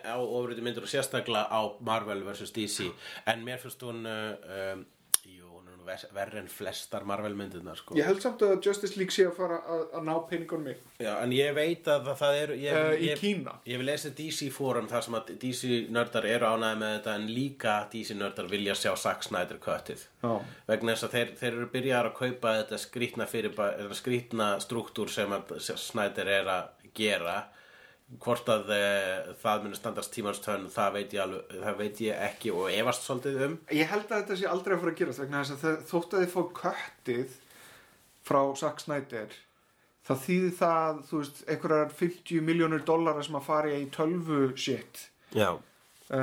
á 0.02 0.18
ofurötu 0.18 0.66
myndir 0.66 0.86
og 0.86 0.92
sérstaklega 0.92 1.46
á 1.50 1.62
Marvel 1.86 2.24
vs. 2.26 2.52
DC. 2.56 2.90
En 3.30 3.46
mér 3.46 3.62
finnst 3.62 3.86
hún, 3.86 4.06
uh, 4.10 4.74
um, 4.74 4.86
er 5.86 5.92
nú 5.92 5.92
ver- 5.92 6.14
verri 6.14 6.40
en 6.40 6.48
flestar 6.48 7.06
Marvel 7.06 7.36
myndirnar, 7.36 7.78
sko. 7.78 7.96
ég 7.96 8.06
held 8.06 8.22
samt 8.22 8.42
að 8.42 8.60
Justice 8.66 8.98
League 8.98 9.14
sé 9.14 9.26
að 9.28 9.36
fara 9.38 9.60
að, 9.62 10.04
ná 10.06 10.14
peningunum 10.30 10.64
mig 10.64 10.78
Já, 11.00 11.22
en 11.22 11.32
ég 11.36 11.54
veit 11.56 11.88
að 11.88 12.10
það, 12.16 12.38
eru... 12.42 12.58
Ég, 12.60 12.74
uh, 12.76 12.94
í 12.96 13.10
ég, 13.10 13.20
Kína 13.20 13.58
Ég 13.66 13.82
vil 13.82 13.90
lesa 13.90 14.10
DC 14.10 14.50
fórum 14.54 14.88
þar 14.88 15.06
sem 15.08 15.18
að 15.20 15.34
DC 15.42 15.72
nördar 15.94 16.26
eru 16.30 16.46
ánæði 16.46 16.80
með 16.82 16.94
þetta 16.98 17.16
en 17.16 17.28
líka 17.32 17.76
DC 17.92 18.16
nördar 18.18 18.50
vilja 18.52 18.76
sjá 18.76 18.96
Zack 18.96 19.24
Snyder 19.26 19.60
köttið. 19.62 20.06
Já. 20.24 20.34
Vegna 20.68 20.96
þess 20.96 21.08
að 21.08 21.16
þeir, 21.18 21.34
þeir 21.42 21.52
eru 21.52 21.68
byrjar 21.74 22.10
að 22.10 22.18
kaupa 22.20 22.56
þetta 22.62 22.80
skrýtna, 22.82 23.28
fyrir, 23.30 23.60
skrýtna 23.98 24.50
struktúr 24.64 25.12
sem 25.12 25.36
að 25.36 25.56
Snyder 25.62 26.32
er 26.40 26.52
að 26.56 26.92
gera. 26.96 27.38
Hvort 28.22 28.50
að 28.54 28.68
e, 28.70 28.82
það 29.42 29.64
muni 29.64 29.78
standast 29.80 30.12
tímans 30.14 30.40
tönn, 30.44 30.68
það 30.70 30.92
veit 30.94 31.14
ég, 31.16 31.22
alveg, 31.24 31.56
það 31.64 31.78
veit 31.80 32.02
ég 32.06 32.20
ekki 32.28 32.52
og 32.54 32.68
efast 32.70 33.08
svolítið 33.08 33.40
um. 33.48 33.56
ég 33.74 33.90
held 33.90 34.06
að 34.12 34.20
þetta 34.22 34.38
sé 34.38 34.46
aldrei 34.52 34.76
að 34.76 34.84
fara 34.84 34.94
að 34.94 35.00
gerast 35.00 35.24
vegna 35.24 35.42
þess 35.42 35.56
að 35.56 35.64
þau- 35.66 35.88
þótt 35.90 36.14
að 36.14 36.22
þið 36.26 36.36
fá 36.36 36.44
köttið 36.62 37.34
frá 38.30 38.42
Zack 38.62 38.84
Snyder 38.86 39.34
þá 40.06 40.14
þýði 40.22 40.52
það, 40.60 41.00
þú 41.10 41.22
veist, 41.24 41.42
einhverjar 41.50 41.96
50 42.04 42.46
miljónur 42.46 42.86
dollara 42.86 43.24
sem 43.26 43.40
að 43.42 43.48
fara 43.50 43.74
í 43.74 43.88
tölvu 43.98 44.42
shit 44.56 45.08
Já. 45.34 45.50
Uh, 46.12 46.18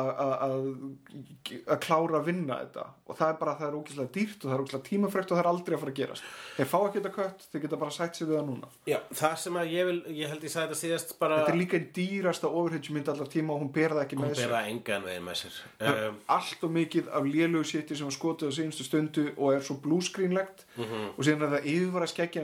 að- 0.00 0.14
að 0.24 0.32
að- 0.46 1.66
að 1.70 1.78
klára 1.84 2.18
að 2.20 2.24
vinna 2.26 2.56
þetta. 2.64 2.84
Og 3.10 3.16
það 3.18 3.28
er 3.32 3.36
bara 3.40 3.54
það 3.58 3.68
er 3.68 3.76
ógeðslega 3.80 4.12
dýrt 4.16 4.44
og 4.44 4.50
það 4.50 4.54
er 4.56 4.62
ógeðslega 4.64 4.88
tímafrekt 4.90 5.30
og 5.30 5.36
það 5.38 5.42
er 5.44 5.50
aldrei 5.50 5.74
að 5.76 5.80
fara 5.80 5.90
að 5.92 5.98
gerast. 6.00 6.22
Þeir 6.56 6.68
fá 6.70 6.78
ekki 6.86 6.98
þetta 7.00 7.12
kött, 7.14 7.46
þeir 7.52 7.62
geta 7.64 7.76
bara 7.80 7.90
sætt 7.90 8.14
sér 8.20 8.26
við 8.30 8.36
það 8.40 8.46
núna. 8.50 8.68
Já, 8.90 8.98
það 9.20 9.36
sem 9.44 9.54
að 9.60 9.70
ég 9.74 9.86
vil, 9.90 9.98
ég 10.20 10.28
held 10.34 10.42
ég 10.46 10.50
sagði 10.54 10.66
þetta 10.68 10.80
síðast 10.82 11.14
bara... 11.18 11.38
þetta 11.40 11.52
er 11.54 11.60
líka 11.60 11.76
einn 11.80 11.88
dýrasta 12.00 12.50
overhedjumynd 12.60 13.08
allar 13.14 13.28
tíma 13.34 13.54
og 13.54 13.60
hún 13.64 13.72
ber 13.72 13.90
það 13.96 14.04
ekki 14.04 14.16
Hún 14.20 14.24
með 14.26 14.34
sér. 14.40 14.48
bera 14.50 14.62
engan 14.70 15.06
veginn 15.08 15.26
með 15.30 15.40
sér. 15.44 15.58
Um, 15.80 16.20
allt 16.36 16.64
og 16.64 16.70
mikið 16.78 17.10
af 17.14 17.22
lélögu 17.30 17.64
sétti 17.70 17.96
sem 17.98 18.06
var 18.10 18.16
skotið 18.18 18.50
á 18.50 18.52
sínstu 18.58 18.86
stundu 18.86 19.26
og 19.36 19.54
er 19.54 19.60
svo 19.66 19.78
blúskrínlegt 19.82 20.66
Mhm. 20.76 21.14
og 21.18 21.22
síðan 21.24 21.42
er 21.46 21.54
það 21.58 21.66
yfirvara 21.74 22.06
skeggja 22.06 22.42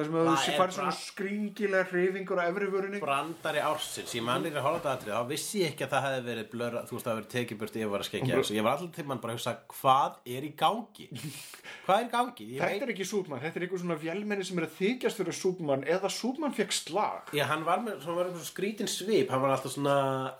þar 0.00 0.08
sem 0.08 0.16
Það 0.20 0.40
þú 0.40 0.50
er 0.50 0.58
fær 0.60 0.72
svona 0.74 0.94
skringilega 0.96 1.88
hreyfingur 1.90 2.40
á 2.40 2.44
efri 2.46 2.68
vörunni. 2.72 3.00
Brandari 3.02 3.62
ársins. 3.64 4.14
Ég 4.16 4.24
mann 4.24 4.46
í 4.48 4.52
hálfdagatri, 4.54 5.12
þá 5.12 5.28
vissi 5.28 5.62
ég 5.62 5.74
ekki 5.74 5.86
að 5.86 5.94
það 5.94 6.06
hefði 6.06 6.24
verið 6.30 6.48
blöra, 6.54 6.82
þú 6.88 6.96
veist 6.96 7.06
það 7.06 7.12
hefði 7.12 7.20
verið 7.20 7.34
tekið 7.34 7.60
burt 7.60 7.78
yfir 7.80 8.00
að 8.00 8.08
skekja. 8.08 8.40
Þessu, 8.40 8.56
ég 8.56 8.66
var 8.66 8.78
allir 8.78 8.92
tímann 8.96 9.22
bara 9.22 9.34
að 9.34 9.40
hugsa 9.40 9.54
hvað 9.76 10.18
er 10.36 10.46
í 10.46 10.52
gangi? 10.60 11.08
Hvað 11.84 11.96
er 11.96 12.06
í 12.06 12.10
gangi, 12.12 12.44
ég 12.54 12.60
Þetta 12.60 12.86
er 12.86 12.92
ekki 12.92 13.06
Súpmann, 13.08 13.40
þetta 13.42 13.58
er 13.58 13.64
einhver 13.64 13.80
svona 13.80 13.96
vélmenni 13.98 14.44
sem 14.46 14.58
er 14.60 14.66
að 14.66 14.74
þykjast 14.78 15.20
fyrir 15.20 15.36
Súpmann 15.36 15.84
eða 15.90 16.10
Súpmann 16.12 16.54
fekk 16.54 16.74
slag. 16.76 17.30
Já, 17.34 17.44
hann 17.50 17.64
var 17.66 17.82
með 17.82 18.02
svona, 18.04 18.26
svona 18.30 18.46
skrítin 18.46 18.90
svip. 18.90 19.30
Hann 19.32 19.42
var 19.42 19.54
alltaf 19.54 19.74
svona 19.74 19.96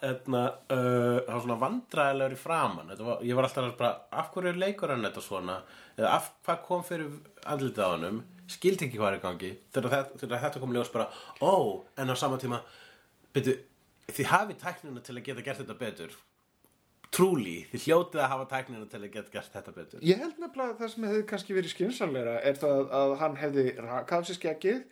etna, 0.06 0.42
uh, 0.70 1.20
hann 1.26 1.36
var 1.36 1.44
svona 1.46 1.58
vandræðilegur 1.64 2.36
í 2.36 2.40
framann 2.40 2.92
Þetta 2.92 3.06
var, 3.08 3.24
ég 3.26 3.38
var 3.38 3.48
alltaf 3.48 3.72
bara, 3.78 3.92
af 4.22 4.30
hverju 4.34 4.52
er 4.52 4.60
leikur 4.60 4.94
hann 4.94 5.06
þetta 5.06 5.24
svona, 5.24 5.58
eða 5.96 6.14
af 6.18 6.30
hvað 6.46 6.62
kom 6.68 6.86
fyrir 6.86 7.10
hannum, 7.46 8.22
skildi 8.50 8.86
ekki 8.86 9.00
hvað 9.00 9.12
er 9.12 9.18
í 9.18 9.22
gangi. 9.24 9.50
Þegar 9.74 9.94
þetta, 9.94 10.40
þetta 10.46 10.62
kom 10.62 10.74
ljós 10.74 10.90
bara 10.94 11.08
ó, 11.40 11.54
en 12.00 12.12
á 12.12 12.16
sama 12.18 12.40
tíma 12.40 12.62
byrju, 13.34 13.56
þið 14.10 14.30
hafið 14.32 14.60
tæknina 14.64 15.04
til 15.06 15.16
að 15.16 15.24
geta 15.28 15.46
gert 15.46 15.62
þetta 15.62 15.78
betur. 15.80 16.18
Trúli, 17.10 17.56
þið 17.72 17.86
hljótið 17.88 18.22
að 18.22 18.30
hafa 18.30 18.48
tæknina 18.52 18.88
til 18.90 19.00
að 19.00 19.12
geta 19.16 19.34
gert 19.34 19.54
þetta 19.56 19.74
betur. 19.74 20.02
Ég 20.06 20.20
held 20.22 20.38
nefnilega 20.38 20.74
að 20.74 20.82
það 20.82 20.92
sem 20.92 21.06
hefði 21.08 21.24
kannski 21.32 21.56
verið 21.56 21.74
skynsamleira 21.74 22.36
er 22.46 22.60
það 22.60 22.92
að 23.00 23.14
hann 23.22 23.38
hefði 23.40 23.64
rakað 23.80 24.28
sér 24.28 24.38
skeggið 24.38 24.84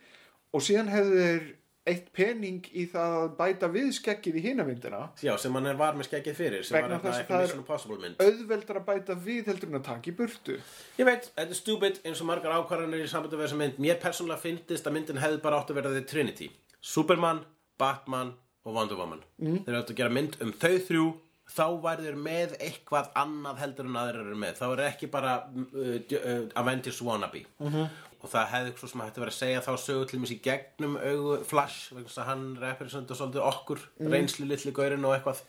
og 0.55 0.65
síðan 0.65 0.91
hefði 0.91 1.23
þeir 1.23 1.47
eitt 1.91 2.09
pening 2.15 2.65
í 2.73 2.85
það 2.91 3.15
að 3.19 3.27
bæta 3.39 3.69
við 3.73 3.89
skeggið 3.97 4.39
í 4.39 4.43
hinamyndina 4.47 5.01
Já, 5.25 5.33
sem 5.41 5.55
hann 5.57 5.69
var 5.79 5.97
með 5.97 6.09
skeggið 6.09 6.37
fyrir 6.37 6.65
sem 6.67 6.77
var 6.77 6.95
að 6.97 7.07
eitthvað 7.11 7.45
Mission 7.45 7.63
Impossible 7.63 7.99
mynd. 8.03 8.21
auðveldar 8.23 8.81
að 8.81 8.87
bæta 8.89 9.17
við 9.27 9.51
heldur 9.51 9.71
en 9.71 9.79
að 9.79 9.87
taka 9.89 10.11
í 10.11 10.15
burtu. 10.19 10.57
Ég 10.99 11.09
veit, 11.09 11.31
þetta 11.35 11.55
er 11.55 11.59
stupid 11.61 12.01
eins 12.03 12.21
og 12.23 12.29
margar 12.29 12.57
ákvarðanir 12.59 13.05
í 13.05 13.09
sambandi 13.11 13.39
við 13.39 13.47
þessa 13.47 13.61
mynd. 13.63 13.79
Mér 13.85 14.01
persónulega 14.03 14.43
finnst 14.43 14.89
að 14.89 14.95
myndin 14.97 15.23
hefði 15.23 15.41
bara 15.45 15.61
átt 15.61 15.73
að 15.73 15.81
vera 15.81 15.95
The 15.95 16.05
Trinity. 16.09 16.51
Superman, 16.81 17.41
Batman 17.79 18.35
og 18.65 18.75
Wonder 18.75 18.99
Woman. 18.99 19.23
Mm. 19.41 19.63
Þeir 19.65 19.79
átt 19.81 19.91
að 19.93 19.99
gera 20.03 20.13
mynd 20.19 20.37
um 20.43 20.53
þau 20.53 20.77
þrjú. 20.89 21.07
Þá 21.49 21.65
væri 21.81 22.03
þeir 22.05 22.17
með 22.21 22.51
eitthvað 22.61 23.07
annað 23.17 23.61
heldur 23.63 23.87
en 23.89 23.95
aðrir 23.97 24.27
eru 24.27 24.35
með. 24.37 24.59
Þá 24.59 24.65
er 24.67 24.81
ekki 24.85 25.07
bara 25.09 25.31
uh, 25.49 25.95
uh, 25.97 26.43
Avengers 26.61 26.99
wannabe. 27.01 27.41
-hmm. 27.57 27.87
Og 28.19 28.27
það 28.33 28.49
hefði 28.51 28.73
svo 28.81 28.87
sem 28.91 29.01
hætti 29.05 29.21
verið 29.23 29.31
að 29.33 29.37
segja 29.39 29.61
þá 29.63 29.71
sögu 29.79 30.07
til 30.09 30.19
mér 30.19 30.33
í 30.35 30.39
gegnum 30.43 30.97
augu 30.99 31.37
Flash 31.47 31.93
þess 31.95 32.17
að 32.19 32.27
hann 32.33 32.43
representar 32.59 33.15
svolítið 33.15 33.45
okkur 33.47 33.85
reynslu 34.11 34.45
litli 34.49 34.73
gaurinn 34.75 35.05
og 35.07 35.15
eitthvað. 35.15 35.39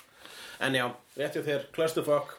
En 0.61 0.77
já, 0.79 0.87
rétt 1.19 1.35
hjá 1.39 1.43
þér, 1.49 1.67
Clusterfuck 1.75 2.37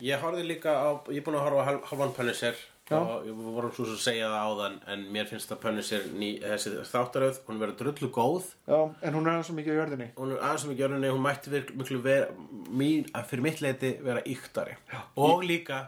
Ég 0.00 0.16
horfði 0.22 0.46
líka 0.48 0.72
á, 0.72 0.96
ég 1.12 1.20
er 1.20 1.24
búin 1.26 1.36
að 1.36 1.42
horfa 1.44 1.60
á 1.60 1.66
hal- 1.68 1.82
halvan 1.90 2.14
Punisher 2.16 2.56
og 2.90 3.26
ég 3.28 3.34
voru 3.36 3.68
svo 3.76 3.84
að 3.84 3.98
segja 4.00 4.30
það 4.32 4.46
áðan 4.48 4.78
en 4.90 5.02
mér 5.12 5.26
finnst 5.28 5.52
að 5.52 5.60
Punisher 5.62 6.06
ný, 6.16 6.30
þessi 6.40 6.72
þáttaröð, 6.88 7.36
hún 7.46 7.60
verður 7.60 7.76
drullu 7.82 8.08
góð. 8.10 8.48
Já, 8.66 8.78
en 9.04 9.14
hún 9.14 9.28
er 9.28 9.34
aðeins 9.36 9.46
svo 9.50 9.54
mikið 9.58 9.76
á 9.76 9.80
jörðinni. 9.84 10.08
Hún 10.16 10.32
er 10.32 10.40
aðeins 10.40 10.64
sem 10.64 10.72
ekki 10.72 10.86
orðinni, 10.88 11.12
hún 11.12 11.22
mætti 11.28 11.52
vir, 11.52 11.68
miklu 11.76 12.00
vera, 12.02 12.32
mín, 12.80 13.04
fyrir 13.28 13.44
mitt 13.44 13.60
leiti 13.62 13.92
vera 14.02 14.24
yktari 14.26 14.74
og 15.20 15.44
líka 15.46 15.82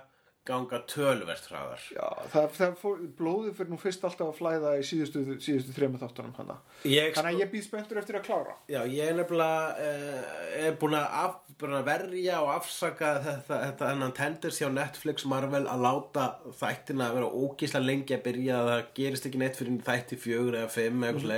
ganga 0.48 0.80
tölvert 0.90 1.44
hraðar 1.50 1.82
Já, 1.94 2.06
það, 2.32 2.46
það 2.56 2.72
fór, 2.80 3.02
blóðið 3.18 3.52
fyrir 3.58 3.70
nú 3.70 3.78
fyrst 3.78 4.06
alltaf 4.08 4.32
að 4.32 4.38
flæða 4.40 4.72
í 4.80 4.86
síðustu, 4.86 5.22
síðustu 5.42 5.74
þrema 5.76 6.00
þáttunum 6.00 6.34
hana. 6.38 6.56
ég, 6.82 7.12
Þannig 7.14 7.36
að 7.36 7.42
ég 7.44 7.52
býð 7.52 7.66
spenntur 7.68 8.00
eftir 8.02 8.18
að 8.18 8.26
klára. 8.26 8.56
Já, 8.72 8.80
ég 8.90 9.12
er 9.12 9.18
nefnilega 9.20 9.86
uh, 9.86 10.32
er 10.66 10.78
búin 10.80 10.98
að, 10.98 11.06
af, 11.22 11.54
búin 11.60 11.76
að 11.78 11.86
verja 11.92 12.40
og 12.42 12.50
afsaka 12.56 13.12
þetta, 13.28 13.60
þetta 13.68 13.92
hennan 13.92 14.16
tendensi 14.18 14.66
á 14.66 14.70
Netflix 14.74 15.28
Marvel 15.30 15.62
að 15.70 15.86
láta 15.86 16.26
þættina 16.58 17.06
að 17.06 17.20
vera 17.20 17.30
ógísla 17.44 17.84
lengi 17.84 18.18
að 18.18 18.26
byrja 18.26 18.64
það 18.70 18.84
gerist 18.98 19.30
ekki 19.30 19.44
neitt 19.44 19.60
fyrir 19.60 19.78
þætti 19.86 20.20
fjögur 20.26 20.58
eða 20.62 20.74
fimm 20.74 21.06
mm 21.06 21.32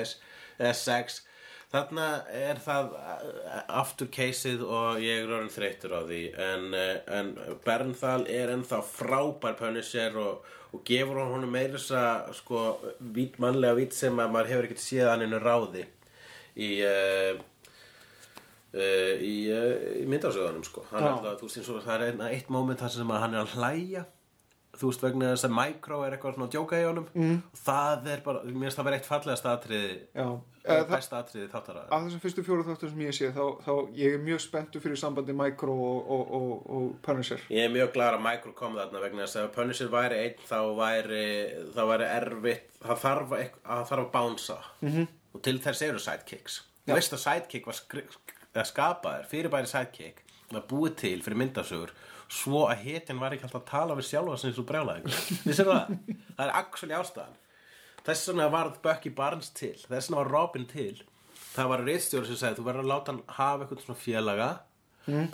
eða 0.55 0.74
sex 0.78 1.24
þarna 1.75 2.09
er 2.41 2.61
það 2.63 2.93
uh, 2.99 3.63
aftur 3.83 4.11
caseið 4.15 4.65
og 4.67 5.01
ég 5.03 5.25
er 5.25 5.33
orðin 5.35 5.55
þreyttur 5.55 5.97
á 5.99 6.01
því. 6.07 6.21
En, 6.49 6.69
uh, 6.73 6.93
en 7.19 7.33
Bernthal 7.67 8.23
er 8.31 8.55
ennþá 8.55 8.81
frábær 8.87 9.59
Punisher 9.59 10.17
og, 10.21 10.47
og 10.75 10.85
gefur 10.87 11.23
honum 11.35 11.53
meira 11.55 11.75
þess 11.77 11.97
að 11.99 12.31
sko, 12.39 12.63
vít, 13.17 13.41
mannlega 13.43 13.79
vít 13.81 13.97
sem 13.97 14.23
að 14.23 14.33
maður 14.37 14.55
hefur 14.55 14.71
ekkert 14.71 14.87
séð 14.87 15.11
hann 15.13 15.27
innu 15.27 15.43
ráði 15.43 15.85
í 16.55 16.71
uh, 16.87 17.43
uh, 18.75 19.15
í, 19.19 19.35
uh, 19.51 19.71
í 20.03 20.05
myndasöðunum 20.11 20.67
sko. 20.67 20.85
alltaf, 20.93 21.43
veist 21.43 21.71
og 21.71 21.83
það 21.85 22.09
er 22.09 22.27
eitt 22.31 22.53
moment 22.55 22.83
þar 22.83 22.95
sem 22.95 23.15
að 23.15 23.25
hann 23.25 23.37
er 23.37 23.45
að 23.45 23.57
hlæja. 23.59 24.05
Þú 24.75 24.91
veist 24.91 25.05
vegna 25.05 25.29
þess 25.31 25.47
að 25.47 25.55
Micro 25.55 26.01
er 26.03 26.17
eitthvað 26.17 26.35
svona 26.35 26.49
að 26.49 26.55
djóka 26.57 26.81
í 26.81 26.87
honum. 26.89 27.05
Mm. 27.15 27.37
og 27.47 27.61
það 27.61 28.09
er 28.11 28.25
bara, 28.25 28.41
mér 28.49 28.67
finnst 28.67 28.81
það 28.81 28.89
vera 28.89 28.99
eitt 28.99 29.11
uh, 29.11 29.85
Eh, 30.25 30.33
það- 30.65 30.91
besta 30.95 31.19
atriði 31.20 31.49
þáttara 31.53 31.82
Af 31.91 32.03
þessum 32.07 32.23
fyrstu 32.24 32.45
fjóru 32.47 32.65
þáttum 32.65 32.91
sem 32.93 33.03
ég 33.05 33.15
sé, 33.19 33.31
þá, 33.35 33.45
þá 33.66 33.73
ég 33.99 34.15
er 34.15 34.23
mjög 34.24 34.41
spenntur 34.41 34.81
fyrir 34.85 34.97
sambandi 35.01 35.36
Micro 35.36 35.74
og, 35.74 36.11
og, 36.16 36.35
og, 36.39 36.70
og 36.77 36.86
Punisher. 37.05 37.41
Ég 37.51 37.66
er 37.69 37.73
mjög 37.74 37.93
glæður 37.97 38.19
að 38.19 38.24
Micro 38.28 38.53
kom 38.53 38.78
þarna 38.78 39.03
vegna 39.05 39.27
þess 39.27 39.36
að 39.41 39.49
ef 39.49 39.55
Punisher 39.59 39.93
væri 39.93 40.20
einn 40.24 40.47
þá 40.49 40.59
væri, 40.81 41.24
þá 41.77 41.82
væri 41.93 42.11
erfitt 42.16 42.78
það 42.85 43.03
þarf, 43.05 43.36
að 43.39 43.51
það 43.65 43.86
þarf 43.93 44.05
að 44.07 44.12
bánsa 44.16 44.59
-hmm. 44.81 45.07
og 45.35 45.43
til 45.43 45.59
þess 45.59 45.82
eru 45.82 45.99
sidekicks 45.99 46.62
Þú 46.85 46.95
veist 46.99 47.15
að 47.16 47.23
sidekick 47.23 47.66
var 47.66 47.74
skri, 47.78 48.03
eða 48.55 48.65
skapaður 48.69 49.28
fyrir 49.31 49.51
bæri 49.53 49.66
sidekick 49.70 50.20
var 50.53 50.66
búið 50.69 50.97
til 51.01 51.23
fyrir 51.24 51.39
myndasögur 51.41 51.95
svo 52.28 52.66
að 52.69 52.82
hetjan 52.85 53.20
var 53.20 53.32
ekki 53.32 53.47
alltaf 53.47 53.62
að 53.62 53.70
tala 53.70 53.97
við 53.97 54.09
sjálfa 54.11 54.36
sem 54.41 54.53
svo 54.53 54.65
brjálæðingur 54.69 55.16
Vissir 55.49 55.69
það? 55.69 55.95
Það 56.36 56.45
er 56.47 56.53
actually 56.61 56.95
ástæðan 56.99 57.41
Þess 58.05 58.28
vegna 58.31 58.51
varð 58.52 58.81
Bucky 58.85 59.10
Barnes 59.16 59.51
til. 59.56 59.74
Þess 59.89 60.10
vegna 60.10 60.20
var 60.20 60.32
Robin 60.35 60.66
til. 60.68 61.02
Það 61.55 61.70
var 61.70 61.85
reitstjóri 61.86 62.28
sem 62.28 62.40
sagði 62.40 62.59
þú 62.60 62.66
verður 62.68 62.85
að 62.85 62.90
láta 62.90 63.12
hann 63.12 63.22
hafa 63.36 63.64
eitthvað 63.64 63.85
svona 63.85 64.01
félaga 64.02 64.48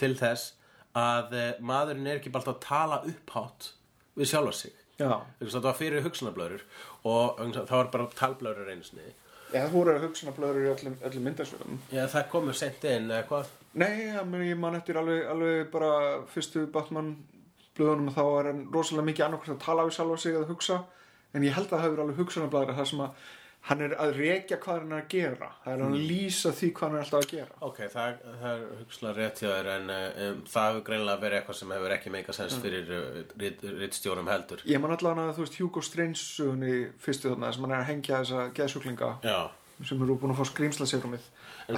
til 0.00 0.12
þess 0.18 0.52
að 0.98 1.34
eh, 1.38 1.50
maðurinn 1.62 2.08
er 2.10 2.18
ekki 2.18 2.32
bara 2.34 2.42
alltaf 2.42 2.58
að 2.58 2.66
tala 2.66 3.00
upphátt 3.08 3.70
við 4.18 4.30
sjálfa 4.30 4.54
sig. 4.58 4.76
Það 5.00 5.64
var 5.64 5.78
fyrir 5.78 6.04
hugsunarblöður 6.04 6.64
og 7.08 7.40
að 7.40 7.56
það 7.56 7.76
var 7.78 7.90
bara 7.94 8.08
talblöður 8.18 8.70
einu 8.74 8.84
sinni. 8.84 9.14
Já, 9.50 9.64
það 9.64 9.72
voru 9.74 9.96
hugsunarblöður 10.04 10.60
í 10.60 10.70
öllum, 10.74 10.96
öllum 11.08 11.26
myndasögum. 11.26 11.80
Já, 11.90 12.04
það 12.12 12.28
komur 12.34 12.58
sent 12.58 12.84
inn 12.86 13.08
eða 13.10 13.26
hvað? 13.30 13.50
Nei, 13.80 13.90
ég, 14.04 14.18
meni, 14.28 14.50
ég 14.50 14.60
man 14.60 14.76
eftir 14.78 14.98
alveg, 15.00 15.24
alveg 15.30 15.70
bara 15.72 15.92
fyrstu 16.30 16.66
Batman 16.74 17.14
blöðunum 17.78 18.12
þá 18.14 18.22
er 18.26 18.50
hann 18.50 18.64
rosalega 18.74 19.08
mikið 19.08 19.26
annarkvæmst 19.26 19.56
að 19.56 19.64
tala 19.64 19.86
við 19.88 19.96
sjálfa 19.96 20.18
sig 20.20 20.36
eða 20.36 20.50
hugsa 20.50 20.78
en 21.34 21.44
ég 21.46 21.54
held 21.56 21.68
að 21.68 21.76
það 21.76 21.86
hefur 21.86 22.02
alveg 22.04 22.24
hugsunarblæður 22.24 22.80
það 22.80 22.90
sem 22.92 23.04
að 23.04 23.28
hann 23.68 23.82
er 23.84 23.92
að 24.00 24.14
rekja 24.16 24.56
hvað 24.56 24.78
hann 24.78 24.92
er 24.94 25.02
að 25.02 25.08
gera. 25.12 25.48
Það 25.64 25.74
er 25.74 25.82
að 25.84 25.96
lýsa 26.08 26.52
því 26.56 26.68
hvað 26.78 26.86
hann 26.86 26.96
er 26.96 27.02
alltaf 27.04 27.20
að 27.20 27.32
gera. 27.34 27.56
Ok, 27.66 27.80
það, 27.92 28.22
það 28.40 28.54
er 28.54 28.62
hugsanlega 28.78 29.16
rétt 29.18 29.42
hjá 29.42 29.48
þér 29.50 29.68
en 29.74 29.92
um, 29.96 30.40
það 30.54 30.68
hefur 30.70 30.86
greinilega 30.86 31.22
verið 31.24 31.40
eitthvað 31.40 31.58
sem 31.60 31.74
hefur 31.76 31.94
ekki 31.96 32.14
meika 32.14 32.36
sens 32.38 32.56
fyrir 32.62 32.94
uh, 32.96 33.74
rittstjórum 33.82 34.32
heldur. 34.32 34.64
Ég 34.70 34.80
man 34.80 34.96
allavega 34.96 35.28
að 35.28 35.36
þú 35.36 35.44
veist 35.44 35.60
Hugo 35.60 35.84
Strange 35.84 36.22
sögunni 36.22 36.78
fyrstu 37.04 37.34
þarna 37.34 37.52
sem 37.52 37.66
hann 37.66 37.76
er 37.76 37.82
að 37.82 37.90
hengja 37.92 38.22
þessa 38.22 38.46
geðsjúklinga 38.56 39.12
Já, 39.28 39.38
sem 39.84 40.06
eru 40.06 40.16
búin 40.24 40.32
að 40.32 40.40
fá 40.40 40.50
skrýmsla 40.54 40.88
sérumið 40.88 41.28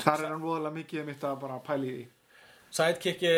þar 0.00 0.24
er 0.24 0.32
hann 0.32 0.42
voðalega 0.42 0.76
mikið 0.78 1.06
mitt 1.08 1.24
að 1.26 1.38
bara 1.42 1.58
pæli 1.64 1.92
í 1.92 2.02
því 2.72 2.78
Sidekicki 2.78 3.32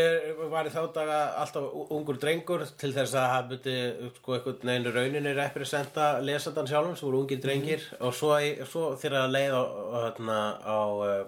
var 0.50 0.68
í 0.68 0.70
þá 0.70 0.82
daga 0.94 1.18
alltaf 1.42 1.64
ungur 1.90 2.18
drengur 2.22 2.62
til 2.78 2.92
þess 2.94 3.16
að 3.18 3.30
það 3.32 3.48
myndi 3.50 3.78
sko 4.20 4.36
einhvern 4.36 4.68
veginn 4.70 4.92
rauninni 4.94 5.32
representa 5.34 6.10
lesandan 6.22 6.68
sjálfum 6.70 6.94
sem 6.94 7.08
voru 7.08 7.22
ungir 7.24 7.40
drengir. 7.42 7.82
Og 8.00 8.14
svo, 8.14 8.36
svo 8.70 8.92
þegar 9.00 9.24
að 9.24 9.34
leið 9.34 9.56
á, 9.58 9.62
hérna, 10.04 10.38
á 10.62 10.78
uh, 10.94 11.24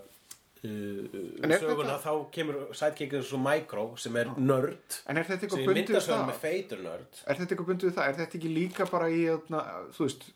er 0.67 1.59
söguna 1.61 1.99
þá 2.03 2.13
kemur 2.35 2.63
sidekickin 2.75 3.27
svo 3.27 3.41
micro 3.43 3.89
sem 3.99 4.17
er 4.23 4.31
nörd. 4.39 5.01
Er 5.07 5.21
sem 5.27 5.43
við 5.51 5.73
myndasögum 5.81 6.31
með 6.31 6.41
feitur 6.47 6.83
nörd. 6.87 7.21
Er 7.27 7.41
þetta 7.41 7.57
eitthvað 7.57 7.71
bundið 7.73 7.95
það? 7.99 8.09
Er 8.09 8.19
þetta 8.21 8.39
ekki 8.39 8.55
líka 8.55 8.87
bara 8.91 9.11
í, 9.11 9.21
jötna, 9.27 9.65
þú 9.97 10.07
veist, 10.07 10.31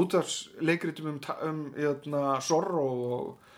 útvarsleikritum 0.00 1.12
um, 1.12 1.22
um 1.46 1.62
jötna, 1.76 2.24
Zorro 2.44 2.88
og, 2.88 3.49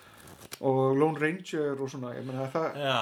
og 0.63 0.97
Lone 0.97 1.19
Ranger 1.19 1.81
og 1.83 1.91
svona, 1.91 2.13
ég 2.17 2.27
meina 2.27 2.47
það, 2.53 2.79
Já, 2.83 2.99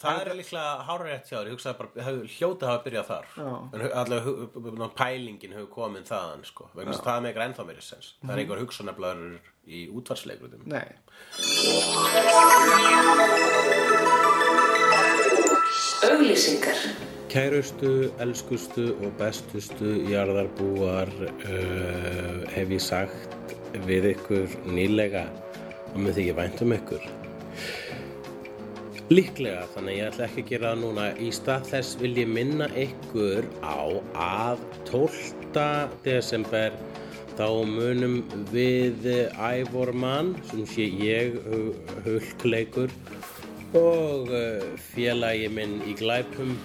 það 0.00 0.20
er 0.22 0.30
líklega 0.38 0.72
hárætt 0.88 1.28
hjá 1.28 1.36
þér, 1.36 1.50
ég 1.50 1.56
hugsaði 1.56 1.78
bara, 1.80 2.16
hljóta 2.36 2.70
hafa 2.70 2.82
byrjað 2.86 3.10
þar. 3.10 3.30
En 3.42 3.86
allavega 4.02 4.90
pælingin 4.96 5.56
hefur 5.58 5.70
komið 5.76 6.08
þaðan 6.12 6.46
sko, 6.48 6.68
vegna 6.76 6.92
þess 6.92 7.04
að 7.04 7.10
það 7.10 7.24
meikar 7.26 7.46
ennþá 7.46 7.68
meiri 7.68 7.86
sens. 7.86 8.12
Það 8.22 8.34
er 8.34 8.44
einhver 8.44 8.62
hugsanablaður 8.64 9.52
í 9.62 9.86
útvarsleikrutum 9.94 10.66
nei. 10.66 10.88
Auglýsingar. 16.02 16.80
Kærustu, 17.32 18.10
elskustu 18.20 18.90
og 19.00 19.14
bestustu 19.16 19.94
jarðarbúar 20.10 21.08
uh, 21.22 22.42
hef 22.52 22.74
ég 22.74 22.82
sagt 22.82 23.54
við 23.86 24.10
ykkur 24.10 24.58
nýlega 24.68 25.22
og 25.92 26.08
því 26.08 26.24
ég 26.30 26.36
vænt 26.38 26.62
um 26.64 26.74
ykkur. 26.76 27.04
Líklega, 29.12 29.66
þannig 29.74 29.98
ég 29.98 30.08
ætla 30.08 30.26
ekki 30.28 30.42
að 30.44 30.50
gera 30.52 30.70
það 30.72 30.82
núna. 30.82 31.06
Í 31.20 31.28
stað 31.36 31.66
þess 31.68 31.96
vil 32.00 32.12
ég 32.16 32.30
minna 32.32 32.68
ykkur 32.80 33.48
á 33.60 33.80
að 34.24 34.62
12. 34.88 35.66
desember 36.06 36.76
þá 37.36 37.46
munum 37.68 38.20
við 38.52 39.08
Ævormann, 39.36 40.34
sem 40.48 40.64
sé 40.68 40.86
ég, 41.00 41.36
hu- 41.48 41.76
hulkleikur 42.06 42.92
og 43.76 44.28
uh, 44.32 44.64
félagi 44.92 45.48
minn 45.48 45.78
í 45.88 45.94
glæpum 45.96 46.56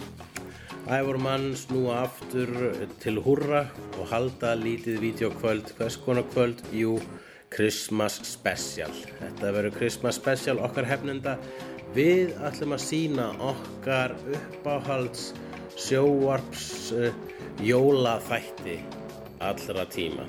Ævormann 0.88 1.50
snúa 1.60 2.02
aftur 2.06 2.52
til 3.04 3.18
húrra 3.24 3.66
og 4.00 4.08
halda 4.12 4.54
lítið 4.60 5.02
vídeokvöld, 5.04 5.74
hvers 5.76 5.98
konar 6.00 6.24
kvöld? 6.32 6.62
Jú, 6.72 6.94
Christmas 7.54 8.20
Special. 8.28 8.92
Þetta 9.20 9.52
verður 9.56 9.78
Christmas 9.78 10.20
Special 10.20 10.60
okkar 10.64 10.88
hefnenda. 10.90 11.38
Við 11.96 12.36
ætlum 12.46 12.76
að 12.76 12.84
sína 12.84 13.28
okkar 13.42 14.16
uppáhalds 14.36 15.32
sjóvarps 15.78 16.92
uh, 16.98 17.10
jólaþætti 17.64 18.80
allra 19.44 19.86
tíma. 19.94 20.28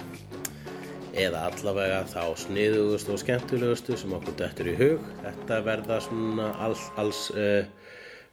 Eða 1.18 1.48
allavega 1.48 2.04
þá 2.12 2.22
sniðugustu 2.44 3.16
og 3.16 3.22
skemmtilegustu 3.24 3.96
sem 3.98 4.12
okkur 4.14 4.38
dættur 4.38 4.70
í 4.70 4.76
hug. 4.78 5.08
Þetta 5.24 5.62
verða 5.66 6.02
svona 6.04 6.52
alls, 6.62 6.84
alls 7.00 7.26
uh, 7.34 7.64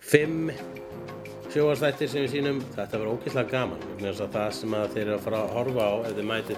fimm 0.05 0.51
sjóastættir 1.55 2.09
sem 2.11 2.25
við 2.25 2.33
sýnum 2.33 2.57
þetta 2.75 2.99
verður 2.99 3.15
ógeðslega 3.15 3.51
gaman 3.53 3.83
það 4.33 4.49
sem 4.57 4.73
þeir 4.91 5.01
eru 5.05 5.13
að 5.15 5.21
fara 5.23 5.37
að 5.39 5.53
horfa 5.55 5.85
á 5.87 5.93
ef 6.09 6.15
þið 6.17 6.27
mætið 6.27 6.57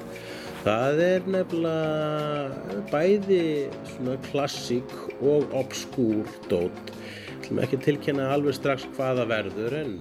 það 0.67 0.97
er 0.99 1.27
nefnilega 1.31 2.79
bæði 2.91 3.43
svona 3.87 4.17
klassík 4.25 4.93
og 5.23 5.53
obskúr 5.55 6.27
dót. 6.51 6.89
Ætlum 7.37 7.61
ekki 7.63 7.77
að 7.79 7.85
tilkynna 7.85 8.25
alveg 8.33 8.57
strax 8.57 8.83
hvaða 8.97 9.23
verður 9.29 9.77
en 9.79 9.93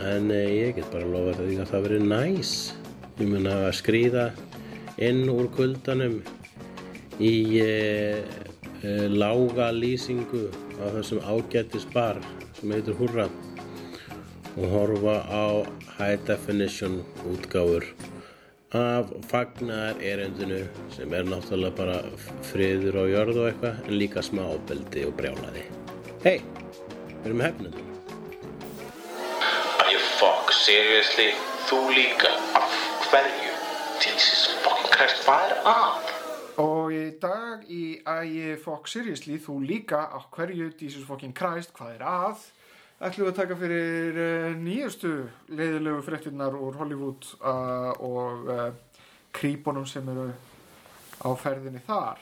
en 0.00 0.30
eh, 0.32 0.46
ég 0.56 0.78
get 0.78 0.88
bara 0.94 1.10
lofa 1.12 1.34
því 1.42 1.58
að 1.60 1.72
það 1.74 1.84
verður 1.86 2.06
næs. 2.14 2.52
Ég 3.20 3.28
mun 3.28 3.48
að 3.52 3.66
skrýða 3.76 4.30
inn 5.04 5.26
úr 5.28 5.50
kuldanum 5.52 6.22
í 7.20 7.34
e, 7.60 7.74
e, 8.80 8.94
lága 9.12 9.68
lýsingu 9.76 10.46
á 10.80 10.88
þessum 10.96 11.20
ágættis 11.28 11.84
bar 11.92 12.22
sem 12.56 12.72
heitir 12.72 12.96
Hurra 12.96 13.28
og 14.56 14.64
horfa 14.72 15.18
á 15.28 15.44
high 15.98 16.16
definition 16.24 17.02
útgáfur 17.28 17.84
af 18.70 19.08
fagnar 19.26 19.98
erendinu 19.98 20.60
sem 20.94 21.12
er 21.12 21.24
náttúrulega 21.26 21.74
bara 21.74 21.96
friður 22.46 23.00
og 23.02 23.08
jörð 23.10 23.38
og 23.40 23.48
eitthvað 23.48 23.80
en 23.88 23.96
líka 23.98 24.22
smá 24.22 24.44
ábeldi 24.46 25.02
og 25.08 25.16
brjálaði 25.18 25.64
hei, 26.22 26.38
við 27.16 27.26
erum 27.32 27.42
hefnum 27.42 27.74
Are 29.80 29.90
you 29.90 29.98
fuck, 30.20 30.52
seriously? 30.54 31.32
Þú 31.66 31.80
líka? 31.96 32.30
Af 32.54 32.78
hverju? 33.10 33.50
Jesus 33.98 34.54
fucking 34.62 34.94
Christ, 34.94 35.26
hvað 35.26 35.50
er 35.50 35.66
að? 35.66 36.14
Og 36.62 36.94
í 36.94 37.04
dag 37.18 37.66
í 37.66 37.84
Ægi 38.06 38.54
Fox 38.62 38.94
Seriously, 38.94 39.40
þú 39.42 39.58
líka 39.66 40.04
á 40.14 40.18
hverju 40.30 40.70
Jesus 40.78 41.02
fucking 41.08 41.34
Christ, 41.34 41.74
hvað 41.74 41.98
er 41.98 42.06
að? 42.06 42.46
Ætlum 43.00 43.26
við 43.26 43.30
að 43.32 43.38
taka 43.40 43.56
fyrir 43.60 44.18
uh, 44.20 44.48
nýjustu 44.60 45.10
leiðilegu 45.56 46.02
fréttinnar 46.04 46.56
úr 46.58 46.76
Hollywood 46.80 47.28
uh, 47.40 47.92
og 48.04 48.50
uh, 48.52 48.66
krípunum 49.36 49.86
sem 49.88 50.08
eru 50.12 50.26
á 51.24 51.28
ferðinni 51.40 51.80
þar. 51.86 52.20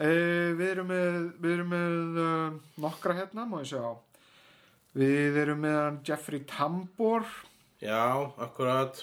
Uh, 0.00 0.54
við 0.58 0.66
erum 0.70 0.88
með, 0.90 1.16
við 1.42 1.54
erum 1.56 1.72
með 1.74 2.20
nokkra 2.86 3.16
hérna, 3.18 3.46
má 3.50 3.58
ég 3.64 3.72
sjá. 3.72 3.82
Við 4.96 5.36
erum 5.44 5.60
með 5.62 6.00
Jeffrey 6.08 6.42
Tambor. 6.50 7.26
já, 7.82 8.00
akkurat. 8.42 9.02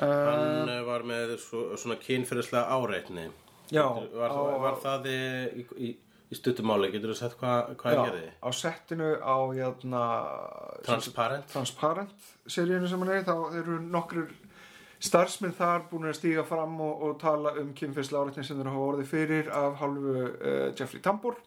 Hann 0.00 0.70
var 0.86 1.02
með 1.04 1.34
svo, 1.42 1.64
svona 1.76 1.98
kynferðislega 2.00 2.70
áreitni. 2.72 3.26
já, 3.70 3.84
Var, 4.14 4.30
á- 4.32 4.60
var 4.62 4.78
það 4.80 5.08
í, 5.10 5.64
í, 5.76 5.90
í 6.30 6.38
stuttumáli, 6.38 6.90
getur 6.94 7.10
þú 7.10 7.16
sett 7.18 7.34
hvað 7.40 7.72
hva 7.80 7.92
já, 7.94 7.96
hann 7.98 8.10
gerði? 8.12 8.28
á 8.38 8.48
settinu 8.54 9.08
á 9.18 9.36
hérna, 9.56 10.02
Transparent? 10.86 11.48
Transparent 11.50 12.28
seríinu 12.46 12.86
sem 12.90 13.02
hann 13.02 13.12
er, 13.16 13.24
þá 13.26 13.34
eru 13.58 13.80
nokkur 13.82 14.28
starfsmenn 15.00 15.54
þar 15.56 15.86
búin 15.90 16.10
að 16.10 16.18
stíga 16.20 16.44
fram 16.44 16.76
og, 16.84 17.02
og 17.08 17.18
tala 17.22 17.54
um 17.60 17.72
kynfyrsla 17.76 18.20
áreitni 18.20 18.44
sem 18.44 18.58
þeir 18.60 18.68
hafa 18.70 18.86
orðið 18.92 19.10
fyrir 19.14 19.50
af 19.56 19.78
hálfu 19.80 20.14
uh, 20.28 20.70
Jeffrey 20.76 21.00
Tambor. 21.02 21.38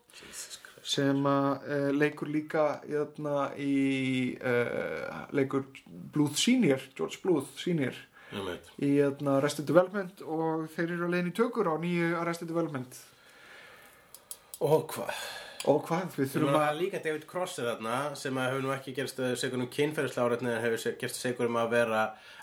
sem 0.83 1.21
uh, 1.25 1.91
leikur 1.95 2.27
líka 2.27 2.81
jötna, 2.89 3.53
í 3.55 4.33
uh, 4.41 5.29
leikur 5.31 5.63
Bluth 5.87 6.35
Senior 6.41 6.81
George 6.97 7.21
Bluth 7.23 7.53
Senior 7.61 7.95
Ég 8.33 8.43
veit. 8.49 8.69
í 8.81 8.89
jötna, 8.97 9.37
Arrested 9.37 9.69
Development 9.69 10.23
og 10.25 10.65
þeir 10.73 10.95
eru 10.97 11.05
að 11.07 11.13
leiðin 11.13 11.31
í 11.31 11.35
tökur 11.37 11.69
á 11.69 11.75
nýju 11.79 12.15
Arrested 12.19 12.49
Development 12.49 12.97
Og 14.61 14.85
hvað? 14.93 15.23
og 15.69 15.79
hvað, 15.87 16.15
við 16.17 16.31
Þurfum 16.33 16.57
að 16.59 16.79
líka 16.81 16.99
David 17.03 17.25
Cross 17.27 17.59
er 17.61 17.69
þarna 17.69 17.97
sem 18.19 18.35
að 18.39 18.49
hefur 18.49 18.65
nú 18.65 18.71
ekki 18.73 18.93
gerst 18.97 19.19
uh, 19.23 19.31
segur 19.39 19.61
um 19.63 19.69
kynferðislega 19.71 20.25
áreitni 20.27 20.51
en 20.51 20.63
hefur 20.63 20.97
gerst 20.99 21.19
segur 21.21 21.47
um 21.47 21.59
að 21.61 21.69
vera 21.71 22.01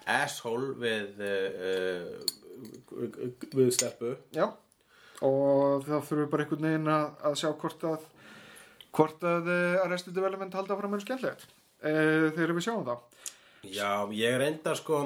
asshole 0.09 0.71
við 0.81 1.21
uh, 1.27 2.07
uh, 2.97 3.27
við 3.53 3.73
stelpu. 3.77 4.15
Já, 4.37 4.47
og 5.21 5.85
þá 5.85 5.95
þurfum 5.99 6.23
við 6.23 6.31
bara 6.33 6.47
einhvern 6.47 6.69
veginn 6.71 6.93
að, 6.95 7.07
að 7.29 7.39
sjá 7.43 7.51
hvort 7.53 7.87
að 7.91 8.09
hvort 8.97 9.29
að 9.29 9.51
Arrested 9.85 10.17
Development 10.17 10.57
halda 10.57 10.75
áfram 10.75 10.97
mjög 10.97 11.05
skemmtilegt. 11.05 11.45
Uh, 11.81 12.31
þegar 12.37 12.57
við 12.57 12.67
sjáum 12.67 12.87
það 12.89 13.29
Já, 13.69 14.09
ég 14.17 14.39
reyndar 14.41 14.77
sko 14.77 14.99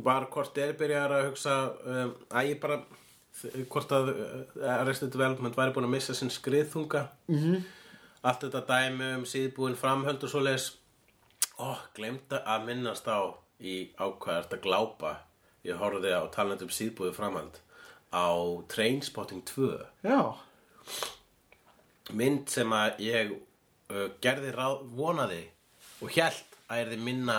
bara 0.00 0.28
hvort 0.32 0.56
er 0.60 0.72
byrjar 0.78 1.12
að 1.12 1.26
hugsa 1.30 1.54
um, 1.84 2.10
að 2.32 2.50
ég 2.50 2.60
bara 2.62 2.80
hvort 3.70 3.92
að 3.96 4.12
uh, 4.14 4.80
Arrested 4.80 5.12
Development 5.14 5.56
væri 5.56 5.74
búin 5.76 5.88
að 5.88 5.94
missa 5.96 6.14
sinn 6.14 6.30
skriðþunga. 6.30 7.06
-hmm. 7.28 7.62
allt 8.22 8.44
þetta 8.44 8.66
dæmi 8.68 9.14
um 9.16 9.24
síðbúin 9.24 9.76
framhöld 9.76 10.24
og 10.24 10.30
svoleiðis. 10.30 10.76
Ó, 11.58 11.76
glemta 11.94 12.42
að 12.46 12.64
minnast 12.64 13.08
á 13.08 13.34
í 13.60 13.90
ákvæðart 13.96 14.54
að 14.54 14.60
glápa. 14.60 15.16
Ég 15.64 15.76
horfði 15.76 16.12
á 16.16 16.24
talandi 16.32 16.64
um 16.64 16.70
síðbúið 16.72 17.12
framhald 17.14 17.60
á 18.10 18.26
Trainspotting 18.68 19.42
2 19.46 19.78
já, 20.02 20.34
mynd 22.10 22.50
sem 22.50 22.72
að 22.74 23.02
ég 23.06 23.34
uh, 23.34 24.08
gerði 24.22 24.54
ráð, 24.54 24.82
vonaði 24.98 25.44
og 26.02 26.10
hélt 26.16 26.58
að 26.70 26.82
er 26.82 26.90
þið 26.94 27.04
minna 27.06 27.38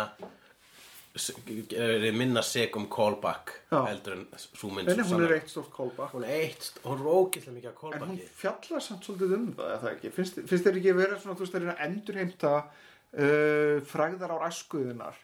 minna 2.16 2.44
seg 2.46 2.76
um 2.80 2.86
callback 2.92 3.52
Já. 3.72 3.82
heldur 3.90 4.14
en 4.16 4.22
mynd 4.76 4.92
en 4.94 5.02
hún 5.10 5.26
er 5.26 5.34
eitt 5.38 5.50
stórt 5.52 5.72
callback 5.76 6.14
hún 6.16 6.24
er 6.24 6.46
eitt, 6.46 6.70
hún 6.86 7.02
er 7.02 7.10
ógæslega 7.12 7.56
mikið 7.58 7.72
af 7.72 7.74
En 7.74 7.82
hún 7.82 7.82
callbacki 7.82 8.30
fjallar 8.42 8.86
samt 8.86 9.08
svolítið 9.08 9.36
um 9.36 9.50
það, 9.58 9.74
það 9.82 9.90
ekki? 9.92 10.14
Finnst, 10.16 10.40
finnst 10.48 10.70
þér 10.70 10.80
ekki 10.80 10.94
að 10.94 11.02
vera 11.02 11.20
svona, 11.20 11.36
þú 11.36 11.46
veist, 11.46 11.58
að 11.58 11.66
reyna 11.66 11.76
að 11.76 11.84
endurheimta 11.90 12.54
uh, 12.62 13.76
fræðar 13.92 14.36
á 14.36 14.38
æskuðunar 14.48 15.22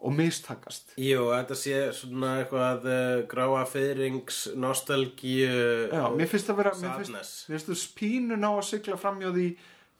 og 0.00 0.14
mistakast? 0.16 0.94
Jú, 0.98 1.26
þetta 1.30 1.58
sé 1.62 1.80
svona 1.94 2.36
eitthvað 2.40 2.88
uh, 2.90 3.16
gráa 3.30 3.66
fyrrings 3.70 4.46
nostalgíu 4.58 5.90
Já, 5.92 6.06
mér 6.16 6.30
finnst 6.30 6.50
það 6.50 6.62
vera, 6.64 6.78
mér 6.80 6.96
finnst, 7.02 7.44
mér 7.46 7.58
finnst 7.58 7.70
þú 7.70 7.82
spínu 7.84 8.40
ná 8.40 8.50
að 8.54 8.66
sigla 8.72 8.98
framjá 8.98 9.30
því 9.36 9.50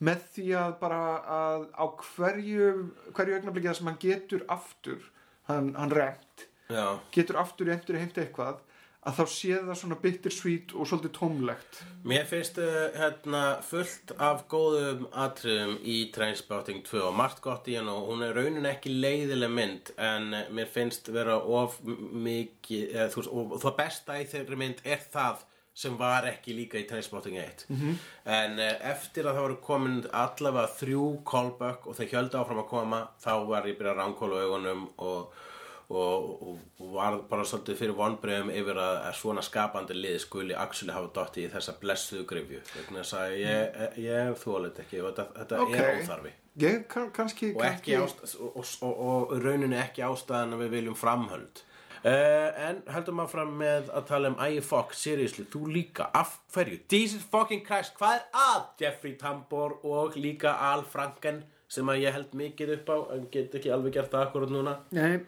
með 0.01 0.27
því 0.35 0.47
að 0.57 0.75
bara 0.81 1.01
að 1.29 1.65
á 1.77 1.85
hverju, 2.01 2.69
hverju 3.17 3.37
augnablikið 3.37 3.77
sem 3.77 3.91
hann 3.91 4.01
getur 4.01 4.45
aftur, 4.53 5.03
hann, 5.51 5.71
hann 5.79 5.95
rent, 5.95 6.49
Já, 6.71 6.99
getur 7.15 7.41
aftur 7.43 7.71
í 7.71 7.75
endurheimta 7.75 8.23
eitthvað, 8.23 8.61
að 9.01 9.17
þá 9.17 9.23
sé 9.33 9.59
það 9.65 9.79
svona 9.81 9.97
bittersweet 10.03 10.73
og 10.77 10.89
svolítið 10.89 11.13
tómlegt. 11.17 11.79
Mér 12.09 12.27
finnst 12.29 12.59
uh, 12.61 12.91
hérna 12.95 13.43
fullt 13.65 14.13
af 14.21 14.43
góðum 14.53 15.07
atriðum 15.17 15.79
í 15.89 15.97
Trainspotting 16.13 16.83
2 16.85 17.01
og 17.07 17.17
margt 17.17 17.41
gott 17.45 17.71
í 17.73 17.79
hann 17.79 17.89
og 17.89 18.11
hún 18.11 18.27
er 18.27 18.37
raunin 18.37 18.69
ekki 18.69 18.93
leiðileg 18.93 19.55
mynd 19.57 19.93
en 19.97 20.35
uh, 20.37 20.43
mér 20.53 20.69
finnst 20.69 21.09
vera 21.15 21.39
of 21.41 21.79
mikið 21.87 22.93
eða, 22.93 23.09
veist, 23.17 23.33
og 23.33 23.57
það 23.65 23.79
besta 23.81 24.21
í 24.21 24.29
þeirri 24.35 24.61
mynd 24.61 24.85
er 24.85 25.09
það 25.15 25.47
sem 25.81 25.99
var 26.01 26.27
ekki 26.29 26.57
líka 26.57 26.81
í 26.81 26.87
Trainspotting 26.89 27.39
1 27.41 27.67
-hmm. 27.69 28.01
en 28.39 28.59
uh, 28.59 28.73
eftir 28.93 29.25
að 29.27 29.37
það 29.37 29.47
voru 29.47 29.61
komin 29.69 30.01
allavega 30.25 30.75
þrjú 30.81 31.07
callback 31.33 31.87
og 31.87 31.97
þeir 31.97 32.13
hjöldu 32.15 32.41
áfram 32.41 32.65
að 32.65 32.73
koma 32.75 33.07
þá 33.25 33.33
var 33.53 33.71
ég 33.71 33.79
byrjað 33.79 33.97
að 33.97 34.03
ránkóla 34.03 34.43
augunum 34.45 34.89
og 34.99 35.41
og, 35.91 36.43
og, 36.49 36.59
og 36.79 36.93
var 36.95 37.17
bara 37.31 37.45
svolítið 37.45 37.79
fyrir 37.81 37.97
vonbreyðum 37.99 38.53
yfir 38.55 38.79
að, 38.79 38.99
að 39.09 39.17
svona 39.19 39.43
skapandi 39.43 39.97
lið 39.97 40.19
skuli 40.23 40.55
actually 40.55 40.95
hafa 40.95 41.11
dotti 41.17 41.47
í 41.47 41.49
þessa 41.51 41.75
blessuðu 41.81 42.27
grifju 42.31 42.61
þess 42.91 43.17
að 43.19 43.35
ég, 43.41 43.81
ég 44.05 44.31
þólit 44.39 44.79
ekki. 44.85 45.01
Þetta, 45.03 45.27
þetta 45.39 45.65
Ok. 45.65 45.75
er 45.75 45.99
óþarfi. 45.99 46.33
Ég 46.61 46.87
kann, 46.91 47.11
kannski, 47.15 47.51
og, 47.57 47.65
ekki 47.67 47.97
ást, 47.99 48.23
og, 48.39 48.61
og, 48.61 48.71
og, 48.87 48.95
og 49.33 49.35
rauninni 49.43 49.79
ekki 49.81 50.05
ástæðan 50.07 50.57
að 50.57 50.65
við 50.67 50.73
viljum 50.79 50.99
framhöld 50.99 51.65
uh, 52.05 52.67
en 52.69 52.83
höldum 52.95 53.23
áfram 53.25 53.55
með 53.61 53.91
að 53.95 54.07
tala 54.11 54.33
um 54.33 54.39
Ægi 54.43 54.65
Fox, 54.67 55.01
seriously, 55.05 55.47
þú 55.53 55.65
líka 55.75 56.11
af 56.17 56.39
hverju, 56.55 56.83
Jesus 56.91 57.25
fucking 57.33 57.65
Christ 57.67 57.97
hvað 57.99 58.19
er 58.19 58.29
að? 58.43 58.69
Jeffrey 58.83 59.17
Tambor 59.21 59.79
og 59.87 60.19
líka 60.21 60.57
Al 60.71 60.85
Franken 60.89 61.43
sem 61.71 61.87
að 61.91 62.05
ég 62.05 62.15
held 62.17 62.33
mikið 62.35 62.77
upp 62.81 62.95
á 62.95 62.97
en 63.17 63.27
get 63.33 63.53
ekki 63.55 63.71
alveg 63.71 63.95
gert 63.99 64.11
það 64.11 64.25
akkurat 64.27 64.51
núna. 64.51 64.73
Nei, 64.97 65.21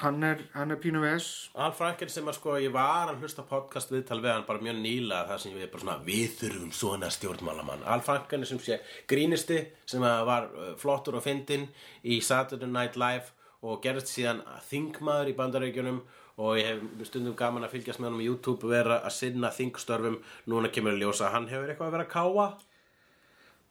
hann 0.00 0.24
er, 0.24 0.40
hann 0.52 0.72
er 0.72 0.78
pínu 0.80 1.00
ves 1.00 1.26
Al 1.60 1.72
Franken 1.76 2.10
sem 2.12 2.26
að 2.28 2.38
sko 2.38 2.56
ég 2.60 2.72
var 2.74 3.12
að 3.12 3.22
hlusta 3.24 3.44
podcast 3.48 3.92
viðtal 3.92 4.18
við 4.24 4.32
hann 4.32 4.46
bara 4.48 4.64
mjög 4.64 4.80
nýla 4.80 5.22
það 5.28 5.42
sem 5.44 5.56
ég 5.56 5.68
er 5.68 5.72
bara 5.72 5.84
svona 5.84 5.98
við 6.08 6.34
þurfum 6.40 6.74
svona 6.76 7.10
stjórnmálamann. 7.12 7.84
Al 7.84 8.04
Franken 8.04 8.44
er 8.44 8.50
sem 8.50 8.60
sé 8.64 8.80
grínisti 9.08 9.62
sem 9.88 10.04
að 10.04 10.26
var 10.28 10.50
uh, 10.52 10.74
flottur 10.80 11.20
og 11.20 11.24
fyndinn 11.24 11.68
í 12.04 12.20
Saturday 12.24 12.70
Night 12.70 12.96
Live 13.00 13.35
og 13.62 13.80
gerðist 13.84 14.12
síðan 14.12 14.42
þingmaður 14.68 15.32
í 15.32 15.36
bandaríkjunum 15.38 16.02
og 16.36 16.58
ég 16.60 16.68
hef 16.68 17.08
stundum 17.08 17.36
gaman 17.38 17.64
að 17.64 17.76
fylgjast 17.76 18.02
með 18.02 18.10
hann 18.10 18.20
á 18.20 18.28
YouTube 18.28 18.68
vera 18.68 18.98
að 19.00 19.14
sinna 19.16 19.52
þingstörfum. 19.56 20.18
Núna 20.52 20.68
kemur 20.72 20.92
að 20.92 21.06
ljósa 21.06 21.30
að 21.30 21.34
hann 21.38 21.48
hefur 21.52 21.72
eitthvað 21.72 21.88
að 21.88 21.96
vera 21.96 22.08
að 22.08 22.12
káa 22.12 22.48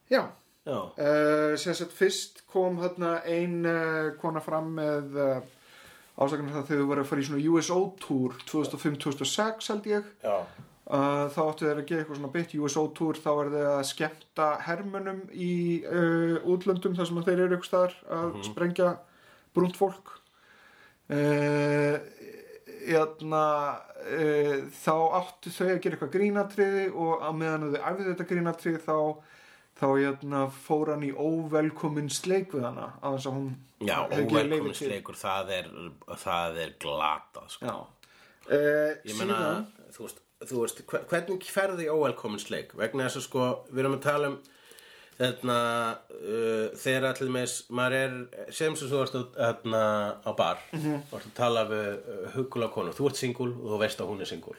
Já, 0.05 0.21
Já, 0.65 0.77
uh, 0.97 1.53
sem 1.61 1.75
sagt 1.77 1.93
fyrst 1.93 2.39
kom 2.49 2.79
þarna 2.81 3.19
ein 3.29 3.59
uh, 3.69 4.15
kona 4.17 4.41
fram 4.41 4.71
með 4.79 5.17
uh, 5.21 5.35
ásakanir 6.17 6.55
það 6.55 6.71
þegar 6.71 6.79
þau 6.79 6.87
voru 6.89 7.03
að 7.03 7.09
fara 7.11 7.21
í 7.21 7.27
svona 7.27 7.49
USO 7.51 7.77
tour 8.01 8.39
2005-2006 8.49 9.69
held 9.73 9.91
ég. 9.91 10.07
Já, 10.25 10.39
þá 10.85 11.39
áttu 11.41 11.65
þeir 11.65 11.79
að 11.81 11.87
gera 11.89 12.01
eitthvað 12.03 12.17
svona 12.19 12.33
beitt 12.33 12.51
USO 12.61 12.81
tour 12.93 13.17
þá 13.17 13.29
er 13.31 13.47
þeir 13.55 13.69
að 13.71 13.85
skemmta 13.89 14.49
hermönum 14.67 15.21
í 15.33 15.53
útlöndum 16.45 16.93
þar 16.93 17.09
sem 17.09 17.21
þeir 17.25 17.41
eru 17.47 17.57
ykkur 17.57 17.69
staðar 17.71 17.95
að 18.13 18.35
sprengja 18.45 18.91
brúnt 19.55 19.77
fólk 19.79 20.11
uh, 21.09 21.97
Jæna, 22.85 23.45
uh, 24.05 24.59
þá 24.77 24.93
áttu 25.17 25.49
þau 25.53 25.69
að 25.71 25.79
gera 25.81 25.95
eitthvað 25.97 26.11
grínatriði 26.13 26.83
og 26.93 27.23
að 27.25 27.39
meðan 27.39 27.63
þau 27.73 27.79
æfðu 27.89 28.09
þetta 28.11 28.27
grínatriði 28.29 28.81
þá 28.85 28.97
þá 29.75 29.87
jæna, 29.99 30.41
fór 30.67 30.91
hann 30.93 31.01
í 31.03 31.09
óvelkomin 31.19 32.05
sleik 32.13 32.53
við 32.55 32.63
hana 32.69 32.85
já 33.83 33.97
til. 34.07 34.21
óvelkominsleikur 34.21 35.17
það 35.19 35.49
er, 35.57 35.71
það 36.21 36.59
er 36.63 36.75
glatað 36.79 37.49
sko. 37.57 37.65
Já. 37.67 37.75
Uh, 38.45 38.93
Ég 39.09 39.17
meina, 39.19 39.39
þú 39.91 40.05
veist, 40.05 40.21
þú 40.45 40.61
veist 40.61 40.79
hver- 40.87 41.07
hvernig 41.11 41.49
ferði 41.51 41.89
óvelkomin 41.91 42.39
sleik 42.39 42.71
vegna 42.79 43.09
þess 43.09 43.19
að 43.19 43.25
sko, 43.27 43.49
við 43.73 43.83
erum 43.83 43.97
að 43.97 44.05
tala 44.05 44.29
um 44.31 44.37
þarna 45.19 45.57
uh, 46.11 46.67
þegar 46.75 47.05
allir 47.13 47.29
með, 47.37 47.55
maður 47.77 47.95
er 48.01 48.13
sem 48.51 48.75
sem 48.75 48.89
þú 48.91 48.99
varst 49.01 49.15
að- 49.15 49.33
þarna 49.37 49.81
á 50.27 50.31
bar 50.35 50.57
mm 50.73 50.79
-hmm. 50.83 51.01
varst 51.11 51.27
að 51.31 51.35
tala 51.39 51.65
við 51.69 51.89
uh, 51.95 52.29
hugulega 52.35 52.73
konu, 52.73 52.91
þú 52.91 53.07
ert 53.09 53.15
singul 53.23 53.51
og 53.51 53.67
þú 53.73 53.79
veist 53.79 53.99
að 54.01 54.07
hún 54.11 54.21
er 54.21 54.25
singul 54.33 54.55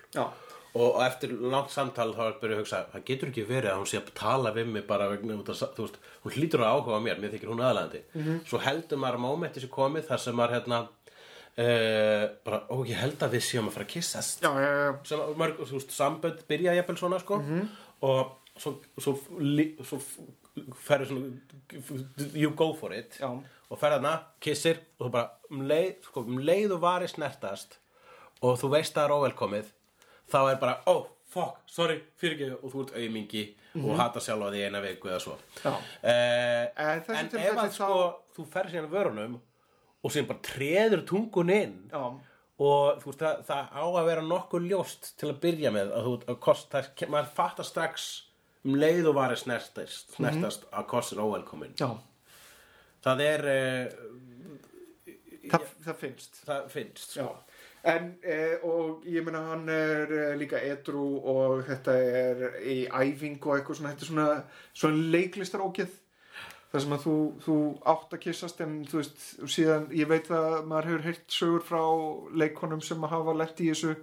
og, 0.76 1.00
eftir 1.06 1.30
langt 1.40 1.70
samtal 1.70 2.10
þá 2.14 2.20
er 2.26 2.34
byrjuð 2.40 2.56
að 2.56 2.60
hugsa 2.60 2.86
það 2.92 3.04
getur 3.04 3.28
ekki 3.28 3.44
verið 3.48 3.70
að 3.70 3.78
hún 3.80 3.86
sé 3.86 3.96
að 4.00 4.10
tala 4.14 4.50
við 4.52 4.66
mig 4.66 4.86
bara 4.86 5.08
vegna, 5.08 5.34
þú 5.34 5.82
veist, 5.82 5.98
hún 6.24 6.32
hlýtur 6.36 6.60
að 6.60 6.72
áhuga 6.72 7.00
mér 7.00 7.18
mér 7.20 7.30
þykir 7.32 7.48
hún 7.52 7.60
aðlæðandi 7.64 8.02
svo 8.48 8.58
heldur 8.58 8.98
maður 8.98 9.14
að 9.16 9.24
mómenti 9.26 9.60
sem 9.60 9.70
komið 9.70 10.06
þar 10.08 10.18
sem 10.18 10.34
maður 10.36 10.54
hérna 10.56 10.80
uh, 11.58 12.24
bara, 12.44 12.58
ó 12.68 12.76
ég 12.86 12.96
held 13.00 13.22
að 13.22 13.32
við 13.36 13.44
séum 13.48 13.68
að 13.68 13.72
fara 13.76 13.84
að 13.86 13.92
kissast 13.94 14.42
Já, 14.44 14.50
já, 14.60 14.70
já. 14.84 14.92
sem 15.04 15.18
mörg, 15.40 15.56
þú 15.64 15.72
veist, 15.78 15.92
sambönd 15.96 16.42
byrja 16.48 16.74
jafnvel 16.76 16.96
svona 17.00 17.18
sko. 17.22 17.40
Og 18.04 18.32
svo, 18.60 18.74
svo, 19.00 19.14
svo 19.84 19.98
ferðu 20.86 21.06
svona 21.10 22.34
you 22.34 22.50
go 22.56 22.72
for 22.74 22.92
it 22.96 23.18
Já. 23.20 23.28
og 23.70 23.78
ferð 23.80 23.98
hana, 24.00 24.14
kissir 24.40 24.78
og 24.98 25.08
þú 25.08 25.10
bara 25.16 25.30
um 25.50 25.64
leið, 25.68 25.90
sko, 26.08 26.22
um 26.26 26.38
leið 26.38 26.76
og 26.76 26.80
vari 26.84 27.08
snertast 27.10 27.78
og 28.42 28.58
þú 28.60 28.70
veist 28.76 28.94
að 28.96 29.00
það 29.02 29.06
er 29.10 29.16
óvelkomið 29.18 29.72
þá 30.32 30.38
er 30.50 30.56
bara, 30.62 30.78
oh, 30.90 31.04
fuck, 31.30 31.58
sorry, 31.70 32.00
fyrirgeðu 32.20 32.56
og 32.62 32.72
þú 32.72 32.84
ert 32.86 32.94
auðmingi 33.00 33.44
og 33.76 33.96
hata 33.98 34.20
sjálfa 34.24 34.48
því 34.54 34.62
eina 34.66 34.80
viku 34.80 35.10
eða 35.10 35.18
svo. 35.20 35.34
Eh, 36.02 36.70
En 36.80 37.02
en 37.12 37.26
ef 37.26 37.34
að 37.36 37.58
þá- 37.60 37.74
sko 37.76 37.98
þú 38.36 38.46
ferð 38.54 38.72
síðan 38.72 38.88
vörunum 38.94 39.34
og 40.02 40.10
síðan 40.14 40.28
bara 40.30 40.42
treður 40.46 41.02
tungun 41.06 41.50
inn 41.52 41.74
Já. 41.92 42.00
og 42.58 43.02
þú 43.02 43.10
veist 43.10 43.20
það, 43.20 43.42
það 43.50 43.68
á 43.76 43.84
að 43.84 44.06
vera 44.06 44.22
nokkuð 44.22 44.68
ljóst 44.70 45.10
til 45.20 45.28
að 45.32 45.40
byrja 45.44 45.72
með 45.76 45.92
að 45.92 46.06
þú 46.08 46.14
að 46.32 46.38
kost, 46.40 46.70
það, 46.72 46.88
maður 47.12 47.30
fattar 47.36 47.64
strax 47.68 48.06
um 48.66 48.76
leið 48.78 49.10
og 49.10 49.16
varir 49.20 49.38
snertast, 49.40 50.16
snertast 50.16 50.66
að 50.74 50.86
kost 50.90 51.14
er 51.14 51.22
óvelkomin. 51.22 51.74
Já, 51.78 51.90
það 53.06 53.24
er 53.26 53.50
uh, 53.52 54.06
það, 55.50 55.68
það 55.86 56.00
finnst. 56.04 56.40
Það 56.46 56.70
finnst 56.72 57.16
sko. 57.16 57.28
en 57.86 58.08
eh, 58.26 58.64
og 58.66 59.04
ég 59.06 59.22
meina 59.22 59.44
hann 59.46 59.68
er 59.70 60.10
eh, 60.10 60.32
líka 60.38 60.58
edru 60.58 61.04
og 61.22 61.60
þetta 61.68 61.92
er 62.02 62.40
í 62.66 62.80
æfingu 62.90 63.52
og 63.52 63.60
eitthvað 63.60 63.78
svona, 63.78 63.92
svona, 64.02 64.26
svona 64.74 65.04
leiklistar 65.14 65.62
ógeð 65.62 65.92
það 66.72 66.82
sem 66.82 66.94
að 66.96 67.04
þú, 67.04 67.16
þú 67.44 67.56
átt 67.92 68.16
að 68.16 68.22
kissast 68.24 68.62
en 68.64 68.74
þú 68.90 69.00
veist, 69.00 69.26
síðan 69.54 69.86
ég 69.94 70.10
veit 70.10 70.30
að 70.34 70.56
maður 70.66 70.90
hefur 70.90 71.06
heyrt 71.06 71.36
sögur 71.36 71.66
frá 71.68 71.84
leikonum 72.42 72.82
sem 72.84 73.06
að 73.06 73.14
hafa 73.14 73.36
lett 73.38 73.62
í 73.62 73.70
þessu 73.70 73.94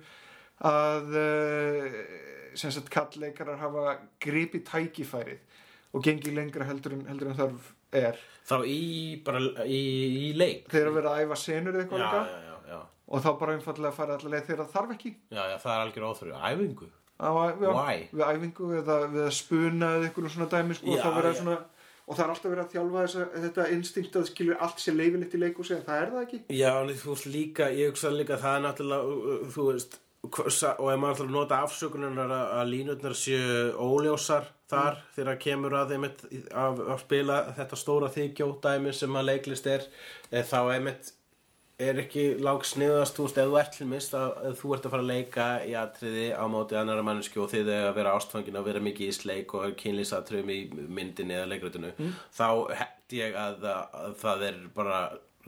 að 0.64 1.18
uh, 1.20 2.00
sem 2.60 2.74
sagt 2.74 2.90
kallleikarar 2.94 3.60
hafa 3.62 3.98
gripið 4.24 4.66
tækifærið 4.70 5.60
og 5.94 6.04
gengið 6.06 6.38
lengra 6.38 6.68
heldur 6.68 6.96
en, 6.98 7.06
heldur 7.10 7.32
en 7.32 7.38
þarf 7.38 7.70
er. 7.94 8.18
Þá 8.48 8.56
í 8.68 8.80
bara 9.26 9.44
í, 9.64 9.82
í 10.30 10.32
leik. 10.38 10.66
Þeir 10.72 10.82
eru 10.82 10.94
að 10.94 10.98
vera 11.00 11.14
að 11.14 11.28
æfa 11.28 11.38
senur 11.44 11.78
eða 11.78 11.86
eitthvað 11.86 12.04
já, 12.04 12.42
já, 12.48 12.58
já, 12.74 12.80
og 13.08 13.24
þá 13.24 13.30
bara 13.44 13.56
einfallega 13.58 13.92
að 13.92 14.00
fara 14.00 14.18
allavega 14.18 14.48
þegar 14.48 14.64
það 14.64 14.74
þarf 14.78 14.96
ekki. 14.98 15.14
Það 15.30 15.72
er 15.76 15.84
algjör 15.84 16.08
óþurri 16.10 16.42
æfingu? 16.42 16.90
Á, 17.24 17.30
við 18.12 18.26
æfingu 18.26 18.72
eða 18.82 18.98
við 19.14 19.28
að 19.28 19.36
spuna 19.38 19.94
eða 19.98 20.10
eitthvað 20.10 20.34
svona 20.34 20.50
dæmi 20.52 20.78
sko, 20.80 20.96
og, 20.98 21.28
svona, 21.38 21.58
og 22.04 22.18
það 22.18 22.24
er 22.26 22.34
alltaf 22.34 22.50
verið 22.52 22.64
að 22.64 22.74
þjálfa 22.74 23.04
þessa, 23.06 23.28
þetta 23.46 23.68
instinkt 23.78 24.18
að 24.20 24.30
skilur 24.32 24.64
allt 24.66 24.82
sé 24.84 24.96
leifilegt 24.96 25.38
í 25.38 25.44
leikhúsi 25.44 25.78
en 25.78 25.86
það 25.86 26.02
er 26.02 26.12
það 26.16 26.26
ekki. 26.26 26.42
Já, 26.58 26.72
þú 26.90 27.14
veist 27.14 27.30
líka, 27.32 27.70
ég 27.78 27.94
hugsa 27.94 28.12
líka 28.12 28.36
að 28.36 28.44
það 28.48 28.58
er 28.58 28.66
náttúrulega, 28.66 29.38
þú 29.54 29.68
veist, 29.70 30.00
og 30.24 30.46
ef 30.48 31.00
maður 31.02 31.14
ætlar 31.14 31.28
að 31.28 31.34
nota 31.36 31.64
afsökunar 31.66 32.20
að, 32.24 32.36
að 32.60 32.70
línutnar 32.72 33.16
séu 33.18 33.74
óljósar 33.76 34.48
þar 34.72 35.02
þegar 35.16 35.42
kemur 35.42 35.76
að 35.78 35.92
þeim 35.94 36.06
að, 36.08 36.80
að 36.94 37.02
spila 37.02 37.42
þetta 37.58 37.80
stóra 37.80 38.12
þykjódæmi 38.14 38.94
sem 38.96 39.20
að 39.20 39.28
leiklist 39.30 39.68
er, 39.70 39.84
eh, 40.32 40.46
þá 40.48 40.60
einmitt 40.78 41.12
er 41.84 42.00
ekki 42.04 42.26
lág 42.44 42.64
sniðast, 42.70 43.18
þú 43.18 43.26
veist, 43.26 43.38
ef 43.42 43.50
þú 43.50 43.60
ert 43.60 43.76
til 43.76 43.88
mist 43.90 44.16
að, 44.16 44.36
að 44.48 44.58
þú 44.62 44.74
ert 44.76 44.88
að 44.88 44.94
fara 44.94 45.04
að 45.04 45.12
leika 45.12 45.48
í 45.68 45.76
atriði 45.78 46.26
á 46.38 46.44
móti 46.54 46.78
annara 46.80 47.06
mannesku 47.06 47.44
og 47.44 47.52
þið 47.52 47.72
að 47.76 47.92
vera 47.98 48.16
ástfangin 48.16 48.60
að 48.60 48.68
vera 48.70 48.84
mikið 48.88 49.10
í 49.10 49.18
sleik 49.18 49.56
og 49.58 49.76
kynlýsatriðum 49.82 50.54
í 50.54 50.60
myndinni 50.88 51.36
eða 51.40 51.50
leikritinu, 51.52 51.94
þá 52.38 52.48
held 52.80 53.18
ég 53.18 53.40
að, 53.44 53.66
að 53.74 54.20
það 54.22 54.48
er 54.52 54.60
bara 54.78 55.00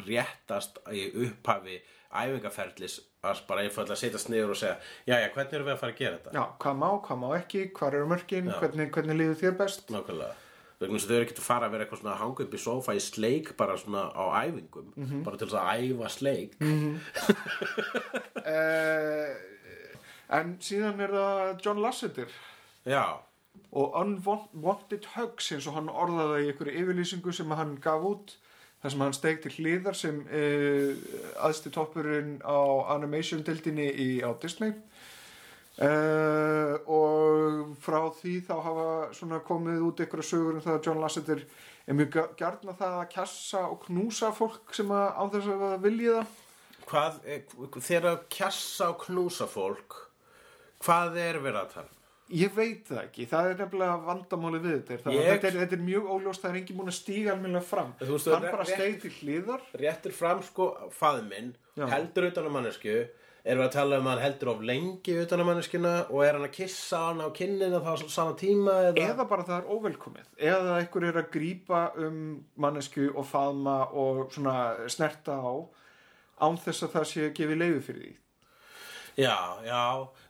réttast 0.02 0.82
í 0.92 1.08
upphafi 1.30 1.80
æfingaferlis 2.16 3.00
að 3.32 3.42
bara 3.50 3.66
einfallega 3.66 3.98
setjast 4.00 4.30
niður 4.32 4.54
og 4.56 4.60
segja 4.62 4.78
já, 5.10 5.16
já, 5.22 5.28
hvernig 5.36 5.54
erum 5.58 5.68
við 5.70 5.76
að 5.76 5.82
fara 5.84 5.94
að 5.96 6.02
gera 6.02 6.18
þetta? 6.18 6.34
já, 6.38 6.44
hvað 6.64 6.80
má, 6.82 6.88
hvað 7.08 7.22
má 7.22 7.28
ekki, 7.40 7.62
hvað 7.78 8.00
eru 8.00 8.10
mörkin 8.14 8.50
Já. 8.52 8.58
hvernig, 8.62 8.90
hvernig 8.96 9.20
líður 9.22 9.40
þér 9.44 9.56
best? 9.62 9.90
Nákvæmlega. 9.94 10.42
Vegna 10.76 10.98
þess 11.00 11.06
að 11.06 11.12
þau 11.12 11.16
eru 11.16 11.26
ekki 11.26 11.36
að 11.40 11.46
fara 11.48 11.68
að 11.70 11.72
vera 11.76 11.86
eitthvað 11.86 12.00
svona 12.02 12.14
að 12.14 12.22
hanga 12.22 12.44
upp 12.46 12.56
í 12.56 12.60
sofa 12.60 12.96
í 12.98 13.02
sleik 13.06 13.52
bara 13.60 13.78
svona 13.80 14.02
á 14.12 14.24
æfingum 14.44 15.22
bara 15.24 15.38
til 15.40 15.48
þess 15.48 15.60
að 15.62 15.70
æfa 15.86 16.10
sleik. 16.12 16.58
Uh, 18.44 19.30
en 20.40 20.58
síðan 20.60 21.00
er 21.06 21.16
það 21.16 21.64
John 21.64 21.80
Lasseter. 21.84 22.36
Já, 22.86 23.06
og 23.72 23.96
Unwanted 24.02 25.08
Hugs 25.16 25.52
eins 25.56 25.68
og 25.72 25.78
hann 25.80 25.90
orðaði 25.92 26.44
í 26.44 26.50
einhverju 26.52 26.76
yfirlýsingu 26.84 27.34
sem 27.36 27.56
hann 27.56 27.78
gaf 27.84 28.04
út 28.12 28.36
þar 28.86 28.94
sem 28.94 29.02
hann 29.02 29.16
steig 29.18 29.40
til 29.44 29.52
hliðar 29.57 29.98
sem 29.98 30.22
uh, 30.30 30.91
aðsti 31.48 31.72
toppurinn 31.74 32.36
á 32.45 32.57
animation-dildinni 32.95 33.90
á 34.22 34.30
Disney 34.44 34.76
uh, 35.82 36.76
og 36.86 37.74
frá 37.84 37.99
því 38.20 38.36
þá 38.48 38.53
hafa 38.70 39.40
komið 39.48 39.84
út 39.90 40.03
einhverja 40.06 40.30
sögur 40.30 40.60
um 40.60 40.64
það 40.64 40.78
að 40.78 40.86
John 40.90 41.02
Lasseter 41.03 41.41
er 41.86 41.98
mjög 41.98 42.20
gjarn 42.40 42.72
að 42.72 42.80
það 42.84 42.95
að 43.02 43.10
kjassa 43.18 43.64
og 43.72 43.82
knúsa 43.88 44.32
fólk 44.38 44.74
sem 44.78 44.94
að 44.94 45.07
á 45.18 45.24
þess 45.34 45.52
að 45.56 45.66
það 45.66 45.84
vilji 45.90 46.14
það 46.16 46.34
hvað 46.86 47.20
er- 47.36 47.82
þegar 47.90 48.07
að 48.14 48.24
kjassa 48.38 48.91
og 48.94 49.03
knúsa 49.07 49.49
fólk 49.49 49.99
hvað 50.86 51.20
er 51.26 51.41
verið 51.41 51.62
að 51.64 51.74
tala 51.76 51.90
um? 51.90 51.95
Ég 52.34 52.54
veit 52.58 52.88
það 52.90 53.02
ekki, 53.04 53.26
það 53.30 53.48
er 53.52 53.60
nefnilega 53.60 53.98
vandamáli 54.08 54.60
við 54.64 54.80
þetta, 54.88 55.12
Ég- 55.14 55.28
þetta, 55.30 55.48
er, 55.52 55.58
þetta 55.62 55.76
er 55.78 55.84
mjög 55.86 56.08
óljóst, 56.16 56.42
það 56.42 56.50
er 56.50 56.58
engin 56.62 56.78
búin 56.80 56.90
að 56.90 56.96
stíga 56.98 57.34
almennilega 57.36 57.68
fram, 57.70 57.92
veist, 58.00 58.26
hann 58.32 58.42
bara 58.50 58.64
rétt- 58.64 58.74
steig 58.74 58.96
til 59.04 59.12
hliðar. 59.20 59.62
Réttir 59.78 60.12
fram 60.12 60.42
sko 60.42 60.72
faðminn 60.90 61.54
heldur 61.78 62.28
utan 62.32 62.50
á 62.50 62.52
mannesku 62.56 62.96
erum 63.46 63.62
við 63.62 63.68
að 63.68 63.72
tala 63.78 64.00
um 64.02 64.08
að 64.08 64.16
hann 64.16 64.24
heldur 64.26 64.50
of 64.56 64.62
lengi 64.66 65.16
utan 65.22 65.40
á 65.40 65.46
manneskuna 65.46 65.94
og 66.10 66.24
er 66.26 66.34
hann 66.34 66.48
að 66.48 66.56
kissa 66.58 66.98
hann 67.12 67.22
á 67.22 67.30
kinnina 67.30 67.78
þá 67.86 67.94
á 67.94 68.10
sama 68.10 68.34
tíma 68.34 68.74
eða, 68.90 69.06
eða 69.06 69.28
bara 69.30 69.44
það 69.46 69.60
er 69.62 69.70
óvelkomið. 69.76 70.26
Eða 70.42 70.80
einhver 70.82 71.04
er 71.12 71.20
að 71.22 71.30
grípa 71.36 71.84
um 72.02 72.46
mannesku 72.58 73.12
og 73.14 73.26
faðma 73.30 73.78
og 73.94 74.32
svona 74.34 74.90
snerta 74.90 75.38
á 75.38 75.54
án 76.42 76.58
þess 76.58 76.88
að 76.90 76.96
það 76.98 77.06
sé 77.14 77.22
að 77.30 77.36
gefi 77.38 77.56
leiði 77.62 77.82
fyrir 77.86 78.02
því 78.02 78.16
já, 79.20 79.36
já, 79.66 79.82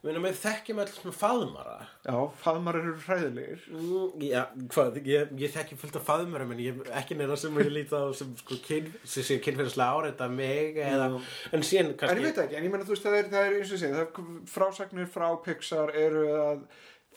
við 0.06 0.20
við 0.24 0.40
þekkjum 0.42 0.80
öll 0.84 0.90
svona 0.94 1.14
faðmara. 1.18 1.76
Já, 2.06 2.16
faðmar 2.42 2.80
eru 2.80 2.96
hræðilegir. 3.06 3.68
Mm, 3.74 4.24
Já, 4.28 4.42
hvað, 4.74 5.00
ég, 5.10 5.36
ég 5.42 5.54
þekki 5.56 5.78
fullt 5.82 6.00
af 6.00 6.08
faðmurum 6.10 6.56
en 6.56 6.64
ég 6.64 6.82
ekki 7.02 7.18
neina 7.20 7.38
sem 7.40 7.62
ég 7.62 7.72
líti 7.74 7.98
á 7.98 8.06
sem 8.18 8.34
sko 8.42 8.60
kyn, 8.66 8.90
sem 9.04 9.26
sé 9.26 9.40
kynferðislega 9.44 10.00
áreita 10.00 10.30
mig 10.32 10.82
eða, 10.82 11.12
en 11.52 11.66
síðan 11.66 11.92
en 11.92 11.96
ég 11.96 12.02
kannski 12.04 12.28
veit 12.28 12.44
ekki, 12.46 12.60
en 12.60 12.68
ég 12.68 12.74
meina 12.76 12.88
þú 12.88 12.96
veist 12.96 13.08
það 13.08 13.20
er, 13.22 13.32
það 13.34 13.48
er 13.48 13.60
eins 13.60 13.72
og 13.76 13.82
segi, 13.84 13.96
það 13.96 14.04
er 14.06 14.44
frásagnir 14.56 15.10
frá 15.16 15.28
Pixar 15.46 15.96
eru 16.06 16.28
að 16.40 16.68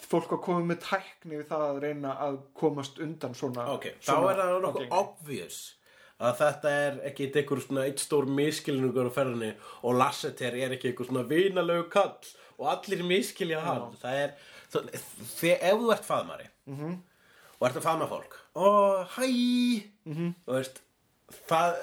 fólk 0.09 0.33
að 0.37 0.43
koma 0.45 0.63
með 0.69 0.85
tækni 0.87 1.41
við 1.41 1.49
það 1.51 1.65
að 1.69 1.81
reyna 1.83 2.13
að 2.23 2.39
komast 2.57 3.01
undan 3.03 3.35
svona 3.37 3.65
Ok, 3.75 3.91
þá 3.99 4.13
svona 4.13 4.31
er 4.33 4.41
það 4.43 4.61
nokkuð 4.65 4.95
obvious 5.01 5.59
að 6.19 6.39
þetta 6.41 6.73
er 6.85 6.99
ekki 7.11 7.29
einhver 7.31 7.63
svona 7.63 7.85
eitt 7.87 8.03
stór 8.03 8.27
miskilningur 8.39 9.11
á 9.11 9.13
ferðinni 9.15 9.53
og 9.87 9.99
Lasseter 10.01 10.57
er 10.59 10.75
ekki 10.75 10.91
einhver 10.91 11.09
svona 11.09 11.27
vinalegu 11.29 11.87
kall 11.93 12.17
og 12.59 12.67
allir 12.73 13.05
miskilja 13.07 13.63
hann 13.63 13.95
það 14.01 14.23
er, 14.25 14.35
það, 14.73 14.91
ef 14.97 15.79
þú 15.79 15.93
ert 15.95 16.09
faðmari 16.09 16.49
-hmm. 16.67 16.99
og 17.59 17.69
ert 17.69 17.81
að 17.81 17.87
faðma 17.87 18.11
fólk 18.11 18.39
og 18.55 19.07
hæ 19.15 19.27
-hmm. 20.07 20.35
og 20.47 20.55
veist 20.55 20.83
það, 21.49 21.77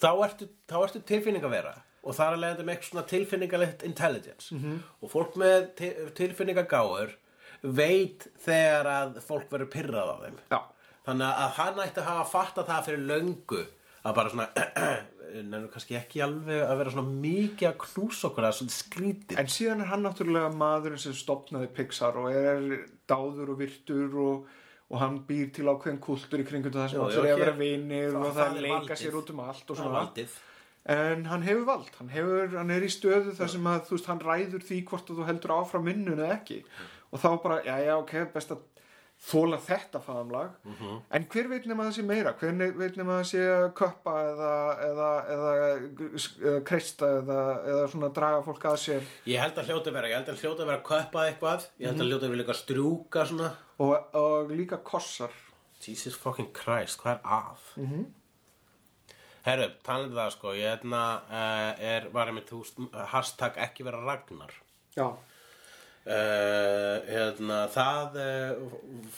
þá, 0.00 0.10
ertu, 0.24 0.48
ertu 0.82 1.00
tilfinning 1.00 1.44
að 1.44 1.56
vera 1.58 1.74
og 2.02 2.14
það 2.14 2.26
er 2.26 2.32
að 2.32 2.42
leiðandi 2.42 2.64
með 2.64 2.74
eitthvað 2.74 2.90
svona 2.90 3.06
tilfinningalegt 3.06 3.82
intelligence 3.82 4.54
-hmm. 4.54 4.78
og 5.00 5.10
fólk 5.10 5.36
með 5.36 5.74
til, 5.76 5.92
tilfinningagáur 6.14 7.16
veit 7.62 8.26
þegar 8.44 8.86
að 8.86 9.20
fólk 9.24 9.50
verður 9.50 9.70
pyrrað 9.72 10.12
á 10.12 10.16
þeim 10.24 10.38
Já. 10.50 10.60
Þannig 11.06 11.42
að 11.44 11.52
hann 11.60 11.82
ætti 11.84 12.02
að 12.02 12.08
hafa 12.10 12.24
fattað 12.32 12.70
það 12.70 12.86
fyrir 12.88 13.04
löngu 13.10 13.60
að 14.06 14.16
bara 14.18 14.32
svona 14.32 14.48
nefnum 15.50 15.70
kannski 15.72 15.96
ekki 15.98 16.22
alveg 16.24 16.62
að 16.64 16.78
vera 16.80 16.92
svona 16.94 17.14
mikið 17.24 17.68
að 17.70 17.78
knúsa 17.84 18.28
okkur 18.30 18.46
að 18.48 18.56
svona 18.60 18.74
skrítið 18.76 19.40
En 19.42 19.50
síðan 19.52 19.82
er 19.84 19.90
hann 19.92 20.04
náttúrulega 20.06 20.52
maðurinn 20.54 21.02
sem 21.02 21.16
stopnaði 21.16 21.70
Pixar 21.76 22.18
og 22.20 22.28
er 22.30 22.66
dáður 23.10 23.54
og 23.54 23.60
virtur 23.60 24.18
og, 24.22 24.50
og 24.90 25.00
hann 25.02 25.20
býr 25.28 25.50
til 25.54 25.66
ákveðin 25.70 26.02
kultur 26.02 26.42
í 26.42 26.46
kringum 26.48 26.74
það 26.74 26.92
sem 26.94 27.02
allir 27.06 27.18
jú, 27.18 27.24
er 27.26 27.34
að 27.34 27.42
vera 27.44 27.56
vinir 27.58 28.18
og 28.18 28.28
það 28.36 28.60
leika 28.62 28.76
valdið. 28.78 29.00
sér 29.02 29.18
út 29.20 29.32
um 29.34 29.42
allt 29.46 29.72
og 29.74 29.80
Svona 29.82 29.96
valdið 30.00 30.36
En 30.86 31.24
hann 31.26 31.42
hefur 31.42 31.64
vald, 31.66 31.88
hann, 31.98 32.10
hefur, 32.14 32.52
hann 32.54 32.70
er 32.70 32.84
í 32.86 32.88
stöðu 32.94 33.32
þar 33.34 33.48
sem 33.50 33.64
að 33.66 33.88
þú 33.88 33.96
veist, 33.96 34.06
hann 34.06 34.20
ræður 34.22 34.62
því 34.68 34.76
hvort 34.86 35.08
að 35.10 35.16
þú 35.18 35.24
heldur 35.26 35.54
áfram 35.56 35.88
vinnun 35.90 36.20
eða 36.20 36.36
ekki. 36.36 36.60
Og 37.10 37.18
þá 37.18 37.26
bara, 37.42 37.56
já, 37.66 37.74
já, 37.82 37.90
ok, 37.98 38.12
best 38.30 38.52
að 38.54 38.60
þóla 39.26 39.58
þetta 39.58 40.00
faðamlag. 40.04 40.50
Mhm. 40.64 40.98
En 41.10 41.24
hver 41.32 41.48
veit 41.48 41.66
nema 41.66 41.86
það 41.86 41.96
sé 41.96 42.02
meira? 42.06 42.32
Hver 42.38 42.74
veit 42.76 42.96
nema 42.96 43.20
það 43.20 43.30
sé 43.30 43.46
að 43.52 43.66
köppa 43.80 44.12
eða, 44.30 44.50
eða, 44.88 45.08
eða, 45.34 45.54
eða 45.56 46.60
kreista 46.68 47.06
eða, 47.20 47.38
eða 47.72 47.88
svona 47.94 48.12
draga 48.18 48.42
fólk 48.46 48.68
að 48.70 48.76
sér 48.84 49.08
Ég 49.26 49.40
held 49.40 49.58
að 49.58 49.72
hljóta 49.72 49.94
vera, 49.96 50.10
ég 50.12 50.20
held 50.20 50.28
að 50.28 50.44
hljóta 50.44 50.68
vera 50.68 50.78
að 50.78 50.86
köpa 50.90 51.24
eitthvað 51.30 51.66
Ég 51.78 51.90
held 51.90 52.04
að 52.04 52.12
hljóta 52.12 52.28
vera 52.28 52.42
líka 52.42 52.58
strjúka 52.60 53.26
svona 53.26 53.50
og, 53.78 53.96
og 54.16 54.52
líka 54.52 54.78
kossar. 54.84 55.34
Jesus 55.82 56.16
fucking 56.16 56.52
Christ, 56.56 57.00
hvað 57.02 57.18
er 57.18 57.20
að? 57.24 57.66
Mm 57.76 57.90
-hmm. 57.90 58.06
Herru, 59.46 59.68
talandi 59.86 60.10
um 60.10 60.18
það 60.18 60.30
sko, 60.34 60.52
ég 60.58 60.70
hérna 60.72 61.02
uh, 61.30 61.84
er, 61.94 62.08
var 62.14 62.26
einmitt 62.26 62.48
þú 62.50 62.62
veist, 62.64 62.80
hashtag 63.12 63.56
ekki 63.56 63.84
vera 63.86 64.00
Ragnar 64.02 64.52
Já, 64.96 65.12
Uh, 66.06 67.00
hérna, 67.08 67.64
það 67.74 68.16
uh, 68.22 68.74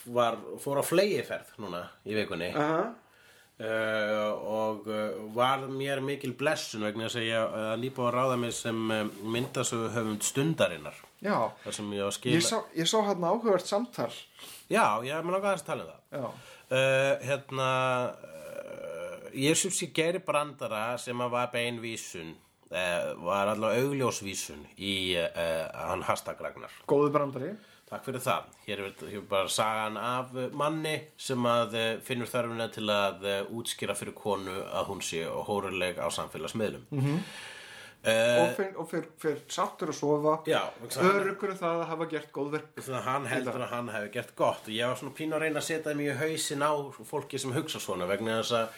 var, 0.09 0.39
fór 0.62 0.78
á 0.81 0.85
flegiferð 0.89 1.51
núna 1.60 1.82
í 2.09 2.15
vikunni. 2.16 2.48
Uh, 3.59 4.31
og 4.48 4.89
uh, 4.89 5.19
var 5.35 5.66
mér 5.69 6.01
mikil 6.01 6.32
blessun 6.39 6.86
vegna 6.86 7.10
þess 7.10 7.20
að 7.20 7.27
ég 7.27 7.59
nýbúið 7.82 8.09
að 8.09 8.16
ráða 8.16 8.39
mig 8.40 8.56
sem 8.56 8.81
myndasögu 9.35 9.90
höfund 9.98 10.24
stundarinnar. 10.24 10.97
Já, 11.20 11.36
ég 11.66 12.16
skila 12.16 12.39
ég 12.39 12.47
sá, 12.47 12.56
ég 12.78 12.89
sá 12.89 12.97
hérna 13.02 13.35
áhugavert 13.35 13.69
samtal. 13.69 14.09
Já, 14.73 14.86
ég 15.05 15.20
maður 15.20 15.36
langaði 15.36 15.60
að 15.60 15.69
tala 15.69 15.85
um 15.85 15.93
það. 15.93 16.43
Hérna 17.28 17.70
ég 19.36 19.60
sem 19.60 19.73
sé 19.74 19.93
geri 19.93 20.24
brandara 20.24 20.94
sem 21.01 21.20
að 21.20 21.35
var 21.36 21.51
beinvísun 21.52 22.32
var 22.68 23.48
allavega 23.48 23.86
augljósvísun 23.86 24.66
í 24.76 24.94
uh, 25.16 25.68
hann 25.88 26.02
hashtag 26.04 26.40
Ragnar 26.44 26.74
góðu 26.90 27.12
brandari 27.14 27.54
Takk 27.88 28.04
fyrir 28.04 28.20
það. 28.20 28.48
Hér 28.66 28.80
er, 28.84 28.96
hér 29.08 29.20
er 29.22 29.28
bara 29.28 29.48
sagan 29.48 29.94
af 29.96 30.34
uh, 30.36 30.48
manni 30.56 30.94
sem 31.16 31.46
að 31.48 31.76
uh, 31.78 31.92
finnur 32.04 32.28
þörfina 32.28 32.66
til 32.72 32.84
að 32.92 33.22
uh, 33.24 33.38
útskýra 33.56 33.96
fyrir 33.96 34.16
konu 34.16 34.56
að 34.66 34.90
hún 34.90 35.00
sé 35.04 35.22
hóruleg 35.24 35.96
á 35.96 36.12
samfélagsmiðlum. 36.12 36.84
Mm 36.90 37.06
-hmm. 37.06 37.22
og 38.08 38.52
fyrir, 38.56 38.74
og 38.76 38.90
fyrir, 38.90 39.08
fyrir 39.18 39.40
sáttur 39.48 39.88
að 39.88 39.96
sofa 39.98 40.34
Öruggur 41.08 41.50
um 41.50 41.58
það 41.58 41.80
að 41.80 41.88
hafa 41.88 42.06
gert 42.12 42.30
góðverk 42.32 42.68
þannig 42.76 43.00
að 43.00 43.08
hann 43.08 43.26
heldur 43.26 43.62
að 43.64 43.72
hann 43.72 43.88
hefði 43.88 44.12
gert 44.12 44.36
gott 44.36 44.68
og 44.68 44.74
ég 44.74 44.86
var 44.86 44.96
svona 44.96 45.16
pínu 45.18 45.34
að 45.34 45.42
reyna 45.42 45.58
að 45.58 45.66
setja 45.66 45.92
í 45.92 46.14
hausin 46.20 46.62
á 46.62 46.72
fólki 47.10 47.38
sem 47.38 47.52
hugsa 47.52 47.80
svona 47.80 48.06
vegna 48.06 48.38
þess 48.38 48.52
að 48.52 48.68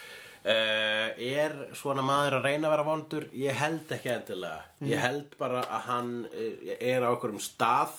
uh, 0.45 1.09
er 1.17 1.57
svona 1.79 2.05
maður 2.07 2.41
að 2.41 2.47
reyna 2.49 2.69
að 2.69 2.77
vera 2.77 2.87
vondur? 2.91 3.27
Ég 3.37 3.59
held 3.61 3.97
ekki 3.97 4.15
endilega. 4.15 4.63
Ég 4.91 5.03
held 5.03 5.35
bara 5.41 5.65
að 5.67 5.89
hann 5.89 6.15
uh, 6.31 6.71
er 6.79 7.05
á 7.05 7.09
okkur 7.13 7.37
um 7.37 7.43
stað 7.43 7.99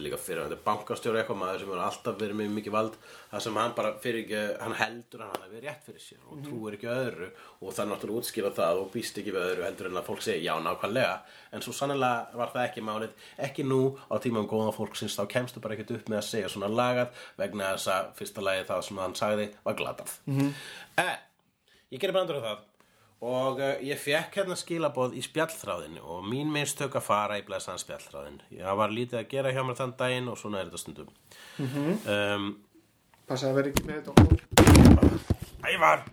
líka 0.00 0.16
fyrir 0.16 0.46
hann 0.46 0.54
er 0.54 0.60
bankastjóri 0.64 1.20
eitthvað 1.20 1.38
maður 1.42 1.62
sem 1.62 1.72
er 1.74 1.80
alltaf 1.84 2.16
verið 2.16 2.38
með 2.38 2.52
mikið 2.56 2.72
vald 2.72 2.94
það 3.02 3.42
sem 3.44 3.58
hann 3.60 3.74
bara 3.76 3.90
fyrir 4.00 4.22
ekki, 4.22 4.40
hann 4.62 4.76
heldur 4.78 5.24
að 5.24 5.32
hann 5.34 5.44
hafi 5.44 5.60
rétt 5.64 5.84
fyrir 5.84 6.04
sér 6.04 6.22
og 6.30 6.40
trúir 6.46 6.76
ekki 6.78 6.88
öðru 6.88 7.28
og 7.60 7.74
það 7.76 7.82
er 7.84 7.90
náttúrulega 7.90 8.22
útskýra 8.22 8.52
það 8.56 8.80
og 8.80 8.90
býst 8.94 9.20
ekki 9.20 9.34
við 9.36 9.46
öðru 9.50 9.66
heldur 9.66 9.90
en 9.90 10.00
að 10.00 10.08
fólk 10.08 10.24
segi 10.24 10.46
já 10.46 10.54
nákvæmlega. 10.64 11.14
En 11.52 11.64
svo 11.66 11.76
sannlega 11.76 12.40
var 12.40 12.52
það 12.54 12.68
ekki 12.70 12.84
málið. 12.88 13.24
Ekki 13.48 13.66
nú 13.68 13.80
á 14.08 14.16
tímum 14.24 14.48
góða 14.48 14.72
fólksins 14.76 15.18
þá 15.18 15.24
kemstu 15.36 15.60
bara 15.60 15.76
ekkert 15.76 15.92
upp 15.98 16.08
með 16.08 16.22
að 16.22 16.28
segja 16.30 16.52
svona 16.54 16.72
lagað 16.72 17.24
vegna 17.36 17.74
þess 17.74 17.92
að 17.92 18.12
fyrsta 18.16 18.46
lagi 18.46 18.68
það 18.70 18.86
sem 18.88 19.02
hann 19.04 19.18
sagði 19.20 19.50
var 19.66 19.76
glatað. 19.82 20.14
En 20.96 21.18
ég 21.90 22.00
gerir 22.02 22.14
brandur 22.16 22.38
á 22.40 22.46
það. 22.48 22.60
Og 23.20 23.58
uh, 23.60 23.74
ég 23.84 23.98
fekk 24.00 24.38
hérna 24.40 24.56
skilaboð 24.56 25.12
í 25.18 25.22
spjallþráðin 25.26 25.98
og 26.00 26.22
mín 26.24 26.48
minnstök 26.54 26.94
að 26.96 27.04
fara 27.04 27.36
í 27.36 27.44
blæsaðan 27.44 27.82
spjallþráðin 27.82 28.38
ég 28.56 28.78
var 28.80 28.94
lítið 28.96 29.18
að 29.20 29.28
gera 29.34 29.52
hjá 29.52 29.60
mér 29.68 29.76
þann 29.76 29.92
daginn 30.00 30.30
og 30.32 30.38
svona 30.40 30.62
er 30.62 30.70
þetta 30.70 30.80
stundum. 30.80 31.10
Um, 31.60 32.46
Passa 33.28 33.50
að 33.50 33.60
vera 33.60 33.74
ekki 33.74 33.84
með 33.86 34.00
þetta 34.00 35.20
Ævar! 35.70 36.06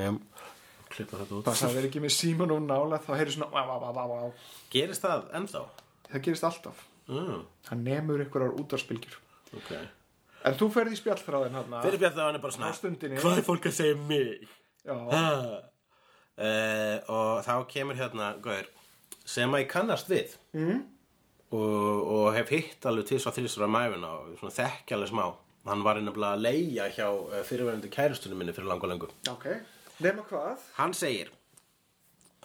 Um, 0.00 0.16
klippa 0.88 1.20
þetta 1.20 1.36
út. 1.36 1.44
Passa 1.50 1.68
að 1.68 1.76
vera 1.76 1.90
ekki 1.90 2.00
með 2.02 2.16
síman 2.16 2.56
og 2.56 2.64
nála 2.64 3.02
þá 3.04 3.12
heyri 3.20 3.36
svona 3.36 3.52
vá, 3.52 3.60
vá, 3.68 3.76
vá, 3.84 3.90
vá, 3.92 4.04
vá. 4.08 4.50
gerist 4.72 5.04
það 5.04 5.28
ennþá? 5.36 5.66
Það 6.08 6.24
gerist 6.30 6.48
alltaf. 6.48 6.80
Mm, 7.10 7.40
Það 7.68 7.80
nemur 7.90 8.22
einhverjar 8.24 8.56
útarspilgjur 8.62 9.16
ok 9.58 9.70
En 10.48 10.56
þú 10.56 10.70
ferði 10.72 10.96
í 10.96 11.00
spjallþráðin 11.00 11.58
hann 11.58 11.74
fyrir 11.84 11.98
spjallþráðin 12.00 12.38
er 12.38 12.44
bara 12.44 12.56
svona 12.56 12.70
Á 12.72 12.78
stundinni. 12.78 13.18
hvað 13.20 13.40
er 13.42 13.46
fólk 13.46 13.66
að 13.68 13.76
segja 13.76 13.96
um 13.98 14.06
mig? 14.08 14.48
Já, 14.80 14.94
uh, 16.40 16.96
og 17.12 17.42
þá 17.44 17.54
kemur 17.68 17.98
hérna 17.98 18.30
Gaur, 18.42 18.68
sem 19.28 19.52
að 19.52 19.64
ég 19.64 19.70
kannast 19.72 20.08
við 20.10 20.36
mm. 20.56 20.78
og, 21.52 22.06
og 22.16 22.30
hef 22.38 22.52
hitt 22.54 22.88
alveg 22.88 23.10
til 23.10 23.20
svo 23.20 23.32
þrýstur 23.36 23.68
á 23.68 23.70
mæfuna 23.74 24.14
og 24.16 24.38
svona 24.40 24.56
þekki 24.56 24.96
alveg 24.96 25.12
smá 25.12 25.26
hann 25.68 25.84
var 25.84 26.00
einnig 26.00 26.16
að 26.16 26.40
leia 26.46 26.88
hjá 26.94 27.08
uh, 27.10 27.42
fyrirverandi 27.44 27.92
kærustunum 27.92 28.40
minni 28.40 28.56
fyrir 28.56 28.70
langa 28.72 28.88
lengu 28.88 29.10
ok 29.28 29.50
Nema 30.00 30.24
hvað? 30.30 30.64
hann 30.78 30.96
segir 30.96 31.28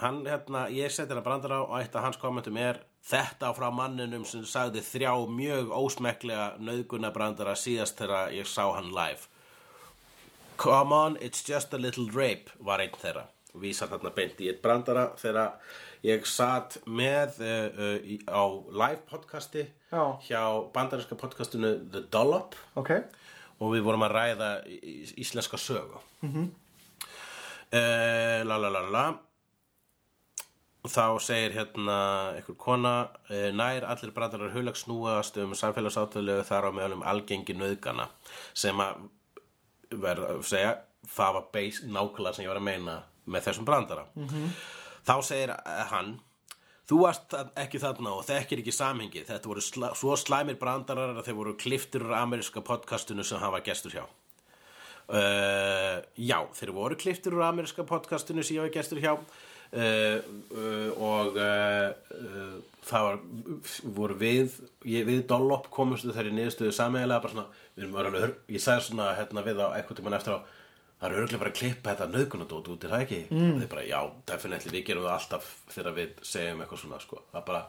hann, 0.02 0.26
hérna, 0.28 0.66
ég 0.76 0.92
seti 0.92 1.08
hérna 1.14 1.24
brandar 1.24 1.56
á 1.56 1.60
og 1.64 1.78
eitt 1.80 1.96
af 1.96 2.10
hans 2.10 2.20
kommentum 2.20 2.60
er 2.60 2.82
þetta 3.06 3.52
frá 3.54 3.70
manninum 3.74 4.26
sem 4.26 4.46
sagði 4.50 4.82
þrjá 4.86 5.14
mjög 5.30 5.72
ósmekklega 5.78 6.48
nöðguna 6.58 7.12
brandara 7.14 7.56
síðast 7.60 8.00
þegar 8.02 8.34
ég 8.34 8.50
sá 8.50 8.64
hann 8.74 8.92
live. 8.96 9.28
Come 10.58 10.96
on, 10.96 11.18
it's 11.22 11.44
just 11.46 11.74
a 11.74 11.78
little 11.78 12.08
rape 12.16 12.54
var 12.60 12.82
einn 12.82 12.96
þeirra. 12.98 13.28
Og 13.54 13.62
vísar 13.64 13.92
þarna 13.92 14.12
beint 14.16 14.42
í 14.42 14.50
eitt 14.50 14.64
brandara 14.64 15.10
þegar 15.20 15.60
ég 16.06 16.26
satt 16.28 16.80
með 16.88 17.38
uh, 17.44 17.84
uh, 17.86 18.16
á 18.32 18.44
live 18.82 19.04
podcasti 19.10 19.68
Já. 19.92 20.04
hjá 20.26 20.42
bandarinska 20.74 21.18
podcastinu 21.20 21.76
The 21.92 22.06
Dollop. 22.12 22.58
Ok. 22.80 22.96
Og 23.62 23.76
við 23.76 23.86
vorum 23.86 24.04
að 24.08 24.16
ræða 24.18 24.50
íslenska 25.22 25.58
sögu. 25.62 26.02
Mm 26.26 26.34
-hmm. 26.34 26.50
la 28.46 28.58
la 28.58 28.70
la 28.70 28.82
la 28.90 29.06
og 30.86 30.92
þá 30.94 31.06
segir 31.24 31.56
hérna 31.56 31.98
einhver 32.36 32.58
kona 32.62 32.94
eh, 33.34 33.50
nær 33.56 33.88
allir 33.90 34.14
brandarar 34.14 34.54
hulags 34.54 34.86
snúast 34.86 35.40
um 35.42 35.56
samfélagsátölu 35.58 36.42
þar 36.46 36.70
á 36.70 36.72
meðal 36.76 37.00
um 37.00 37.08
algengi 37.10 37.56
nöðgana 37.58 38.12
sem 38.54 38.78
að 38.84 39.08
verða 39.96 40.36
að 40.36 40.46
segja 40.46 40.76
það 41.10 41.38
var 41.40 41.50
beis 41.56 41.82
nákvæmlega 41.86 42.38
sem 42.38 42.46
ég 42.46 42.54
var 42.54 42.62
að 42.62 42.70
meina 42.70 42.96
með 43.26 43.48
þessum 43.48 43.68
brandara 43.68 44.06
þá 45.06 45.16
segir 45.26 45.56
eh, 45.58 45.84
hann 45.92 46.16
Þú 46.86 47.00
varst 47.02 47.34
ekki 47.58 47.80
þarna 47.82 48.12
og 48.14 48.28
þekkir 48.28 48.60
ekki 48.62 48.74
samhengi. 48.76 49.24
Þetta 49.26 49.50
voru 49.50 49.62
sla 49.66 49.88
svo 49.98 50.14
slæmir 50.22 50.60
brandarar 50.62 51.16
að 51.16 51.24
þeir 51.26 51.38
voru 51.40 51.54
kliftur 51.58 52.04
úr 52.06 52.14
ameríska 52.14 52.62
podcastinu 52.62 53.26
sem 53.26 53.42
var 53.42 53.64
gestur 53.66 53.96
hjá. 53.96 54.04
Uh, 55.06 55.98
já, 56.14 56.38
þeir 56.54 56.72
voru 56.78 56.98
kliftur 57.02 57.40
úr 57.40 57.48
ameríska 57.48 57.82
podcastinu 57.90 58.46
sem 58.46 58.60
ég 58.60 58.68
var 58.68 58.76
gestur 58.78 59.02
hjá 59.02 59.16
og 61.06 61.40
uh, 61.40 61.90
uh, 62.16 62.58
það 62.86 63.08
var, 63.08 63.18
voru 63.98 64.20
við, 64.22 64.60
ég, 64.88 65.08
við 65.08 65.24
Dollop 65.30 65.72
komumstu 65.74 66.14
þeirri 66.16 66.36
niðurstöðu 66.36 66.76
sameiginlega 66.78 67.24
bara 67.26 67.34
svona, 67.34 67.48
við 67.76 67.88
erum 67.88 68.20
hör- 68.22 68.38
ég 68.56 68.64
sagði 68.64 68.88
svona 68.90 69.10
hérna 69.18 69.46
við 69.46 69.64
á 69.66 69.68
eitthvað 69.74 70.00
tímann 70.00 70.20
eftir 70.20 70.38
á 70.38 70.40
það 71.00 71.10
er 71.10 71.18
örgulega 71.20 71.42
bara 71.42 71.52
að 71.52 71.60
klippa 71.60 71.92
þetta 71.94 72.08
nöðgunadót 72.14 72.70
út, 72.72 72.86
það 72.88 73.04
ekki? 73.04 73.20
Mm. 73.30 73.50
Og 73.50 73.60
þeir 73.62 73.72
bara, 73.74 73.84
já, 73.90 74.00
definitely, 74.32 74.72
við 74.72 74.86
gerum 74.90 75.06
það 75.06 75.16
alltaf 75.18 75.50
þegar 75.74 75.98
við 76.00 76.24
segjum 76.30 76.64
eitthvað 76.64 76.82
svona, 76.82 77.00
sko. 77.04 77.22
Það 77.34 77.46
bara, 77.50 77.62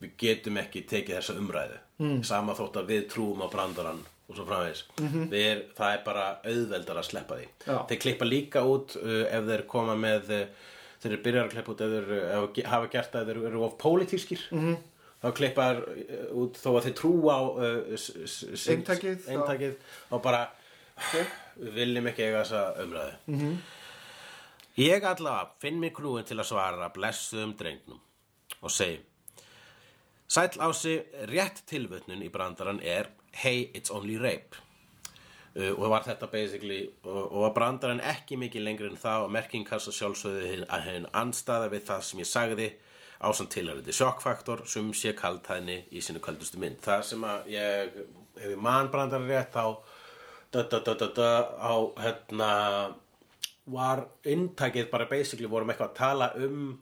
við 0.00 0.14
getum 0.22 0.60
ekki 0.62 0.82
tekið 0.88 1.18
þessa 1.18 1.36
umræðu. 1.42 1.78
Mm. 2.00 2.16
Sama 2.30 2.56
þótt 2.58 2.80
að 2.80 2.90
við 2.94 3.06
trúum 3.12 3.44
á 3.44 3.48
brandarann 3.52 4.02
og 4.30 4.36
svo 4.38 4.46
framvegis. 4.48 4.84
-hmm. 4.96 5.28
er, 5.34 5.62
það 5.76 5.94
er 5.94 6.02
bara 6.06 6.26
auðveldar 6.46 7.00
að 7.02 7.08
sleppa 7.10 7.36
því. 7.36 7.48
Já. 7.66 7.76
Þeir 7.90 8.02
klippa 8.04 8.24
líka 8.24 8.64
út 8.64 8.96
uh, 8.96 9.24
ef 9.28 9.48
þeir 9.50 9.66
koma 9.66 9.96
með, 9.98 10.30
uh, 10.30 10.68
þeir 11.00 11.12
eru 11.12 11.22
byrjar 11.24 11.44
að 11.48 11.52
klippa 11.54 11.72
út 11.74 11.80
ge- 12.56 12.66
hafa 12.68 12.88
gert 12.92 13.12
það 13.12 13.20
ef 13.22 13.28
þeir 13.34 13.46
eru 13.50 13.64
of 13.64 13.76
pólitískir. 13.80 14.42
-hmm. 14.52 14.76
Þá 15.20 15.32
klippar 15.36 15.76
uh, 15.84 16.30
út 16.42 16.56
þó 16.56 16.70
að 16.78 16.84
þeir 16.86 16.94
trú 16.96 17.12
á 17.28 17.38
þá- 19.26 19.34
inntakið 19.34 19.74
og 20.10 20.22
bara 20.22 20.46
við 21.12 21.26
viljum 21.74 22.06
ekki 22.08 22.22
eiga 22.24 22.42
þessa 22.44 22.62
umræðu 22.84 23.12
-hmm. 23.28 23.56
ég 24.78 25.04
allavega 25.04 25.50
finn 25.60 25.80
mig 25.80 25.92
knúin 25.94 26.24
til 26.24 26.38
að 26.38 26.44
svara 26.48 26.88
blessuðum 26.88 27.54
drengnum 27.56 28.00
og 28.62 28.70
segi 28.70 29.00
Sæll 30.30 30.60
ási, 30.62 31.02
rétt 31.26 31.62
tilvötnun 31.66 32.22
í 32.22 32.28
brandarann 32.30 32.80
er 32.82 33.08
Hey, 33.32 33.70
it's 33.74 33.90
only 33.90 34.16
rape 34.16 34.56
uh, 35.56 35.72
og 35.72 35.88
var 35.92 36.06
þetta 36.06 36.28
basically 36.32 36.82
og, 37.04 37.22
og 37.24 37.38
var 37.46 37.56
brandarann 37.56 38.04
ekki 38.12 38.38
mikið 38.40 38.66
lengri 38.66 38.90
en 38.90 39.00
það 39.00 39.26
og 39.26 39.34
merking 39.36 39.66
kassa 39.68 39.94
sjálfsögðu 39.94 40.64
að 40.68 40.86
hinn 40.88 41.10
anstaða 41.16 41.70
við 41.72 41.86
það 41.90 42.06
sem 42.08 42.22
ég 42.22 42.30
sagði 42.30 42.70
ásamt 43.20 43.52
tilhærandi 43.52 43.92
sjokkfaktor 43.92 44.64
sem 44.70 44.92
sé 44.96 45.12
kaltæðni 45.16 45.82
í 45.92 46.00
sínu 46.00 46.22
kaldustu 46.24 46.60
mynd. 46.60 46.78
Það 46.80 47.02
sem 47.10 47.24
að 47.28 47.50
ég 47.52 47.98
hefur 48.40 48.62
mannbrandarann 48.64 49.28
rétt 49.28 49.58
á 49.60 49.68
da, 50.50 50.62
da, 50.64 50.94
da, 50.96 51.30
á 51.60 51.74
hérna 52.00 52.52
var 53.70 54.06
inntækið 54.26 54.88
bara 54.90 55.06
basically 55.10 55.50
vorum 55.50 55.70
eitthvað 55.70 55.92
að 55.92 55.98
tala 55.98 56.30
um 56.40 56.78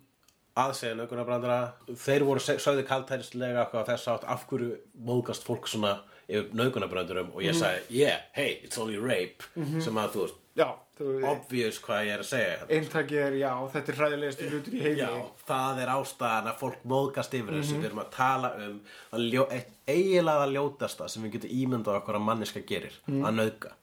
aðsegja 0.59 0.97
nögunarbrandara 0.99 1.97
þeir 1.99 2.25
voru 2.27 2.43
sögðu 2.43 2.85
kaltærislega 2.87 3.65
eitthvað 3.65 3.85
á 3.85 3.89
þess 3.93 4.13
átt 4.15 4.29
af 4.33 4.47
hverju 4.51 4.79
móðgast 5.07 5.47
fólk 5.47 5.69
svona 5.71 5.99
yfir 6.29 6.51
nögunarbrandurum 6.59 7.33
og 7.35 7.41
ég 7.45 7.57
sagði 7.57 8.03
yeah, 8.03 8.27
hey, 8.37 8.59
it's 8.65 8.79
only 8.81 8.99
rape. 9.01 9.47
Sem 9.81 9.97
að 10.01 10.15
þú 10.15 10.25
veist, 10.27 10.45
Já, 10.59 10.67
þú 10.99 11.13
obvious 11.31 11.77
hvað 11.85 12.01
ég 12.09 12.17
er 12.17 12.23
að 12.25 12.29
segja 12.29 12.47
hérna. 12.51 12.69
Eintakið 12.75 13.21
er, 13.23 13.35
já, 13.39 13.51
þetta 13.75 13.93
er 13.93 13.99
hræðilegasti 14.01 14.49
hlutur 14.51 14.75
í 14.75 14.81
heimi. 14.83 14.99
Já, 14.99 15.11
það 15.47 15.83
er 15.85 15.93
ástæðan 15.93 16.49
að 16.51 16.57
fólk 16.63 16.87
móðgast 16.93 17.37
yfir 17.39 17.59
þessu. 17.59 17.77
Við 17.79 17.89
erum 17.91 18.01
að 18.03 18.09
tala 18.17 18.51
um 18.65 18.81
að 19.15 19.27
ljó, 19.35 19.45
eitt 19.55 19.71
eiginlega 19.87 20.43
það 20.43 20.55
ljótasta 20.57 21.09
sem 21.13 21.27
við 21.27 21.37
getum 21.37 21.55
ímyndað 21.61 22.01
okkur 22.01 22.19
að 22.19 22.27
manneska 22.27 22.65
gerir 22.67 22.99
að 23.13 23.39
nauðga. 23.39 23.75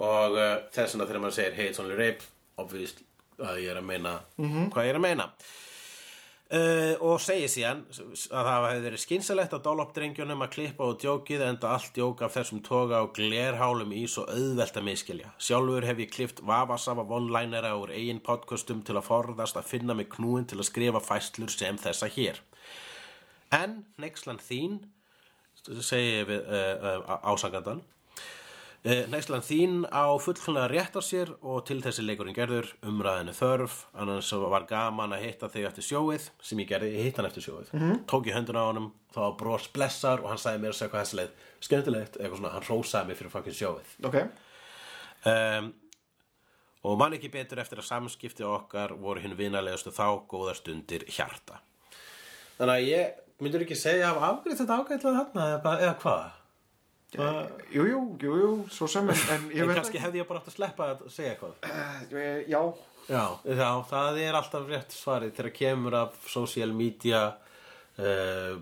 Og 0.00 0.38
uh, 0.38 0.52
þess 0.72 0.94
vegna 0.94 1.08
þegar 1.10 1.24
maður 1.26 1.38
segir 1.40 1.58
hey, 1.58 1.72
it's 1.72 1.82
only 1.82 1.98
rape 1.98 2.30
obvious 2.60 2.94
að 3.40 3.64
ég 3.64 3.72
er 3.72 3.80
að 3.80 3.88
meina 3.88 4.14
hvað 4.38 4.86
ég 4.86 4.94
er 4.94 5.00
að 5.00 5.04
meina 5.08 5.26
Uh, 6.50 6.96
og 7.06 7.20
segir 7.22 7.46
síðan 7.46 7.84
að 7.94 8.32
það 8.34 8.64
hefði 8.64 8.80
verið 8.82 9.00
skynsalegt 9.04 9.52
að 9.54 9.60
dollop 9.68 9.92
drengjunum 9.94 10.40
að 10.42 10.48
klippa 10.56 10.88
og 10.90 10.96
djókið 10.98 11.44
enda 11.46 11.68
allt 11.76 11.92
djók 11.94 12.24
af 12.26 12.32
þessum 12.34 12.58
toga 12.66 13.04
og 13.04 13.12
glerhálum 13.14 13.92
í 13.94 14.00
svo 14.10 14.24
auðvelt 14.26 14.80
að 14.80 14.88
miskilja. 14.88 15.30
Sjálfur 15.38 15.86
hef 15.86 16.02
ég 16.02 16.10
klift 16.10 16.42
vafasafa 16.42 17.04
vonlænera 17.06 17.70
úr 17.78 17.92
eigin 17.94 18.18
podcastum 18.26 18.82
til 18.82 18.98
að 18.98 19.06
forðast 19.12 19.60
að 19.60 19.68
finna 19.70 19.94
mig 19.94 20.10
knúin 20.10 20.48
til 20.50 20.58
að 20.58 20.66
skrifa 20.72 21.04
fæslur 21.06 21.54
sem 21.54 21.78
þessa 21.78 22.10
hér. 22.16 22.42
En 23.54 23.84
neykslan 24.02 24.42
þín, 24.42 24.80
segi 25.62 26.16
ég 26.16 26.28
við 26.32 26.50
uh, 26.50 26.98
uh, 26.98 27.16
ásakandan, 27.30 27.84
Uh, 28.80 29.02
Næslan 29.12 29.42
þín 29.44 29.82
á 29.92 30.08
fullkomlega 30.16 30.70
rétt 30.72 30.94
á 30.96 31.02
sér 31.04 31.34
og 31.44 31.66
til 31.68 31.82
þessi 31.84 32.00
leikurinn 32.06 32.36
gerður 32.36 32.70
umræðinu 32.88 33.34
þörf, 33.36 33.74
annars 33.92 34.30
var 34.32 34.64
gaman 34.70 35.12
að 35.12 35.26
hitta 35.26 35.50
þig 35.52 35.66
eftir 35.68 35.84
sjóið, 35.84 36.30
sem 36.40 36.62
ég 36.64 36.70
gerði, 36.70 36.94
ég 36.96 37.10
hitt 37.10 37.20
hann 37.20 37.28
eftir 37.28 37.44
sjóið, 37.44 37.74
tók 38.08 38.30
ég 38.30 38.38
höndun 38.38 38.56
á 38.56 38.64
honum, 38.64 38.86
þá 39.12 39.20
bros 39.36 39.68
blessar 39.74 40.24
og 40.24 40.32
hann 40.32 40.40
sagði 40.40 40.62
mér 40.64 40.72
að 40.72 40.78
segja 40.78 40.94
hvað 40.94 41.04
þessi 41.04 41.20
leið, 41.20 41.34
skemmtilegt, 41.68 42.16
eitthvað 42.16 42.40
svona, 42.40 42.54
hann 42.56 42.68
rósaði 42.70 43.10
mig 43.10 43.20
fyrir 43.20 43.34
fucking 43.36 43.58
sjóið. 43.60 43.92
Ok, 44.08 44.16
Um, 45.20 45.74
og 46.80 46.96
man 46.96 47.12
ekki 47.12 47.28
betur 47.32 47.60
eftir 47.60 47.80
að 47.82 47.90
samskipti 47.90 48.44
okkar 48.46 48.94
voru 48.96 49.20
hinn 49.20 49.36
vinalegustu 49.36 49.92
þá 49.92 50.24
góða 50.30 50.54
stundir 50.56 51.04
hjarta. 51.12 51.60
Þannig 52.56 52.76
að 52.78 52.86
ég 52.88 53.18
myndur 53.44 53.64
ekki 53.66 53.76
segja 53.76 54.14
hafa 54.14 54.30
afgriðt 54.32 54.62
þetta 54.62 54.78
þarna 55.04 55.48
eða, 55.58 55.74
eða 55.76 55.96
hvað? 56.00 56.39
Uh, 57.18 57.48
jú, 57.74 57.84
jú, 57.90 58.00
jú, 58.22 58.50
svo 58.70 58.86
sem 58.86 59.08
en, 59.10 59.18
en 59.34 59.48
ég 59.50 59.66
veit 59.66 59.80
kannski 59.80 59.98
hefði 59.98 60.20
ég 60.22 60.28
bara 60.28 60.38
átt 60.38 60.50
að 60.52 60.54
sleppa 60.54 60.86
að 60.92 61.00
segja 61.10 61.32
eitthvað. 61.34 61.56
ekki 61.64 62.20
Eh, 62.22 62.44
Já, 62.52 62.60
Já, 63.10 63.24
já, 63.42 63.70
það 63.90 64.18
er 64.22 64.36
alltaf 64.38 64.68
rétt 64.70 64.92
svarið 64.94 65.32
þegar 65.34 65.54
kemur 65.56 65.94
af 65.98 66.18
social 66.30 66.70
media 66.76 67.22
uh, 67.98 68.54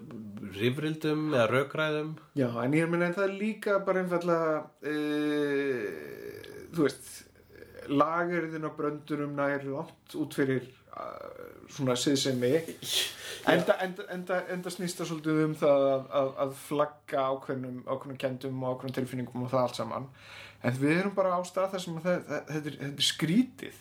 rifrildum 0.56 1.34
eða 1.34 1.48
rökræðum. 1.52 2.14
já, 2.38 2.48
en 2.64 2.72
ég 2.78 2.88
meina 2.88 3.10
en 3.10 3.14
það 3.18 3.26
er 3.28 3.36
líka 3.42 3.78
bara 3.84 4.00
einfallega 4.00 4.62
uh, 4.88 5.82
þú 6.72 6.86
veist 6.86 7.10
lagerðin 7.88 8.64
á 8.68 8.70
bröndunum 8.76 9.36
nær 9.36 9.64
langt 9.68 10.16
út 10.16 10.34
fyrir 10.36 10.64
uh, 10.64 10.77
svona 11.72 11.96
siðsemi. 11.98 12.52
Enda, 13.48 13.78
enda, 13.80 14.04
enda, 14.12 14.38
enda 14.52 14.70
snýst 14.72 14.98
það 14.98 15.08
svolítið 15.12 15.38
um 15.44 15.52
það 15.56 15.84
að, 15.88 16.06
að, 16.20 16.30
að 16.42 16.50
flagga 16.66 17.22
ákveðnum, 17.32 17.76
ákveðnum 17.86 18.18
kendum 18.20 18.64
og 18.66 18.74
ákveðnum 18.74 18.96
tilfinningum 18.98 19.44
og 19.46 19.52
það 19.52 19.62
allt 19.62 19.78
saman. 19.78 20.08
En 20.68 20.74
við 20.80 20.96
erum 20.98 21.14
bara 21.16 21.36
á 21.38 21.40
stað 21.46 21.70
þar 21.76 21.84
sem 21.84 22.00
að 22.00 22.08
það, 22.08 22.18
það, 22.28 22.42
þetta, 22.50 22.72
er, 22.72 22.78
þetta 22.82 23.04
er 23.04 23.08
skrítið. 23.08 23.78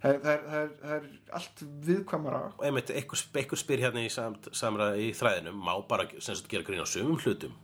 Það, 0.00 0.14
er- 0.14 0.22
það, 0.24 0.54
er, 0.60 0.70
það, 0.84 0.94
er, 0.94 1.08
allt 1.40 1.64
viðkvæmara. 1.90 2.40
Og 2.54 2.64
einmitt, 2.70 2.92
einhver, 2.96 3.60
spyr 3.60 3.82
hérna 3.84 4.04
í, 4.06 4.12
samt, 4.14 4.48
samra, 4.56 4.92
í 4.96 5.10
þræðinum, 5.18 5.58
má 5.66 5.74
bara 5.90 6.06
sagt, 6.22 6.48
gera 6.48 6.64
grín 6.64 6.80
á 6.80 6.88
sumum 6.88 7.18
hlutum. 7.20 7.58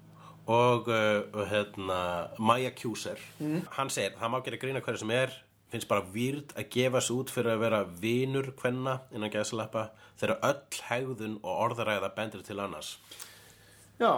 Og 0.53 0.91
uh, 0.93 1.41
hérna, 1.51 2.01
Maja 2.39 2.75
Kjúser, 2.77 3.23
hann 3.79 3.89
segir, 3.91 4.19
það 4.21 4.35
má 4.35 4.39
gera 4.45 4.61
grín 4.63 4.77
á 4.79 4.83
hverju 4.85 5.01
sem 5.07 5.15
er, 5.17 5.33
finnst 5.73 5.89
bara 5.91 6.07
výrd 6.15 6.53
að 6.57 6.69
gefa 6.77 7.01
sig 7.03 7.17
út 7.17 7.31
fyrir 7.35 7.57
að 7.57 7.63
vera 7.67 7.81
vinur 8.03 8.53
kvenna 8.59 9.01
innan 9.13 9.33
gæðsalappa 9.35 9.89
þegar 10.21 10.39
öll 10.51 10.83
hegðun 10.89 11.39
og 11.43 11.63
orðaræða 11.67 12.13
bendir 12.17 12.43
til 12.47 12.61
annars. 12.63 12.97
Já, 14.01 14.13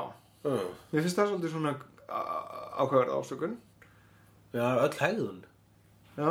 Uh. 0.47 0.69
mér 0.93 1.03
finnst 1.03 1.19
það 1.19 1.33
svolítið 1.33 1.51
svona 1.51 1.71
ákvæður 2.79 3.09
ásökun 3.19 3.57
Já, 4.55 4.67
öll 4.85 4.95
hegðun. 5.01 5.41
Já, 6.15 6.29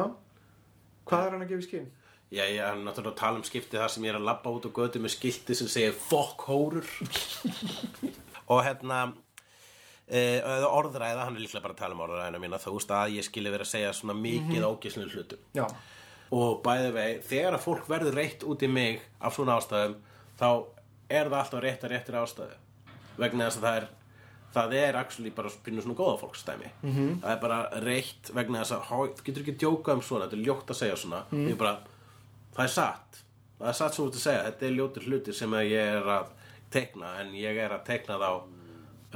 hvað 1.06 1.26
er 1.26 1.34
hann 1.35 1.44
að 1.44 1.49
gefa 1.52 1.60
í 1.60 1.65
skinn? 1.68 1.89
Já, 2.31 2.44
ég 2.48 2.61
er 2.64 2.80
náttúrulega 2.80 3.11
að 3.11 3.19
tala 3.19 3.41
um 3.41 3.44
skipti 3.45 3.77
það 3.77 3.91
sem 3.94 4.07
ég 4.07 4.14
er 4.14 4.19
að 4.22 4.26
labba 4.30 4.53
út 4.56 4.65
á 4.68 4.72
götu 4.80 5.02
með 5.03 5.14
skilti 5.18 5.57
sem 5.60 5.69
segir 5.72 5.94
fokk 6.07 6.48
hórur 6.48 6.88
og 8.52 8.64
hérna 8.65 9.02
e, 10.07 10.21
orðræða, 10.67 11.25
hann 11.25 11.35
er 11.35 11.43
líklega 11.43 11.63
bara 11.65 11.75
að 11.75 11.81
tala 11.81 11.97
um 11.97 12.03
orðræðina 12.05 12.41
mína 12.41 12.61
þú 12.61 12.73
veist 12.77 12.93
að 12.95 13.17
ég 13.17 13.27
skilja 13.27 13.53
verið 13.53 13.67
að 13.67 13.73
segja 13.73 13.93
svona 13.93 14.13
mikið 14.13 14.63
mm 14.63 14.79
-hmm. 14.88 15.11
hlutum. 15.13 15.39
Já, 15.53 15.67
og 16.31 16.63
bæði 16.63 16.91
vegi, 16.91 17.19
þegar 17.23 17.53
að 17.53 17.65
fólk 17.65 17.89
verður 17.89 18.15
reitt 18.15 18.43
út 18.43 18.63
í 18.63 18.67
mig 18.67 19.01
af 19.19 19.35
svona 19.35 19.57
ástæðum 19.57 19.95
þá 20.39 20.65
er 21.09 21.29
það 21.29 21.39
alltaf 21.39 21.61
rétt 21.63 21.84
að 21.84 21.91
réttir 21.91 22.15
ástæðu. 22.15 22.57
Vegna 23.17 23.45
þess 23.45 23.57
að 23.57 23.63
það 23.63 23.77
er 23.77 23.88
það 24.57 24.73
er 24.73 24.95
actually 24.95 25.31
bara 25.31 25.49
pínu 25.63 25.81
svona 25.81 25.97
góða 25.97 26.17
fólkstæmi 26.19 26.69
-hmm. 26.84 27.21
það 27.21 27.31
er 27.31 27.39
bara 27.41 27.69
reitt 27.84 28.31
vegna 28.34 28.63
þess 28.63 28.71
að 28.71 28.81
þú 28.89 29.23
getur 29.23 29.41
ekki 29.41 29.57
djóka 29.57 29.93
um 29.93 30.01
svona, 30.01 30.25
þetta 30.25 30.38
er 30.38 30.45
ljótt 30.47 30.69
að 30.69 30.75
segja 30.75 30.95
svona. 30.95 31.23
Ég 31.31 31.51
er 31.51 31.55
bara, 31.55 31.77
það 32.55 32.63
er 32.63 32.69
satt. 32.69 33.23
Það 33.59 33.67
er 33.67 33.73
satt 33.73 33.93
sem 33.93 34.03
þú 34.03 34.07
ert 34.07 34.15
að 34.15 34.21
segja, 34.21 34.43
þetta 34.43 34.65
er 34.65 34.71
ljótur 34.71 35.03
hlutir 35.03 35.34
sem 35.34 35.53
ég 35.53 35.97
er 35.97 36.03
að 36.03 36.25
tekna 36.69 37.19
en 37.21 37.34
ég 37.35 37.57
er 37.57 37.71
að 37.71 37.84
tekna 37.88 38.17
þá 38.17 38.31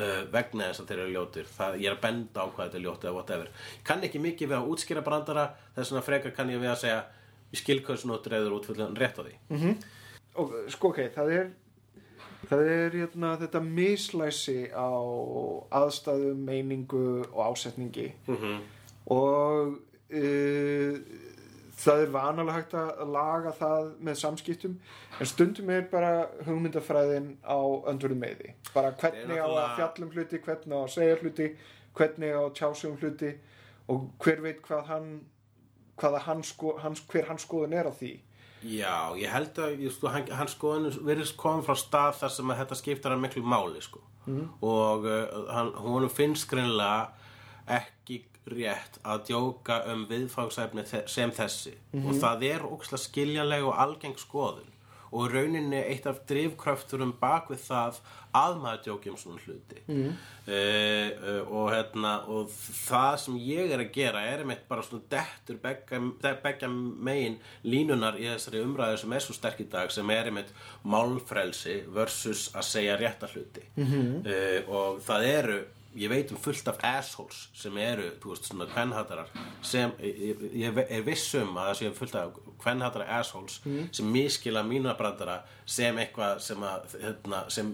uh, 0.02 0.20
vegna 0.34 0.70
þess 0.70 0.84
að 0.84 0.92
þeir 0.92 1.02
eru 1.04 1.16
ljótir. 1.16 1.50
Það, 1.56 1.80
ég 1.82 1.90
er 1.92 1.96
að 1.98 2.04
benda 2.06 2.44
á 2.44 2.46
hvað 2.50 2.68
þetta 2.68 2.80
er 2.80 2.86
ljótt 2.86 3.08
eða 3.08 3.16
whatever. 3.18 3.50
Kann 3.88 4.06
ekki 4.08 4.22
mikið 4.24 4.52
við 4.52 4.60
að 4.60 4.70
útskýra 4.74 5.06
brandara 5.06 5.48
þess 5.76 5.94
vegna 5.94 6.06
frekar 6.10 6.36
kann 6.38 6.54
ég 6.54 6.62
við 6.62 6.74
að 6.74 6.82
segja 6.84 7.02
ég 7.52 7.62
skilkvæðsnóttur 7.62 8.38
eður 8.38 8.58
útfyllan 8.60 8.96
rétt 9.00 9.20
á 9.20 9.24
því. 9.24 9.36
Og 10.42 10.54
sko 10.72 10.92
ok, 10.94 11.02
það 11.16 11.34
er 11.38 11.50
það 12.50 12.68
er 12.74 12.96
hérna, 13.02 13.32
þetta 13.40 13.62
mislæsi 13.64 14.60
á 14.74 14.92
aðstæðum, 15.82 16.46
meiningu 16.48 17.06
og 17.32 17.42
ásetningi. 17.52 18.12
Mhm. 18.28 18.62
og 19.12 19.78
uh, 20.14 20.96
það 21.82 22.06
er 22.06 22.14
vanalega 22.14 22.58
hægt 22.58 22.78
að 22.78 23.14
laga 23.16 23.54
það 23.58 23.92
með 24.08 24.20
samskiptum 24.22 24.80
en 25.20 25.30
stundum 25.30 25.70
er 25.74 25.86
bara 25.92 26.14
hugmyndafræðin 26.48 27.34
á 27.44 27.60
öndurðu 27.92 28.20
meði 28.22 28.56
bara 28.76 28.94
hvernig 29.02 29.42
á 29.42 29.48
að 29.50 29.76
fjallum 29.80 30.16
hluti 30.16 30.42
hvernig 30.46 30.78
á 30.78 30.82
að 30.82 30.94
segja 30.96 31.20
hluti 31.22 31.52
hvernig 31.98 32.36
á 32.38 32.42
að 32.46 32.56
tjási 32.62 32.90
um 32.90 32.98
hluti 33.02 33.36
og 33.92 34.10
hver 34.24 34.44
veit 34.46 34.62
hvað 34.66 34.88
hann 34.88 35.14
hann 36.02 36.44
sko, 36.44 36.78
hans, 36.82 37.02
hver 37.10 37.28
hans 37.30 37.46
skoðun 37.46 37.74
er 37.78 37.90
á 37.90 37.94
því. 37.94 38.20
Já, 38.62 39.14
ég 39.18 39.30
held 39.34 39.58
að 39.58 39.84
sko, 39.94 40.12
hann 40.12 40.50
skoðun 40.50 41.06
virðist 41.06 41.38
komið 41.38 41.68
frá 41.70 41.78
stað 41.82 42.20
þar 42.22 42.34
sem 42.36 42.52
að 42.52 42.60
þetta 42.62 42.78
skiptar 42.78 43.12
hann 43.16 43.22
miklu 43.22 43.44
máli 43.44 43.82
sko. 43.82 44.02
og 44.62 45.06
uh, 45.10 45.48
hann, 45.50 45.72
hún 45.82 46.10
finnst 46.10 46.46
greinlega 46.50 47.10
ekki 47.66 48.20
rétt 48.50 49.00
að 49.06 49.26
djóka 49.30 49.82
um 49.94 50.06
viðfangsefni 50.10 50.86
sem 51.10 51.32
þessi. 51.32 51.76
Og 52.02 52.14
það 52.18 52.48
er 52.50 52.68
ókslega 52.68 53.06
skiljanleg 53.06 53.66
og 53.68 53.82
algeng 53.86 54.18
skoðun. 54.20 54.70
Og 55.12 55.28
rauninni 55.28 55.76
eitt 55.76 56.06
af 56.08 56.22
drifkröfturum 56.24 57.12
bak 57.20 57.50
við 57.52 57.66
það 57.66 57.98
að 58.32 58.54
maður 58.62 58.84
djóki 58.86 59.12
um 59.12 59.18
svona 59.20 59.42
hluti. 59.44 59.82
Mm. 59.92 60.14
og 61.52 61.68
hérna 61.74 62.14
og 62.32 62.48
það 62.52 63.18
sem 63.26 63.36
ég 63.44 63.74
er 63.76 63.84
að 63.84 63.92
gera 63.98 64.22
er 64.26 64.42
einmitt 64.42 64.64
bara 64.70 64.86
svona 64.88 65.04
dettur 65.12 65.60
begga 65.62 66.70
megin 66.72 67.38
línunar 67.68 68.18
í 68.20 68.30
þessari 68.30 68.64
umræðu 68.64 69.02
sem 69.04 69.14
er 69.14 69.26
svo 69.26 69.36
sterk 69.36 69.62
í 69.62 69.68
dag 69.72 69.92
sem 69.92 70.16
er 70.16 70.32
einmitt 70.32 70.56
málfrelsi 70.88 71.82
versus 71.92 72.48
að 72.56 72.68
segja 72.72 72.98
rétta 72.98 73.30
hluti. 73.36 73.68
-hmm. 73.76 74.68
og 74.72 75.04
það 75.04 75.28
eru 75.36 75.60
ég 75.96 76.12
veit 76.12 76.32
um 76.32 76.40
fullt 76.40 76.68
af 76.72 76.80
assholes 76.88 77.46
sem 77.58 77.78
eru, 77.82 78.08
þú 78.22 78.34
veist, 78.34 78.48
svona 78.48 78.68
kvenhatarar 78.72 79.32
sem, 79.66 79.92
ég, 80.00 80.44
ég 80.62 80.82
er 80.88 81.06
viss 81.06 81.34
um 81.40 81.56
að 81.60 81.72
það 81.72 81.80
séu 81.80 81.94
fullt 81.98 82.18
af 82.20 82.38
kvenhatarar 82.62 83.12
assholes 83.20 83.60
sem 83.92 84.12
miskila 84.12 84.64
mína 84.68 84.96
brandara 85.00 85.42
sem 85.66 85.98
eitthvað 86.02 86.40
sem 86.46 86.64
að, 86.64 86.96
hérna, 87.02 87.44
sem 87.52 87.74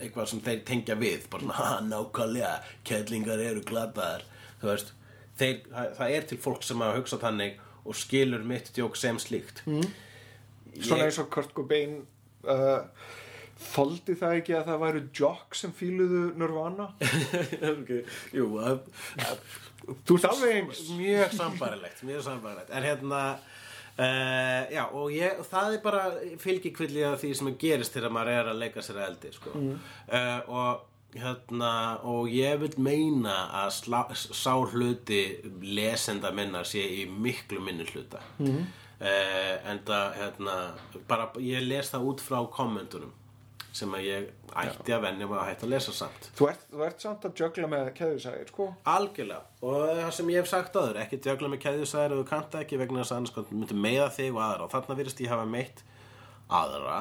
eitthvað 0.00 0.30
sem 0.32 0.44
þeir 0.44 0.62
tengja 0.68 0.96
við 1.00 1.26
bara 1.32 1.44
svona, 1.44 1.58
ha, 1.60 1.80
nákvæmlega, 1.84 2.54
kettlingar 2.88 3.42
eru 3.44 3.64
glataðar, 3.66 4.24
þú 4.62 4.72
veist 4.72 4.94
þeir, 5.40 5.58
það, 5.68 5.90
það 5.98 6.14
er 6.16 6.30
til 6.30 6.40
fólk 6.46 6.64
sem 6.66 6.84
að 6.84 6.96
hugsa 7.00 7.20
þannig 7.20 7.60
og 7.80 7.96
skilur 7.96 8.44
mitt 8.46 8.72
djók 8.76 8.96
sem 9.00 9.18
slíkt. 9.20 9.62
Mm. 9.66 9.84
svona 10.80 11.08
eins 11.08 11.18
og 11.20 11.30
Kurt 11.32 11.52
Cobain 11.56 12.00
uh, 12.44 12.84
þoldi 13.60 14.16
það 14.18 14.36
ekki 14.40 14.56
að 14.56 14.68
það 14.70 14.82
væru 14.84 15.02
jock 15.20 15.56
sem 15.58 15.72
fíluðu 15.76 16.22
Nirvana 16.40 16.90
okay. 17.74 18.02
Jú, 18.34 18.50
að, 18.62 18.82
þú 20.08 20.18
ert 20.18 20.28
alveg 20.30 20.70
mjög 20.96 21.34
sambarilegt 21.36 22.04
mjög 22.08 22.26
sambarilegt 22.26 22.72
en 22.74 22.86
hérna 22.88 23.22
uh, 24.00 24.62
já 24.72 24.84
og 24.86 25.10
ég, 25.14 25.42
það 25.50 25.76
er 25.76 25.82
bara 25.84 26.04
fylgikvilli 26.42 27.04
af 27.08 27.20
því 27.22 27.32
sem 27.40 27.52
gerist 27.60 27.96
þegar 27.96 28.14
maður 28.16 28.38
er 28.38 28.52
að 28.52 28.62
leika 28.64 28.84
sér 28.84 29.02
að 29.02 29.10
eldi 29.10 29.34
sko. 29.36 29.54
uh, 29.60 30.38
og 30.48 30.86
hérna 31.20 31.72
og 32.06 32.30
ég 32.30 32.60
vil 32.62 32.74
meina 32.78 33.36
að 33.64 33.72
slá, 33.80 34.02
sá 34.14 34.54
hluti 34.54 35.24
lesenda 35.66 36.30
minna 36.34 36.62
sé 36.64 36.84
í 37.00 37.08
miklu 37.10 37.58
minni 37.66 37.82
hluta 37.88 38.20
mm. 38.38 38.60
en 39.02 39.80
það 39.88 40.20
hérna 40.20 40.54
bara 41.10 41.26
ég 41.42 41.66
les 41.66 41.90
það 41.90 42.06
út 42.12 42.22
frá 42.22 42.38
kommentunum 42.54 43.10
sem 43.80 43.94
að 43.96 44.06
ég 44.06 44.26
ætti 44.62 44.94
að 44.94 45.04
venja 45.06 45.28
að 45.28 45.42
hætta 45.48 45.66
að 45.66 45.72
lesa 45.74 45.94
samt. 45.96 46.28
Þú 46.38 46.48
ert, 46.50 46.66
þú 46.72 46.82
ert 46.86 47.04
samt 47.04 47.26
að 47.28 47.42
jögla 47.42 47.70
með 47.72 47.90
keðusæðir 47.98 48.50
sko. 48.52 48.66
Algjörlega. 48.94 49.40
Og 49.66 49.86
það 50.00 50.10
sem 50.16 50.32
ég 50.32 50.42
hef 50.42 50.50
sagt 50.50 50.78
áður 50.78 51.00
ekki 51.02 51.20
djögla 51.24 51.52
með 51.52 51.62
keðjusæðir 51.64 52.16
og 52.16 52.22
þú 52.22 52.26
kannt 52.30 52.50
það 52.54 52.66
ekki 52.66 52.80
vegna 52.80 53.02
þess 53.02 53.14
að 53.14 53.20
annars 53.20 53.54
myndi 53.54 53.78
meiða 53.86 54.10
þig 54.16 54.30
og 54.34 54.42
aðra. 54.46 54.66
Og 54.66 54.74
þarna 54.74 54.98
virðist 55.00 55.24
ég 55.24 55.34
hafa 55.34 55.48
meitt 55.48 55.84
aðra. 56.60 56.98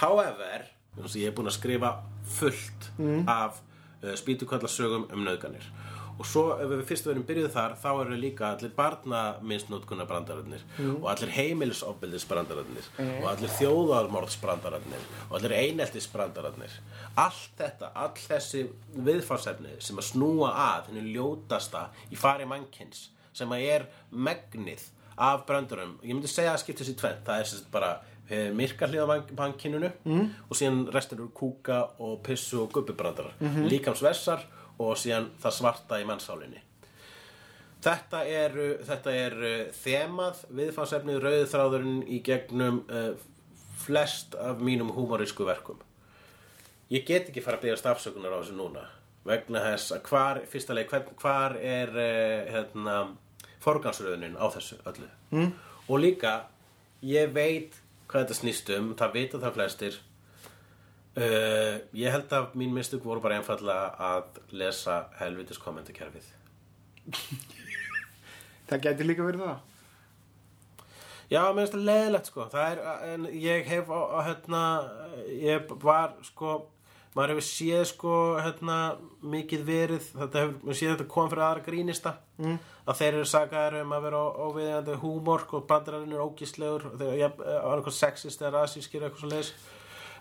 However, 0.00 0.68
ég 1.12 1.28
er 1.28 1.36
búin 1.36 1.50
að 1.50 1.58
skrifa 1.58 1.94
fullt 2.38 2.90
af 3.28 3.60
uh, 3.60 4.14
spýtukallasögum 4.16 5.08
um 5.12 5.26
nöðganir 5.26 5.66
og 6.20 6.28
svo 6.28 6.42
ef 6.60 6.68
við 6.68 6.82
fyrst 6.90 7.06
verðum 7.08 7.24
byrjuð 7.28 7.52
þar 7.54 7.76
þá 7.80 7.88
eru 7.92 8.18
líka 8.20 8.50
allir 8.50 8.74
barnaminsnótkuna 8.76 10.04
brandararnir 10.08 10.64
og 10.92 11.06
allir 11.12 11.32
heimilisofbildis 11.32 12.26
brandararnir 12.28 12.90
og 13.00 13.26
allir 13.30 13.54
þjóðarmorðsbrandararnir 13.56 15.06
og 15.30 15.38
allir 15.38 15.56
eineltis 15.56 16.10
brandararnir 16.12 16.76
allt 17.20 17.56
þetta, 17.56 17.92
all 17.94 18.12
þessi 18.20 18.66
viðfarsefni 19.08 19.78
sem 19.80 19.98
að 20.00 20.10
snúa 20.12 20.52
að 20.66 20.90
henni 20.90 21.14
ljótasta 21.14 21.88
í 22.12 22.20
fari 22.20 22.48
mannkins 22.48 23.08
sem 23.32 23.50
að 23.56 23.66
er 23.72 23.88
megnið 24.10 24.84
af 25.20 25.44
brandarum, 25.48 25.98
ég 26.04 26.14
myndi 26.14 26.30
segja 26.30 26.54
að 26.54 26.62
skipta 26.62 26.84
þessi 26.84 26.96
tvennt, 27.00 27.26
það 27.26 27.42
er 27.42 27.48
sagt 27.50 27.66
bara 27.72 27.90
eh, 28.28 28.48
myrka 28.56 28.88
hlið 28.88 29.04
á 29.04 29.08
mannkyninu 29.36 29.90
mm. 30.04 30.30
og 30.48 30.56
síðan 30.56 30.86
restur 30.94 31.20
eru 31.20 31.28
kúka 31.36 31.82
og 32.00 32.22
pissu 32.24 32.62
og 32.62 32.72
gubbibrandarar, 32.72 33.34
mm 33.40 33.48
-hmm. 33.48 33.68
líkamsvessar 33.68 34.46
og 34.80 34.98
síðan 34.98 35.30
það 35.42 35.56
svarta 35.58 36.00
í 36.00 36.08
mannsálinni 36.08 36.64
Þetta 37.80 38.24
er, 38.28 38.56
þetta 38.84 39.12
er 39.16 39.36
uh, 39.40 39.60
þemað 39.72 40.42
viðfansefnið 40.52 41.20
rauðið 41.24 41.46
þráðurinn 41.48 42.00
í 42.12 42.18
gegnum 42.24 42.82
uh, 42.92 43.14
flest 43.80 44.36
af 44.36 44.60
mínum 44.60 44.90
húmorísku 44.92 45.46
verkum. 45.48 45.80
Ég 46.92 47.06
get 47.08 47.30
ekki 47.30 47.40
fara 47.44 47.56
að 47.56 47.64
byggja 47.64 47.78
stafsökunar 47.80 48.36
á 48.36 48.40
þessu 48.42 48.58
núna 48.58 48.84
vegna 49.24 49.62
þess 49.64 49.94
að 49.96 50.04
hvar, 50.10 50.40
fyrsta 50.48 50.76
hvar, 50.90 51.08
hvar 51.22 51.56
er 51.56 51.94
uh, 51.94 52.52
hérna, 52.52 52.98
forgansröðunin 53.64 54.36
á 54.36 54.46
þessu 54.52 54.80
öllu. 54.84 55.08
Mm. 55.32 55.50
Og 55.88 56.04
líka, 56.04 56.34
ég 57.00 57.32
veit 57.32 57.80
hvað 58.10 58.26
þetta 58.26 58.40
snýst 58.42 58.72
um, 58.76 58.92
það 58.98 59.16
vita 59.16 59.40
það 59.40 59.56
flestir. 59.56 60.00
Uh, 61.10 61.80
ég 61.96 62.12
held 62.14 62.30
að 62.36 62.52
mín 62.58 62.70
mistök 62.74 63.02
voru 63.02 63.22
bara 63.22 63.40
einfallega 63.40 63.88
að 63.98 64.38
lesa 64.54 65.02
helvitis 65.18 65.58
kommentakerfið. 65.58 66.28
Það 68.70 68.84
gæti 68.86 69.06
líka 69.08 69.26
verið 69.26 69.42
það. 69.48 69.66
Já, 71.30 71.40
mér 71.54 71.62
finnst 71.62 71.74
það 71.76 71.86
leðilegt 71.86 72.28
sko 72.28 72.44
Það 72.50 72.72
er, 72.72 72.78
en 73.12 73.26
ég 73.38 73.68
hef 73.70 73.90
á, 73.90 74.00
hérna 74.26 74.62
ég 75.30 75.74
var 75.82 76.16
sko 76.26 76.56
maður 77.14 77.34
hefur 77.34 77.46
séð 77.46 77.84
sko 77.90 78.14
hérna 78.38 78.78
mikið 79.32 79.62
verið, 79.66 80.08
þetta 80.14 80.42
hefur, 80.44 80.56
maður 80.62 80.78
séð 80.80 80.92
þetta 80.92 81.06
kom 81.14 81.30
fyrir 81.30 81.44
aðra 81.46 81.64
grínista 81.66 82.12
mm. 82.38 82.56
að 82.84 83.00
þeir 83.00 83.10
eru 83.12 83.30
sagaðir 83.30 83.78
um 83.84 83.94
að 83.94 84.06
vera 84.06 84.22
óviðjandi 84.46 84.98
húmor 85.04 85.46
og 85.50 85.66
bandararinn 85.70 86.14
er 86.14 86.24
ógíslegur 86.24 86.86
og 86.90 86.96
þeir 87.00 87.12
eru 87.16 87.30
eitthvað 87.76 87.98
sexist 87.98 88.42
eða 88.42 88.52
rasískir 88.60 89.06
eitthvað 89.06 89.24
svo 89.24 89.30
leis 89.30 89.52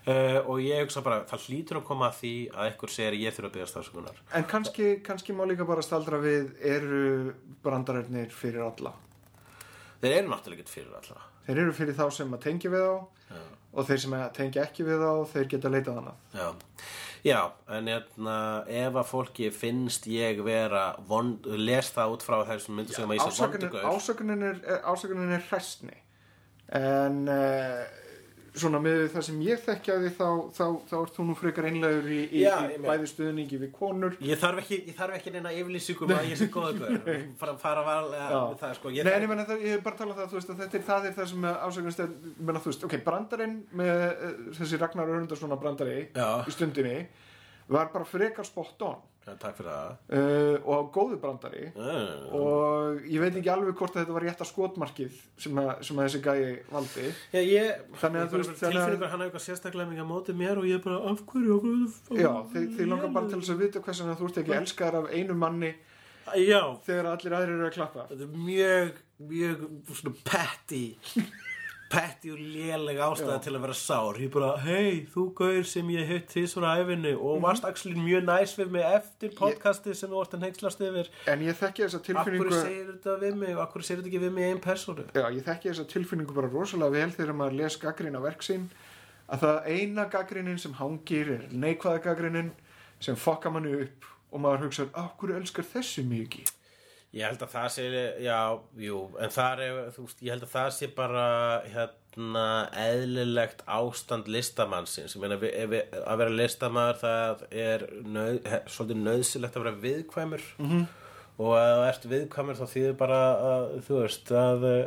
uh, 0.07 0.39
og 0.45 0.63
ég 0.63 0.83
hugsa 0.83 1.03
bara, 1.05 1.23
það 1.29 1.45
hlýtur 1.49 1.81
að 1.81 1.85
koma 1.89 2.09
að 2.09 2.17
því 2.21 2.33
að 2.53 2.69
einhver 2.69 2.93
segir 2.95 3.19
ég 3.19 3.35
þurfa 3.35 3.51
að 3.51 3.57
byggja 3.57 3.69
stafsökunar 3.73 4.23
En 4.39 4.47
kannski, 4.49 4.89
kannski 5.05 5.35
má 5.35 5.45
líka 5.49 5.67
bara 5.69 5.85
staldra 5.85 6.21
við 6.23 6.53
eru 6.63 7.35
brandararnir 7.63 8.31
fyrir 8.33 8.65
alla. 8.67 8.95
Þeir 9.99 10.21
eru 10.21 10.31
náttúrulega 10.31 10.61
ekkert 10.61 10.75
fyrir 10.77 10.95
allra 11.01 11.23
Þeir 11.49 11.63
eru 11.63 11.73
fyrir 11.73 11.97
þá 11.97 12.05
sem 12.13 12.33
að 12.35 12.43
tengja 12.45 12.69
við 12.69 12.85
þá 12.85 13.39
og 13.69 13.85
þeir 13.85 14.01
sem 14.01 14.13
að 14.17 14.25
tengja 14.37 14.63
ekki 14.65 14.85
við 14.85 15.03
þá, 15.03 15.11
þeir 15.29 15.47
geta 15.51 15.69
leitað 15.69 15.97
annað. 16.01 16.21
Já, 16.33 16.47
Já 17.25 17.39
en 17.75 17.89
hérna, 17.91 18.35
ef 18.71 18.97
að 19.01 19.07
fólki 19.09 19.49
finnst 19.51 20.05
ég 20.07 20.39
vera 20.45 20.93
vond, 21.09 21.47
les 21.59 21.89
það 21.91 22.13
út 22.15 22.23
frá 22.23 22.37
þessum 22.47 22.79
myndu 22.79 22.95
sem 22.95 23.11
að 23.11 23.19
ég 23.19 23.25
sé 23.25 23.43
vondugaur 23.43 23.89
ásökunin, 24.87 25.33
er, 25.35 25.43
hræstni 25.49 25.97
en 26.79 27.25
uh, 27.33 27.83
svona 28.55 28.79
með 28.81 29.03
það 29.13 29.25
sem 29.27 29.41
ég 29.45 29.61
þekkja 29.65 29.97
því 30.01 30.11
þá, 30.17 30.27
þá, 30.57 30.63
þá 30.89 30.95
ert 30.99 31.17
þú 31.17 31.25
nú 31.27 31.35
frekar 31.37 31.67
einlegur 31.69 32.09
í, 32.09 32.19
í, 32.27 32.43
Já, 32.43 32.55
í 32.71 32.79
bæði 32.83 33.09
stuðningi 33.11 33.59
við 33.61 33.71
konur. 33.75 34.17
Ég 34.25 34.41
þarf 34.41 34.63
ekki, 34.63 34.79
ég 34.89 34.97
þarf 34.97 35.17
ekki 35.19 35.33
neina 35.35 35.53
yfirlýsingum 35.53 36.13
að 36.15 36.29
ég 36.31 36.39
sé 36.39 36.49
góða 36.53 36.91
fara, 37.41 37.55
fara 37.61 37.85
varlega 37.87 38.41
það 38.61 38.75
sko. 38.79 38.93
Ég 38.95 39.07
Nei, 39.07 39.13
en 39.15 39.25
ég, 39.25 39.31
meina, 39.31 39.47
það, 39.49 39.65
ég 39.67 39.77
er 39.77 39.85
bara 39.85 39.97
að 39.97 40.03
tala 40.03 40.15
um 40.15 40.19
það, 40.19 40.31
þú 40.33 40.39
veist, 40.39 40.53
að 40.53 40.63
þetta 40.63 40.79
er 40.79 40.85
það, 40.89 41.09
er 41.09 41.17
það 41.19 41.31
sem 41.31 41.47
menna, 42.49 42.63
veist, 42.65 42.85
ok, 42.89 42.97
brandarinn 43.05 43.57
með 43.79 44.05
uh, 44.09 44.35
þessi 44.59 44.81
Ragnar 44.81 45.13
Örnundarssona 45.13 45.59
brandari 45.59 45.99
Já. 46.15 46.29
í 46.45 46.55
stundinni 46.55 46.97
var 47.69 47.91
bara 47.93 48.07
frekar 48.07 48.47
spot 48.47 48.87
on 48.87 48.99
Já, 49.29 49.35
Takk 49.41 49.57
fyrir 49.59 49.69
það. 49.69 49.97
Uh, 50.09 50.69
og 50.73 50.87
góðu 50.95 51.17
brandari. 51.21 51.67
Uh, 51.77 52.23
og 52.39 53.03
ég 53.05 53.21
veit 53.21 53.35
ekki 53.37 53.51
alveg 53.53 53.75
hvort 53.77 53.93
að 53.93 54.01
þetta 54.03 54.15
var 54.15 54.25
rétta 54.25 54.47
skotmarkið 54.49 55.19
sem 55.43 55.59
að, 55.61 55.69
sem 55.85 55.99
að 55.99 56.07
þessi 56.07 56.21
gæi 56.25 56.55
valdi. 56.71 57.09
Já, 57.35 57.41
ég 57.43 57.83
Þannig 58.01 58.23
að 58.23 58.31
þú 58.33 58.39
veist, 58.39 58.55
þannig 58.55 58.63
að- 58.63 58.73
tilfinningur 58.79 59.13
hann 59.13 59.25
eitthvað 59.27 59.45
sérstaklega 59.45 59.91
mikið 59.91 60.07
á 60.09 60.11
móti 60.13 60.37
mér 60.39 60.61
og 60.63 60.69
ég 60.69 60.81
bara 60.85 61.01
af 61.11 61.21
hverju, 61.29 61.59
Já, 62.17 62.31
þið, 62.55 62.81
langar 62.89 63.13
bara 63.13 63.29
til 63.29 63.41
þess 63.43 63.53
að 63.53 63.61
vita 63.65 63.83
hvers 63.85 64.01
að 64.01 64.17
þú 64.17 64.31
ert 64.31 64.41
ekki 64.43 64.57
elskaðar 64.57 64.99
af 65.03 65.13
einu 65.13 65.37
manni 65.37 65.75
Já, 66.37 66.61
þegar 66.85 67.07
allir 67.13 67.33
aðrir 67.33 67.55
eru 67.57 67.67
að 67.69 67.75
klappa. 67.77 68.03
Þetta 68.09 68.25
er 68.25 68.41
mjög, 68.49 68.97
mjög 69.29 69.63
svona 69.97 70.15
petty 70.29 70.83
petty 71.89 72.31
og 72.33 72.39
léleg 72.39 72.99
ástæða 73.01 73.37
til 73.43 73.53
að 73.55 73.63
vera 73.65 73.75
sár. 73.77 74.19
Ég 74.21 74.29
bara, 74.33 74.49
hei, 74.61 75.07
þú 75.09 75.23
gaur 75.37 75.65
sem 75.67 75.87
ég 75.93 76.09
heitt 76.09 76.27
til 76.29 76.45
svona 76.49 76.75
æfinni 76.77 77.15
og 77.17 77.41
varst 77.43 77.65
actually 77.65 77.97
mjög 77.97 78.27
næs 78.27 78.53
við 78.59 78.75
mig 78.75 78.85
eftir 78.85 79.33
podcastið 79.37 79.97
sem 79.97 80.11
þú 80.11 80.19
varst 80.19 80.35
að 80.37 80.45
neykslast 80.45 80.83
yfir. 80.85 81.09
En 81.33 81.41
ég 81.45 81.57
þekki 81.57 81.85
þessa 81.85 82.01
Akkur 82.01 82.13
tilfinningu 82.13 82.59
segir 82.59 82.91
þetta 82.91 83.17
við 83.23 83.39
mig? 83.41 83.55
Og 83.55 83.63
akkur 83.65 83.87
segir 83.87 84.03
þetta 84.03 84.11
ekki 84.11 84.23
við 84.25 84.35
mig 84.37 84.49
einn 84.51 84.61
persónu? 84.63 85.07
Já, 85.17 85.25
ég 85.25 85.47
þekki 85.49 85.71
þessa 85.71 85.87
tilfinningu 85.95 86.37
bara 86.37 86.51
rosalega 86.53 86.95
vel 86.99 87.15
þegar 87.17 87.39
maður 87.41 87.59
les 87.63 87.79
gaggrín 87.81 88.19
á 88.19 88.21
verk 88.27 88.45
sín 88.45 88.69
að 89.29 89.43
það 89.45 89.73
eina 89.73 90.07
gaggrínin 90.13 90.61
sem 90.61 90.77
hangir 90.77 91.33
er 91.39 91.49
neikvæða 91.49 92.05
gaggrínin 92.05 92.53
sem 93.01 93.17
fokka 93.17 93.51
manni 93.53 93.73
upp 93.85 94.07
og 94.29 94.41
maður 94.43 94.67
hugsa, 94.67 94.85
á, 94.93 95.09
hverju 95.17 95.41
elskar 95.41 95.65
þessu 95.65 96.05
mikið? 96.05 96.53
Ég 97.09 97.25
held 97.25 97.41
að 97.41 97.53
það 97.55 97.69
sé, 97.73 97.83
já, 98.21 98.37
jú, 98.77 98.97
en 99.17 99.31
það 99.33 99.61
er, 99.65 99.77
þú 99.95 100.03
veist, 100.05 100.19
ég 100.21 100.35
held 100.35 100.43
að 100.45 100.51
það 100.51 100.67
sé 100.75 100.89
bara, 100.93 101.23
hérna, 101.73 102.43
eðlilegt 102.83 103.63
ástand 103.65 104.29
listamannsins. 104.29 105.15
Ég 105.17 105.23
meina, 105.23 105.39
að 105.39 106.21
vera 106.21 106.35
listamaður, 106.35 106.99
það 107.01 107.43
er 107.63 107.85
nöð, 108.05 108.37
svolítið 108.69 109.01
nöðsilegt 109.07 109.57
að 109.57 109.65
vera 109.65 109.81
viðkvæmur 109.87 110.45
-hmm. 110.59 110.85
og 111.39 111.55
að 111.57 111.73
þú 111.73 111.87
ert 111.87 112.07
viðkvæmur 112.13 112.61
þá 112.61 112.65
þýðir 112.75 112.95
bara 113.01 113.19
að, 113.49 113.67
þú 113.89 113.99
veist, 114.03 114.31
að 114.31 114.69
eh, 114.69 114.85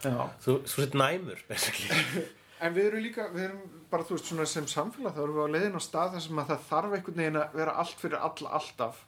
Já. 0.00 0.16
þú, 0.40 0.56
þú 0.64 0.76
sett 0.80 0.96
næmur, 0.96 1.44
basically. 1.48 2.28
En 2.60 2.74
við 2.76 2.90
erum 2.90 3.04
líka, 3.04 3.28
við 3.32 3.44
erum 3.48 3.60
bara, 3.92 4.04
þú 4.04 4.16
veist, 4.16 4.26
svona 4.28 4.48
sem 4.48 4.66
samfélag 4.68 5.14
þá 5.16 5.22
erum 5.22 5.36
við 5.36 5.44
á 5.48 5.54
leiðin 5.54 5.78
á 5.80 5.82
stað 5.84 6.16
þar 6.16 6.24
sem 6.24 6.40
að 6.40 6.50
það 6.50 6.66
þarf 6.68 6.96
einhvern 6.96 7.20
veginn 7.20 7.38
að 7.40 7.54
vera 7.56 7.76
allt 7.80 8.00
fyrir 8.00 8.20
alla 8.20 8.50
alltaf 8.58 9.06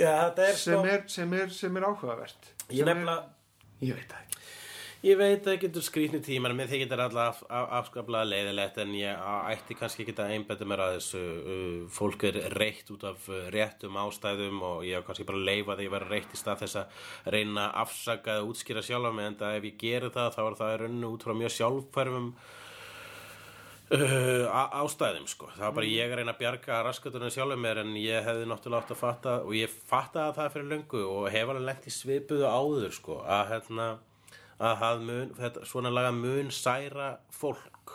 já, 0.00 0.16
er 0.48 0.56
sem 0.64 0.88
er, 0.94 1.04
sem 1.12 1.36
er, 1.42 1.52
sem 1.60 1.76
er 1.80 1.86
áhugavert. 1.90 2.52
Ég 2.70 2.86
nefnilega, 2.88 3.28
Ég 3.80 3.96
veit 3.96 4.10
það 4.12 4.18
ekki. 4.24 4.26
Ég 5.00 5.16
veit 5.16 5.38
að 5.40 5.46
það 5.46 5.54
getur 5.62 5.84
skrýtni 5.86 6.18
tímar 6.20 6.52
með 6.52 6.74
því 6.74 6.78
getur 6.82 7.00
alltaf 7.00 7.38
af, 7.48 7.68
afskaplega 7.78 8.26
leiðilegt 8.28 8.76
en 8.82 8.90
ég 8.98 9.16
á- 9.16 9.48
ætti 9.48 9.72
kannski 9.78 10.04
ekki 10.04 10.12
að 10.20 10.32
einbetta 10.34 10.66
mér 10.68 10.82
að 10.84 10.96
þessu 10.98 11.22
uh, 11.22 11.78
fólk 11.96 12.26
er 12.28 12.36
reitt 12.60 12.90
út 12.92 13.06
af 13.08 13.30
uh, 13.32 13.38
réttum 13.54 13.96
ástæðum 14.02 14.60
og 14.60 14.84
ég 14.84 15.00
á 15.00 15.06
kannski 15.06 15.24
bara 15.30 15.40
að 15.40 15.48
leifa 15.48 15.78
því 15.78 15.86
að 15.88 15.94
vera 15.96 16.10
reitt 16.10 16.36
í 16.36 16.40
stað 16.42 16.60
þess 16.66 16.80
að 16.82 17.00
reyna 17.32 17.64
að 17.70 17.78
afsaka 17.86 18.34
eða 18.36 18.50
útskýra 18.52 18.84
sjálfa 18.84 19.14
mig 19.16 19.30
en 19.30 19.38
ef 19.54 19.68
ég 19.70 19.78
geri 19.80 20.12
það 20.18 20.36
þá 20.36 20.40
er 20.44 20.58
það 20.60 20.76
rauninu 20.84 21.14
út 21.16 21.24
frá 21.24 21.36
mjög 21.40 21.56
sjálfhverfum 21.56 22.28
uh, 23.90 24.60
ástæðum 24.80 25.26
sko. 25.30 25.48
það 25.56 25.64
var 25.64 25.74
bara 25.78 25.88
ég 25.90 26.12
að 26.12 26.20
reyna 26.20 26.34
að 26.34 26.42
bjarga 26.42 26.82
raskatunum 26.86 27.32
sjálfum 27.34 27.64
mér 27.64 27.82
en 27.82 27.96
ég 27.98 28.22
hefði 28.26 28.46
náttúrulega 28.50 28.84
átt 28.84 28.94
að 28.94 29.00
fatta 29.00 29.34
og 29.42 29.56
ég 29.56 29.74
fattaði 29.90 30.36
það 30.38 30.52
fyrir 30.54 30.70
löngu 30.74 31.02
og 31.06 31.26
hef 31.34 31.50
alveg 31.50 31.66
lent 31.66 31.88
í 31.90 31.94
svipuðu 31.94 32.46
áður 32.46 32.94
sko, 32.94 33.18
að 33.26 33.44
hérna 33.54 33.88
að 34.60 34.80
það 34.82 35.04
mun, 35.08 35.30
þetta, 35.38 35.66
svona 35.68 35.92
laga 35.94 36.12
mun 36.14 36.50
særa 36.52 37.10
fólk 37.32 37.94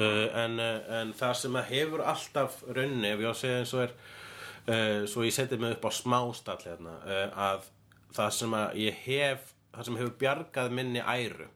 uh, 0.00 0.26
en, 0.42 0.58
uh, 0.58 0.80
en 1.00 1.14
það 1.16 1.36
sem 1.44 1.60
að 1.60 1.70
hefur 1.70 2.04
alltaf 2.12 2.58
raunni, 2.68 3.12
ef 3.12 3.22
ég 3.22 3.30
á 3.30 3.32
að 3.32 3.40
segja 3.44 3.60
eins 3.62 3.76
og 3.76 3.84
er 3.86 3.94
uh, 3.94 5.06
svo 5.10 5.24
ég 5.26 5.36
seti 5.36 5.60
mig 5.60 5.78
upp 5.78 5.86
á 5.86 5.90
smástall 5.94 6.60
hérna, 6.66 6.98
að 7.30 7.70
það 8.16 8.36
sem 8.36 8.58
að 8.58 8.76
ég 8.82 9.00
hef 9.06 9.48
það 9.70 9.86
sem 9.86 9.98
hefur 10.00 10.14
bjargað 10.20 10.76
minni 10.76 11.02
æru 11.06 11.48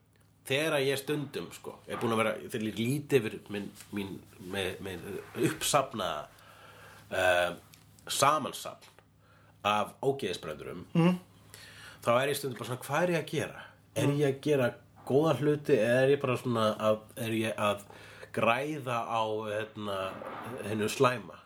þegar 0.48 0.78
ég 0.84 1.00
stundum 1.00 1.50
sko, 1.54 1.78
er 1.88 2.00
búin 2.00 2.14
að 2.14 2.22
vera 2.22 2.34
þegar 2.42 2.66
ég 2.68 2.80
líti 2.80 3.20
yfir 3.20 3.36
minn, 3.54 3.68
mín, 3.96 4.16
með, 4.52 4.72
með 4.84 5.06
uppsafnaða 5.48 6.26
uh, 7.10 7.54
samansafn 8.10 8.90
af 9.64 9.94
ógeðisbröndurum 10.04 10.84
mm. 10.92 11.14
þá 12.04 12.10
er 12.18 12.32
ég 12.32 12.40
stundum 12.40 12.58
bara 12.60 12.70
svona 12.70 12.84
hvað 12.84 13.06
er 13.06 13.14
ég 13.14 13.22
að 13.22 13.30
gera? 13.32 13.62
Er 13.94 14.10
ég 14.18 14.26
að 14.28 14.40
gera 14.44 14.72
góða 15.08 15.36
hluti 15.40 15.78
eða 15.78 16.02
er 16.02 16.12
ég 16.14 16.20
bara 16.20 16.36
svona 16.40 16.66
að, 16.90 17.00
er 17.24 17.38
ég 17.38 17.64
að 17.70 17.86
græða 18.34 19.00
á 19.06 19.24
hérna, 19.48 19.98
hennu 20.66 20.90
slæma? 20.90 21.40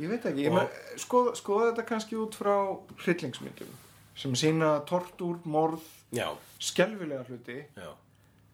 Ég 0.00 0.08
veit 0.08 0.24
ekki, 0.24 0.46
ég 0.46 0.54
Og- 0.54 0.60
með, 0.62 0.76
skoða, 1.02 1.32
skoða 1.36 1.70
þetta 1.70 1.86
kannski 1.90 2.16
út 2.16 2.36
frá 2.38 2.54
hryllingsmyndum 3.02 3.72
sem 4.20 4.36
sína 4.36 4.78
tortúr, 4.88 5.40
morð, 5.44 5.84
Já, 6.12 6.26
skelfilega 6.58 7.22
hluti 7.28 7.60
já, 7.76 7.90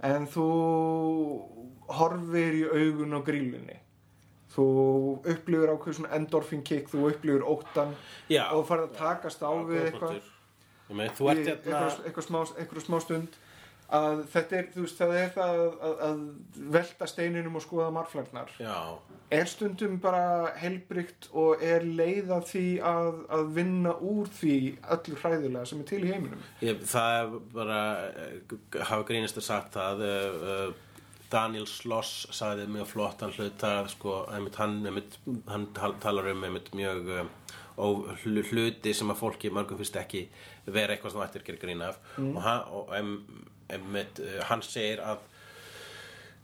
en 0.04 0.26
þú 0.28 0.46
horfir 1.96 2.60
í 2.60 2.64
augun 2.68 3.16
á 3.16 3.20
grílunni 3.24 3.78
þú 4.56 4.66
upplifir 5.32 5.72
ákveð 5.72 5.98
svona 5.98 6.14
endorphin 6.16 6.64
kick 6.66 6.88
þú 6.92 7.10
upplifir 7.10 7.44
óttan 7.46 7.94
Já. 8.28 8.48
og 8.50 8.62
þú 8.62 8.68
farið 8.70 8.86
að 8.88 8.96
takast 9.00 9.44
á 9.44 9.52
við 9.52 9.66
Góð 9.66 9.88
eitthvað 9.90 10.16
hérna 10.16 11.80
eitthvað, 12.06 12.54
eitthvað 12.60 12.86
smá 12.86 12.98
stund 13.02 13.38
að 13.94 14.22
þetta 14.32 14.56
er, 14.58 14.70
veist, 14.74 14.98
það 14.98 15.12
er 15.20 15.28
það 15.34 15.58
að, 15.60 15.74
að, 15.88 16.00
að 16.06 16.70
velta 16.74 17.06
steininum 17.10 17.58
og 17.58 17.62
skoða 17.62 17.90
marflagnar 17.94 18.50
er 19.30 19.50
stundum 19.50 19.98
bara 20.02 20.52
heilbrygt 20.58 21.28
og 21.34 21.62
er 21.64 21.86
leið 21.86 22.32
að 22.34 22.48
því 22.50 22.64
að, 22.86 23.20
að 23.36 23.52
vinna 23.58 23.94
úr 23.98 24.30
því 24.38 24.56
öllu 24.96 25.20
hræðilega 25.22 25.70
sem 25.70 25.82
er 25.82 25.88
til 25.90 26.02
í 26.02 26.10
heiminum? 26.10 26.42
Ég, 26.62 26.82
það 26.86 27.20
er 27.20 27.38
bara 27.54 27.78
eh, 28.24 28.58
hafa 28.80 29.06
grínist 29.08 29.38
að 29.40 29.48
sagt 29.48 29.78
það 29.78 30.04
uh, 30.06 30.50
uh, 30.50 30.82
Daniel 31.30 31.66
Sloss 31.70 32.26
sagði 32.34 32.68
mjög 32.70 32.90
flottan 32.92 33.34
hluta 33.34 33.72
sko, 33.90 34.20
einmitt, 34.30 34.58
hann, 34.62 34.78
einmitt, 34.86 35.18
hann 35.50 35.70
tal- 35.74 35.96
talar 36.02 36.30
um 36.30 36.44
einmitt, 36.46 36.70
mjög 36.78 37.10
um, 37.20 37.32
hluti 37.76 38.94
sem 38.94 39.10
að 39.10 39.18
fólki 39.20 39.50
mörgum 39.52 39.80
finnst 39.80 39.98
ekki 40.00 40.26
vera 40.66 40.94
eitthvað 40.94 41.14
sem 41.14 41.24
ættir 41.26 41.44
að 41.44 41.48
gera 41.50 41.62
grín 41.64 41.86
af. 41.86 42.02
Og, 42.22 42.38
hann, 42.44 42.68
og 42.78 42.92
em, 42.96 43.14
einmitt, 43.72 44.20
uh, 44.22 44.38
hann 44.50 44.64
segir 44.66 45.02
að 45.04 45.24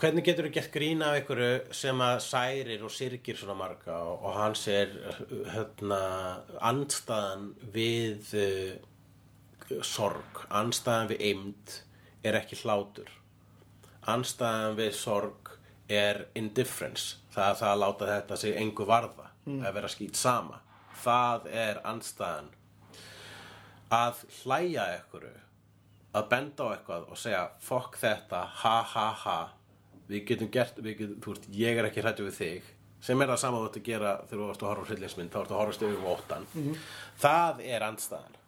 hvernig 0.03 0.27
getur 0.27 0.49
þú 0.49 0.55
gert 0.57 0.73
grín 0.75 1.03
af 1.07 1.19
einhverju 1.19 1.75
sem 1.79 2.01
að 2.03 2.17
særir 2.27 2.87
og 2.87 2.95
syrgir 2.95 3.39
svona 3.39 3.59
marga? 3.59 3.99
Og, 4.03 4.25
og 4.27 4.39
hann 4.39 4.57
segir 4.59 4.97
hérna, 5.53 6.03
andstaðan 6.73 7.53
við 7.75 8.33
uh, 8.39 9.83
sorg, 9.87 10.45
anstæðan 10.51 11.11
við 11.13 11.27
eimd 11.31 11.77
er 12.27 12.39
ekki 12.39 12.59
hlátur. 12.63 13.11
Anstæðan 14.11 14.79
við 14.79 14.97
sorg 14.99 15.53
er 15.93 16.27
indifference. 16.39 17.19
Það 17.33 17.59
það 17.61 17.71
að 17.71 17.83
láta 17.83 18.09
þetta 18.11 18.39
sig 18.41 18.59
engu 18.61 18.87
varða 18.89 19.31
að 19.47 19.75
vera 19.77 19.91
skýt 19.91 20.19
sama. 20.19 20.61
Það 21.03 21.49
er 21.51 21.81
anstæðan 21.89 22.51
að 23.93 24.23
hlæja 24.43 24.89
einhverju 24.97 25.33
að 26.13 26.29
benda 26.29 26.69
á 26.69 26.73
eitthvað 26.75 27.09
og 27.09 27.21
segja 27.21 27.47
fokk 27.65 27.97
þetta, 28.01 28.45
ha 28.63 28.77
ha 28.93 29.09
ha. 29.25 29.41
Við 30.09 30.27
getum 30.29 30.53
gert, 30.53 30.79
við 30.85 30.99
getum, 30.99 31.19
þú 31.25 31.35
veist, 31.35 31.51
ég 31.57 31.79
er 31.81 31.89
ekki 31.89 32.05
hrættu 32.05 32.27
við 32.27 32.39
þig. 32.41 32.71
Sem 33.03 33.23
er 33.23 33.33
það 33.33 33.41
sama 33.43 33.63
þú 33.63 33.69
ert 33.71 33.79
að 33.81 33.89
gera 33.89 34.13
þegar 34.29 34.43
þú 34.43 34.51
ert 34.53 34.63
að 34.63 34.71
horfa 34.71 34.91
hryllingsmynd, 34.91 35.33
þá 35.33 35.41
ert 35.41 35.53
að 35.53 35.61
horfa 35.63 35.77
stöðum 35.79 36.05
og 36.07 36.13
óttan 36.21 36.45
það 37.19 37.63
er 37.67 37.87
andstæðan 37.89 38.39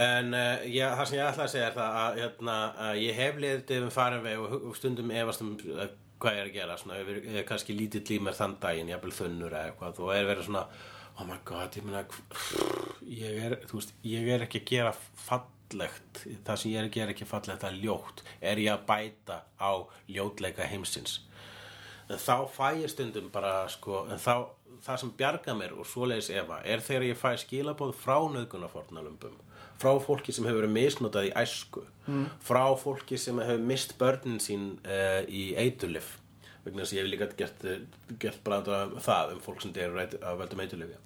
en 0.00 0.32
uh, 0.32 0.62
ég, 0.64 0.94
það 0.96 1.08
sem 1.08 1.18
ég 1.18 1.26
ætla 1.26 1.44
að 1.44 1.52
segja 1.52 1.66
er 1.68 1.76
það 1.76 1.98
að 2.02 2.20
hérna, 2.22 2.56
uh, 2.72 2.94
ég 2.96 3.18
hef 3.18 3.40
liðið 3.42 3.84
um 3.84 3.92
farin 3.92 4.24
veg 4.24 4.40
og, 4.40 4.70
stundum 4.78 5.12
efast 5.12 5.44
um 5.44 5.52
uh, 5.74 5.84
hvað 6.22 6.36
ég 6.36 6.42
er 6.42 6.48
að 6.48 6.56
gera 6.56 6.78
svona, 6.80 6.98
ef 7.02 7.10
ég 7.12 7.38
er 7.42 7.46
kannski 7.48 7.76
lítið 7.76 8.14
límur 8.14 8.36
þann 8.38 8.56
daginn, 8.62 8.92
jafnvel 8.92 9.14
þunnur 9.16 9.56
eða 9.56 9.72
eitthvað 9.72 10.02
og 10.04 10.12
er 10.14 10.28
verið 10.28 10.48
svona, 10.48 10.64
oh 11.18 11.26
my 11.28 11.38
god 11.48 11.76
ég 11.76 11.86
meina, 11.86 12.04
ég 13.06 13.42
er, 13.48 13.58
veist 13.72 13.92
ég 14.06 14.30
er 14.34 14.46
ekki 14.46 14.62
að 14.62 14.70
gera 14.72 14.94
fallegt 15.26 16.24
það 16.46 16.62
sem 16.62 16.72
ég 16.72 16.80
er 16.80 16.88
að 16.88 16.96
gera 16.96 17.14
ekki 17.14 17.28
fallegt 17.28 17.66
að 17.66 17.78
ljótt. 17.84 18.24
Er 18.40 18.60
ég 18.60 18.72
að 18.74 18.86
bæta 18.88 19.42
á 19.56 19.72
ljótleika 20.08 20.68
heimsins? 20.68 21.20
En 22.10 22.20
þá 22.20 22.48
fæ 22.52 22.66
ég 22.82 22.90
stundum 22.92 23.30
bara 23.32 23.62
sko, 23.72 24.02
en 24.12 24.20
þá, 24.20 24.50
það 24.84 25.00
sem 25.00 25.14
bjarga 25.16 25.54
mér 25.56 25.76
og 25.78 25.88
svoleiðis 25.88 26.32
efa 26.42 26.60
er 26.68 26.84
þegar 26.84 27.08
ég 27.08 27.20
fæ 27.20 27.30
skilabóð 27.40 27.94
frá 27.96 28.18
nöðgunarfornalömbum 28.34 29.38
frá 29.82 29.96
fólki 30.02 30.34
sem 30.34 30.46
hefur 30.46 30.62
verið 30.62 30.74
misnotað 30.76 31.28
í 31.28 31.36
æsku 31.42 31.84
frá 32.44 32.64
fólki 32.78 33.18
sem 33.18 33.38
hefur 33.42 33.64
mist 33.70 33.96
börnin 33.98 34.40
sín 34.42 34.74
uh, 34.84 35.22
í 35.26 35.52
eitulif 35.58 36.18
vegna 36.64 36.84
þess 36.84 36.92
að 36.92 36.98
ég 36.98 37.04
hef 37.04 37.12
líka 37.12 37.30
gert, 37.38 37.64
gert 38.22 38.44
brandra 38.44 38.84
um 38.88 39.00
það 39.02 39.36
um 39.36 39.42
fólk 39.44 39.64
sem 39.64 39.74
deyr 39.74 39.96
að 39.98 40.38
veldum 40.42 40.62
eitulifja 40.64 41.00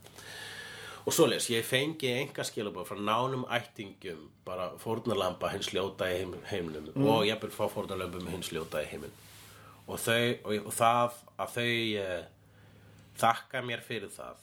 og 1.06 1.14
svoleiðis, 1.14 1.52
ég 1.52 1.66
fengi 1.66 2.08
enga 2.10 2.42
skilabóð 2.42 2.88
frá 2.88 2.98
nánum 2.98 3.44
ættingum 3.54 4.24
bara 4.46 4.72
fórnarlamba 4.82 5.52
hins 5.52 5.68
ljóta 5.70 6.08
í 6.10 6.16
heim, 6.18 6.34
heimnum 6.50 6.88
og 7.06 7.22
ég 7.28 7.38
byrð 7.42 7.54
fá 7.54 7.68
fórnarlambum 7.70 8.26
hins 8.32 8.50
ljóta 8.50 8.82
í 8.82 8.88
heiminn. 8.90 9.14
Og 9.86 10.00
þau 10.02 10.18
og, 10.18 10.66
og 10.66 10.74
það 10.74 11.20
að 11.38 11.52
þau 11.54 11.68
eh, 12.02 12.24
þakka 13.22 13.62
mér 13.68 13.86
fyrir 13.86 14.10
það 14.10 14.42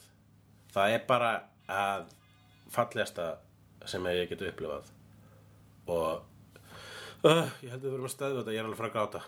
það 0.72 0.96
er 0.96 1.04
bara 1.08 1.32
að 1.70 2.08
fallegasta 2.72 3.34
sem 3.84 4.06
ég 4.08 4.30
geti 4.32 4.48
upplifað. 4.48 4.88
Og 5.92 6.24
uh, 7.28 7.46
ég 7.60 7.74
held 7.74 7.82
að 7.82 7.84
við 7.84 7.90
verum 7.92 8.08
að 8.08 8.14
stöðu 8.16 8.40
þetta 8.40 8.56
ég 8.56 8.62
er 8.62 8.70
alveg 8.70 8.80
frá 8.80 8.88
að 8.88 8.96
gráta 8.96 9.24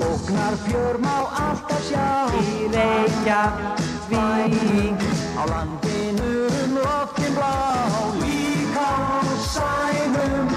Ógnar 0.00 0.56
fjör 0.66 0.96
má 0.98 1.16
alltaf 1.32 1.82
sjá. 1.88 2.28
Í 2.40 2.68
Reykjavík 2.74 4.20
Á 5.36 5.42
landinu 5.52 6.32
um 6.64 6.70
loftin 6.76 7.32
blá. 7.34 7.56
Líka 8.20 8.88
á 9.16 9.22
sænum 9.54 10.48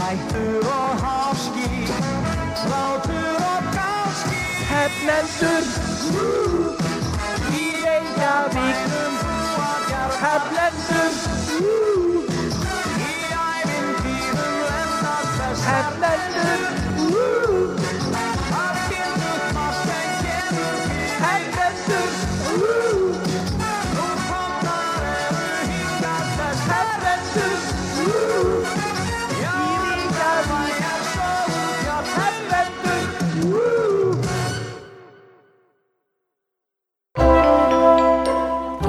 Hættur 0.00 0.64
og 0.78 0.92
háski. 1.04 1.70
Látur 2.70 3.36
og 3.52 3.62
gáski. 3.76 4.40
Hefnendur 4.70 5.64
Í 7.60 7.66
Hefnendur 10.22 11.12
ævintýrum 13.40 14.54
lendar 14.68 15.24
þess 15.38 15.60
Hefnendur 15.70 16.60